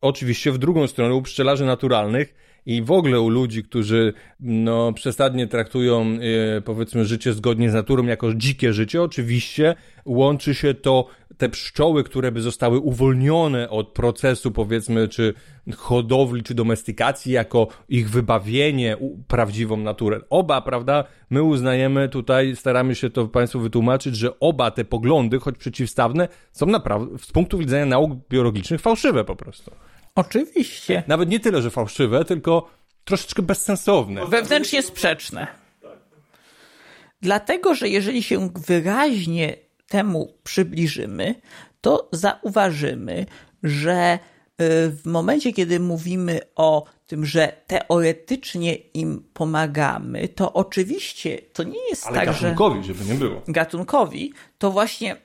oczywiście 0.00 0.52
w 0.52 0.58
drugą 0.58 0.86
stronę 0.86 1.14
u 1.14 1.22
pszczelarzy 1.22 1.64
naturalnych 1.64 2.47
i 2.68 2.82
w 2.82 2.90
ogóle 2.90 3.20
u 3.20 3.28
ludzi, 3.28 3.64
którzy 3.64 4.12
no, 4.40 4.92
przesadnie 4.92 5.46
traktują 5.46 6.18
e, 6.56 6.60
powiedzmy 6.60 7.04
życie 7.04 7.32
zgodnie 7.32 7.70
z 7.70 7.74
naturą 7.74 8.06
jako 8.06 8.34
dzikie 8.34 8.72
życie, 8.72 9.02
oczywiście 9.02 9.74
łączy 10.04 10.54
się 10.54 10.74
to 10.74 11.06
te 11.38 11.48
pszczoły, 11.48 12.04
które 12.04 12.32
by 12.32 12.42
zostały 12.42 12.78
uwolnione 12.78 13.70
od 13.70 13.88
procesu 13.88 14.50
powiedzmy 14.50 15.08
czy 15.08 15.34
hodowli, 15.76 16.42
czy 16.42 16.54
domestykacji 16.54 17.32
jako 17.32 17.68
ich 17.88 18.10
wybawienie, 18.10 18.96
prawdziwą 19.28 19.76
naturę. 19.76 20.20
Oba, 20.30 20.60
prawda, 20.60 21.04
my 21.30 21.42
uznajemy 21.42 22.08
tutaj, 22.08 22.56
staramy 22.56 22.94
się 22.94 23.10
to 23.10 23.26
Państwu 23.26 23.60
wytłumaczyć, 23.60 24.16
że 24.16 24.40
oba 24.40 24.70
te 24.70 24.84
poglądy, 24.84 25.38
choć 25.38 25.58
przeciwstawne, 25.58 26.28
są 26.52 26.66
naprawdę 26.66 27.18
z 27.18 27.32
punktu 27.32 27.58
widzenia 27.58 27.86
nauk 27.86 28.12
biologicznych 28.30 28.80
fałszywe 28.80 29.24
po 29.24 29.36
prostu. 29.36 29.70
Oczywiście. 30.18 31.02
Nawet 31.06 31.28
nie 31.28 31.40
tyle, 31.40 31.62
że 31.62 31.70
fałszywe, 31.70 32.24
tylko 32.24 32.70
troszeczkę 33.04 33.42
bezsensowne. 33.42 34.26
Wewnętrznie 34.26 34.82
sprzeczne. 34.82 35.46
Dlatego, 37.22 37.74
że 37.74 37.88
jeżeli 37.88 38.22
się 38.22 38.50
wyraźnie 38.66 39.56
temu 39.88 40.34
przybliżymy, 40.44 41.34
to 41.80 42.08
zauważymy, 42.12 43.26
że 43.62 44.14
y, 44.14 44.18
w 44.90 45.06
momencie, 45.06 45.52
kiedy 45.52 45.80
mówimy 45.80 46.40
o 46.56 46.84
tym, 47.06 47.26
że 47.26 47.52
teoretycznie 47.66 48.74
im 48.74 49.28
pomagamy, 49.32 50.28
to 50.28 50.52
oczywiście 50.52 51.38
to 51.52 51.62
nie 51.62 51.88
jest 51.90 52.06
Ale 52.06 52.16
tak, 52.16 52.26
gatunkowi, 52.26 52.80
że... 52.84 52.94
żeby 52.94 53.04
nie 53.04 53.14
było. 53.14 53.42
Gatunkowi, 53.48 54.32
to 54.58 54.70
właśnie 54.70 55.16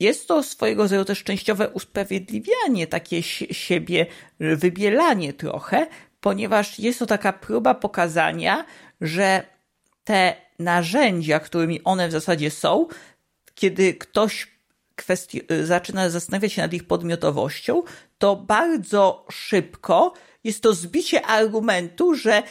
jest 0.00 0.28
to 0.28 0.42
swojego 0.42 0.82
rodzaju 0.82 1.04
też 1.04 1.24
częściowe 1.24 1.68
usprawiedliwianie, 1.68 2.86
takie 2.86 3.22
siebie 3.22 4.06
wybielanie 4.40 5.32
trochę, 5.32 5.86
ponieważ 6.20 6.78
jest 6.78 6.98
to 6.98 7.06
taka 7.06 7.32
próba 7.32 7.74
pokazania, 7.74 8.64
że 9.00 9.42
te 10.04 10.36
narzędzia, 10.58 11.40
którymi 11.40 11.84
one 11.84 12.08
w 12.08 12.12
zasadzie 12.12 12.50
są, 12.50 12.86
kiedy 13.54 13.94
ktoś 13.94 14.56
kwestii- 14.96 15.64
zaczyna 15.64 16.10
zastanawiać 16.10 16.52
się 16.52 16.62
nad 16.62 16.72
ich 16.72 16.86
podmiotowością, 16.86 17.82
to 18.18 18.36
bardzo 18.36 19.26
szybko 19.30 20.12
jest 20.44 20.62
to 20.62 20.74
zbicie 20.74 21.26
argumentu, 21.26 22.14
że 22.14 22.42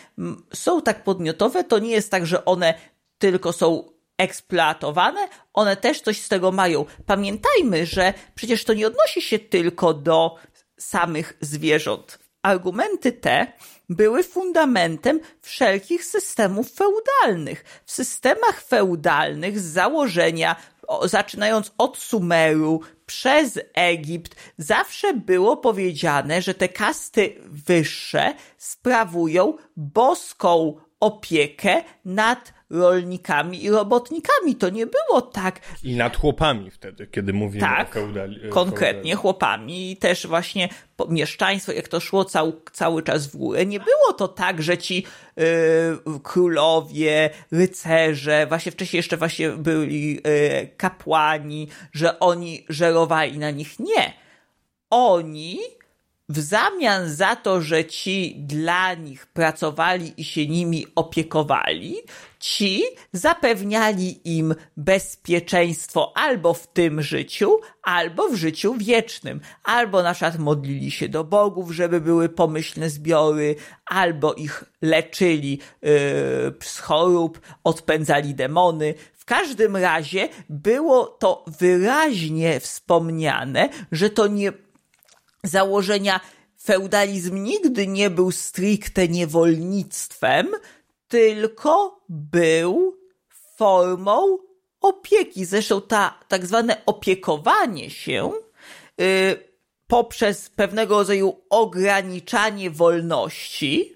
są 0.54 0.82
tak 0.82 1.04
podmiotowe, 1.04 1.64
to 1.64 1.80
nie 1.80 1.92
jest 1.92 2.12
tak, 2.12 2.26
że 2.26 2.46
one 2.46 2.74
tylko 3.18 3.54
są 3.54 3.95
eksploatowane, 4.18 5.28
one 5.54 5.78
też 5.78 6.02
coś 6.02 6.22
z 6.22 6.30
tego 6.30 6.52
mają. 6.52 6.86
Pamiętajmy, 7.06 7.86
że 7.86 8.14
przecież 8.36 8.64
to 8.64 8.74
nie 8.74 8.88
odnosi 8.88 9.22
się 9.22 9.40
tylko 9.40 9.94
do 9.94 10.36
samych 10.78 11.38
zwierząt. 11.42 12.20
Argumenty 12.42 13.12
te 13.12 13.48
były 13.90 14.24
fundamentem 14.24 15.20
wszelkich 15.42 16.06
systemów 16.06 16.72
feudalnych. 16.72 17.82
W 17.86 17.92
systemach 17.92 18.64
feudalnych 18.64 19.60
z 19.60 19.64
założenia, 19.64 20.56
zaczynając 21.06 21.72
od 21.78 21.98
Sumeru, 21.98 22.82
przez 23.06 23.60
Egipt, 23.74 24.36
zawsze 24.58 25.14
było 25.14 25.58
powiedziane, 25.58 26.42
że 26.42 26.54
te 26.54 26.70
kasty 26.70 27.36
wyższe 27.46 28.34
sprawują 28.58 29.58
boską 29.78 30.76
opiekę 31.06 31.84
nad 32.06 32.54
rolnikami 32.70 33.64
i 33.64 33.70
robotnikami. 33.70 34.56
To 34.56 34.70
nie 34.70 34.86
było 34.86 35.22
tak. 35.22 35.60
I 35.84 35.96
nad 35.96 36.18
chłopami 36.18 36.72
wtedy, 36.72 37.08
kiedy 37.08 37.34
mówimy 37.34 37.62
tak, 37.62 37.90
o 37.90 37.94
feudali. 37.94 38.50
Konkretnie 38.50 39.02
feudali. 39.02 39.16
chłopami 39.16 39.92
i 39.92 39.98
też 39.98 40.28
właśnie 40.28 40.70
mieszczaństwo, 41.10 41.72
jak 41.72 41.88
to 41.88 42.00
szło 42.00 42.26
cał, 42.26 42.54
cały 42.72 43.04
czas 43.04 43.28
w 43.28 43.38
górę. 43.38 43.66
Nie 43.66 43.80
było 43.80 44.14
to 44.18 44.28
tak, 44.28 44.62
że 44.62 44.78
ci 44.78 45.06
yy, 45.38 45.44
królowie, 46.24 47.30
rycerze, 47.52 48.46
właśnie 48.48 48.72
wcześniej 48.72 48.98
jeszcze 48.98 49.18
właśnie 49.18 49.50
byli 49.50 50.14
yy, 50.14 50.22
kapłani, 50.78 51.68
że 51.92 52.20
oni 52.20 52.66
żerowali 52.70 53.38
na 53.38 53.52
nich. 53.52 53.80
Nie. 53.80 54.14
Oni 54.90 55.60
w 56.30 56.40
zamian 56.40 57.10
za 57.10 57.36
to, 57.36 57.62
że 57.62 57.86
ci 57.86 58.36
dla 58.40 58.94
nich 58.94 59.26
pracowali 59.26 60.14
i 60.18 60.24
się 60.24 60.48
nimi 60.48 60.86
opiekowali, 60.96 61.96
ci 62.40 62.84
zapewniali 63.14 64.38
im 64.38 64.56
bezpieczeństwo 64.78 66.14
albo 66.16 66.54
w 66.54 66.68
tym 66.68 67.02
życiu, 67.02 67.60
albo 67.84 68.30
w 68.30 68.36
życiu 68.36 68.74
wiecznym. 68.74 69.42
Albo 69.64 70.04
na 70.04 70.14
przykład 70.14 70.40
modlili 70.40 70.92
się 70.92 71.10
do 71.10 71.24
bogów, 71.24 71.72
żeby 71.72 72.02
były 72.02 72.30
pomyślne 72.30 72.90
zbiory, 72.90 73.56
albo 73.86 74.34
ich 74.34 74.64
leczyli 74.82 75.52
yy, 75.82 75.92
z 76.62 76.80
chorób, 76.80 77.42
odpędzali 77.64 78.36
demony. 78.36 78.94
W 79.14 79.26
każdym 79.26 79.76
razie 79.76 80.30
było 80.50 81.06
to 81.06 81.46
wyraźnie 81.48 82.60
wspomniane, 82.60 83.70
że 83.92 84.10
to 84.10 84.28
nie 84.28 84.52
założenia 85.48 86.20
feudalizm 86.64 87.44
nigdy 87.44 87.88
nie 87.88 88.10
był 88.10 88.32
stricte 88.32 89.08
niewolnictwem, 89.08 90.48
tylko 91.08 92.02
był 92.10 92.98
formą 93.56 94.38
opieki. 94.82 95.46
Zresztą 95.46 95.82
ta 95.82 96.20
tak 96.28 96.46
zwane 96.46 96.86
opiekowanie 96.86 97.90
się 97.90 98.32
yy, 98.98 99.06
poprzez 99.88 100.50
pewnego 100.50 100.96
rodzaju 100.96 101.36
ograniczanie 101.50 102.72
wolności 102.72 103.94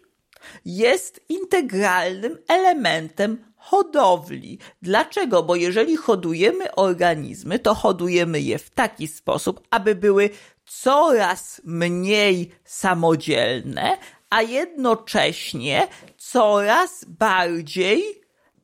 jest 0.65 1.21
integralnym 1.29 2.37
elementem 2.47 3.43
hodowli. 3.55 4.59
Dlaczego? 4.81 5.43
Bo 5.43 5.55
jeżeli 5.55 5.97
hodujemy 5.97 6.75
organizmy, 6.75 7.59
to 7.59 7.75
hodujemy 7.75 8.41
je 8.41 8.59
w 8.59 8.69
taki 8.69 9.07
sposób, 9.07 9.67
aby 9.71 9.95
były 9.95 10.29
coraz 10.69 11.61
mniej 11.65 12.51
samodzielne, 12.63 13.97
a 14.29 14.41
jednocześnie 14.41 15.87
coraz 16.17 17.05
bardziej 17.05 18.03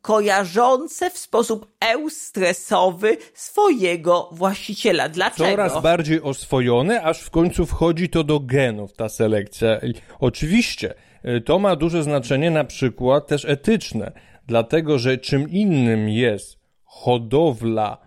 kojarzące 0.02 1.10
w 1.10 1.18
sposób 1.18 1.72
eustresowy 1.80 3.18
swojego 3.34 4.30
właściciela. 4.32 5.10
Dlaczego? 5.10 5.50
Coraz 5.50 5.82
bardziej 5.82 6.22
oswojone, 6.22 7.02
aż 7.02 7.22
w 7.22 7.30
końcu 7.30 7.66
wchodzi 7.66 8.10
to 8.10 8.24
do 8.24 8.40
genów, 8.40 8.94
ta 8.94 9.10
selekcja. 9.10 9.80
Oczywiście, 10.20 10.94
y, 11.26 11.42
to 11.42 11.60
ma 11.60 11.76
duże 11.76 12.04
znaczenie 12.04 12.52
na 12.52 12.64
przykład 12.64 13.28
też 13.28 13.46
etyczne, 13.46 14.12
dlatego 14.48 15.00
że 15.00 15.18
czym 15.18 15.50
innym 15.50 16.10
jest 16.10 16.60
hodowla 16.84 17.98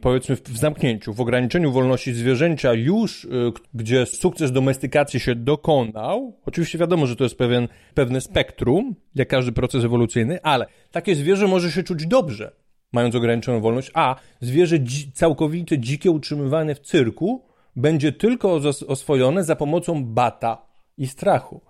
powiedzmy 0.00 0.36
w 0.36 0.58
zamknięciu, 0.58 1.14
w 1.14 1.20
ograniczeniu 1.20 1.72
wolności 1.72 2.12
zwierzęcia 2.12 2.72
już, 2.72 3.24
y, 3.24 3.28
gdzie 3.74 4.06
sukces 4.06 4.52
domestykacji 4.52 5.20
się 5.20 5.34
dokonał, 5.34 6.36
oczywiście 6.46 6.78
wiadomo, 6.78 7.06
że 7.06 7.16
to 7.16 7.24
jest 7.24 7.38
pewien, 7.38 7.68
pewne 7.94 8.20
spektrum, 8.20 8.94
jak 9.14 9.28
każdy 9.28 9.52
proces 9.52 9.84
ewolucyjny, 9.84 10.42
ale 10.42 10.66
takie 10.90 11.14
zwierzę 11.14 11.46
może 11.46 11.72
się 11.72 11.82
czuć 11.82 12.06
dobrze, 12.06 12.52
mając 12.92 13.14
ograniczoną 13.14 13.60
wolność, 13.60 13.90
a 13.94 14.16
zwierzę 14.40 14.78
dzi 14.78 15.12
całkowicie 15.12 15.78
dzikie 15.78 16.10
utrzymywane 16.10 16.74
w 16.74 16.80
cyrku 16.80 17.48
będzie 17.76 18.12
tylko 18.12 18.60
oswojone 18.88 19.44
za 19.44 19.56
pomocą 19.56 20.04
bata 20.04 20.66
i 20.96 21.06
strachu. 21.06 21.60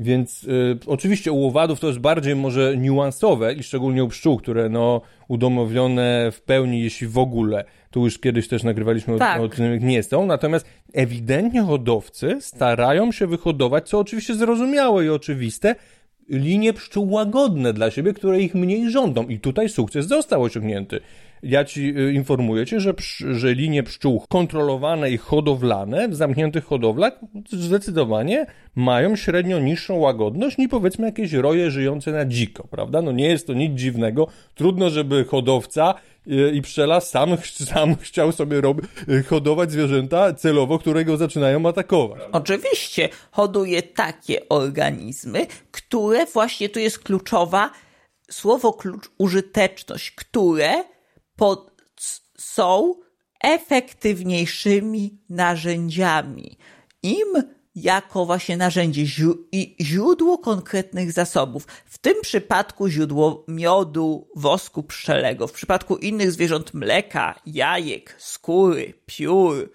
Więc 0.00 0.44
y, 0.44 0.78
oczywiście 0.86 1.32
u 1.32 1.46
owadów 1.46 1.80
to 1.80 1.86
jest 1.86 1.98
bardziej 1.98 2.36
może 2.36 2.76
niuansowe 2.76 3.54
i 3.54 3.62
szczególnie 3.62 4.04
u 4.04 4.08
pszczół, 4.08 4.36
które 4.36 4.68
no 4.68 5.00
udomowione 5.28 6.32
w 6.32 6.40
pełni, 6.40 6.82
jeśli 6.82 7.06
w 7.06 7.18
ogóle, 7.18 7.64
tu 7.90 8.04
już 8.04 8.18
kiedyś 8.18 8.48
też 8.48 8.62
nagrywaliśmy 8.62 9.18
tak. 9.18 9.40
o, 9.40 9.44
o 9.44 9.48
tym, 9.48 9.78
nie 9.86 10.02
są, 10.02 10.26
natomiast 10.26 10.66
ewidentnie 10.92 11.62
hodowcy 11.62 12.38
starają 12.40 13.12
się 13.12 13.26
wyhodować, 13.26 13.88
co 13.88 13.98
oczywiście 13.98 14.34
zrozumiałe 14.34 15.04
i 15.04 15.08
oczywiste, 15.08 15.74
linie 16.28 16.72
pszczół 16.72 17.10
łagodne 17.10 17.72
dla 17.72 17.90
siebie, 17.90 18.12
które 18.12 18.40
ich 18.40 18.54
mniej 18.54 18.90
żądą. 18.90 19.28
I 19.28 19.40
tutaj 19.40 19.68
sukces 19.68 20.06
został 20.06 20.42
osiągnięty. 20.42 21.00
Ja 21.42 21.64
ci 21.64 21.98
y, 21.98 22.12
informuję 22.12 22.66
cię, 22.66 22.80
że, 22.80 22.94
że 23.30 23.54
linie 23.54 23.82
pszczół 23.82 24.22
kontrolowane 24.28 25.10
i 25.10 25.16
hodowlane 25.16 26.08
w 26.08 26.14
zamkniętych 26.14 26.64
hodowlach 26.64 27.20
zdecydowanie 27.50 28.46
mają 28.74 29.16
średnio 29.16 29.58
niższą 29.58 29.94
łagodność 29.96 30.58
niż 30.58 30.68
powiedzmy 30.68 31.06
jakieś 31.06 31.32
roje 31.32 31.70
żyjące 31.70 32.12
na 32.12 32.24
dziko, 32.24 32.68
prawda? 32.70 33.02
No 33.02 33.12
nie 33.12 33.28
jest 33.28 33.46
to 33.46 33.54
nic 33.54 33.78
dziwnego. 33.78 34.26
Trudno, 34.54 34.90
żeby 34.90 35.24
hodowca 35.24 35.94
y, 36.26 36.50
i 36.54 36.62
pszczela 36.62 37.00
sam, 37.00 37.36
sam 37.70 37.96
chciał 37.96 38.32
sobie 38.32 38.60
rob, 38.60 38.80
y, 39.08 39.22
hodować 39.22 39.72
zwierzęta 39.72 40.34
celowo, 40.34 40.78
które 40.78 41.04
go 41.04 41.16
zaczynają 41.16 41.68
atakować. 41.68 42.20
Oczywiście 42.32 43.08
hoduje 43.30 43.82
takie 43.82 44.48
organizmy, 44.48 45.46
które 45.70 46.26
właśnie 46.26 46.68
tu 46.68 46.78
jest 46.78 46.98
kluczowa 46.98 47.70
słowo 48.30 48.72
klucz 48.72 49.10
użyteczność, 49.18 50.10
które 50.10 50.84
są 52.38 52.94
efektywniejszymi 53.40 55.18
narzędziami. 55.28 56.58
Im 57.02 57.56
jako 57.74 58.26
właśnie 58.26 58.56
narzędzie 58.56 59.04
i 59.52 59.76
źródło 59.80 60.38
konkretnych 60.38 61.12
zasobów. 61.12 61.66
W 61.86 61.98
tym 61.98 62.14
przypadku 62.22 62.88
źródło 62.88 63.44
miodu, 63.48 64.28
wosku 64.36 64.82
pszczelego, 64.82 65.46
w 65.46 65.52
przypadku 65.52 65.96
innych 65.96 66.32
zwierząt 66.32 66.74
mleka, 66.74 67.40
jajek, 67.46 68.16
skóry, 68.18 68.94
piór, 69.06 69.72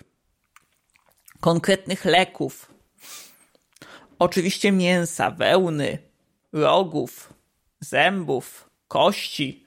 konkretnych 1.39 2.05
leków. 2.05 2.73
Oczywiście 4.19 4.71
mięsa, 4.71 5.31
wełny, 5.31 5.97
rogów, 6.53 7.33
zębów, 7.79 8.69
kości, 8.87 9.65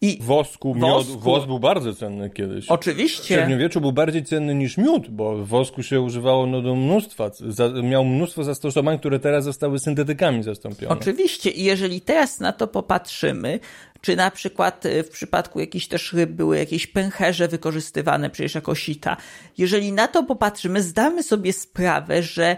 i 0.00 0.18
wosku, 0.22 0.74
miodu. 0.74 1.18
Wosk 1.18 1.46
był 1.46 1.58
bardzo 1.58 1.94
cenny 1.94 2.30
kiedyś. 2.30 2.68
Oczywiście. 2.68 3.22
W 3.22 3.26
średniowieczu 3.26 3.80
był 3.80 3.92
bardziej 3.92 4.24
cenny 4.24 4.54
niż 4.54 4.76
miód, 4.76 5.10
bo 5.10 5.36
w 5.36 5.48
wosku 5.48 5.82
się 5.82 6.00
używało 6.00 6.46
no, 6.46 6.62
do 6.62 6.74
mnóstwa. 6.74 7.30
Za, 7.48 7.68
miał 7.68 8.04
mnóstwo 8.04 8.44
zastosowań, 8.44 8.98
które 8.98 9.18
teraz 9.18 9.44
zostały 9.44 9.78
syntetykami 9.78 10.42
zastąpione. 10.42 10.94
Oczywiście. 10.94 11.50
I 11.50 11.64
jeżeli 11.64 12.00
teraz 12.00 12.40
na 12.40 12.52
to 12.52 12.68
popatrzymy, 12.68 13.60
czy 14.00 14.16
na 14.16 14.30
przykład 14.30 14.86
e, 14.86 15.02
w 15.02 15.08
przypadku 15.08 15.60
jakichś 15.60 15.86
też 15.86 16.12
ryb 16.12 16.30
były 16.30 16.58
jakieś 16.58 16.86
pęcherze 16.86 17.48
wykorzystywane 17.48 18.30
przecież 18.30 18.54
jako 18.54 18.74
sita. 18.74 19.16
Jeżeli 19.58 19.92
na 19.92 20.08
to 20.08 20.22
popatrzymy, 20.22 20.82
zdamy 20.82 21.22
sobie 21.22 21.52
sprawę, 21.52 22.22
że 22.22 22.56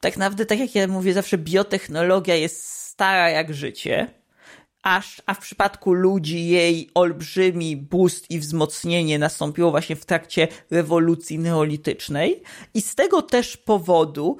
tak 0.00 0.16
naprawdę, 0.16 0.46
tak 0.46 0.58
jak 0.58 0.74
ja 0.74 0.88
mówię 0.88 1.12
zawsze, 1.12 1.38
biotechnologia 1.38 2.34
jest 2.34 2.68
stara 2.68 3.30
jak 3.30 3.54
życie 3.54 4.08
aż, 4.86 5.22
a 5.26 5.34
w 5.34 5.38
przypadku 5.38 5.92
ludzi 5.92 6.46
jej 6.46 6.90
olbrzymi 6.94 7.76
boost 7.76 8.30
i 8.30 8.38
wzmocnienie 8.38 9.18
nastąpiło 9.18 9.70
właśnie 9.70 9.96
w 9.96 10.04
trakcie 10.04 10.48
rewolucji 10.70 11.38
neolitycznej 11.38 12.42
i 12.74 12.80
z 12.80 12.94
tego 12.94 13.22
też 13.22 13.56
powodu 13.56 14.36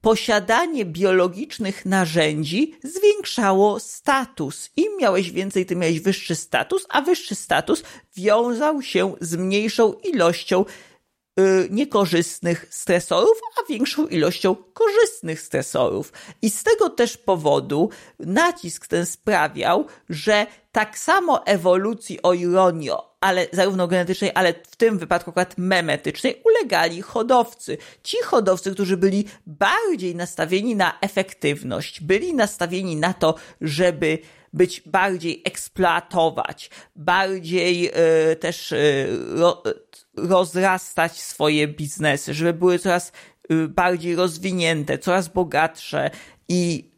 posiadanie 0.00 0.84
biologicznych 0.84 1.86
narzędzi 1.86 2.74
zwiększało 2.82 3.80
status. 3.80 4.70
Im 4.76 4.96
miałeś 5.00 5.30
więcej, 5.30 5.66
tym 5.66 5.78
miałeś 5.78 6.00
wyższy 6.00 6.34
status, 6.34 6.86
a 6.88 7.00
wyższy 7.02 7.34
status 7.34 7.82
wiązał 8.16 8.82
się 8.82 9.14
z 9.20 9.36
mniejszą 9.36 9.92
ilością 9.92 10.64
niekorzystnych 11.70 12.66
stresorów, 12.70 13.40
a 13.60 13.68
większą 13.68 14.06
ilością 14.06 14.56
korzystnych 14.72 15.40
stresorów. 15.40 16.12
I 16.42 16.50
z 16.50 16.62
tego 16.62 16.90
też 16.90 17.16
powodu 17.16 17.90
nacisk 18.18 18.86
ten 18.86 19.06
sprawiał, 19.06 19.86
że 20.08 20.46
tak 20.72 20.98
samo 20.98 21.46
ewolucji 21.46 22.22
o 22.22 22.32
ironio, 22.32 23.16
ale 23.20 23.46
zarówno 23.52 23.88
genetycznej, 23.88 24.30
ale 24.34 24.54
w 24.70 24.76
tym 24.76 24.98
wypadku 24.98 25.30
akurat 25.30 25.58
memetycznej, 25.58 26.42
ulegali 26.44 27.02
hodowcy. 27.02 27.78
Ci 28.02 28.16
hodowcy, 28.24 28.72
którzy 28.72 28.96
byli 28.96 29.24
bardziej 29.46 30.14
nastawieni 30.14 30.76
na 30.76 30.98
efektywność, 31.00 32.00
byli 32.00 32.34
nastawieni 32.34 32.96
na 32.96 33.14
to, 33.14 33.34
żeby 33.60 34.18
być 34.54 34.82
bardziej 34.86 35.42
eksploatować, 35.44 36.70
bardziej 36.96 37.90
y, 38.32 38.36
też 38.36 38.72
y, 38.72 39.08
ro, 39.28 39.62
rozrastać 40.16 41.12
swoje 41.20 41.68
biznesy, 41.68 42.34
żeby 42.34 42.52
były 42.52 42.78
coraz 42.78 43.12
y, 43.52 43.68
bardziej 43.68 44.16
rozwinięte, 44.16 44.98
coraz 44.98 45.28
bogatsze 45.28 46.10
i 46.48 46.94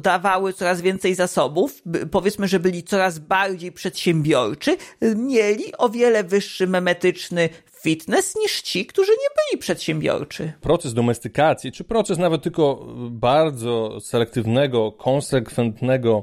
dawały 0.00 0.52
coraz 0.52 0.80
więcej 0.80 1.14
zasobów, 1.14 1.82
powiedzmy, 2.10 2.48
że 2.48 2.60
byli 2.60 2.82
coraz 2.82 3.18
bardziej 3.18 3.72
przedsiębiorczy, 3.72 4.76
mieli 5.16 5.76
o 5.78 5.88
wiele 5.88 6.24
wyższy 6.24 6.66
memetyczny 6.66 7.48
fitness 7.82 8.34
niż 8.36 8.62
ci, 8.62 8.86
którzy 8.86 9.12
nie 9.12 9.28
byli 9.36 9.60
przedsiębiorczy. 9.60 10.52
Proces 10.60 10.94
domestykacji, 10.94 11.72
czy 11.72 11.84
proces 11.84 12.18
nawet 12.18 12.42
tylko 12.42 12.86
bardzo 13.10 14.00
selektywnego, 14.00 14.92
konsekwentnego 14.92 16.22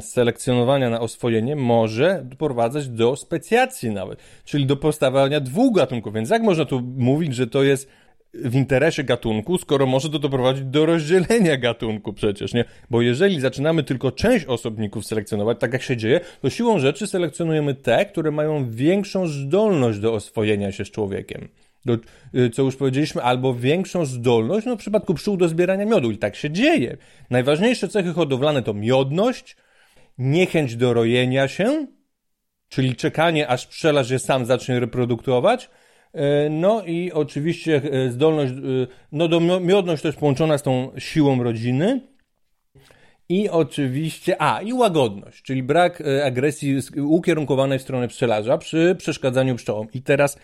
selekcjonowania 0.00 0.90
na 0.90 1.00
oswojenie 1.00 1.56
może 1.56 2.22
doprowadzać 2.24 2.88
do 2.88 3.16
specjacji 3.16 3.90
nawet, 3.90 4.18
czyli 4.44 4.66
do 4.66 4.76
powstawania 4.76 5.40
dwóch 5.40 5.74
gatunków. 5.74 6.14
Więc 6.14 6.30
jak 6.30 6.42
można 6.42 6.64
tu 6.64 6.80
mówić, 6.96 7.34
że 7.34 7.46
to 7.46 7.62
jest 7.62 7.88
w 8.34 8.54
interesie 8.54 9.04
gatunku, 9.04 9.58
skoro 9.58 9.86
może 9.86 10.10
to 10.10 10.18
doprowadzić 10.18 10.64
do 10.64 10.86
rozdzielenia 10.86 11.56
gatunku 11.56 12.12
przecież, 12.12 12.54
nie? 12.54 12.64
Bo 12.90 13.02
jeżeli 13.02 13.40
zaczynamy 13.40 13.82
tylko 13.82 14.12
część 14.12 14.44
osobników 14.44 15.06
selekcjonować, 15.06 15.60
tak 15.60 15.72
jak 15.72 15.82
się 15.82 15.96
dzieje, 15.96 16.20
to 16.42 16.50
siłą 16.50 16.78
rzeczy 16.78 17.06
selekcjonujemy 17.06 17.74
te, 17.74 18.06
które 18.06 18.30
mają 18.30 18.70
większą 18.70 19.26
zdolność 19.26 19.98
do 19.98 20.14
oswojenia 20.14 20.72
się 20.72 20.84
z 20.84 20.90
człowiekiem 20.90 21.48
do, 21.86 21.98
y, 22.34 22.50
co 22.50 22.62
już 22.62 22.76
powiedzieliśmy, 22.76 23.22
albo 23.22 23.54
większą 23.54 24.04
zdolność, 24.04 24.66
no 24.66 24.76
w 24.76 24.78
przypadku 24.78 25.14
pszczół 25.14 25.36
do 25.36 25.48
zbierania 25.48 25.84
miodu. 25.84 26.10
I 26.10 26.18
tak 26.18 26.36
się 26.36 26.50
dzieje. 26.50 26.96
Najważniejsze 27.30 27.88
cechy 27.88 28.12
hodowlane 28.12 28.62
to 28.62 28.74
miodność, 28.74 29.56
niechęć 30.18 30.76
do 30.76 30.94
rojenia 30.94 31.48
się, 31.48 31.86
czyli 32.68 32.96
czekanie, 32.96 33.48
aż 33.48 33.66
pszczelarz 33.66 34.08
się 34.08 34.18
sam 34.18 34.46
zacznie 34.46 34.80
reprodukować, 34.80 35.70
e, 36.12 36.50
no 36.50 36.84
i 36.84 37.12
oczywiście 37.12 37.82
e, 37.92 38.10
zdolność, 38.10 38.52
no 39.12 39.28
do 39.28 39.40
miodność 39.60 40.02
też 40.02 40.16
połączona 40.16 40.58
z 40.58 40.62
tą 40.62 40.92
siłą 40.98 41.42
rodziny. 41.42 42.00
I 43.28 43.48
oczywiście, 43.48 44.42
a 44.42 44.62
i 44.62 44.72
łagodność, 44.72 45.42
czyli 45.42 45.62
brak 45.62 46.02
agresji 46.24 46.76
ukierunkowanej 46.96 47.78
w 47.78 47.82
stronę 47.82 48.08
pszczelarza 48.08 48.58
przy 48.58 48.96
przeszkadzaniu 48.98 49.56
pszczołom. 49.56 49.86
I 49.94 50.02
teraz 50.02 50.38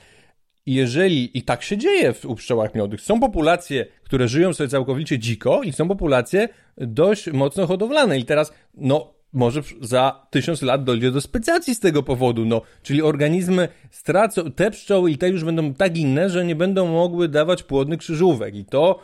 jeżeli, 0.66 1.38
i 1.38 1.42
tak 1.42 1.62
się 1.62 1.76
dzieje 1.76 2.12
w, 2.12 2.24
u 2.24 2.34
pszczołach 2.34 2.74
miodnych, 2.74 3.00
są 3.00 3.20
populacje, 3.20 3.86
które 4.04 4.28
żyją 4.28 4.52
sobie 4.52 4.68
całkowicie 4.68 5.18
dziko 5.18 5.62
i 5.62 5.72
są 5.72 5.88
populacje 5.88 6.48
dość 6.76 7.32
mocno 7.32 7.66
hodowlane. 7.66 8.18
I 8.18 8.24
teraz, 8.24 8.52
no, 8.74 9.14
może 9.32 9.60
za 9.80 10.26
tysiąc 10.30 10.62
lat 10.62 10.84
dojdzie 10.84 11.10
do 11.10 11.20
specjacji 11.20 11.74
z 11.74 11.80
tego 11.80 12.02
powodu, 12.02 12.44
no, 12.44 12.62
czyli 12.82 13.02
organizmy 13.02 13.68
stracą, 13.90 14.52
te 14.52 14.70
pszczoły 14.70 15.10
i 15.10 15.18
te 15.18 15.28
już 15.28 15.44
będą 15.44 15.74
tak 15.74 15.96
inne, 15.98 16.30
że 16.30 16.44
nie 16.44 16.56
będą 16.56 16.86
mogły 16.86 17.28
dawać 17.28 17.62
płodnych 17.62 17.98
krzyżówek 17.98 18.54
i 18.54 18.64
to 18.64 18.98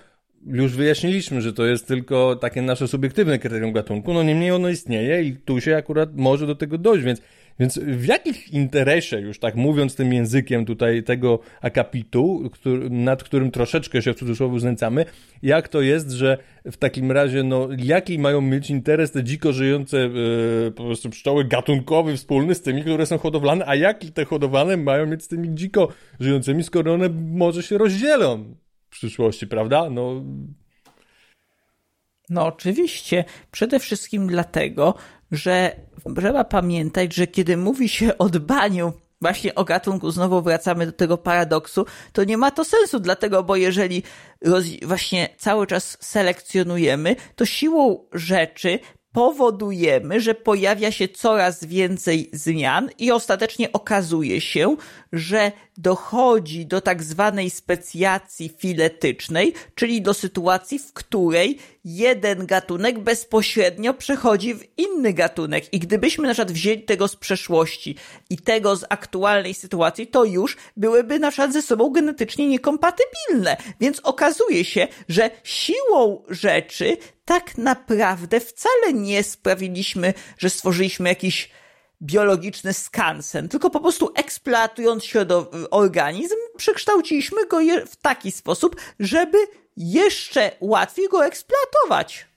już 0.47 0.73
wyjaśniliśmy, 0.73 1.41
że 1.41 1.53
to 1.53 1.67
jest 1.67 1.87
tylko 1.87 2.37
takie 2.37 2.63
nasze 2.63 2.89
subiektywne 2.89 3.39
kryterium 3.39 3.73
gatunku, 3.73 4.15
no 4.15 4.23
niemniej 4.23 4.51
ono 4.51 4.69
istnieje 4.69 5.23
i 5.23 5.37
tu 5.37 5.61
się 5.61 5.77
akurat 5.77 6.17
może 6.17 6.47
do 6.47 6.55
tego 6.55 6.79
dojść, 6.79 7.05
więc 7.05 7.21
więc 7.61 7.79
w 7.79 8.05
jakich 8.05 8.53
interesie, 8.53 9.21
już 9.21 9.39
tak 9.39 9.55
mówiąc 9.55 9.95
tym 9.95 10.13
językiem 10.13 10.65
tutaj 10.65 11.03
tego 11.03 11.39
akapitu, 11.61 12.51
który, 12.53 12.91
nad 12.91 13.23
którym 13.23 13.51
troszeczkę 13.51 14.03
się 14.03 14.13
w 14.13 14.17
cudzysłowie 14.17 14.61
znęcamy, 14.61 15.05
jak 15.43 15.69
to 15.69 15.81
jest, 15.81 16.11
że 16.11 16.39
w 16.65 16.77
takim 16.77 17.13
razie, 17.13 17.43
no, 17.43 17.69
jaki 17.79 18.19
mają 18.19 18.41
mieć 18.41 18.71
interes 18.71 19.11
te 19.11 19.25
dziko 19.25 19.53
żyjące 19.53 19.97
yy, 19.97 20.73
po 20.77 20.85
prostu 20.85 21.11
pszczoły 21.11 21.45
gatunkowy 21.45 22.17
wspólny 22.17 22.55
z 22.55 22.63
tymi, 22.63 22.83
które 22.83 23.07
są 23.07 23.19
hodowlane, 23.19 23.65
a 23.67 23.75
jaki 23.75 24.13
te 24.13 24.25
hodowlane 24.25 24.77
mają 24.77 25.07
mieć 25.07 25.25
z 25.25 25.29
tymi 25.29 25.55
dziko 25.55 25.89
żyjącymi, 26.21 26.65
skoro 26.65 26.95
one 26.95 27.09
może 27.09 27.63
się 27.63 27.79
rozdzielą 27.79 28.55
w 28.89 28.91
przyszłości, 28.91 29.47
prawda? 29.47 29.91
No... 29.91 30.25
No 32.31 32.47
oczywiście. 32.47 33.25
Przede 33.51 33.79
wszystkim 33.79 34.27
dlatego, 34.27 34.95
że 35.31 35.77
trzeba 36.17 36.45
pamiętać, 36.45 37.15
że 37.15 37.27
kiedy 37.27 37.57
mówi 37.57 37.89
się 37.89 38.19
o 38.19 38.29
dbaniu 38.29 38.93
właśnie 39.21 39.55
o 39.55 39.65
gatunku, 39.65 40.11
znowu 40.11 40.43
wracamy 40.43 40.87
do 40.87 40.93
tego 40.93 41.19
paradoksu, 41.19 41.87
to 42.13 42.25
nie 42.25 42.37
ma 42.37 42.51
to 42.51 42.65
sensu, 42.65 43.01
dlatego, 43.01 43.43
bo 43.43 43.57
jeżeli 43.57 44.03
właśnie 44.83 45.29
cały 45.37 45.67
czas 45.67 45.97
selekcjonujemy, 46.01 47.17
to 47.37 47.47
siłą 47.47 48.05
rzeczy 48.13 48.79
powodujemy, 49.13 50.21
że 50.21 50.35
pojawia 50.35 50.91
się 50.91 51.09
coraz 51.09 51.65
więcej 51.65 52.31
zmian 52.33 52.91
i 52.99 53.13
ostatecznie 53.13 53.73
okazuje 53.73 54.41
się, 54.41 54.77
że 55.13 55.53
dochodzi 55.79 56.67
do 56.67 56.81
tak 56.81 57.03
zwanej 57.03 57.51
specjacji 57.51 58.51
filetycznej, 58.59 59.55
czyli 59.75 60.03
do 60.03 60.15
sytuacji, 60.15 60.79
w 60.79 60.93
której 60.93 61.59
jeden 61.85 62.47
gatunek 62.47 62.99
bezpośrednio 62.99 63.95
przechodzi 63.95 64.55
w 64.55 64.79
inny 64.79 65.13
gatunek. 65.13 65.75
I 65.75 65.79
gdybyśmy 65.79 66.29
na 66.29 66.35
przykład 66.35 66.53
wzięli 66.53 66.83
tego 66.83 67.09
z 67.09 67.17
przeszłości 67.17 67.97
i 68.31 68.39
tego 68.39 68.77
z 68.77 68.85
aktualnej 68.89 69.55
sytuacji, 69.55 70.07
to 70.07 70.25
już 70.25 70.57
byłyby 70.77 71.19
na 71.19 71.31
przykład 71.31 71.53
ze 71.53 71.63
sobą 71.63 71.91
genetycznie 71.91 72.49
niekompatybilne. 72.49 73.57
Więc 73.81 74.01
okazuje 74.01 74.65
się, 74.65 74.89
że 75.09 75.31
siłą 75.45 76.23
rzeczy 76.29 76.97
tak 77.25 77.59
naprawdę 77.59 78.41
wcale 78.41 78.93
nie 78.93 79.23
sprawiliśmy, 79.23 80.15
że 80.39 80.51
stworzyliśmy 80.51 81.09
jakiś 81.09 81.51
biologiczny 82.03 82.73
skansen, 82.73 83.49
tylko 83.49 83.71
po 83.71 83.81
prostu 83.81 84.11
eksploatując 84.15 85.05
organizm, 85.71 86.37
przekształciliśmy 86.57 87.47
go 87.47 87.59
w 87.87 87.97
taki 87.97 88.33
sposób, 88.33 88.77
żeby 89.01 89.39
jeszcze 89.77 90.51
łatwiej 90.61 91.09
go 91.09 91.27
eksploatować. 91.27 92.29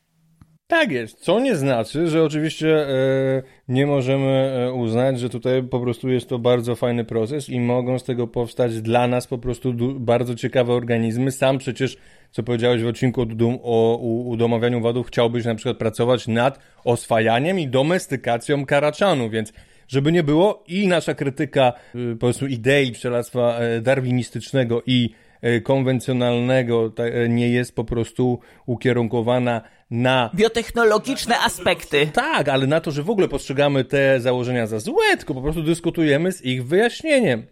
Tak 0.71 0.91
jest, 0.91 1.19
co 1.19 1.39
nie 1.39 1.55
znaczy, 1.55 2.07
że 2.07 2.23
oczywiście 2.23 2.87
e, 2.87 3.43
nie 3.67 3.87
możemy 3.87 4.27
e, 4.27 4.73
uznać, 4.73 5.19
że 5.19 5.29
tutaj 5.29 5.63
po 5.63 5.79
prostu 5.79 6.09
jest 6.09 6.29
to 6.29 6.39
bardzo 6.39 6.75
fajny 6.75 7.05
proces 7.05 7.49
i 7.49 7.59
mogą 7.59 7.99
z 7.99 8.03
tego 8.03 8.27
powstać 8.27 8.81
dla 8.81 9.07
nas 9.07 9.27
po 9.27 9.37
prostu 9.37 9.73
bardzo 9.99 10.35
ciekawe 10.35 10.73
organizmy. 10.73 11.31
Sam 11.31 11.57
przecież, 11.57 11.97
co 12.31 12.43
powiedziałeś 12.43 12.83
w 12.83 12.87
odcinku 12.87 13.21
o, 13.21 13.93
o 13.93 13.97
udomawianiu 14.05 14.81
wadów, 14.81 15.07
chciałbyś 15.07 15.45
na 15.45 15.55
przykład 15.55 15.77
pracować 15.77 16.27
nad 16.27 16.59
oswajaniem 16.83 17.59
i 17.59 17.67
domestykacją 17.67 18.65
karaczanu, 18.65 19.29
więc 19.29 19.53
żeby 19.87 20.11
nie 20.11 20.23
było 20.23 20.63
i 20.67 20.87
nasza 20.87 21.13
krytyka 21.13 21.73
e, 21.95 22.13
po 22.13 22.19
prostu 22.19 22.47
idei 22.47 22.91
pszczelarstwa 22.91 23.57
e, 23.59 23.81
darwinistycznego 23.81 24.81
i 24.85 25.09
e, 25.41 25.61
konwencjonalnego 25.61 26.93
nie 27.29 27.49
jest 27.49 27.75
po 27.75 27.83
prostu 27.83 28.39
ukierunkowana 28.65 29.61
na 29.91 30.29
biotechnologiczne 30.35 31.39
aspekty. 31.39 32.07
Tak, 32.13 32.49
ale 32.49 32.67
na 32.67 32.81
to, 32.81 32.91
że 32.91 33.03
w 33.03 33.09
ogóle 33.09 33.27
postrzegamy 33.27 33.83
te 33.83 34.19
założenia 34.19 34.67
za 34.67 34.79
złe, 34.79 35.17
tylko 35.17 35.33
po 35.33 35.41
prostu 35.41 35.63
dyskutujemy 35.63 36.31
z 36.31 36.45
ich 36.45 36.65
wyjaśnieniem. 36.65 37.45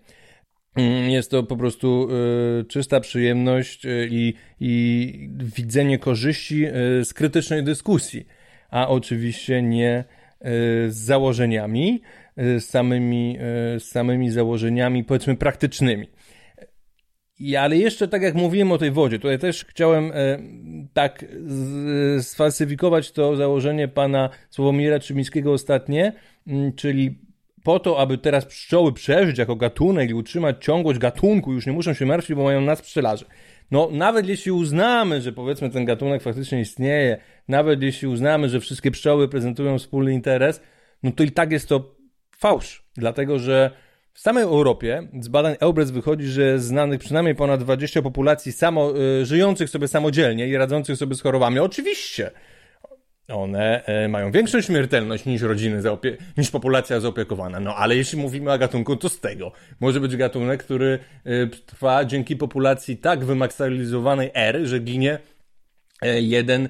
Mm, 0.80 1.10
jest 1.10 1.32
to 1.32 1.44
po 1.44 1.58
prostu 1.58 2.08
y, 2.62 2.66
czysta 2.66 3.00
przyjemność 3.00 3.86
y, 3.86 4.08
i, 4.12 4.34
i 4.60 5.30
widzenie 5.58 6.00
korzyści 6.00 6.66
y, 6.66 7.06
z 7.06 7.14
krytycznej 7.14 7.64
dyskusji, 7.64 8.28
a 8.70 8.88
oczywiście 8.88 9.62
nie 9.62 10.04
z 10.88 10.96
założeniami, 10.96 12.02
z 12.38 12.64
samymi, 12.64 13.38
z 13.80 13.84
samymi 13.84 14.32
założeniami, 14.32 15.04
powiedzmy, 15.04 15.36
praktycznymi. 15.36 16.08
I, 17.40 17.56
ale 17.56 17.78
jeszcze 17.78 18.08
tak 18.08 18.22
jak 18.22 18.36
mówiłem 18.36 18.72
o 18.72 18.78
tej 18.78 18.92
wodzie, 18.92 19.20
tutaj 19.20 19.40
też 19.40 19.66
chciałem 19.66 20.12
tak 20.94 21.26
sfalsyfikować 22.22 23.12
to 23.12 23.36
założenie 23.36 23.88
pana 23.88 24.30
Sławomira 24.50 25.00
Czymińskiego 25.00 25.54
ostatnie, 25.54 26.14
mm, 26.48 26.74
czyli 26.74 27.20
po 27.64 27.80
to, 27.80 28.00
aby 28.00 28.18
teraz 28.18 28.46
pszczoły 28.46 28.94
przeżyć 28.94 29.38
jako 29.38 29.56
gatunek 29.56 30.10
i 30.10 30.14
utrzymać 30.14 30.56
ciągłość 30.66 31.00
gatunku, 31.00 31.54
już 31.54 31.66
nie 31.66 31.74
muszą 31.74 31.94
się 31.94 32.06
martwić, 32.06 32.36
bo 32.38 32.44
mają 32.44 32.62
nas 32.62 32.82
pszczelarzy. 32.82 33.26
No, 33.72 33.90
nawet 33.92 34.28
jeśli 34.28 34.52
uznamy, 34.52 35.22
że 35.22 35.32
powiedzmy 35.32 35.70
ten 35.70 35.86
gatunek 35.86 36.22
faktycznie 36.24 36.62
istnieje, 36.62 37.18
nawet 37.48 37.84
jeśli 37.84 38.08
uznamy, 38.08 38.50
że 38.50 38.60
wszystkie 38.60 38.92
pszczoły 38.92 39.28
prezentują 39.28 39.78
wspólny 39.78 40.14
interes, 40.14 40.62
no 41.04 41.12
to 41.12 41.24
i 41.24 41.32
tak 41.32 41.52
jest 41.52 41.70
to 41.70 41.96
fałsz, 42.38 42.84
dlatego 42.98 43.40
że 43.40 43.72
w 44.14 44.20
samej 44.20 44.44
Europie 44.44 45.08
z 45.20 45.28
badań 45.28 45.56
Eubres 45.60 45.92
wychodzi, 45.92 46.26
że 46.26 46.60
znanych 46.60 47.00
przynajmniej 47.00 47.36
ponad 47.36 47.64
20 47.64 48.02
populacji 48.02 48.52
samo, 48.52 48.94
y, 49.22 49.26
żyjących 49.26 49.70
sobie 49.70 49.88
samodzielnie 49.88 50.48
i 50.48 50.58
radzących 50.58 50.98
sobie 50.98 51.16
z 51.16 51.22
chorobami. 51.22 51.60
Oczywiście 51.60 52.32
one 53.30 53.84
y, 54.06 54.08
mają 54.08 54.32
większą 54.32 54.62
śmiertelność 54.62 55.26
niż 55.26 55.42
rodziny, 55.42 55.82
zaopie- 55.82 56.18
niż 56.38 56.52
populacja 56.52 57.00
zaopiekowana. 57.00 57.60
No 57.60 57.76
ale 57.76 57.96
jeśli 57.96 58.20
mówimy 58.20 58.52
o 58.52 58.58
gatunku, 58.58 58.96
to 58.96 59.10
z 59.10 59.20
tego. 59.20 59.52
Może 59.80 60.00
być 60.00 60.16
gatunek, 60.16 60.64
który 60.64 61.00
y, 61.28 61.50
trwa 61.66 62.06
dzięki 62.06 62.36
populacji 62.36 62.98
tak 62.98 63.26
wymaksymalizowanej 63.26 64.32
R, 64.34 64.60
że 64.64 64.80
ginie 64.80 65.20
jeden, 66.22 66.70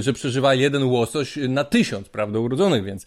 że 0.00 0.12
przeżywa 0.12 0.54
jeden 0.54 0.82
łosoś 0.82 1.36
na 1.36 1.64
tysiąc, 1.64 2.08
prawda, 2.08 2.38
urodzonych, 2.38 2.84
więc 2.84 3.06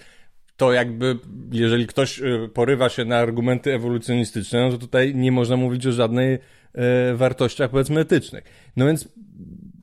to 0.58 0.74
jakby, 0.74 1.20
jeżeli 1.52 1.88
ktoś 1.88 2.22
porywa 2.54 2.90
się 2.90 3.06
na 3.06 3.18
argumenty 3.18 3.74
ewolucjonistyczne, 3.74 4.62
no 4.62 4.72
to 4.72 4.78
tutaj 4.78 5.16
nie 5.16 5.32
można 5.32 5.58
mówić 5.58 5.88
o 5.88 5.92
żadnej 5.92 6.34
e, 6.34 7.14
wartościach, 7.16 7.70
powiedzmy, 7.70 8.00
etycznych. 8.00 8.44
No 8.76 8.86
więc 8.86 9.10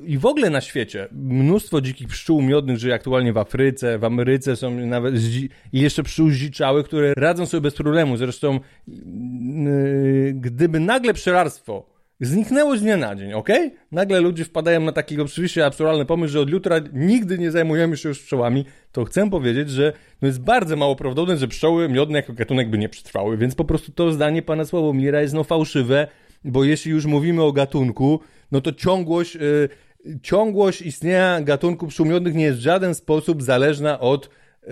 i 0.00 0.18
w 0.18 0.26
ogóle 0.26 0.50
na 0.50 0.60
świecie 0.60 1.08
mnóstwo 1.12 1.80
dzikich 1.80 2.08
pszczół 2.08 2.42
miodnych 2.42 2.78
żyje 2.78 2.94
aktualnie 2.94 3.32
w 3.32 3.38
Afryce, 3.38 3.98
w 3.98 4.04
Ameryce 4.04 4.56
są 4.56 4.70
nawet 4.70 5.14
i 5.72 5.80
jeszcze 5.80 6.02
pszczół 6.02 6.30
zdziczałych, 6.30 6.86
które 6.86 7.12
radzą 7.16 7.46
sobie 7.46 7.60
bez 7.60 7.74
problemu. 7.74 8.16
Zresztą 8.16 8.60
yy, 8.88 10.32
gdyby 10.34 10.80
nagle 10.80 11.14
pszczelarstwo 11.14 11.94
Zniknęło 12.20 12.76
z 12.76 12.82
dnia 12.82 12.96
na 12.96 13.14
dzień, 13.14 13.32
ok? 13.32 13.48
Nagle 13.92 14.20
ludzie 14.20 14.44
wpadają 14.44 14.80
na 14.80 14.92
taki 14.92 15.20
oczywiście 15.20 15.66
absurdalny 15.66 16.04
pomysł, 16.04 16.32
że 16.32 16.40
od 16.40 16.50
jutra 16.50 16.76
nigdy 16.92 17.38
nie 17.38 17.50
zajmujemy 17.50 17.96
się 17.96 18.08
już 18.08 18.18
pszczołami. 18.18 18.64
To 18.92 19.04
chcę 19.04 19.30
powiedzieć, 19.30 19.70
że 19.70 19.92
no 20.22 20.28
jest 20.28 20.40
bardzo 20.40 20.76
mało 20.76 20.96
prawdopodobne, 20.96 21.36
że 21.36 21.48
pszczoły 21.48 21.88
miodne 21.88 22.18
jako 22.18 22.32
gatunek 22.32 22.70
by 22.70 22.78
nie 22.78 22.88
przetrwały, 22.88 23.36
więc 23.36 23.54
po 23.54 23.64
prostu 23.64 23.92
to 23.92 24.12
zdanie 24.12 24.42
pana 24.42 24.64
Sławomira 24.64 25.20
jest 25.20 25.34
no 25.34 25.44
fałszywe, 25.44 26.08
bo 26.44 26.64
jeśli 26.64 26.90
już 26.90 27.06
mówimy 27.06 27.42
o 27.42 27.52
gatunku, 27.52 28.20
no 28.55 28.60
to 28.60 28.72
ciągłość, 28.72 29.35
yy, 29.35 29.68
ciągłość 30.22 30.82
istnienia 30.82 31.40
gatunków 31.40 31.89
pszczół 31.89 32.06
miodnych 32.06 32.35
nie 32.35 32.44
jest 32.44 32.59
w 32.59 32.62
żaden 32.62 32.94
sposób 32.94 33.43
zależna 33.43 34.01
od 34.01 34.31
yy, 34.62 34.70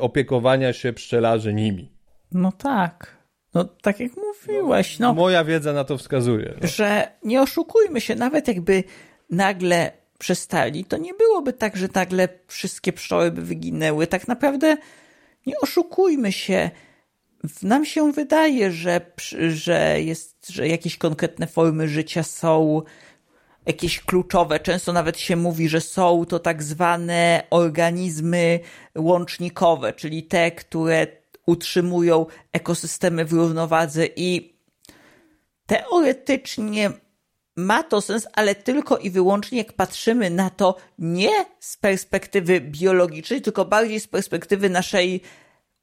opiekowania 0.00 0.72
się 0.72 0.92
pszczelarzy 0.92 1.54
nimi. 1.54 1.92
No 2.32 2.52
tak. 2.52 3.16
No, 3.54 3.64
tak 3.64 4.00
jak 4.00 4.12
mówiłeś, 4.16 4.98
no. 4.98 5.14
Moja 5.14 5.44
wiedza 5.44 5.72
na 5.72 5.84
to 5.84 5.98
wskazuje. 5.98 6.54
No. 6.62 6.68
Że 6.68 7.08
nie 7.24 7.42
oszukujmy 7.42 8.00
się, 8.00 8.14
nawet 8.14 8.48
jakby 8.48 8.84
nagle 9.30 9.92
przestali, 10.18 10.84
to 10.84 10.96
nie 10.96 11.14
byłoby 11.14 11.52
tak, 11.52 11.76
że 11.76 11.88
nagle 11.94 12.28
wszystkie 12.46 12.92
pszczoły 12.92 13.30
by 13.30 13.42
wyginęły. 13.42 14.06
Tak 14.06 14.28
naprawdę 14.28 14.76
nie 15.46 15.54
oszukujmy 15.60 16.32
się. 16.32 16.70
Nam 17.62 17.84
się 17.84 18.12
wydaje, 18.12 18.72
że, 18.72 19.00
że, 19.48 20.00
jest, 20.00 20.48
że 20.48 20.68
jakieś 20.68 20.96
konkretne 20.96 21.46
formy 21.46 21.88
życia 21.88 22.22
są 22.22 22.82
jakieś 23.66 24.00
kluczowe. 24.00 24.60
Często 24.60 24.92
nawet 24.92 25.18
się 25.18 25.36
mówi, 25.36 25.68
że 25.68 25.80
są 25.80 26.24
to 26.24 26.38
tak 26.38 26.62
zwane 26.62 27.42
organizmy 27.50 28.60
łącznikowe, 28.98 29.92
czyli 29.92 30.22
te, 30.22 30.50
które 30.50 31.06
utrzymują 31.46 32.26
ekosystemy 32.52 33.24
w 33.24 33.32
równowadze 33.32 34.06
i 34.16 34.54
teoretycznie 35.66 36.90
ma 37.56 37.82
to 37.82 38.00
sens, 38.00 38.28
ale 38.32 38.54
tylko 38.54 38.98
i 38.98 39.10
wyłącznie 39.10 39.58
jak 39.58 39.72
patrzymy 39.72 40.30
na 40.30 40.50
to 40.50 40.76
nie 40.98 41.30
z 41.60 41.76
perspektywy 41.76 42.60
biologicznej, 42.60 43.42
tylko 43.42 43.64
bardziej 43.64 44.00
z 44.00 44.08
perspektywy 44.08 44.70
naszej 44.70 45.20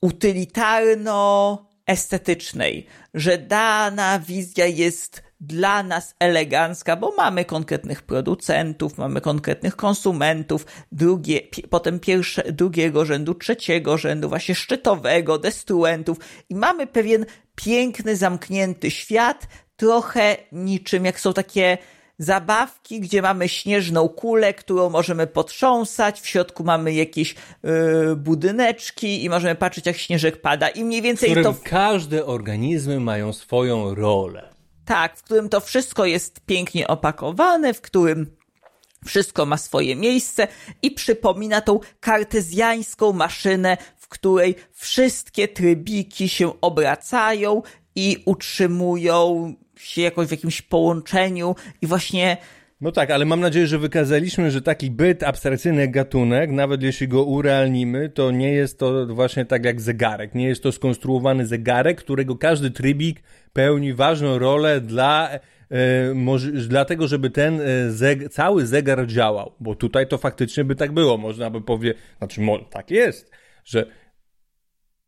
utylitarno-estetycznej, 0.01 2.85
że 3.13 3.37
dana 3.37 4.19
wizja 4.19 4.65
jest 4.65 5.30
dla 5.41 5.83
nas 5.83 6.15
elegancka, 6.19 6.95
bo 6.95 7.13
mamy 7.17 7.45
konkretnych 7.45 8.01
producentów, 8.01 8.97
mamy 8.97 9.21
konkretnych 9.21 9.75
konsumentów, 9.75 10.65
drugie, 10.91 11.41
potem 11.69 11.99
pierwsze, 11.99 12.43
drugiego 12.51 13.05
rzędu, 13.05 13.33
trzeciego 13.33 13.97
rzędu, 13.97 14.29
właśnie 14.29 14.55
szczytowego, 14.55 15.37
destruentów 15.37 16.17
i 16.49 16.55
mamy 16.55 16.87
pewien 16.87 17.25
piękny, 17.55 18.15
zamknięty 18.15 18.91
świat, 18.91 19.47
trochę 19.75 20.37
niczym 20.51 21.05
jak 21.05 21.19
są 21.19 21.33
takie 21.33 21.77
zabawki, 22.17 22.99
gdzie 22.99 23.21
mamy 23.21 23.49
śnieżną 23.49 24.09
kulę, 24.09 24.53
którą 24.53 24.89
możemy 24.89 25.27
potrząsać, 25.27 26.21
w 26.21 26.27
środku 26.27 26.63
mamy 26.63 26.93
jakieś 26.93 27.35
yy, 27.63 28.15
budyneczki 28.15 29.23
i 29.23 29.29
możemy 29.29 29.55
patrzeć 29.55 29.85
jak 29.85 29.97
śnieżek 29.97 30.41
pada 30.41 30.69
i 30.69 30.83
mniej 30.83 31.01
więcej 31.01 31.35
w 31.35 31.43
to... 31.43 31.55
każde 31.63 32.25
organizmy 32.25 32.99
mają 32.99 33.33
swoją 33.33 33.95
rolę. 33.95 34.60
Tak, 34.85 35.17
w 35.17 35.23
którym 35.23 35.49
to 35.49 35.59
wszystko 35.59 36.05
jest 36.05 36.45
pięknie 36.45 36.87
opakowane, 36.87 37.73
w 37.73 37.81
którym 37.81 38.37
wszystko 39.05 39.45
ma 39.45 39.57
swoje 39.57 39.95
miejsce 39.95 40.47
i 40.81 40.91
przypomina 40.91 41.61
tą 41.61 41.79
kartezjańską 41.99 43.13
maszynę, 43.13 43.77
w 43.97 44.07
której 44.07 44.55
wszystkie 44.71 45.47
trybiki 45.47 46.29
się 46.29 46.61
obracają 46.61 47.61
i 47.95 48.23
utrzymują 48.25 49.53
się 49.77 50.01
jakoś 50.01 50.27
w 50.27 50.31
jakimś 50.31 50.61
połączeniu 50.61 51.55
i 51.81 51.87
właśnie 51.87 52.37
no 52.81 52.91
tak, 52.91 53.11
ale 53.11 53.25
mam 53.25 53.39
nadzieję, 53.39 53.67
że 53.67 53.79
wykazaliśmy, 53.79 54.51
że 54.51 54.61
taki 54.61 54.91
byt 54.91 55.23
abstrakcyjny 55.23 55.87
gatunek, 55.87 56.51
nawet 56.51 56.83
jeśli 56.83 57.07
go 57.07 57.23
urealnimy, 57.23 58.09
to 58.09 58.31
nie 58.31 58.51
jest 58.51 58.79
to 58.79 59.07
właśnie 59.07 59.45
tak 59.45 59.65
jak 59.65 59.81
zegarek. 59.81 60.35
Nie 60.35 60.47
jest 60.47 60.63
to 60.63 60.71
skonstruowany 60.71 61.47
zegarek, 61.47 61.99
którego 61.99 62.35
każdy 62.35 62.71
trybik 62.71 63.23
pełni 63.53 63.93
ważną 63.93 64.39
rolę 64.39 64.81
dla 64.81 65.29
e, 65.29 65.39
dlatego, 66.67 67.07
żeby 67.07 67.29
ten 67.29 67.61
e, 67.61 67.91
zeg, 67.91 68.29
cały 68.29 68.65
zegar 68.65 69.07
działał, 69.07 69.55
bo 69.59 69.75
tutaj 69.75 70.07
to 70.07 70.17
faktycznie 70.17 70.63
by 70.63 70.75
tak 70.75 70.91
było, 70.91 71.17
można 71.17 71.49
by 71.49 71.61
powiedzieć, 71.61 71.97
znaczy 72.17 72.41
tak 72.69 72.91
jest, 72.91 73.31
że 73.65 73.85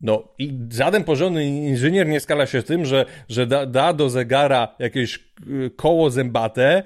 no 0.02 0.34
i 0.38 0.60
żaden 0.72 1.04
porządny 1.04 1.46
inżynier 1.46 2.08
nie 2.08 2.20
skala 2.20 2.46
się 2.46 2.62
z 2.62 2.66
tym, 2.66 2.86
że, 2.86 3.06
że 3.30 3.48
da, 3.48 3.66
da 3.66 3.94
do 3.94 4.10
zegara 4.10 4.76
jakieś 4.80 5.16
e, 5.16 5.70
koło 5.70 6.10
zębate, 6.10 6.84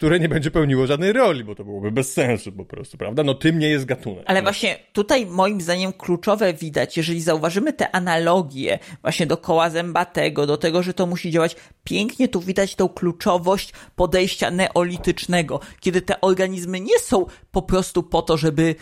które 0.00 0.20
nie 0.20 0.28
będzie 0.28 0.50
pełniło 0.50 0.86
żadnej 0.86 1.12
roli, 1.12 1.44
bo 1.44 1.54
to 1.54 1.64
byłoby 1.64 1.92
bez 1.92 2.12
sensu 2.12 2.52
po 2.52 2.64
prostu, 2.64 2.98
prawda? 2.98 3.22
No 3.22 3.34
tym 3.34 3.58
nie 3.58 3.68
jest 3.68 3.84
gatunek. 3.84 4.24
Ale 4.26 4.40
no. 4.40 4.44
właśnie 4.44 4.78
tutaj 4.92 5.26
moim 5.26 5.60
zdaniem 5.60 5.92
kluczowe 5.92 6.54
widać, 6.54 6.96
jeżeli 6.96 7.20
zauważymy 7.20 7.72
te 7.72 7.94
analogie 7.94 8.78
właśnie 9.02 9.26
do 9.26 9.36
koła 9.36 9.70
zębatego, 9.70 10.46
do 10.46 10.56
tego, 10.56 10.82
że 10.82 10.94
to 10.94 11.06
musi 11.06 11.30
działać, 11.30 11.56
pięknie 11.84 12.28
tu 12.28 12.40
widać 12.40 12.74
tą 12.74 12.88
kluczowość 12.88 13.72
podejścia 13.96 14.50
neolitycznego, 14.50 15.60
kiedy 15.80 16.02
te 16.02 16.20
organizmy 16.20 16.80
nie 16.80 16.98
są 16.98 17.26
po 17.50 17.62
prostu 17.62 18.02
po 18.02 18.22
to, 18.22 18.36
żeby 18.36 18.74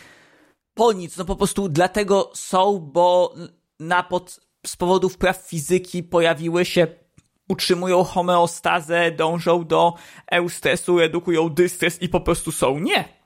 po 0.74 0.92
nic, 0.92 1.16
no 1.16 1.24
po 1.24 1.36
prostu 1.36 1.68
dlatego 1.68 2.30
są, 2.34 2.78
bo 2.78 3.34
na 3.80 4.02
pod, 4.02 4.40
z 4.66 4.76
powodów 4.76 5.16
praw 5.16 5.36
fizyki 5.36 6.02
pojawiły 6.02 6.64
się 6.64 6.86
utrzymują 7.48 8.04
homeostazę, 8.04 9.10
dążą 9.10 9.64
do 9.64 9.94
eustresu, 10.30 10.98
redukują 10.98 11.48
dystres 11.48 12.02
i 12.02 12.08
po 12.08 12.20
prostu 12.20 12.52
są. 12.52 12.78
Nie. 12.78 13.18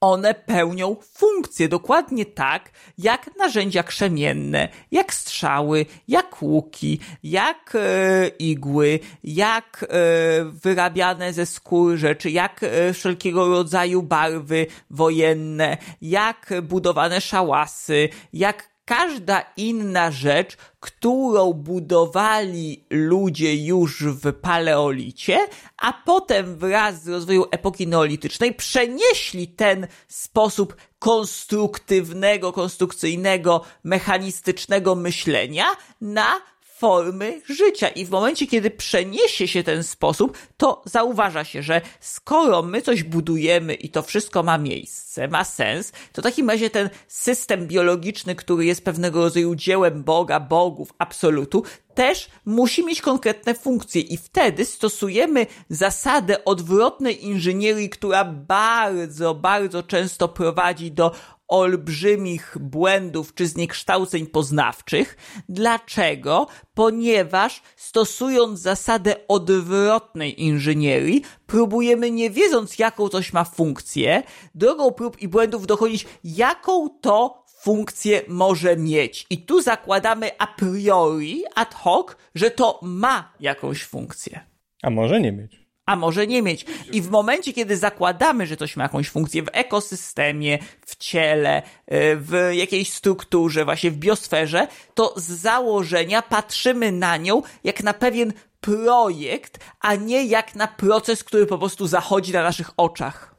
One 0.00 0.34
pełnią 0.34 0.96
funkcje 1.14 1.68
dokładnie 1.68 2.26
tak, 2.26 2.70
jak 2.98 3.30
narzędzia 3.38 3.82
krzemienne, 3.82 4.68
jak 4.90 5.14
strzały, 5.14 5.86
jak 6.08 6.42
łuki, 6.42 7.00
jak 7.22 7.72
e, 7.74 8.28
igły, 8.28 9.00
jak 9.24 9.84
e, 9.88 10.44
wyrabiane 10.44 11.32
ze 11.32 11.46
skór 11.46 11.96
rzeczy, 11.96 12.30
jak 12.30 12.62
e, 12.62 12.92
wszelkiego 12.92 13.48
rodzaju 13.48 14.02
barwy 14.02 14.66
wojenne, 14.90 15.76
jak 16.02 16.52
budowane 16.62 17.20
szałasy, 17.20 18.08
jak 18.32 18.75
każda 18.86 19.44
inna 19.56 20.10
rzecz, 20.10 20.56
którą 20.80 21.52
budowali 21.52 22.86
ludzie 22.90 23.64
już 23.64 24.04
w 24.04 24.32
paleolicie, 24.32 25.38
a 25.76 25.92
potem 25.92 26.56
wraz 26.56 27.02
z 27.02 27.08
rozwojem 27.08 27.42
epoki 27.50 27.86
neolitycznej 27.86 28.54
przenieśli 28.54 29.48
ten 29.48 29.86
sposób 30.08 30.76
konstruktywnego, 30.98 32.52
konstrukcyjnego, 32.52 33.64
mechanistycznego 33.84 34.94
myślenia 34.94 35.66
na 36.00 36.40
formy 36.78 37.40
życia. 37.48 37.88
I 37.88 38.04
w 38.04 38.10
momencie, 38.10 38.46
kiedy 38.46 38.70
przeniesie 38.70 39.48
się 39.48 39.62
ten 39.62 39.84
sposób, 39.84 40.38
to 40.56 40.82
zauważa 40.84 41.44
się, 41.44 41.62
że 41.62 41.80
skoro 42.00 42.62
my 42.62 42.82
coś 42.82 43.02
budujemy 43.02 43.74
i 43.74 43.88
to 43.88 44.02
wszystko 44.02 44.42
ma 44.42 44.58
miejsce, 44.58 45.28
ma 45.28 45.44
sens, 45.44 45.92
to 46.12 46.22
w 46.22 46.24
takim 46.24 46.50
razie 46.50 46.70
ten 46.70 46.90
system 47.08 47.66
biologiczny, 47.66 48.34
który 48.34 48.64
jest 48.64 48.84
pewnego 48.84 49.20
rodzaju 49.20 49.54
dziełem 49.54 50.04
Boga, 50.04 50.40
bogów, 50.40 50.92
absolutu, 50.98 51.62
też 51.96 52.28
musi 52.44 52.84
mieć 52.84 53.02
konkretne 53.02 53.54
funkcje 53.54 54.00
i 54.00 54.16
wtedy 54.16 54.64
stosujemy 54.64 55.46
zasadę 55.68 56.44
odwrotnej 56.44 57.24
inżynierii, 57.24 57.90
która 57.90 58.24
bardzo, 58.24 59.34
bardzo 59.34 59.82
często 59.82 60.28
prowadzi 60.28 60.92
do 60.92 61.12
olbrzymich 61.48 62.56
błędów 62.60 63.34
czy 63.34 63.46
zniekształceń 63.46 64.26
poznawczych. 64.26 65.16
Dlaczego? 65.48 66.46
Ponieważ 66.74 67.62
stosując 67.76 68.60
zasadę 68.60 69.16
odwrotnej 69.28 70.42
inżynierii, 70.42 71.22
próbujemy 71.46 72.10
nie 72.10 72.30
wiedząc 72.30 72.78
jaką 72.78 73.08
coś 73.08 73.32
ma 73.32 73.44
funkcję, 73.44 74.22
drogą 74.54 74.92
prób 74.92 75.22
i 75.22 75.28
błędów 75.28 75.66
dochodzić 75.66 76.06
jaką 76.24 76.88
to 77.00 77.45
funkcję 77.66 78.22
może 78.28 78.76
mieć. 78.76 79.26
I 79.30 79.38
tu 79.38 79.62
zakładamy 79.62 80.30
a 80.38 80.46
priori, 80.46 81.44
ad 81.54 81.74
hoc, 81.74 82.06
że 82.34 82.50
to 82.50 82.80
ma 82.82 83.32
jakąś 83.40 83.84
funkcję. 83.84 84.40
A 84.82 84.90
może 84.90 85.20
nie 85.20 85.32
mieć 85.32 85.66
a 85.86 85.96
może 85.96 86.26
nie 86.26 86.42
mieć. 86.42 86.66
I 86.92 87.02
w 87.02 87.10
momencie, 87.10 87.52
kiedy 87.52 87.76
zakładamy, 87.76 88.46
że 88.46 88.56
coś 88.56 88.76
ma 88.76 88.82
jakąś 88.82 89.08
funkcję 89.08 89.42
w 89.42 89.48
ekosystemie, 89.52 90.58
w 90.86 90.96
ciele, 90.96 91.62
y, 91.62 92.16
w 92.16 92.50
jakiejś 92.52 92.92
strukturze, 92.92 93.64
właśnie 93.64 93.90
w 93.90 93.96
biosferze, 93.96 94.68
to 94.94 95.14
z 95.16 95.24
założenia 95.24 96.22
patrzymy 96.22 96.92
na 96.92 97.16
nią 97.16 97.42
jak 97.64 97.82
na 97.82 97.94
pewien 97.94 98.32
projekt, 98.60 99.64
a 99.80 99.94
nie 99.94 100.24
jak 100.24 100.54
na 100.54 100.66
proces, 100.66 101.24
który 101.24 101.46
po 101.46 101.58
prostu 101.58 101.86
zachodzi 101.86 102.32
na 102.32 102.42
naszych 102.42 102.70
oczach. 102.76 103.34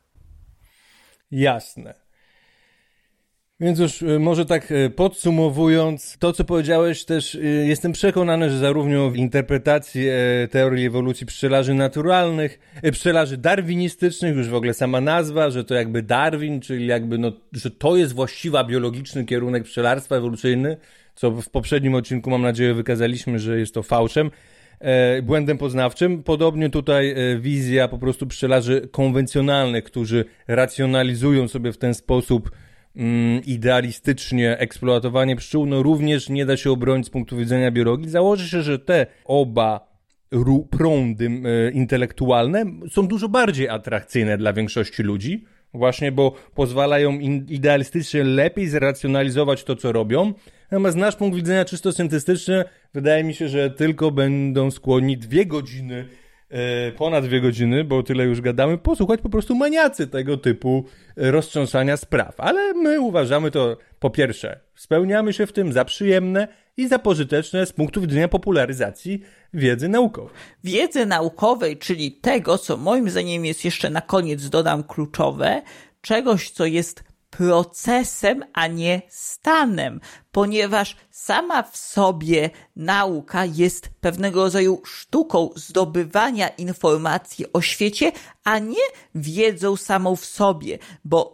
Jasne. 1.31 2.06
Więc 3.59 3.79
już 3.79 4.01
y, 4.01 4.19
może 4.19 4.45
tak 4.45 4.71
y, 4.71 4.89
podsumowując, 4.89 6.17
to 6.19 6.33
co 6.33 6.43
powiedziałeś 6.43 7.05
też, 7.05 7.35
y, 7.35 7.65
jestem 7.67 7.91
przekonany, 7.91 8.49
że 8.49 8.57
zarówno 8.57 9.09
w 9.09 9.15
interpretacji 9.15 10.07
e, 10.07 10.47
teorii 10.47 10.85
ewolucji 10.85 11.25
pszczelarzy 11.25 11.73
naturalnych, 11.73 12.59
e, 12.83 12.91
pszczelarzy 12.91 13.37
darwinistycznych, 13.37 14.35
już 14.35 14.49
w 14.49 14.55
ogóle 14.55 14.73
sama 14.73 15.01
nazwa, 15.01 15.49
że 15.49 15.63
to 15.63 15.75
jakby 15.75 16.03
Darwin, 16.03 16.61
czyli 16.61 16.87
jakby 16.87 17.17
no, 17.17 17.31
że 17.51 17.71
to 17.71 17.95
jest 17.95 18.13
właściwa 18.13 18.63
biologiczny 18.63 19.25
kierunek 19.25 19.63
pszczelarstwa 19.63 20.15
ewolucyjny, 20.15 20.77
co 21.15 21.31
w 21.31 21.49
poprzednim 21.49 21.95
odcinku 21.95 22.29
mam 22.29 22.41
nadzieję 22.41 22.73
wykazaliśmy, 22.73 23.39
że 23.39 23.59
jest 23.59 23.73
to 23.73 23.83
fałszem, 23.83 24.31
e, 24.79 25.21
błędem 25.21 25.57
poznawczym. 25.57 26.23
Podobnie 26.23 26.69
tutaj 26.69 27.15
wizja 27.39 27.87
po 27.87 27.97
prostu 27.97 28.27
pszczelarzy 28.27 28.87
konwencjonalnych, 28.91 29.83
którzy 29.83 30.25
racjonalizują 30.47 31.47
sobie 31.47 31.71
w 31.71 31.77
ten 31.77 31.93
sposób 31.93 32.51
idealistycznie 33.45 34.57
eksploatowanie 34.57 35.35
pszczół, 35.35 35.65
no 35.65 35.83
również 35.83 36.29
nie 36.29 36.45
da 36.45 36.57
się 36.57 36.71
obronić 36.71 37.07
z 37.07 37.09
punktu 37.09 37.37
widzenia 37.37 37.71
biologii. 37.71 38.09
Założy 38.09 38.49
się, 38.49 38.61
że 38.61 38.79
te 38.79 39.05
oba 39.25 39.97
prądy 40.69 41.25
e, 41.25 41.71
intelektualne 41.71 42.65
są 42.91 43.07
dużo 43.07 43.29
bardziej 43.29 43.69
atrakcyjne 43.69 44.37
dla 44.37 44.53
większości 44.53 45.03
ludzi, 45.03 45.45
właśnie 45.73 46.11
bo 46.11 46.33
pozwalają 46.55 47.19
idealistycznie 47.49 48.23
lepiej 48.23 48.67
zracjonalizować 48.67 49.63
to, 49.63 49.75
co 49.75 49.91
robią. 49.91 50.33
Natomiast 50.71 50.97
nasz 50.97 51.15
punkt 51.15 51.35
widzenia 51.35 51.65
czysto 51.65 51.91
syntestyczny 51.91 52.63
wydaje 52.93 53.23
mi 53.23 53.33
się, 53.33 53.47
że 53.47 53.69
tylko 53.69 54.11
będą 54.11 54.71
skłonni 54.71 55.17
dwie 55.17 55.45
godziny 55.45 56.05
ponad 56.97 57.25
dwie 57.25 57.41
godziny, 57.41 57.83
bo 57.83 58.03
tyle 58.03 58.23
już 58.23 58.41
gadamy, 58.41 58.77
posłuchać 58.77 59.21
po 59.21 59.29
prostu 59.29 59.55
maniacy 59.55 60.07
tego 60.07 60.37
typu 60.37 60.85
e, 61.17 61.31
roztrząsania 61.31 61.97
spraw. 61.97 62.39
Ale 62.39 62.73
my 62.73 63.01
uważamy 63.01 63.51
to 63.51 63.77
po 63.99 64.09
pierwsze, 64.09 64.59
spełniamy 64.75 65.33
się 65.33 65.45
w 65.45 65.53
tym 65.53 65.73
za 65.73 65.85
przyjemne 65.85 66.47
i 66.77 66.87
za 66.87 66.99
pożyteczne 66.99 67.65
z 67.65 67.73
punktu 67.73 68.01
widzenia 68.01 68.27
popularyzacji 68.27 69.21
wiedzy 69.53 69.89
naukowej. 69.89 70.33
Wiedzy 70.63 71.05
naukowej, 71.05 71.77
czyli 71.77 72.11
tego, 72.11 72.57
co 72.57 72.77
moim 72.77 73.09
zdaniem 73.09 73.45
jest 73.45 73.65
jeszcze 73.65 73.89
na 73.89 74.01
koniec, 74.01 74.49
dodam 74.49 74.83
kluczowe, 74.83 75.61
czegoś, 76.01 76.49
co 76.49 76.65
jest 76.65 77.03
procesem, 77.29 78.43
a 78.53 78.67
nie 78.67 79.01
stanem, 79.09 79.99
ponieważ 80.31 80.95
sama 81.11 81.63
w 81.63 81.77
sobie 81.77 82.49
nauka 82.75 83.45
jest 83.45 83.89
pewnego 84.01 84.43
rodzaju 84.43 84.81
sztuką 84.85 85.49
zdobywania 85.55 86.47
informacji 86.47 87.53
o 87.53 87.61
świecie, 87.61 88.11
a 88.43 88.59
nie 88.59 88.85
wiedzą 89.15 89.75
samą 89.75 90.15
w 90.15 90.25
sobie, 90.25 90.79
bo 91.05 91.33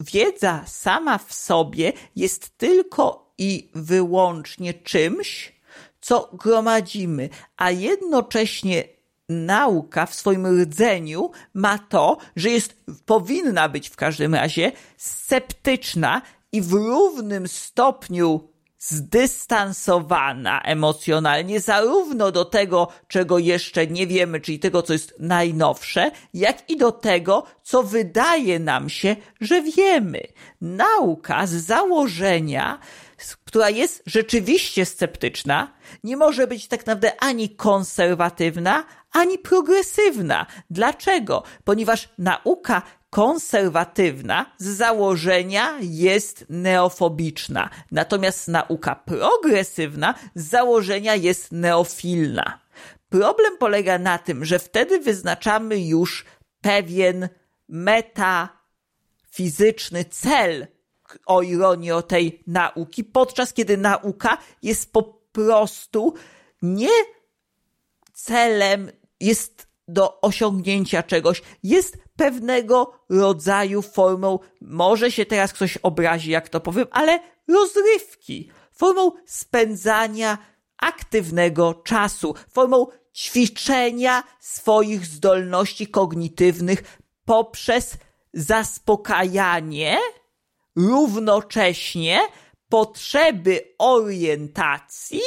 wiedza 0.00 0.64
sama 0.66 1.18
w 1.18 1.34
sobie 1.34 1.92
jest 2.16 2.58
tylko 2.58 3.32
i 3.38 3.70
wyłącznie 3.74 4.74
czymś, 4.74 5.60
co 6.00 6.30
gromadzimy, 6.32 7.28
a 7.56 7.70
jednocześnie 7.70 8.99
nauka 9.30 10.06
w 10.06 10.14
swoim 10.14 10.62
rdzeniu 10.62 11.30
ma 11.54 11.78
to, 11.78 12.16
że 12.36 12.50
jest, 12.50 12.84
powinna 13.06 13.68
być 13.68 13.88
w 13.88 13.96
każdym 13.96 14.34
razie 14.34 14.72
sceptyczna 14.96 16.22
i 16.52 16.62
w 16.62 16.72
równym 16.72 17.48
stopniu 17.48 18.50
zdystansowana 18.80 20.60
emocjonalnie 20.62 21.60
zarówno 21.60 22.32
do 22.32 22.44
tego, 22.44 22.88
czego 23.08 23.38
jeszcze 23.38 23.86
nie 23.86 24.06
wiemy, 24.06 24.40
czyli 24.40 24.58
tego, 24.58 24.82
co 24.82 24.92
jest 24.92 25.14
najnowsze, 25.18 26.10
jak 26.34 26.70
i 26.70 26.76
do 26.76 26.92
tego, 26.92 27.44
co 27.62 27.82
wydaje 27.82 28.58
nam 28.58 28.88
się, 28.88 29.16
że 29.40 29.62
wiemy. 29.62 30.20
Nauka 30.60 31.46
z 31.46 31.50
założenia, 31.50 32.78
która 33.44 33.70
jest 33.70 34.02
rzeczywiście 34.06 34.84
sceptyczna, 34.84 35.72
nie 36.04 36.16
może 36.16 36.46
być 36.46 36.68
tak 36.68 36.86
naprawdę 36.86 37.22
ani 37.22 37.48
konserwatywna, 37.48 38.84
ani 39.12 39.38
progresywna. 39.38 40.46
Dlaczego? 40.70 41.42
Ponieważ 41.64 42.08
nauka 42.18 42.82
konserwatywna 43.10 44.46
z 44.58 44.66
założenia 44.66 45.78
jest 45.80 46.46
neofobiczna, 46.48 47.70
natomiast 47.90 48.48
nauka 48.48 48.94
progresywna 48.94 50.14
z 50.34 50.48
założenia 50.48 51.14
jest 51.14 51.52
neofilna. 51.52 52.60
problem 53.08 53.58
polega 53.58 53.98
na 53.98 54.18
tym, 54.18 54.44
że 54.44 54.58
wtedy 54.58 55.00
wyznaczamy 55.00 55.80
już 55.80 56.24
pewien 56.60 57.28
metafizyczny 57.68 60.04
cel, 60.04 60.66
o 61.26 61.42
ironii 61.42 61.92
o 61.92 62.02
tej 62.02 62.42
nauki, 62.46 63.04
podczas 63.04 63.52
kiedy 63.52 63.76
nauka 63.76 64.38
jest 64.62 64.92
po 64.92 65.02
prostu 65.32 66.14
nie 66.62 66.90
celem, 68.12 68.90
jest 69.20 69.70
do 69.88 70.20
osiągnięcia 70.20 71.02
czegoś, 71.02 71.42
jest 71.62 71.98
pewnego 72.16 72.92
rodzaju 73.08 73.82
formą, 73.82 74.38
może 74.60 75.10
się 75.10 75.26
teraz 75.26 75.52
ktoś 75.52 75.76
obrazi, 75.76 76.30
jak 76.30 76.48
to 76.48 76.60
powiem, 76.60 76.86
ale 76.90 77.20
rozrywki, 77.48 78.50
formą 78.72 79.12
spędzania 79.26 80.38
aktywnego 80.78 81.74
czasu, 81.74 82.34
formą 82.50 82.86
ćwiczenia 83.14 84.22
swoich 84.40 85.06
zdolności 85.06 85.86
kognitywnych 85.86 86.98
poprzez 87.24 87.96
zaspokajanie 88.34 89.98
równocześnie 90.76 92.20
potrzeby 92.68 93.74
orientacji 93.78 95.20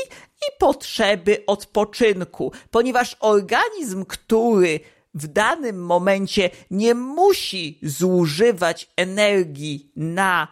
i 0.47 0.59
potrzeby 0.59 1.43
odpoczynku, 1.47 2.51
ponieważ 2.71 3.17
organizm, 3.19 4.05
który 4.05 4.79
w 5.13 5.27
danym 5.27 5.85
momencie 5.85 6.49
nie 6.71 6.95
musi 6.95 7.79
zużywać 7.83 8.89
energii 8.97 9.91
na 9.95 10.47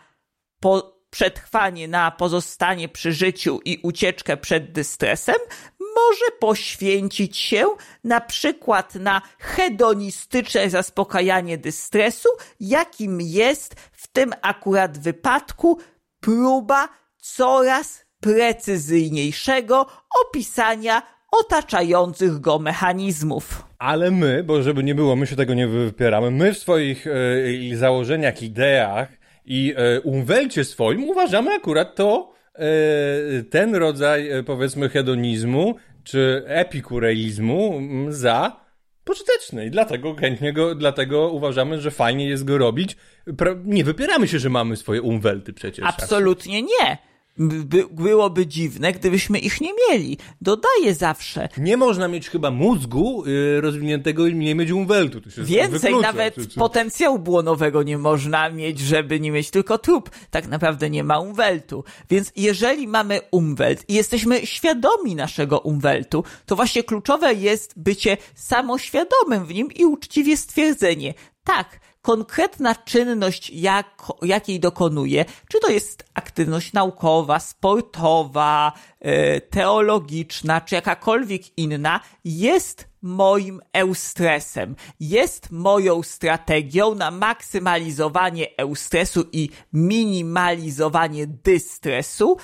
przetrwanie, 1.10 1.88
na 1.88 2.12
pozostanie 2.12 2.90
przy 2.90 3.14
życiu 3.14 3.60
i 3.66 3.80
ucieczkę 3.84 4.38
przed 4.38 4.72
dystresem, 4.72 5.36
może 5.80 6.32
poświęcić 6.40 7.38
się 7.38 7.66
na 8.04 8.22
przykład 8.22 8.96
na 8.96 9.22
hedonistyczne 9.40 10.70
zaspokajanie 10.70 11.58
dystresu, 11.58 12.30
jakim 12.60 13.22
jest 13.22 13.76
w 13.92 14.08
tym 14.08 14.34
akurat 14.42 15.00
wypadku 15.00 15.80
próba 16.20 16.90
coraz 17.18 18.06
precyzyjniejszego 18.22 19.85
opisania 20.27 21.02
otaczających 21.31 22.39
go 22.39 22.60
mechanizmów. 22.60 23.65
Ale 23.80 24.11
my, 24.11 24.43
bo 24.43 24.64
żeby 24.64 24.84
nie 24.84 24.95
było, 24.95 25.15
my 25.15 25.27
się 25.27 25.35
tego 25.35 25.53
nie 25.53 25.68
wypieramy, 25.68 26.31
my 26.31 26.53
w 26.53 26.57
swoich 26.57 27.07
e, 27.07 27.76
założeniach, 27.76 28.43
ideach 28.43 29.10
i 29.45 29.73
e, 29.77 30.02
umwelcie 30.02 30.64
swoim 30.64 31.03
uważamy 31.03 31.53
akurat 31.53 31.95
to, 31.95 32.34
e, 32.56 33.43
ten 33.43 33.76
rodzaj, 33.76 34.30
powiedzmy, 34.45 34.89
hedonizmu 34.89 35.76
czy 36.03 36.43
epikureizmu 36.48 37.81
za 38.10 38.61
pożyteczny 39.03 39.65
i 39.65 39.72
dlatego 39.72 40.15
chętnie 40.15 40.53
go, 40.53 40.76
dlatego 40.76 41.30
uważamy, 41.30 41.81
że 41.81 41.91
fajnie 41.91 42.30
jest 42.30 42.43
go 42.43 42.57
robić. 42.57 42.98
Nie 43.65 43.84
wypieramy 43.84 44.27
się, 44.27 44.39
że 44.39 44.49
mamy 44.49 44.76
swoje 44.76 45.02
umwelty 45.02 45.53
przecież. 45.53 45.85
Absolutnie 45.88 46.61
nie 46.61 47.11
by, 47.38 47.86
byłoby 47.91 48.48
dziwne, 48.48 48.94
gdybyśmy 48.94 49.40
ich 49.40 49.62
nie 49.62 49.70
mieli. 49.90 50.18
Dodaję 50.41 50.95
zawsze. 50.95 51.49
Nie 51.58 51.78
można 51.78 52.08
mieć 52.08 52.30
chyba 52.30 52.52
mózgu 52.52 53.24
yy, 53.26 53.62
rozwiniętego 53.62 54.28
i 54.28 54.36
nie 54.36 54.56
mieć 54.56 54.72
umweltu. 54.72 55.22
Więcej, 55.38 55.80
wyklucza, 55.80 56.08
nawet 56.08 56.36
czy, 56.36 56.48
czy... 56.48 56.60
potencjału 56.60 57.20
błonowego 57.20 57.84
nie 57.84 57.98
można 57.98 58.49
mieć, 58.49 58.80
żeby 58.80 59.20
nie 59.20 59.32
mieć 59.32 59.49
tylko 59.49 59.78
trup. 59.78 60.10
Tak 60.30 60.48
naprawdę 60.48 60.90
nie 60.90 61.03
ma 61.03 61.20
umweltu. 61.20 61.84
Więc 62.10 62.32
jeżeli 62.36 62.88
mamy 62.88 63.20
umwelt 63.32 63.90
i 63.90 63.94
jesteśmy 63.94 64.45
świadomi 64.45 65.16
naszego 65.16 65.60
umweltu, 65.60 66.24
to 66.45 66.56
właśnie 66.56 66.84
kluczowe 66.84 67.34
jest 67.34 67.74
bycie 67.78 68.18
samoświadomym 68.36 69.45
w 69.45 69.53
nim 69.53 69.72
i 69.72 69.86
uczciwie 69.86 70.38
stwierdzenie. 70.38 71.14
Tak, 71.44 71.80
konkretna 72.02 72.76
czynność, 72.76 73.49
jak, 73.49 74.06
jakiej 74.22 74.60
dokonuje, 74.60 75.26
czy 75.49 75.60
to 75.60 75.69
jest 75.69 76.03
aktywność 76.14 76.73
naukowa, 76.73 77.40
sportowa, 77.40 78.73
e, 78.99 79.41
teologiczna, 79.41 80.61
czy 80.61 80.76
jakakolwiek 80.76 81.57
inna, 81.57 81.99
jest 82.26 82.91
moim 83.02 83.61
eustresem. 83.73 84.76
Jest 84.99 85.52
moją 85.52 86.03
strategią 86.03 86.95
na 86.95 87.11
maksymalizowanie 87.11 88.48
eustresu 88.57 89.26
i 89.32 89.49
minimalizowanie 89.73 91.28
dystresu 91.28 92.38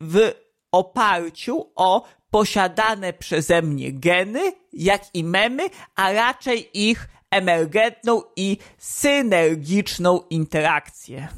w 0.00 0.32
oparciu 0.72 1.72
o 1.76 2.06
posiadane 2.30 3.12
przeze 3.12 3.62
mnie 3.62 3.92
geny, 3.92 4.52
jak 4.72 5.02
i 5.14 5.24
memy, 5.24 5.62
a 5.94 6.12
raczej 6.12 6.70
ich 6.88 7.08
emergentną 7.30 8.22
i 8.36 8.58
synergiczną 8.78 10.20
interakcję. 10.30 11.28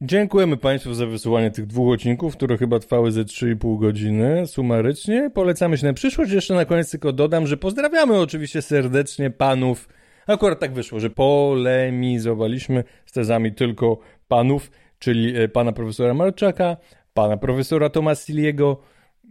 Dziękujemy 0.00 0.56
Państwu 0.56 0.94
za 0.94 1.06
wysłuchanie 1.06 1.50
tych 1.50 1.66
dwóch 1.66 1.94
odcinków, 1.94 2.36
które 2.36 2.58
chyba 2.58 2.78
trwały 2.78 3.12
ze 3.12 3.24
3,5 3.24 3.80
godziny 3.80 4.46
sumarycznie. 4.46 5.30
Polecamy 5.34 5.78
się 5.78 5.86
na 5.86 5.92
przyszłość. 5.92 6.32
Jeszcze 6.32 6.54
na 6.54 6.64
koniec 6.64 6.90
tylko 6.90 7.12
dodam, 7.12 7.46
że 7.46 7.56
pozdrawiamy 7.56 8.20
oczywiście 8.20 8.62
serdecznie 8.62 9.30
panów. 9.30 9.88
Akurat 10.26 10.60
tak 10.60 10.72
wyszło, 10.72 11.00
że 11.00 11.10
polemizowaliśmy 11.10 12.84
z 13.06 13.12
tezami 13.12 13.54
tylko 13.54 13.98
panów, 14.28 14.70
czyli 14.98 15.36
e, 15.36 15.48
pana 15.48 15.72
profesora 15.72 16.14
Marczaka, 16.14 16.76
pana 17.14 17.36
profesora 17.36 17.90
Tomasiliego, 17.90 18.80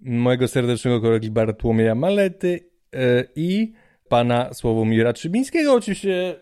mojego 0.01 0.47
serdecznego 0.47 1.01
kolegi 1.01 1.31
Bartłomieja 1.31 1.95
Malety 1.95 2.69
e, 2.93 3.23
i 3.35 3.73
pana 4.09 4.53
Sławomira 4.53 5.13
Trzybińskiego. 5.13 5.73
Oczywiście, 5.73 6.35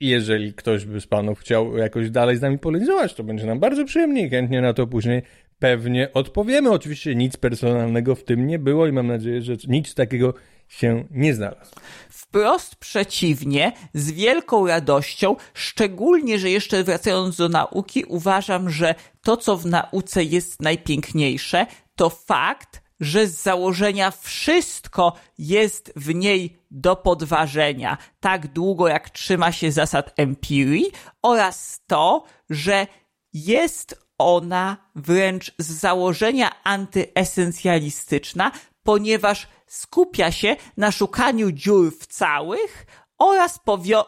jeżeli 0.00 0.54
ktoś 0.54 0.84
by 0.84 1.00
z 1.00 1.06
panów 1.06 1.40
chciał 1.40 1.76
jakoś 1.76 2.10
dalej 2.10 2.36
z 2.36 2.40
nami 2.40 2.58
polemizować, 2.58 3.14
to 3.14 3.24
będzie 3.24 3.46
nam 3.46 3.60
bardzo 3.60 3.84
przyjemnie 3.84 4.26
i 4.26 4.30
chętnie 4.30 4.60
na 4.60 4.72
to 4.72 4.86
później 4.86 5.22
pewnie 5.58 6.12
odpowiemy. 6.12 6.70
Oczywiście 6.70 7.14
nic 7.14 7.36
personalnego 7.36 8.14
w 8.14 8.24
tym 8.24 8.46
nie 8.46 8.58
było 8.58 8.86
i 8.86 8.92
mam 8.92 9.06
nadzieję, 9.06 9.42
że 9.42 9.56
nic 9.68 9.94
takiego 9.94 10.34
się 10.68 11.04
nie 11.10 11.34
znalazł. 11.34 11.74
Wprost 12.10 12.76
przeciwnie, 12.76 13.72
z 13.94 14.10
wielką 14.10 14.66
radością, 14.66 15.36
szczególnie, 15.54 16.38
że 16.38 16.50
jeszcze 16.50 16.84
wracając 16.84 17.36
do 17.36 17.48
nauki, 17.48 18.04
uważam, 18.04 18.70
że 18.70 18.94
to, 19.22 19.36
co 19.36 19.56
w 19.56 19.66
nauce 19.66 20.24
jest 20.24 20.62
najpiękniejsze, 20.62 21.66
to 21.96 22.10
fakt, 22.10 22.82
że 23.00 23.26
z 23.26 23.42
założenia 23.42 24.10
wszystko 24.10 25.12
jest 25.38 25.92
w 25.96 26.14
niej 26.14 26.58
do 26.70 26.96
podważenia, 26.96 27.98
tak 28.20 28.52
długo 28.52 28.88
jak 28.88 29.10
trzyma 29.10 29.52
się 29.52 29.72
zasad 29.72 30.12
empirii, 30.16 30.86
oraz 31.22 31.80
to, 31.86 32.24
że 32.50 32.86
jest 33.32 34.06
ona 34.18 34.76
wręcz 34.94 35.54
z 35.58 35.66
założenia 35.66 36.62
antyesencjalistyczna, 36.64 38.50
ponieważ 38.82 39.48
skupia 39.66 40.32
się 40.32 40.56
na 40.76 40.92
szukaniu 40.92 41.52
dziur 41.52 41.98
w 41.98 42.06
całych 42.06 42.86
oraz, 43.18 43.60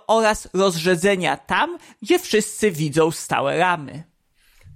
oraz 0.06 0.48
rozrzedzenia 0.54 1.36
tam, 1.36 1.78
gdzie 2.02 2.18
wszyscy 2.18 2.70
widzą 2.70 3.10
stałe 3.10 3.58
ramy. 3.58 4.04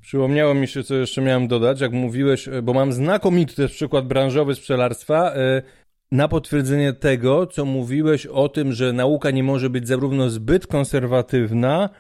Przypomniało 0.02 0.54
mi 0.54 0.68
się, 0.68 0.84
co 0.84 0.94
jeszcze 0.94 1.22
miałem 1.22 1.48
dodać, 1.48 1.80
jak 1.80 1.92
mówiłeś, 1.92 2.48
e, 2.48 2.62
bo 2.62 2.72
mam 2.72 2.92
znakomity 2.92 3.54
też 3.54 3.72
przykład 3.72 4.06
branżowy 4.06 4.54
z 4.54 4.60
pszczelarstwa, 4.60 5.32
e, 5.34 5.62
na 6.10 6.28
potwierdzenie 6.28 6.92
tego, 6.92 7.46
co 7.46 7.64
mówiłeś 7.64 8.26
o 8.26 8.48
tym, 8.48 8.72
że 8.72 8.92
nauka 8.92 9.30
nie 9.30 9.42
może 9.42 9.70
być 9.70 9.88
zarówno 9.88 10.30
zbyt 10.30 10.66
konserwatywna 10.66 11.90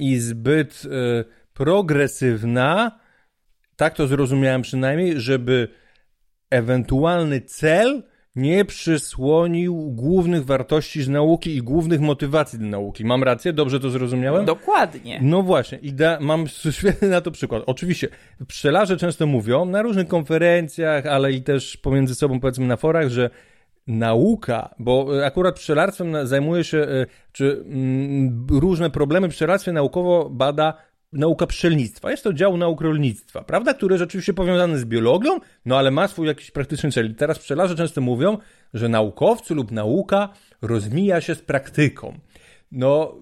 i 0.00 0.18
zbyt 0.18 0.82
e, 0.84 1.24
progresywna, 1.54 3.00
tak 3.76 3.94
to 3.94 4.06
zrozumiałem 4.06 4.62
przynajmniej, 4.62 5.20
żeby 5.20 5.68
ewentualny 6.50 7.40
cel 7.40 8.02
nie 8.36 8.64
przysłonił 8.64 9.90
głównych 9.90 10.44
wartości 10.44 11.02
z 11.02 11.08
nauki 11.08 11.56
i 11.56 11.62
głównych 11.62 12.00
motywacji 12.00 12.58
do 12.58 12.66
nauki. 12.66 13.04
Mam 13.04 13.22
rację? 13.22 13.52
Dobrze 13.52 13.80
to 13.80 13.90
zrozumiałem? 13.90 14.44
Dokładnie. 14.44 15.18
No 15.22 15.42
właśnie. 15.42 15.78
I 15.78 15.92
da, 15.92 16.18
mam 16.20 16.46
świetny 16.70 17.08
na 17.08 17.20
to 17.20 17.30
przykład. 17.30 17.62
Oczywiście, 17.66 18.08
pszczelarze 18.48 18.96
często 18.96 19.26
mówią 19.26 19.64
na 19.64 19.82
różnych 19.82 20.08
konferencjach, 20.08 21.06
ale 21.06 21.32
i 21.32 21.42
też 21.42 21.76
pomiędzy 21.76 22.14
sobą, 22.14 22.40
powiedzmy, 22.40 22.66
na 22.66 22.76
forach, 22.76 23.08
że 23.08 23.30
nauka, 23.86 24.74
bo 24.78 25.08
akurat 25.24 25.54
pszczelarstwem 25.54 26.26
zajmuje 26.26 26.64
się, 26.64 26.78
e, 26.78 27.06
czy 27.32 27.64
mm, 27.66 28.46
różne 28.50 28.90
problemy 28.90 29.28
pszczelarstwie 29.28 29.72
naukowo 29.72 30.30
bada 30.30 30.74
nauka 31.12 31.46
pszczelnictwa. 31.46 32.10
Jest 32.10 32.24
to 32.24 32.32
dział 32.32 32.56
nauk 32.56 32.80
rolnictwa, 32.80 33.44
prawda? 33.44 33.74
Który 33.74 33.94
jest 33.94 34.04
oczywiście 34.04 34.34
powiązany 34.34 34.78
z 34.78 34.84
biologią, 34.84 35.38
no 35.64 35.78
ale 35.78 35.90
ma 35.90 36.08
swój 36.08 36.26
jakiś 36.26 36.50
praktyczny 36.50 36.92
cel. 36.92 37.14
Teraz 37.14 37.38
pszczelarze 37.38 37.74
często 37.74 38.00
mówią, 38.00 38.38
że 38.74 38.88
naukowcy 38.88 39.54
lub 39.54 39.70
nauka 39.70 40.28
rozmija 40.62 41.20
się 41.20 41.34
z 41.34 41.42
praktyką. 41.42 42.18
No, 42.72 43.14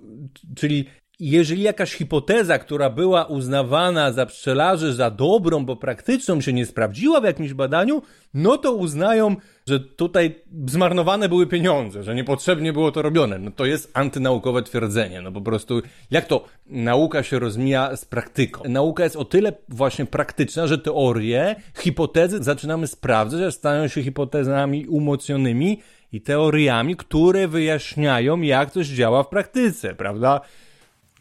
czyli 0.57 0.87
jeżeli 1.21 1.63
jakaś 1.63 1.93
hipoteza, 1.93 2.59
która 2.59 2.91
była 2.91 3.25
uznawana 3.25 4.13
za 4.13 4.27
pszczelarzy 4.27 4.95
za 4.95 5.11
dobrą, 5.11 5.65
bo 5.65 5.77
praktyczną 5.77 6.41
się 6.41 6.53
nie 6.53 6.67
sprawdziła 6.67 7.21
w 7.21 7.25
jakimś 7.25 7.53
badaniu, 7.53 8.03
no 8.35 8.59
to 8.59 8.73
uznają, 8.73 9.37
że 9.67 9.81
tutaj 9.81 10.43
zmarnowane 10.67 11.29
były 11.29 11.47
pieniądze, 11.47 12.03
że 12.03 12.15
niepotrzebnie 12.15 12.73
było 12.73 12.93
to 12.93 13.03
robione. 13.03 13.39
No 13.39 13.51
to 13.51 13.65
jest 13.65 13.91
antynaukowe 13.95 14.63
twierdzenie. 14.63 15.23
No 15.23 15.33
po 15.33 15.41
prostu 15.41 15.83
jak 16.11 16.27
to 16.27 16.45
nauka 16.67 17.23
się 17.23 17.39
rozmija 17.39 17.97
z 17.97 18.05
praktyką? 18.05 18.63
Nauka 18.69 19.05
jest 19.05 19.17
o 19.17 19.25
tyle 19.25 19.53
właśnie 19.69 20.07
praktyczna, 20.07 20.67
że 20.67 20.79
teorie, 20.79 21.57
hipotezy 21.79 22.43
zaczynamy 22.43 22.87
sprawdzać, 22.87 23.41
że 23.41 23.53
stają 23.53 23.89
się 23.89 24.03
hipotezami 24.03 24.87
umocnionymi 24.87 25.83
i 26.13 26.21
teoriami, 26.21 26.97
które 26.97 27.49
wyjaśniają, 27.49 28.41
jak 28.41 28.71
coś 28.71 28.87
działa 28.87 29.23
w 29.23 29.29
praktyce, 29.29 29.95
prawda? 29.95 30.41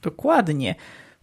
Dokładnie. 0.01 0.75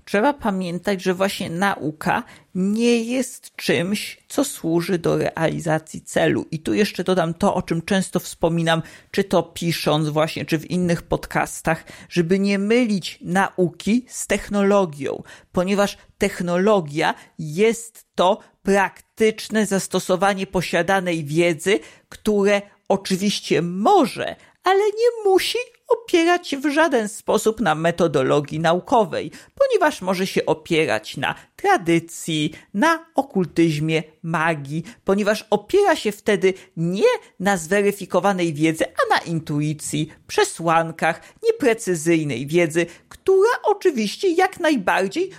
Trzeba 0.05 0.32
pamiętać, 0.32 1.02
że 1.02 1.14
właśnie 1.14 1.51
nauka 1.51 2.22
nie 2.55 3.05
jest 3.05 3.56
czymś, 3.56 4.18
co 4.28 4.44
służy 4.44 4.98
do 4.98 5.18
realizacji 5.18 6.01
celu. 6.02 6.46
I 6.51 6.59
tu 6.59 6.74
jeszcze 6.74 7.05
dodam 7.05 7.34
to, 7.34 7.55
o 7.55 7.62
czym 7.62 7.82
często 7.82 8.20
wspominam, 8.20 8.82
czy 9.10 9.24
to 9.24 9.42
pisząc 9.42 10.09
właśnie, 10.09 10.44
czy 10.44 10.59
w 10.59 10.70
innych 10.70 11.02
podcastach, 11.02 11.84
żeby 12.09 12.38
nie 12.38 12.59
mylić 12.59 13.18
nauki 13.20 14.05
z 14.09 14.26
technologią, 14.26 15.22
ponieważ 15.52 15.98
technologia 16.18 17.14
jest 17.38 18.06
to 18.14 18.38
praktyczne 18.62 19.66
zastosowanie 19.66 20.46
posiadanej 20.46 21.24
wiedzy, 21.24 21.80
które 22.09 22.62
oczywiście 22.88 23.62
może, 23.62 24.36
ale 24.65 24.85
nie 24.85 25.31
musi 25.31 25.59
opierać 25.89 26.49
się 26.49 26.59
w 26.59 26.73
żaden 26.73 27.09
sposób 27.09 27.61
na 27.61 27.74
metodologii 27.74 28.61
naukowej, 28.61 29.31
ponieważ 29.55 30.03
może 30.03 30.27
się 30.27 30.47
opierać 30.47 31.16
na 31.16 31.35
tradycji, 31.57 32.53
na 32.74 33.07
okultyzmie, 33.15 34.03
magii, 34.23 34.85
ponieważ 35.05 35.47
opiera 35.51 35.97
się 35.97 36.12
wtedy 36.12 36.55
nie 36.77 37.09
na 37.41 37.57
zweryfikowanej 37.57 38.55
wiedzy, 38.55 38.85
a 38.85 39.15
na 39.15 39.20
intuicji, 39.20 40.12
przesłankach, 40.27 41.20
nieprecyzyjnej 41.45 42.47
wiedzy, 42.47 42.86
która 43.09 43.51
oczywiście 43.62 44.28
jak 44.28 44.61
najbardziej 44.61 45.31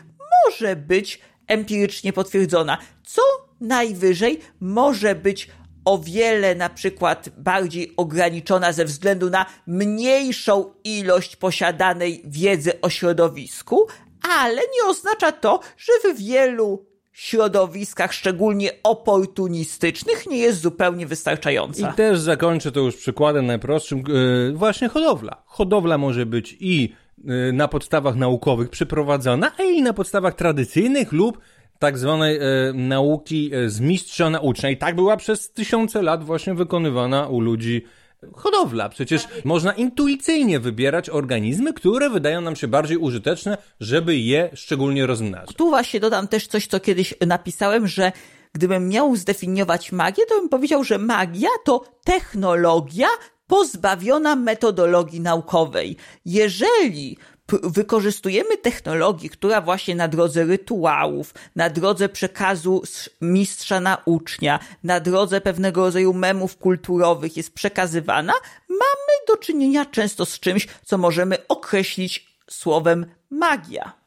może 0.45 0.75
być 0.75 1.19
empirycznie 1.47 2.13
potwierdzona, 2.13 2.77
co 3.03 3.21
najwyżej 3.61 4.39
może 4.59 5.15
być 5.15 5.49
o 5.85 5.97
wiele 5.97 6.55
na 6.55 6.69
przykład 6.69 7.29
bardziej 7.37 7.93
ograniczona 7.97 8.71
ze 8.71 8.85
względu 8.85 9.29
na 9.29 9.45
mniejszą 9.67 10.73
ilość 10.83 11.35
posiadanej 11.35 12.21
wiedzy 12.25 12.81
o 12.81 12.89
środowisku, 12.89 13.87
ale 14.29 14.55
nie 14.55 14.89
oznacza 14.89 15.31
to, 15.31 15.59
że 15.77 15.93
w 16.13 16.17
wielu 16.17 16.85
środowiskach, 17.15 18.13
szczególnie 18.13 18.71
oportunistycznych, 18.83 20.27
nie 20.27 20.37
jest 20.37 20.61
zupełnie 20.61 21.07
wystarczająca. 21.07 21.91
I 21.91 21.93
też 21.93 22.19
zakończę 22.19 22.71
to 22.71 22.79
już 22.79 22.95
przykładem 22.95 23.45
najprostszym, 23.45 24.03
yy, 24.07 24.53
właśnie 24.55 24.89
hodowla. 24.89 25.43
Hodowla 25.45 25.97
może 25.97 26.25
być 26.25 26.57
i 26.59 26.93
yy, 27.23 27.53
na 27.53 27.67
podstawach 27.67 28.15
naukowych 28.15 28.69
przeprowadzona, 28.69 29.51
a 29.57 29.63
i 29.63 29.81
na 29.81 29.93
podstawach 29.93 30.35
tradycyjnych 30.35 31.11
lub 31.11 31.39
tak 31.79 31.97
zwanej 31.97 32.37
e, 32.37 32.41
nauki 32.73 33.51
e, 33.53 33.69
z 33.69 33.79
mistrza 33.79 34.29
naucznej. 34.29 34.77
Tak 34.77 34.95
była 34.95 35.17
przez 35.17 35.51
tysiące 35.51 36.01
lat 36.01 36.23
właśnie 36.23 36.53
wykonywana 36.53 37.27
u 37.27 37.39
ludzi 37.39 37.85
hodowla. 38.33 38.89
Przecież 38.89 39.27
można 39.43 39.73
intuicyjnie 39.73 40.59
wybierać 40.59 41.09
organizmy, 41.09 41.73
które 41.73 42.09
wydają 42.09 42.41
nam 42.41 42.55
się 42.55 42.67
bardziej 42.67 42.97
użyteczne, 42.97 43.57
żeby 43.79 44.17
je 44.17 44.49
szczególnie 44.53 45.05
rozmnażać. 45.05 45.55
Tu 45.55 45.69
właśnie 45.69 45.99
dodam 45.99 46.27
też 46.27 46.47
coś, 46.47 46.67
co 46.67 46.79
kiedyś 46.79 47.13
napisałem, 47.27 47.87
że 47.87 48.11
gdybym 48.53 48.89
miał 48.89 49.15
zdefiniować 49.15 49.91
magię, 49.91 50.25
to 50.25 50.39
bym 50.39 50.49
powiedział, 50.49 50.83
że 50.83 50.97
magia 50.97 51.49
to 51.65 51.85
technologia 52.03 53.07
pozbawiona 53.47 54.35
metodologii 54.35 55.21
naukowej. 55.21 55.97
Jeżeli 56.25 57.17
wykorzystujemy 57.63 58.57
technologię, 58.57 59.29
która 59.29 59.61
właśnie 59.61 59.95
na 59.95 60.07
drodze 60.07 60.45
rytuałów, 60.45 61.33
na 61.55 61.69
drodze 61.69 62.09
przekazu 62.09 62.83
mistrza 63.21 63.79
na 63.79 63.97
ucznia, 64.05 64.59
na 64.83 64.99
drodze 64.99 65.41
pewnego 65.41 65.81
rodzaju 65.81 66.13
memów 66.13 66.57
kulturowych 66.57 67.37
jest 67.37 67.53
przekazywana, 67.53 68.33
mamy 68.69 69.13
do 69.27 69.37
czynienia 69.37 69.85
często 69.85 70.25
z 70.25 70.39
czymś, 70.39 70.67
co 70.85 70.97
możemy 70.97 71.47
określić 71.47 72.27
słowem 72.49 73.05
magia. 73.29 74.05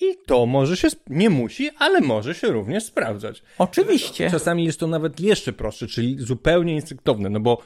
I 0.00 0.16
to 0.26 0.46
może 0.46 0.76
się, 0.76 0.88
nie 1.06 1.30
musi, 1.30 1.70
ale 1.78 2.00
może 2.00 2.34
się 2.34 2.46
również 2.46 2.84
sprawdzać. 2.84 3.42
Oczywiście. 3.58 4.30
Czasami 4.30 4.64
jest 4.64 4.80
to 4.80 4.86
nawet 4.86 5.20
jeszcze 5.20 5.52
prostsze, 5.52 5.86
czyli 5.86 6.16
zupełnie 6.18 6.74
instynktowne, 6.74 7.30
no 7.30 7.40
bo 7.40 7.62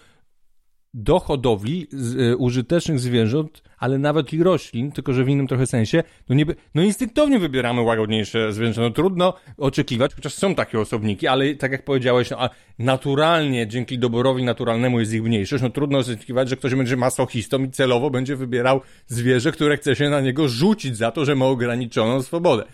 do 0.94 1.18
hodowli 1.18 1.86
z, 1.90 2.16
y, 2.16 2.36
użytecznych 2.36 3.00
zwierząt, 3.00 3.62
ale 3.78 3.98
nawet 3.98 4.32
i 4.32 4.42
roślin, 4.42 4.92
tylko 4.92 5.12
że 5.12 5.24
w 5.24 5.28
innym 5.28 5.46
trochę 5.46 5.66
sensie, 5.66 6.02
no, 6.28 6.34
nie, 6.34 6.44
no 6.74 6.82
instynktownie 6.82 7.38
wybieramy 7.38 7.80
łagodniejsze 7.82 8.52
zwierzęta. 8.52 8.80
No 8.80 8.90
trudno 8.90 9.34
oczekiwać, 9.56 10.14
chociaż 10.14 10.34
są 10.34 10.54
takie 10.54 10.80
osobniki, 10.80 11.26
ale 11.26 11.54
tak 11.54 11.72
jak 11.72 11.84
powiedziałeś, 11.84 12.30
no, 12.30 12.42
a 12.42 12.50
naturalnie, 12.78 13.66
dzięki 13.66 13.98
doborowi 13.98 14.42
naturalnemu 14.42 15.00
jest 15.00 15.12
ich 15.12 15.22
mniejszość, 15.22 15.62
no 15.62 15.70
trudno 15.70 15.98
oczekiwać, 15.98 16.48
że 16.48 16.56
ktoś 16.56 16.74
będzie 16.74 16.96
masochistą 16.96 17.64
i 17.64 17.70
celowo 17.70 18.10
będzie 18.10 18.36
wybierał 18.36 18.80
zwierzę, 19.06 19.52
które 19.52 19.76
chce 19.76 19.96
się 19.96 20.10
na 20.10 20.20
niego 20.20 20.48
rzucić 20.48 20.96
za 20.96 21.10
to, 21.10 21.24
że 21.24 21.34
ma 21.34 21.46
ograniczoną 21.46 22.22
swobodę 22.22 22.64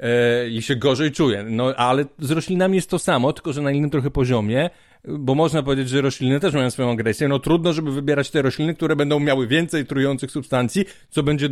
e, 0.00 0.48
i 0.48 0.62
się 0.62 0.76
gorzej 0.76 1.12
czuje. 1.12 1.42
No 1.42 1.74
ale 1.76 2.04
z 2.18 2.30
roślinami 2.30 2.76
jest 2.76 2.90
to 2.90 2.98
samo, 2.98 3.32
tylko 3.32 3.52
że 3.52 3.62
na 3.62 3.70
innym 3.70 3.90
trochę 3.90 4.10
poziomie 4.10 4.70
bo 5.04 5.34
można 5.34 5.62
powiedzieć, 5.62 5.88
że 5.88 6.00
rośliny 6.00 6.40
też 6.40 6.54
mają 6.54 6.70
swoją 6.70 6.90
agresję, 6.90 7.28
no 7.28 7.38
trudno, 7.38 7.72
żeby 7.72 7.92
wybierać 7.92 8.30
te 8.30 8.42
rośliny, 8.42 8.74
które 8.74 8.96
będą 8.96 9.20
miały 9.20 9.46
więcej 9.46 9.86
trujących 9.86 10.30
substancji, 10.30 10.84
co 11.10 11.22
będzie 11.22 11.48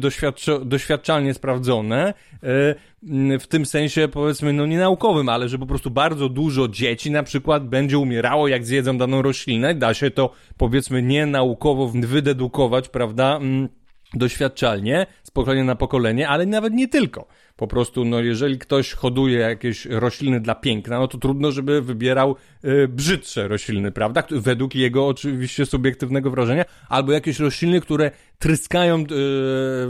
doświadczalnie 0.65 1.35
sprawdzone, 1.35 2.15
e, 2.43 3.39
w 3.39 3.47
tym 3.49 3.67
sensie 3.67 4.09
powiedzmy, 4.09 4.53
no 4.53 4.67
nie 4.67 4.79
naukowym, 4.79 5.29
ale 5.29 5.49
że 5.49 5.59
po 5.59 5.67
prostu 5.67 5.91
bardzo 5.91 6.29
dużo 6.29 6.69
dzieci 6.69 7.11
na 7.11 7.23
przykład 7.23 7.69
będzie 7.69 7.99
umierało, 7.99 8.49
jak 8.49 8.65
zjedzą 8.65 8.99
daną 8.99 9.23
roślinę, 9.23 9.75
da 9.75 9.95
się 9.95 10.11
to 10.11 10.33
powiedzmy 10.57 11.03
nie 11.03 11.27
naukowo 11.27 11.89
wydedukować, 11.89 12.89
prawda, 12.89 13.37
mm, 13.37 13.69
doświadczalnie, 14.15 15.07
z 15.23 15.31
pokolenia 15.31 15.65
na 15.65 15.75
pokolenie, 15.75 16.29
ale 16.29 16.47
nawet 16.47 16.73
nie 16.73 16.89
tylko. 16.89 17.27
Po 17.57 17.67
prostu, 17.67 18.05
no 18.05 18.21
jeżeli 18.21 18.59
ktoś 18.59 18.93
hoduje 18.93 19.39
jakieś 19.39 19.87
rośliny 19.87 20.41
dla 20.41 20.55
piękna, 20.55 20.99
no 20.99 21.09
to 21.09 21.19
trudno, 21.19 21.53
żeby 21.53 21.83
wybierał 21.83 22.37
y, 22.65 22.89
brzydsze 22.89 23.49
rośliny, 23.49 23.93
prawda? 23.93 24.23
Według 24.31 24.75
jego 24.75 25.07
oczywiście 25.07 25.67
subiektywnego 25.67 26.31
wrażenia, 26.31 26.65
albo 26.89 27.13
jakieś 27.13 27.41
rośliny, 27.41 27.81
które 27.81 28.11
tryskają, 28.39 29.01
y, 29.01 29.05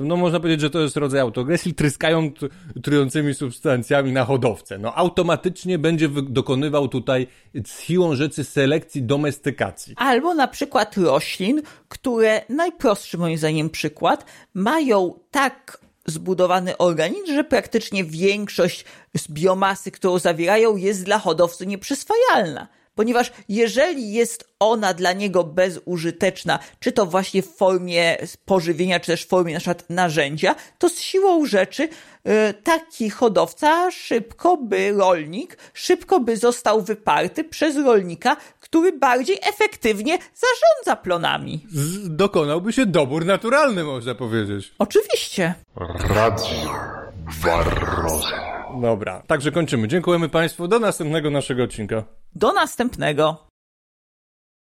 no 0.02 0.16
można 0.16 0.40
powiedzieć, 0.40 0.60
że 0.60 0.70
to 0.70 0.80
jest 0.80 0.96
rodzaj 0.96 1.20
autoagresji, 1.20 1.74
tryskają 1.74 2.30
trującymi 2.82 3.34
substancjami 3.34 4.12
na 4.12 4.24
hodowcę. 4.24 4.78
No 4.78 4.94
automatycznie 4.94 5.78
będzie 5.78 6.08
dokonywał 6.08 6.88
tutaj 6.88 7.26
z 7.66 7.80
siłą 7.80 8.14
rzeczy 8.14 8.44
selekcji, 8.44 9.02
domestykacji. 9.02 9.94
Albo 9.96 10.34
na 10.34 10.48
przykład 10.48 10.96
roślin, 10.96 11.62
które, 11.88 12.42
najprostszy 12.48 13.18
moim 13.18 13.38
zdaniem 13.38 13.70
przykład, 13.70 14.26
mają 14.54 15.14
tak 15.30 15.85
zbudowany 16.06 16.76
organizm, 16.76 17.34
że 17.34 17.44
praktycznie 17.44 18.04
większość 18.04 18.84
z 19.16 19.28
biomasy, 19.28 19.90
którą 19.90 20.18
zawierają, 20.18 20.76
jest 20.76 21.04
dla 21.04 21.18
hodowcy 21.18 21.66
nieprzyswajalna. 21.66 22.68
Ponieważ 22.96 23.32
jeżeli 23.48 24.12
jest 24.12 24.48
ona 24.60 24.94
dla 24.94 25.12
niego 25.12 25.44
bezużyteczna, 25.44 26.58
czy 26.80 26.92
to 26.92 27.06
właśnie 27.06 27.42
w 27.42 27.56
formie 27.56 28.16
pożywienia, 28.44 29.00
czy 29.00 29.06
też 29.06 29.24
w 29.24 29.28
formie 29.28 29.54
na 29.54 29.60
przykład 29.60 29.90
narzędzia, 29.90 30.54
to 30.78 30.88
z 30.88 30.98
siłą 30.98 31.46
rzeczy 31.46 31.88
yy, 32.24 32.32
taki 32.64 33.10
hodowca 33.10 33.90
szybko 33.90 34.56
by, 34.56 34.92
rolnik, 34.92 35.58
szybko 35.74 36.20
by 36.20 36.36
został 36.36 36.82
wyparty 36.82 37.44
przez 37.44 37.76
rolnika, 37.76 38.36
który 38.76 38.98
bardziej 38.98 39.38
efektywnie 39.42 40.18
zarządza 40.18 41.02
plonami. 41.02 41.66
Z 41.68 42.16
dokonałby 42.16 42.72
się 42.72 42.86
dobór 42.86 43.24
naturalny, 43.24 43.84
można 43.84 44.14
powiedzieć. 44.14 44.74
Oczywiście. 44.78 45.54
Radio 46.08 46.70
Barroza. 47.44 48.66
Dobra, 48.82 49.22
także 49.26 49.52
kończymy. 49.52 49.88
Dziękujemy 49.88 50.28
Państwu. 50.28 50.68
Do 50.68 50.78
następnego 50.78 51.30
naszego 51.30 51.62
odcinka. 51.62 52.04
Do 52.34 52.52
następnego. 52.52 53.46